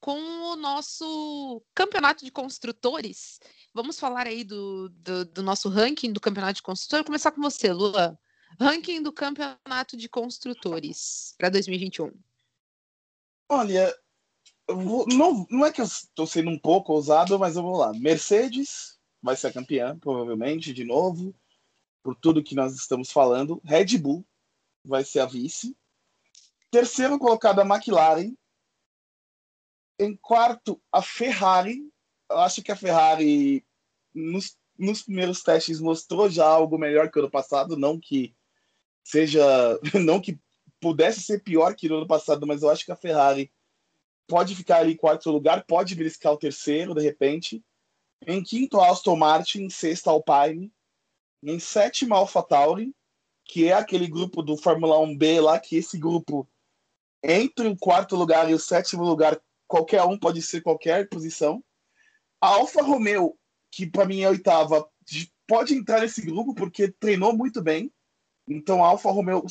com 0.00 0.18
o 0.18 0.56
nosso 0.56 1.62
campeonato 1.74 2.24
de 2.24 2.30
construtores. 2.30 3.38
Vamos 3.74 4.00
falar 4.00 4.26
aí 4.26 4.42
do, 4.42 4.88
do, 4.88 5.26
do 5.26 5.42
nosso 5.42 5.68
ranking 5.68 6.14
do 6.14 6.20
campeonato 6.20 6.54
de 6.54 6.62
construtores. 6.62 7.02
Vou 7.02 7.08
começar 7.08 7.30
com 7.30 7.42
você, 7.42 7.74
Lula. 7.74 8.18
Ranking 8.58 9.02
do 9.02 9.12
campeonato 9.12 9.98
de 9.98 10.08
construtores 10.08 11.34
para 11.36 11.50
2021. 11.50 12.10
Olha, 13.50 13.94
vou, 14.66 15.06
não, 15.06 15.46
não 15.50 15.66
é 15.66 15.70
que 15.70 15.82
eu 15.82 15.84
estou 15.84 16.26
sendo 16.26 16.48
um 16.48 16.58
pouco 16.58 16.94
ousado, 16.94 17.38
mas 17.38 17.54
eu 17.54 17.62
vou 17.62 17.76
lá. 17.76 17.92
Mercedes 17.92 18.98
vai 19.20 19.36
ser 19.36 19.52
campeã, 19.52 19.98
provavelmente, 19.98 20.72
de 20.72 20.84
novo, 20.84 21.34
por 22.02 22.14
tudo 22.14 22.42
que 22.42 22.54
nós 22.54 22.74
estamos 22.74 23.12
falando. 23.12 23.60
Red 23.62 23.98
Bull 23.98 24.26
vai 24.82 25.04
ser 25.04 25.20
a 25.20 25.26
vice. 25.26 25.76
Terceiro 26.70 27.18
colocado, 27.18 27.60
a 27.60 27.64
McLaren. 27.64 28.32
Em 29.98 30.16
quarto, 30.16 30.80
a 30.92 31.02
Ferrari. 31.02 31.90
Eu 32.30 32.38
acho 32.38 32.62
que 32.62 32.70
a 32.70 32.76
Ferrari, 32.76 33.66
nos, 34.14 34.56
nos 34.78 35.02
primeiros 35.02 35.42
testes, 35.42 35.80
mostrou 35.80 36.30
já 36.30 36.46
algo 36.46 36.78
melhor 36.78 37.10
que 37.10 37.18
o 37.18 37.22
ano 37.22 37.30
passado. 37.30 37.76
Não 37.76 37.98
que 37.98 38.34
seja. 39.04 39.42
Não 40.00 40.20
que 40.20 40.38
pudesse 40.80 41.20
ser 41.22 41.42
pior 41.42 41.74
que 41.74 41.88
no 41.88 41.98
ano 41.98 42.06
passado, 42.06 42.46
mas 42.46 42.62
eu 42.62 42.70
acho 42.70 42.84
que 42.84 42.92
a 42.92 42.96
Ferrari 42.96 43.52
pode 44.26 44.54
ficar 44.54 44.78
ali 44.78 44.92
em 44.92 44.96
quarto 44.96 45.30
lugar, 45.30 45.64
pode 45.66 45.94
beliscar 45.96 46.32
o 46.32 46.38
terceiro, 46.38 46.94
de 46.94 47.02
repente. 47.02 47.62
Em 48.24 48.42
quinto, 48.42 48.80
Aston 48.80 49.16
Martin. 49.16 49.64
Em 49.64 49.70
sexto, 49.70 50.08
Alpine. 50.08 50.72
Em 51.42 51.58
sétimo, 51.58 52.14
AlphaTauri, 52.14 52.94
que 53.44 53.66
é 53.66 53.72
aquele 53.72 54.06
grupo 54.06 54.42
do 54.42 54.56
Fórmula 54.56 54.96
1B 54.96 55.42
lá, 55.42 55.58
que 55.58 55.76
esse 55.76 55.98
grupo 55.98 56.48
entre 57.22 57.68
o 57.68 57.76
quarto 57.76 58.16
lugar 58.16 58.50
e 58.50 58.54
o 58.54 58.58
sétimo 58.58 59.04
lugar, 59.04 59.40
qualquer 59.66 60.02
um 60.02 60.18
pode 60.18 60.42
ser 60.42 60.60
qualquer 60.60 61.08
posição. 61.08 61.62
A 62.40 62.48
Alfa 62.48 62.82
Romeo, 62.82 63.36
que 63.70 63.86
para 63.86 64.06
mim 64.06 64.22
é 64.22 64.26
a 64.26 64.30
oitava, 64.30 64.88
pode 65.46 65.74
entrar 65.74 66.00
nesse 66.00 66.22
grupo 66.22 66.54
porque 66.54 66.88
treinou 66.88 67.36
muito 67.36 67.60
bem. 67.60 67.92
Então 68.48 68.84
a 68.84 68.88
Alfa 68.88 69.10
Romeo, 69.10 69.44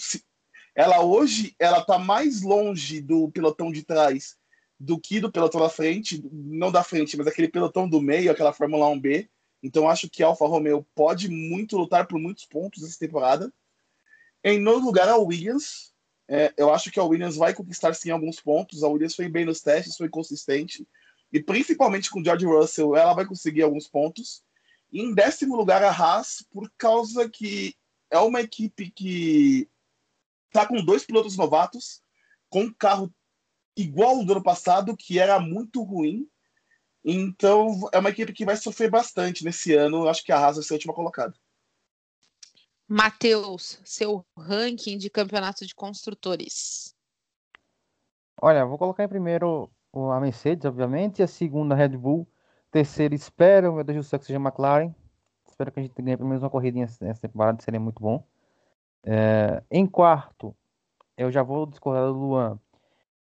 ela 0.75 1.01
hoje, 1.01 1.55
ela 1.59 1.83
tá 1.83 1.97
mais 1.97 2.41
longe 2.41 3.01
do 3.01 3.29
pelotão 3.31 3.71
de 3.71 3.83
trás 3.83 4.37
do 4.79 4.97
que 4.97 5.19
do 5.19 5.31
pelotão 5.31 5.59
da 5.59 5.69
frente, 5.69 6.23
não 6.31 6.71
da 6.71 6.83
frente, 6.83 7.17
mas 7.17 7.27
aquele 7.27 7.49
pelotão 7.49 7.87
do 7.87 8.01
meio, 8.01 8.31
aquela 8.31 8.53
Fórmula 8.53 8.87
1B. 8.87 9.27
Então 9.61 9.89
acho 9.89 10.09
que 10.09 10.23
a 10.23 10.27
Alfa 10.27 10.47
Romeo 10.47 10.87
pode 10.95 11.27
muito 11.27 11.77
lutar 11.77 12.07
por 12.07 12.17
muitos 12.17 12.45
pontos 12.45 12.81
essa 12.83 12.97
temporada. 12.97 13.51
Em 14.41 14.57
nono 14.57 14.85
lugar, 14.85 15.09
a 15.09 15.17
Williams, 15.17 15.88
é, 16.31 16.53
eu 16.55 16.71
acho 16.71 16.91
que 16.91 16.99
a 16.99 17.03
Williams 17.03 17.35
vai 17.35 17.55
conquistar 17.55 17.91
sim 17.95 18.11
alguns 18.11 18.39
pontos. 18.39 18.83
A 18.83 18.87
Williams 18.87 19.15
foi 19.15 19.27
bem 19.27 19.45
nos 19.45 19.61
testes, 19.61 19.97
foi 19.97 20.07
consistente. 20.07 20.87
E 21.33 21.41
principalmente 21.41 22.11
com 22.11 22.21
o 22.21 22.23
George 22.23 22.45
Russell, 22.45 22.95
ela 22.95 23.15
vai 23.15 23.25
conseguir 23.25 23.63
alguns 23.63 23.87
pontos. 23.87 24.43
E 24.91 25.01
em 25.01 25.13
décimo 25.13 25.55
lugar, 25.55 25.83
a 25.83 25.89
Haas, 25.89 26.45
por 26.51 26.71
causa 26.77 27.27
que 27.27 27.75
é 28.11 28.19
uma 28.19 28.41
equipe 28.41 28.91
que 28.91 29.67
está 30.47 30.67
com 30.67 30.85
dois 30.85 31.03
pilotos 31.03 31.35
novatos, 31.35 32.03
com 32.47 32.61
um 32.61 32.73
carro 32.73 33.11
igual 33.75 34.17
ao 34.17 34.23
do 34.23 34.33
ano 34.33 34.43
passado, 34.43 34.95
que 34.95 35.17
era 35.17 35.39
muito 35.39 35.81
ruim. 35.81 36.27
Então, 37.03 37.89
é 37.91 37.97
uma 37.97 38.09
equipe 38.09 38.33
que 38.33 38.45
vai 38.45 38.55
sofrer 38.55 38.91
bastante 38.91 39.43
nesse 39.43 39.73
ano. 39.73 40.07
Acho 40.07 40.23
que 40.23 40.31
a 40.31 40.37
Haas 40.37 40.57
vai 40.57 40.63
ser 40.63 40.73
a 40.73 40.75
última 40.75 40.93
colocada. 40.93 41.33
Matheus, 42.89 43.79
seu 43.85 44.25
ranking 44.35 44.97
de 44.97 45.11
campeonato 45.11 45.63
de 45.63 45.75
construtores. 45.75 46.95
Olha, 48.41 48.65
vou 48.65 48.79
colocar 48.79 49.03
em 49.03 49.07
primeiro 49.07 49.69
a 49.93 50.19
Mercedes, 50.19 50.65
obviamente, 50.65 51.21
a 51.21 51.27
segunda 51.27 51.75
a 51.75 51.77
Red 51.77 51.89
Bull, 51.89 52.27
terceiro 52.71 53.13
espero, 53.13 53.73
meu 53.73 53.83
Deus 53.83 54.05
do 54.05 54.09
céu, 54.09 54.17
que 54.17 54.25
seja 54.25 54.39
a 54.39 54.41
McLaren. 54.41 54.91
Espero 55.47 55.71
que 55.71 55.79
a 55.79 55.83
gente 55.83 56.01
ganhe 56.01 56.17
pelo 56.17 56.29
menos 56.29 56.41
uma 56.41 56.49
corridinha 56.49 56.87
nessa 57.01 57.21
temporada, 57.21 57.61
seria 57.61 57.79
muito 57.79 58.01
bom. 58.01 58.25
É, 59.03 59.61
em 59.69 59.85
quarto, 59.85 60.55
eu 61.15 61.31
já 61.31 61.43
vou 61.43 61.65
discordar 61.67 62.05
do 62.07 62.13
Luan. 62.13 62.59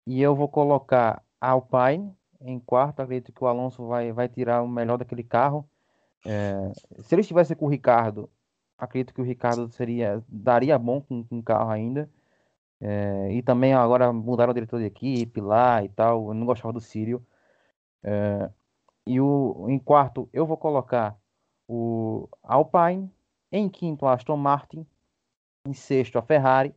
E 0.07 0.21
eu 0.21 0.35
vou 0.35 0.49
colocar 0.49 1.23
Alpine 1.41 2.15
em 2.41 2.59
quarto. 2.61 3.01
Acredito 3.01 3.33
que 3.33 3.43
o 3.43 3.47
Alonso 3.47 3.87
vai, 3.87 4.13
vai 4.13 4.29
tirar 4.29 4.63
o 4.63 4.69
melhor 4.69 4.99
daquele 4.99 5.23
carro. 5.23 5.67
É, 6.27 6.73
se 7.01 7.15
ele 7.15 7.23
estivesse 7.23 7.55
com 7.55 7.67
o 7.67 7.71
Ricardo, 7.71 8.31
acredito 8.79 9.15
que 9.15 9.21
o 9.21 9.25
Ricardo 9.25 9.69
seria 9.71 10.23
daria 10.29 10.79
bom 10.79 11.01
com, 11.01 11.27
o 11.31 11.43
carro 11.43 11.71
ainda. 11.71 12.11
É, 12.81 13.33
e 13.33 13.43
também 13.43 13.75
agora 13.75 14.13
mudaram 14.13 14.51
o 14.51 14.55
diretor 14.55 14.79
de 14.79 14.87
equipe 14.87 15.41
lá 15.41 15.83
e 15.83 15.89
tal. 15.89 16.29
Eu 16.29 16.35
não 16.35 16.47
gostava 16.47 16.73
do 16.73 16.81
Sírio. 16.81 17.25
É, 18.03 18.51
e 19.07 19.21
o, 19.21 19.67
em 19.69 19.79
quarto 19.79 20.29
eu 20.33 20.47
vou 20.47 20.57
colocar 20.57 21.17
o 21.69 22.29
Alpine. 22.43 23.11
Em 23.53 23.69
quinto, 23.69 24.07
Aston 24.07 24.37
Martin. 24.37 24.87
Em 25.67 25.73
sexto, 25.73 26.19
a 26.19 26.23
Ferrari. 26.23 26.75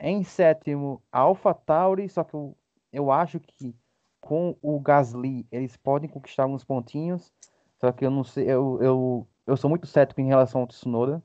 Em 0.00 0.22
sétimo, 0.24 1.02
a 1.10 1.20
AlphaTauri. 1.20 2.08
Só 2.08 2.24
que 2.24 2.34
eu, 2.34 2.56
eu 2.92 3.10
acho 3.10 3.40
que 3.40 3.74
com 4.20 4.56
o 4.60 4.80
Gasly 4.80 5.46
eles 5.50 5.76
podem 5.76 6.08
conquistar 6.08 6.44
alguns 6.44 6.64
pontinhos. 6.64 7.32
Só 7.80 7.92
que 7.92 8.04
eu 8.04 8.10
não 8.10 8.24
sei. 8.24 8.44
Eu, 8.50 8.78
eu, 8.82 9.28
eu 9.46 9.56
sou 9.56 9.70
muito 9.70 9.86
cético 9.86 10.20
em 10.20 10.26
relação 10.26 10.62
ao 10.62 10.66
Tsunoda. 10.66 11.22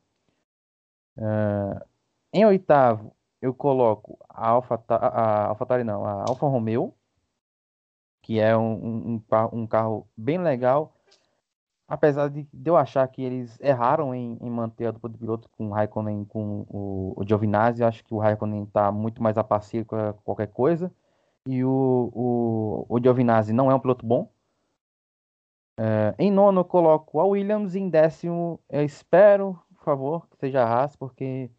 Uh, 1.18 1.84
em 2.32 2.46
oitavo, 2.46 3.16
eu 3.42 3.54
coloco 3.54 4.18
a 4.30 4.50
Alfa, 4.50 4.82
a 4.88 5.84
não, 5.84 6.06
a 6.06 6.26
Alfa 6.30 6.46
Romeo, 6.48 6.94
que 8.22 8.40
é 8.40 8.56
um, 8.56 9.16
um, 9.16 9.24
um, 9.54 9.68
carro 9.68 10.08
bem 10.16 10.38
legal, 10.38 10.94
apesar 11.88 12.30
de, 12.30 12.48
eu 12.64 12.78
achar 12.78 13.08
que 13.08 13.22
eles 13.22 13.60
erraram 13.60 14.14
em, 14.14 14.38
em 14.40 14.50
manter 14.50 14.86
a 14.86 14.92
dupla 14.92 15.10
de 15.10 15.18
piloto 15.18 15.50
com 15.58 15.68
o 15.68 15.72
Raikkonen 15.72 16.24
com 16.26 16.66
o, 16.70 17.14
o 17.18 17.28
Giovinazzi, 17.28 17.84
acho 17.84 18.04
que 18.06 18.14
o 18.14 18.20
Raikkonen 18.20 18.64
está 18.64 18.92
muito 18.92 19.22
mais 19.22 19.38
a 19.38 19.44
passeio 19.44 19.86
com 19.86 20.14
qualquer 20.24 20.48
coisa, 20.48 20.94
e 21.46 21.64
o, 21.66 22.12
o, 22.14 22.86
o 22.88 23.00
Giovinazzi 23.02 23.52
não 23.52 23.72
é 23.72 23.76
um 23.76 23.80
piloto 23.80 24.06
bom. 24.06 24.32
É, 25.78 26.16
em 26.20 26.32
nono 26.32 26.62
eu 26.62 26.66
coloco 26.66 27.20
a 27.20 27.26
Williams, 27.26 27.76
em 27.76 27.90
décimo 27.90 28.60
eu 28.70 28.84
espero, 28.84 29.60
por 29.76 29.84
favor, 29.84 30.28
que 30.30 30.38
seja 30.38 30.64
a 30.64 30.68
Haas, 30.68 30.96
porque 30.96 31.50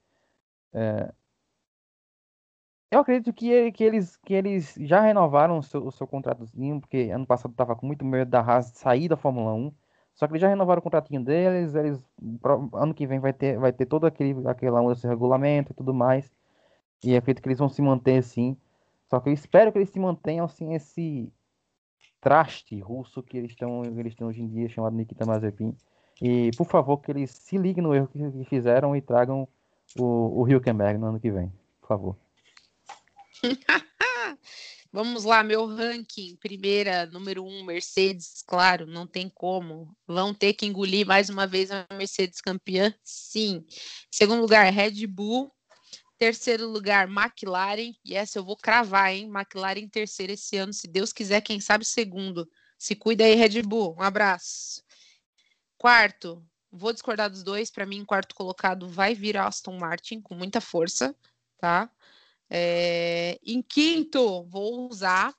é, 0.73 1.13
eu 2.93 3.01
acredito 3.01 3.33
que, 3.33 3.73
que, 3.73 3.83
eles, 3.83 4.17
que 4.19 4.35
eles 4.35 4.75
já 4.81 5.01
renovaram 5.01 5.59
o 5.59 5.63
seu, 5.63 5.87
o 5.87 5.91
seu 5.91 6.07
contratozinho, 6.07 6.79
porque 6.79 7.11
ano 7.11 7.27
passado 7.27 7.53
estava 7.53 7.75
com 7.75 7.87
muito 7.87 8.05
medo 8.05 8.31
da 8.31 8.41
Haas 8.41 8.67
sair 8.75 9.09
da 9.09 9.17
Fórmula 9.17 9.55
1. 9.55 9.73
Só 10.15 10.27
que 10.27 10.33
eles 10.35 10.43
já 10.43 10.49
renovaram 10.49 10.81
o 10.81 10.83
contratinho 10.83 11.25
deles, 11.25 11.75
eles 11.75 11.99
ano 12.75 12.93
que 12.95 13.07
vem 13.07 13.19
vai 13.19 13.33
ter, 13.33 13.59
vai 13.59 13.73
ter 13.73 13.87
todo 13.87 14.07
aquele 14.07 14.35
regulamento 15.09 15.73
e 15.73 15.75
tudo 15.75 15.95
mais. 15.95 16.31
E 17.05 17.17
acredito 17.17 17.43
que 17.43 17.49
eles 17.49 17.59
vão 17.59 17.69
se 17.69 17.83
manter 17.83 18.19
assim. 18.19 18.57
Só 19.09 19.21
que 19.21 19.29
eu 19.31 19.33
espero 19.33 19.73
que 19.73 19.79
eles 19.79 19.91
se 19.91 19.99
mantenham 20.01 20.45
assim 20.45 20.75
esse 20.75 21.33
traste 22.23 22.79
russo 22.81 23.21
que 23.21 23.37
eles 23.37 23.51
estão 23.51 23.85
eles 23.85 24.13
estão 24.13 24.29
hoje 24.29 24.41
em 24.41 24.49
dia 24.49 24.69
chamado 24.69 24.97
Nikita 24.97 25.27
Mazepin. 25.27 25.77
E 26.23 26.53
por 26.57 26.67
favor 26.69 26.99
que 26.99 27.11
eles 27.11 27.33
se 27.33 27.59
liguem 27.59 27.83
no 27.83 27.93
erro 27.93 28.07
que, 28.07 28.45
fizeram 28.45 28.95
e 28.95 29.03
tragam 29.03 29.49
o, 29.99 30.41
o 30.41 30.49
Hülkenberg 30.49 30.99
no 30.99 31.07
ano 31.07 31.21
que 31.21 31.33
vem, 31.33 31.53
por 31.81 31.89
favor. 31.89 32.17
Vamos 34.93 35.25
lá, 35.25 35.43
meu 35.43 35.67
ranking. 35.67 36.37
Primeira, 36.37 37.07
número 37.07 37.45
um, 37.45 37.65
Mercedes, 37.65 38.43
claro, 38.47 38.87
não 38.87 39.07
tem 39.07 39.29
como. 39.29 39.97
Vão 40.07 40.35
ter 40.35 40.53
que 40.53 40.67
engolir 40.67 41.07
mais 41.07 41.29
uma 41.31 41.47
vez 41.47 41.71
a 41.71 41.87
Mercedes 41.95 42.43
campeã? 42.43 42.95
Sim. 43.03 43.65
Segundo 44.11 44.43
lugar, 44.43 44.71
Red 44.71 45.07
Bull. 45.07 45.51
Terceiro 46.19 46.69
lugar, 46.69 47.09
McLaren. 47.09 47.93
E 48.05 48.15
essa 48.15 48.39
eu 48.39 48.45
vou 48.45 48.57
cravar, 48.57 49.13
hein? 49.13 49.25
McLaren 49.25 49.81
em 49.81 49.89
terceiro 49.89 50.33
esse 50.33 50.57
ano, 50.57 50.73
se 50.73 50.87
Deus 50.87 51.13
quiser, 51.13 51.41
quem 51.41 51.61
sabe 51.61 51.85
segundo. 51.85 52.49
Se 52.79 52.95
cuida 52.95 53.25
aí, 53.25 53.35
Red 53.35 53.63
Bull. 53.63 53.97
Um 53.99 54.03
abraço. 54.03 54.83
Quarto, 55.79 56.45
vou 56.71 56.93
discordar 56.93 57.31
dos 57.31 57.43
dois. 57.43 57.71
Para 57.71 57.87
mim, 57.87 58.05
quarto 58.05 58.35
colocado 58.35 58.89
vai 58.89 59.15
vir 59.15 59.37
Aston 59.37 59.79
Martin 59.79 60.21
com 60.21 60.35
muita 60.35 60.61
força, 60.61 61.15
tá? 61.59 61.91
É, 62.49 63.39
em 63.43 63.63
quinto, 63.63 64.45
vou 64.45 64.89
usar, 64.89 65.35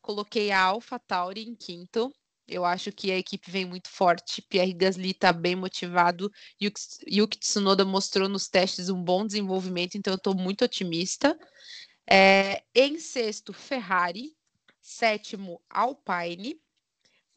coloquei 0.00 0.50
a 0.50 0.60
Alpha 0.62 0.98
Tauri 0.98 1.42
em 1.42 1.54
quinto. 1.54 2.12
Eu 2.50 2.64
acho 2.64 2.90
que 2.90 3.12
a 3.12 3.16
equipe 3.16 3.48
vem 3.48 3.64
muito 3.64 3.88
forte. 3.88 4.42
Pierre 4.42 4.72
Gasly 4.72 5.12
está 5.12 5.32
bem 5.32 5.54
motivado. 5.54 6.30
Yuki, 6.60 7.38
Tsunoda 7.38 7.84
mostrou 7.84 8.28
nos 8.28 8.48
testes 8.48 8.88
um 8.88 9.00
bom 9.00 9.24
desenvolvimento, 9.24 9.94
então 9.94 10.12
eu 10.12 10.16
estou 10.16 10.34
muito 10.34 10.64
otimista. 10.64 11.38
É, 12.10 12.64
em 12.74 12.98
sexto, 12.98 13.52
Ferrari. 13.52 14.36
Sétimo, 14.82 15.62
Alpine. 15.70 16.60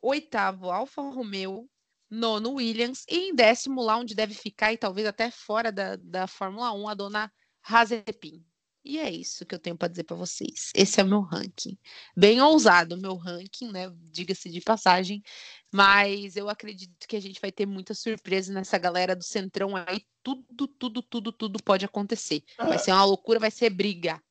Oitavo, 0.02 0.72
Alfa 0.72 1.04
Romeo. 1.04 1.70
Nono, 2.10 2.56
Williams. 2.56 3.06
E 3.08 3.30
em 3.30 3.36
décimo, 3.36 3.84
lá 3.84 3.98
onde 3.98 4.16
deve 4.16 4.34
ficar, 4.34 4.74
e 4.74 4.78
talvez 4.78 5.06
até 5.08 5.30
fora 5.30 5.72
da, 5.72 5.96
da 5.96 6.26
Fórmula 6.26 6.72
1, 6.74 6.88
a 6.90 6.94
dona 6.96 7.34
Hazepin. 7.62 8.44
E 8.86 9.00
é 9.00 9.10
isso 9.10 9.46
que 9.46 9.56
eu 9.56 9.60
tenho 9.60 9.78
para 9.78 9.88
dizer 9.88 10.04
para 10.04 10.18
vocês. 10.18 10.72
Esse 10.76 11.00
é 11.00 11.04
o 11.04 11.08
meu 11.08 11.22
ranking. 11.22 11.78
Bem 12.16 12.42
ousado 12.42 12.96
o 12.96 13.02
meu 13.02 13.16
ranking, 13.16 13.72
né? 13.72 13.90
Diga-se 14.12 14.50
de 14.50 14.60
passagem. 14.60 15.24
Mas 15.72 16.36
eu 16.36 16.50
acredito 16.50 17.08
que 17.08 17.16
a 17.16 17.22
gente 17.22 17.40
vai 17.40 17.52
ter 17.52 17.66
muita 17.66 17.94
surpresa 17.94 18.54
nessa 18.54 18.78
galera 18.78 19.16
do 19.16 19.24
Centrão 19.24 19.76
aí. 19.76 20.02
Tudo, 20.22 20.68
tudo, 20.68 21.02
tudo, 21.02 21.32
tudo 21.32 21.64
pode 21.64 21.86
acontecer. 21.86 22.44
Vai 22.58 22.78
ser 22.78 22.92
uma 22.92 23.06
loucura, 23.06 23.40
vai 23.40 23.52
ser 23.52 23.70
briga. 23.70 24.22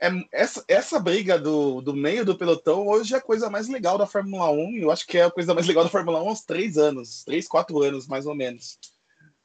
É, 0.00 0.10
essa, 0.32 0.64
essa 0.66 0.98
briga 0.98 1.38
do, 1.38 1.80
do 1.80 1.94
meio 1.94 2.24
do 2.24 2.36
pelotão 2.36 2.88
hoje 2.88 3.14
é 3.14 3.18
a 3.18 3.22
coisa 3.22 3.48
mais 3.50 3.68
legal 3.68 3.98
da 3.98 4.06
Fórmula 4.06 4.50
1. 4.50 4.78
Eu 4.78 4.90
acho 4.90 5.06
que 5.06 5.18
é 5.18 5.24
a 5.24 5.30
coisa 5.30 5.54
mais 5.54 5.66
legal 5.66 5.84
da 5.84 5.90
Fórmula 5.90 6.22
1 6.22 6.28
há 6.28 6.32
uns 6.32 6.40
três 6.42 6.78
anos, 6.78 7.22
três, 7.24 7.46
quatro 7.46 7.80
anos, 7.82 8.08
mais 8.08 8.26
ou 8.26 8.34
menos. 8.34 8.78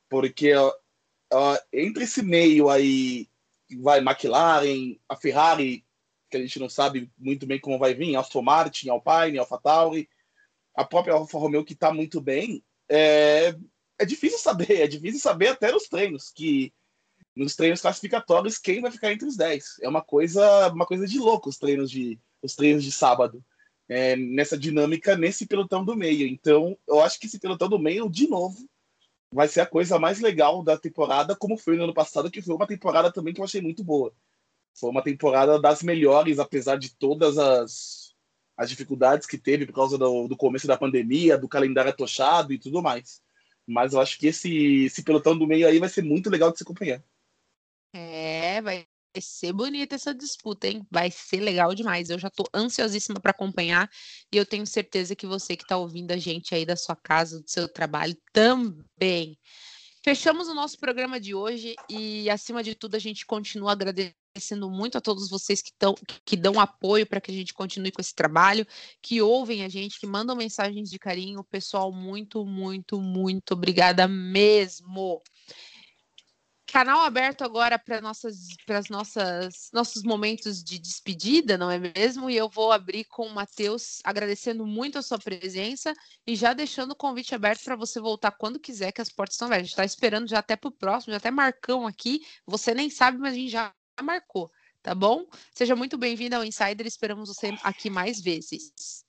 Porque 0.10 0.56
ó, 0.56 0.74
ó, 1.32 1.58
entre 1.72 2.06
esse 2.06 2.24
meio 2.24 2.70
aí 2.70 3.28
vai 3.76 4.00
McLaren, 4.00 4.98
a 5.10 5.16
Ferrari, 5.16 5.86
que 6.30 6.38
a 6.38 6.40
gente 6.40 6.60
não 6.60 6.70
sabe 6.70 7.12
muito 7.18 7.46
bem 7.46 7.60
como 7.60 7.80
vai 7.80 7.94
vir, 7.94 8.16
Aston 8.16 8.42
Martin, 8.42 8.90
Alpine, 8.90 9.40
AlphaTauri, 9.40 10.10
a 10.76 10.86
própria 10.86 11.14
Alfa 11.14 11.38
Romeo 11.38 11.66
que 11.66 11.74
está 11.74 11.94
muito 11.94 12.22
bem, 12.22 12.64
é, 12.90 13.56
é 14.00 14.06
difícil 14.06 14.40
saber, 14.40 14.82
é 14.82 14.88
difícil 14.88 15.20
saber 15.20 15.48
até 15.48 15.72
nos 15.72 15.88
treinos, 15.88 16.30
que 16.30 16.74
nos 17.36 17.56
treinos 17.56 17.82
classificatórios 17.82 18.58
quem 18.58 18.82
vai 18.82 18.92
ficar 18.92 19.12
entre 19.12 19.28
os 19.28 19.36
10. 19.36 19.80
É 19.82 19.90
uma 19.90 20.02
coisa, 20.02 20.72
uma 20.72 20.86
coisa 20.86 21.08
de 21.08 21.20
louco 21.20 21.50
os 21.50 21.58
treinos 21.58 21.90
de, 21.90 22.20
os 22.42 22.56
treinos 22.56 22.84
de 22.84 22.92
sábado. 22.92 23.44
É, 23.90 24.18
nessa 24.18 24.58
dinâmica, 24.58 25.16
nesse 25.16 25.48
pelotão 25.48 25.86
do 25.86 25.96
meio. 25.96 26.28
Então, 26.28 26.78
eu 26.86 27.00
acho 27.00 27.18
que 27.18 27.26
esse 27.26 27.40
pelotão 27.40 27.70
do 27.70 27.80
meio, 27.80 28.10
de 28.10 28.28
novo, 28.28 28.68
vai 29.32 29.48
ser 29.48 29.62
a 29.62 29.66
coisa 29.66 30.00
mais 30.00 30.20
legal 30.20 30.64
da 30.64 30.78
temporada, 30.78 31.36
como 31.36 31.58
foi 31.58 31.76
no 31.76 31.84
ano 31.84 31.94
passado, 31.94 32.32
que 32.32 32.42
foi 32.42 32.56
uma 32.56 32.68
temporada 32.68 33.12
também 33.12 33.34
que 33.34 33.40
eu 33.40 33.46
achei 33.46 33.62
muito 33.62 33.84
boa. 33.84 34.14
Foi 34.74 34.90
uma 34.90 35.04
temporada 35.04 35.60
das 35.60 35.82
melhores, 35.82 36.40
apesar 36.40 36.78
de 36.78 36.96
todas 36.96 37.38
as, 37.38 38.16
as 38.56 38.70
dificuldades 38.70 39.28
que 39.28 39.38
teve 39.38 39.66
por 39.66 39.74
causa 39.74 39.98
do, 39.98 40.28
do 40.28 40.38
começo 40.38 40.68
da 40.68 40.78
pandemia, 40.78 41.38
do 41.38 41.48
calendário 41.48 41.92
atochado 41.92 42.54
e 42.54 42.60
tudo 42.60 42.82
mais. 42.82 43.22
Mas 43.66 43.94
eu 43.94 44.00
acho 44.00 44.18
que 44.18 44.28
esse, 44.28 44.86
esse 44.86 45.04
pelotão 45.04 45.38
do 45.38 45.48
meio 45.48 45.68
aí 45.68 45.80
vai 45.80 45.90
ser 45.90 46.04
muito 46.04 46.30
legal 46.30 46.52
de 46.52 46.58
se 46.58 46.64
acompanhar. 46.64 47.04
É, 47.94 48.62
vai 48.62 48.86
Vai 49.18 49.22
ser 49.24 49.52
bonita 49.52 49.96
essa 49.96 50.14
disputa, 50.14 50.68
hein? 50.68 50.86
Vai 50.92 51.10
ser 51.10 51.40
legal 51.40 51.74
demais. 51.74 52.12
Eu 52.12 52.20
já 52.20 52.30
tô 52.30 52.44
ansiosíssima 52.54 53.20
para 53.20 53.32
acompanhar 53.32 53.90
e 54.32 54.38
eu 54.38 54.46
tenho 54.46 54.64
certeza 54.68 55.16
que 55.16 55.26
você 55.26 55.58
que 55.58 55.64
está 55.64 55.76
ouvindo 55.76 56.12
a 56.12 56.18
gente 56.18 56.54
aí 56.54 56.68
da 56.68 56.76
sua 56.76 56.96
casa, 56.96 57.42
do 57.42 57.50
seu 57.50 57.68
trabalho 57.68 58.16
também. 58.32 59.36
Fechamos 60.04 60.48
o 60.48 60.54
nosso 60.54 60.78
programa 60.78 61.20
de 61.20 61.34
hoje 61.34 61.74
e, 61.90 62.30
acima 62.30 62.62
de 62.62 62.76
tudo, 62.76 62.94
a 62.94 63.00
gente 63.00 63.26
continua 63.26 63.72
agradecendo 63.72 64.70
muito 64.70 65.00
a 65.00 65.02
todos 65.02 65.32
vocês 65.32 65.64
que, 65.64 65.72
que 66.24 66.38
dão 66.38 66.60
apoio 66.60 67.08
para 67.08 67.20
que 67.20 67.32
a 67.32 67.34
gente 67.34 67.56
continue 67.56 67.92
com 67.92 68.00
esse 68.00 68.14
trabalho, 68.14 68.68
que 69.02 69.20
ouvem 69.20 69.64
a 69.64 69.68
gente, 69.68 70.00
que 70.00 70.06
mandam 70.06 70.36
mensagens 70.36 70.92
de 70.92 71.00
carinho. 71.00 71.44
Pessoal, 71.44 71.92
muito, 71.92 72.46
muito, 72.46 73.02
muito 73.02 73.56
obrigada 73.56 74.08
mesmo. 74.08 75.24
Canal 76.70 77.00
aberto 77.00 77.44
agora 77.44 77.80
para 77.80 78.02
nossas 78.02 78.50
para 78.66 78.78
as 78.78 78.90
nossas 78.90 79.70
nossos 79.72 80.04
momentos 80.04 80.62
de 80.62 80.78
despedida, 80.78 81.58
não 81.58 81.72
é 81.72 81.80
mesmo? 81.80 82.30
E 82.30 82.36
eu 82.36 82.50
vou 82.50 82.74
abrir 82.74 83.06
com 83.06 83.26
o 83.26 83.34
Matheus 83.34 84.02
agradecendo 84.04 84.66
muito 84.68 84.98
a 84.98 85.02
sua 85.02 85.18
presença 85.18 85.94
e 86.26 86.36
já 86.36 86.54
deixando 86.54 86.92
o 86.92 86.96
convite 86.96 87.34
aberto 87.34 87.64
para 87.64 87.78
você 87.78 88.02
voltar 88.02 88.32
quando 88.32 88.60
quiser, 88.60 88.92
que 88.92 89.02
as 89.02 89.10
portas 89.10 89.36
estão 89.36 89.48
abertas. 89.48 89.70
Está 89.70 89.86
esperando 89.86 90.28
já 90.28 90.40
até 90.40 90.58
para 90.58 90.68
o 90.68 90.72
próximo, 90.72 91.12
já 91.12 91.18
até 91.18 91.32
marcão 91.32 91.88
aqui. 91.88 92.22
Você 92.46 92.74
nem 92.74 92.90
sabe, 92.90 93.18
mas 93.18 93.32
a 93.32 93.38
gente 93.38 93.50
já 93.50 93.74
marcou, 94.04 94.52
tá 94.84 94.94
bom? 94.94 95.26
Seja 95.56 95.76
muito 95.76 95.98
bem-vindo 95.98 96.36
ao 96.36 96.44
Insider, 96.44 96.86
esperamos 96.86 97.30
você 97.30 97.58
aqui 97.64 97.90
mais 97.90 98.20
vezes. 98.20 99.06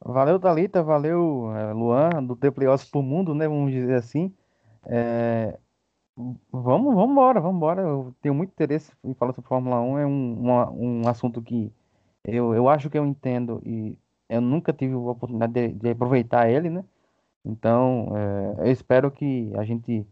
Valeu, 0.00 0.40
Thalita, 0.40 0.82
valeu, 0.82 1.50
eh, 1.54 1.72
Luan, 1.74 2.24
do 2.24 2.34
Teplios 2.34 2.84
para 2.84 3.00
o 3.00 3.02
Mundo, 3.02 3.34
né? 3.34 3.46
Vamos 3.46 3.70
dizer 3.70 3.94
assim. 3.94 4.34
É, 4.86 5.58
Vamos, 6.16 6.94
vamos 6.94 7.10
embora, 7.10 7.40
vamos 7.40 7.56
embora. 7.56 7.82
Eu 7.82 8.14
tenho 8.22 8.34
muito 8.34 8.50
interesse 8.50 8.92
em 9.02 9.14
falar 9.14 9.32
sobre 9.32 9.48
Fórmula 9.48 9.80
1. 9.80 9.98
É 9.98 10.06
um, 10.06 10.48
um, 10.48 11.02
um 11.02 11.08
assunto 11.08 11.42
que 11.42 11.72
eu, 12.24 12.54
eu 12.54 12.68
acho 12.68 12.88
que 12.88 12.96
eu 12.96 13.04
entendo 13.04 13.60
e 13.64 13.98
eu 14.28 14.40
nunca 14.40 14.72
tive 14.72 14.94
a 14.94 14.98
oportunidade 14.98 15.52
de, 15.52 15.68
de 15.72 15.90
aproveitar 15.90 16.48
ele, 16.48 16.70
né? 16.70 16.84
Então, 17.44 18.12
é, 18.16 18.68
eu 18.68 18.72
espero 18.72 19.10
que 19.10 19.52
a 19.56 19.64
gente, 19.64 20.06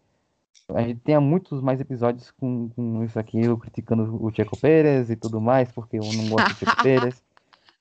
a 0.68 0.82
gente 0.82 1.00
tenha 1.00 1.20
muitos 1.20 1.62
mais 1.62 1.80
episódios 1.80 2.30
com, 2.32 2.68
com 2.70 3.04
isso 3.04 3.18
aqui, 3.18 3.40
eu 3.40 3.56
criticando 3.56 4.22
o 4.22 4.30
Checo 4.30 4.58
Pérez 4.58 5.08
e 5.08 5.16
tudo 5.16 5.40
mais, 5.40 5.70
porque 5.72 5.98
eu 5.98 6.02
não 6.02 6.28
gosto 6.28 6.48
do 6.48 6.54
Checo 6.56 6.76
Pérez. 6.82 7.22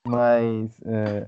Mas, 0.06 0.80
é, 0.86 1.26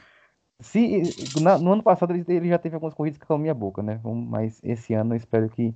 se, 0.60 1.14
na, 1.40 1.59
no 1.59 1.72
ano 1.72 1.82
passado 1.82 2.12
ele, 2.12 2.24
ele, 2.28 2.48
já 2.48 2.59
teve 2.59 2.74
algumas 2.74 2.94
corridas 2.94 3.18
que 3.18 3.26
calaram 3.26 3.43
minha 3.43 3.55
boca, 3.55 3.82
né? 3.82 4.01
Mas 4.05 4.60
esse 4.62 4.94
ano 4.94 5.14
eu 5.14 5.16
espero 5.16 5.48
que 5.51 5.74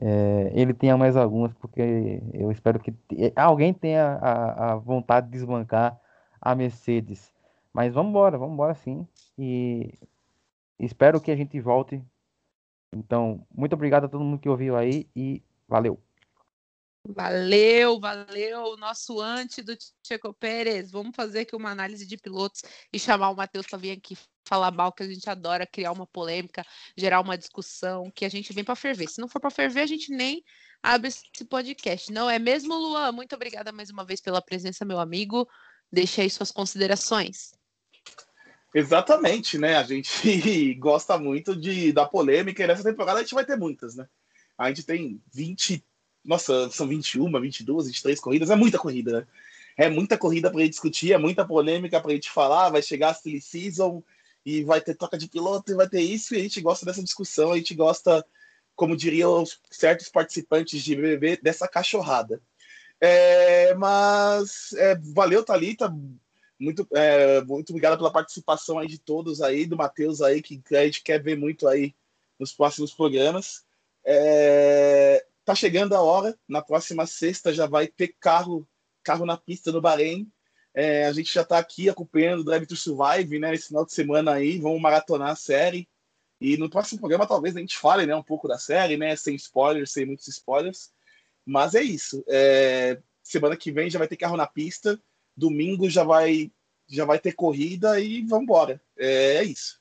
é, 0.00 0.50
ele 0.54 0.74
tenha 0.74 0.96
mais 0.96 1.16
algumas, 1.16 1.52
porque 1.54 2.22
eu 2.32 2.50
espero 2.50 2.80
que 2.80 2.94
alguém 3.36 3.72
tenha 3.74 4.18
a, 4.20 4.72
a 4.72 4.76
vontade 4.76 5.26
de 5.26 5.32
desbancar 5.32 6.00
a 6.40 6.54
Mercedes. 6.54 7.32
Mas 7.72 7.92
vamos 7.92 8.10
embora, 8.10 8.38
vamos 8.38 8.54
embora 8.54 8.74
sim. 8.74 9.06
E 9.38 9.94
espero 10.78 11.20
que 11.20 11.30
a 11.30 11.36
gente 11.36 11.60
volte. 11.60 12.02
Então, 12.92 13.46
muito 13.54 13.74
obrigado 13.74 14.04
a 14.04 14.08
todo 14.08 14.24
mundo 14.24 14.40
que 14.40 14.48
ouviu 14.48 14.76
aí 14.76 15.08
e 15.14 15.42
valeu. 15.68 16.00
Valeu, 17.08 17.98
valeu, 17.98 18.76
nosso 18.76 19.20
antes 19.20 19.64
do 19.64 19.76
Checo 20.06 20.34
Pérez. 20.34 20.90
Vamos 20.90 21.16
fazer 21.16 21.40
aqui 21.40 21.56
uma 21.56 21.70
análise 21.70 22.06
de 22.06 22.16
pilotos 22.16 22.62
e 22.92 22.98
chamar 22.98 23.30
o 23.30 23.36
Matheus 23.36 23.66
para 23.66 23.78
vir 23.78 23.92
aqui 23.92 24.16
falar 24.46 24.70
mal, 24.70 24.92
que 24.92 25.02
a 25.02 25.06
gente 25.06 25.28
adora 25.30 25.66
criar 25.66 25.92
uma 25.92 26.06
polêmica, 26.06 26.64
gerar 26.96 27.20
uma 27.20 27.38
discussão, 27.38 28.10
que 28.10 28.24
a 28.24 28.28
gente 28.28 28.52
vem 28.52 28.64
para 28.64 28.74
ferver. 28.74 29.08
Se 29.08 29.20
não 29.20 29.28
for 29.28 29.40
para 29.40 29.50
ferver, 29.50 29.80
a 29.80 29.86
gente 29.86 30.12
nem 30.12 30.44
abre 30.82 31.08
esse 31.08 31.44
podcast. 31.48 32.12
Não 32.12 32.28
é 32.28 32.38
mesmo, 32.38 32.74
Luan? 32.74 33.12
Muito 33.12 33.34
obrigada 33.34 33.72
mais 33.72 33.90
uma 33.90 34.04
vez 34.04 34.20
pela 34.20 34.42
presença, 34.42 34.84
meu 34.84 34.98
amigo. 34.98 35.48
Deixe 35.90 36.20
aí 36.20 36.28
suas 36.28 36.50
considerações. 36.50 37.52
Exatamente, 38.74 39.58
né? 39.58 39.76
A 39.76 39.82
gente 39.82 40.74
gosta 40.78 41.18
muito 41.18 41.56
de, 41.56 41.92
da 41.92 42.06
polêmica 42.06 42.62
e 42.62 42.66
nessa 42.66 42.84
temporada 42.84 43.20
a 43.20 43.22
gente 43.22 43.34
vai 43.34 43.44
ter 43.44 43.56
muitas, 43.56 43.96
né? 43.96 44.06
A 44.58 44.68
gente 44.68 44.82
tem 44.84 45.22
20, 45.32 45.84
nossa, 46.24 46.70
são 46.70 46.86
21, 46.86 47.40
22, 47.40 47.86
23 47.86 48.20
corridas, 48.20 48.50
é 48.50 48.56
muita 48.56 48.78
corrida, 48.78 49.20
né? 49.20 49.26
É 49.76 49.88
muita 49.88 50.18
corrida 50.18 50.50
para 50.50 50.60
gente 50.60 50.72
discutir, 50.72 51.12
é 51.12 51.18
muita 51.18 51.46
polêmica 51.46 52.00
para 52.00 52.12
gente 52.12 52.30
falar, 52.30 52.70
vai 52.70 52.82
chegar 52.82 53.10
a 53.10 53.14
silly 53.14 53.40
season 53.40 54.02
e 54.44 54.62
vai 54.62 54.80
ter 54.80 54.94
troca 54.94 55.16
de 55.16 55.28
piloto 55.28 55.72
e 55.72 55.74
vai 55.74 55.88
ter 55.88 56.00
isso, 56.00 56.34
e 56.34 56.38
a 56.38 56.42
gente 56.42 56.60
gosta 56.60 56.84
dessa 56.84 57.02
discussão, 57.02 57.52
a 57.52 57.56
gente 57.56 57.74
gosta, 57.74 58.24
como 58.74 58.96
diriam 58.96 59.44
certos 59.70 60.08
participantes 60.08 60.82
de 60.82 60.94
BBB, 60.94 61.38
dessa 61.42 61.66
cachorrada. 61.68 62.40
É, 63.00 63.74
mas 63.74 64.72
é, 64.74 64.94
valeu, 64.96 65.42
Thalita, 65.42 65.94
muito, 66.58 66.86
é, 66.92 67.40
muito 67.42 67.70
obrigado 67.70 67.96
pela 67.96 68.12
participação 68.12 68.78
aí 68.78 68.86
de 68.86 68.98
todos 68.98 69.40
aí, 69.40 69.64
do 69.64 69.76
Matheus 69.76 70.20
aí, 70.20 70.42
que 70.42 70.62
a 70.72 70.84
gente 70.84 71.02
quer 71.02 71.22
ver 71.22 71.38
muito 71.38 71.66
aí 71.66 71.94
nos 72.38 72.52
próximos 72.52 72.92
programas. 72.92 73.64
É, 74.04 75.24
tá 75.50 75.54
chegando 75.54 75.94
a 75.94 76.00
hora, 76.00 76.38
na 76.48 76.62
próxima 76.62 77.06
sexta 77.06 77.52
já 77.52 77.66
vai 77.66 77.86
ter 77.86 78.14
carro, 78.20 78.66
carro 79.02 79.26
na 79.26 79.36
pista 79.36 79.72
no 79.72 79.80
Bahrein. 79.80 80.30
É, 80.72 81.06
a 81.06 81.12
gente 81.12 81.32
já 81.32 81.42
está 81.42 81.58
aqui 81.58 81.88
acompanhando 81.88 82.40
o 82.40 82.44
Drive 82.44 82.66
to 82.66 82.76
Survive, 82.76 83.38
né? 83.38 83.54
Esse 83.54 83.68
final 83.68 83.84
de 83.84 83.92
semana 83.92 84.34
aí, 84.34 84.58
vamos 84.58 84.80
maratonar 84.80 85.30
a 85.30 85.36
série. 85.36 85.88
E 86.40 86.56
no 86.56 86.70
próximo 86.70 87.00
programa 87.00 87.26
talvez 87.26 87.56
a 87.56 87.60
gente 87.60 87.76
fale 87.76 88.06
né, 88.06 88.14
um 88.14 88.22
pouco 88.22 88.48
da 88.48 88.58
série, 88.58 88.96
né? 88.96 89.14
Sem 89.16 89.34
spoilers, 89.34 89.92
sem 89.92 90.06
muitos 90.06 90.28
spoilers. 90.28 90.92
Mas 91.44 91.74
é 91.74 91.82
isso. 91.82 92.24
É, 92.28 93.00
semana 93.22 93.56
que 93.56 93.72
vem 93.72 93.90
já 93.90 93.98
vai 93.98 94.08
ter 94.08 94.16
carro 94.16 94.36
na 94.36 94.46
pista 94.46 95.00
domingo 95.36 95.88
já 95.88 96.04
vai 96.04 96.52
já 96.86 97.04
vai 97.04 97.18
ter 97.18 97.32
corrida 97.32 98.00
e 98.00 98.22
vamos 98.22 98.44
embora. 98.44 98.82
É, 98.98 99.36
é 99.36 99.44
isso. 99.44 99.80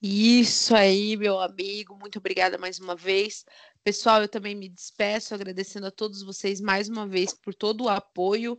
Isso 0.00 0.76
aí, 0.76 1.16
meu 1.16 1.40
amigo. 1.40 1.96
Muito 1.96 2.18
obrigada 2.18 2.56
mais 2.58 2.78
uma 2.78 2.94
vez. 2.94 3.44
Pessoal, 3.88 4.20
eu 4.20 4.28
também 4.28 4.54
me 4.54 4.68
despeço 4.68 5.34
agradecendo 5.34 5.86
a 5.86 5.90
todos 5.90 6.22
vocês 6.22 6.60
mais 6.60 6.90
uma 6.90 7.08
vez 7.08 7.32
por 7.32 7.54
todo 7.54 7.84
o 7.84 7.88
apoio. 7.88 8.58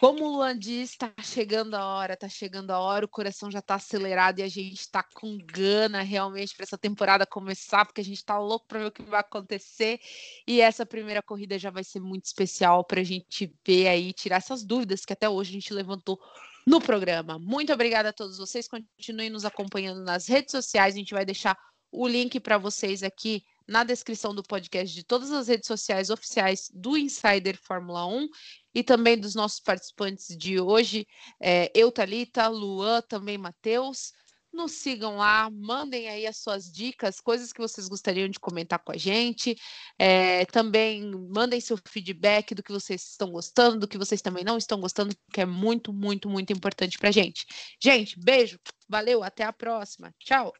Como 0.00 0.24
o 0.24 0.32
Luan 0.32 0.58
disse, 0.58 0.98
tá 0.98 1.12
chegando 1.22 1.74
a 1.74 1.86
hora, 1.86 2.16
tá 2.16 2.28
chegando 2.28 2.72
a 2.72 2.80
hora, 2.80 3.04
o 3.04 3.08
coração 3.08 3.52
já 3.52 3.62
tá 3.62 3.76
acelerado 3.76 4.40
e 4.40 4.42
a 4.42 4.48
gente 4.48 4.90
tá 4.90 5.00
com 5.14 5.38
gana 5.38 6.02
realmente 6.02 6.56
para 6.56 6.64
essa 6.64 6.76
temporada 6.76 7.24
começar, 7.24 7.86
porque 7.86 8.00
a 8.00 8.04
gente 8.04 8.24
tá 8.24 8.36
louco 8.36 8.66
para 8.66 8.80
ver 8.80 8.86
o 8.86 8.90
que 8.90 9.04
vai 9.04 9.20
acontecer. 9.20 10.00
E 10.44 10.60
essa 10.60 10.84
primeira 10.84 11.22
corrida 11.22 11.56
já 11.56 11.70
vai 11.70 11.84
ser 11.84 12.00
muito 12.00 12.24
especial 12.24 12.82
para 12.82 13.00
a 13.00 13.04
gente 13.04 13.54
ver 13.64 13.86
aí, 13.86 14.12
tirar 14.12 14.38
essas 14.38 14.64
dúvidas 14.64 15.04
que 15.04 15.12
até 15.12 15.28
hoje 15.28 15.50
a 15.50 15.52
gente 15.52 15.72
levantou 15.72 16.20
no 16.66 16.80
programa. 16.80 17.38
Muito 17.38 17.72
obrigada 17.72 18.08
a 18.08 18.12
todos 18.12 18.38
vocês, 18.38 18.66
continuem 18.66 19.30
nos 19.30 19.44
acompanhando 19.44 20.02
nas 20.02 20.26
redes 20.26 20.50
sociais, 20.50 20.96
a 20.96 20.98
gente 20.98 21.14
vai 21.14 21.24
deixar 21.24 21.56
o 21.92 22.08
link 22.08 22.40
para 22.40 22.58
vocês 22.58 23.04
aqui 23.04 23.44
na 23.66 23.84
descrição 23.84 24.34
do 24.34 24.42
podcast 24.42 24.94
de 24.94 25.04
todas 25.04 25.30
as 25.30 25.48
redes 25.48 25.66
sociais 25.66 26.10
oficiais 26.10 26.70
do 26.72 26.96
Insider 26.96 27.58
Fórmula 27.62 28.06
1 28.06 28.28
e 28.74 28.82
também 28.82 29.18
dos 29.18 29.34
nossos 29.34 29.60
participantes 29.60 30.36
de 30.36 30.60
hoje, 30.60 31.06
é, 31.40 31.70
eu, 31.74 31.90
Thalita, 31.92 32.48
Luan, 32.48 33.02
também 33.02 33.36
Matheus. 33.38 34.12
Nos 34.52 34.72
sigam 34.72 35.16
lá, 35.16 35.48
mandem 35.50 36.08
aí 36.10 36.26
as 36.26 36.36
suas 36.36 36.70
dicas, 36.70 37.20
coisas 37.20 37.54
que 37.54 37.60
vocês 37.60 37.88
gostariam 37.88 38.28
de 38.28 38.38
comentar 38.38 38.78
com 38.78 38.92
a 38.92 38.98
gente. 38.98 39.56
É, 39.98 40.44
também 40.46 41.10
mandem 41.30 41.58
seu 41.58 41.78
feedback 41.88 42.54
do 42.54 42.62
que 42.62 42.70
vocês 42.70 43.02
estão 43.02 43.30
gostando, 43.30 43.78
do 43.78 43.88
que 43.88 43.96
vocês 43.96 44.20
também 44.20 44.44
não 44.44 44.58
estão 44.58 44.78
gostando, 44.78 45.16
que 45.32 45.40
é 45.40 45.46
muito, 45.46 45.90
muito, 45.90 46.28
muito 46.28 46.52
importante 46.52 46.98
para 46.98 47.10
gente. 47.10 47.46
Gente, 47.82 48.20
beijo, 48.20 48.58
valeu, 48.86 49.22
até 49.24 49.42
a 49.42 49.52
próxima. 49.54 50.14
Tchau! 50.18 50.52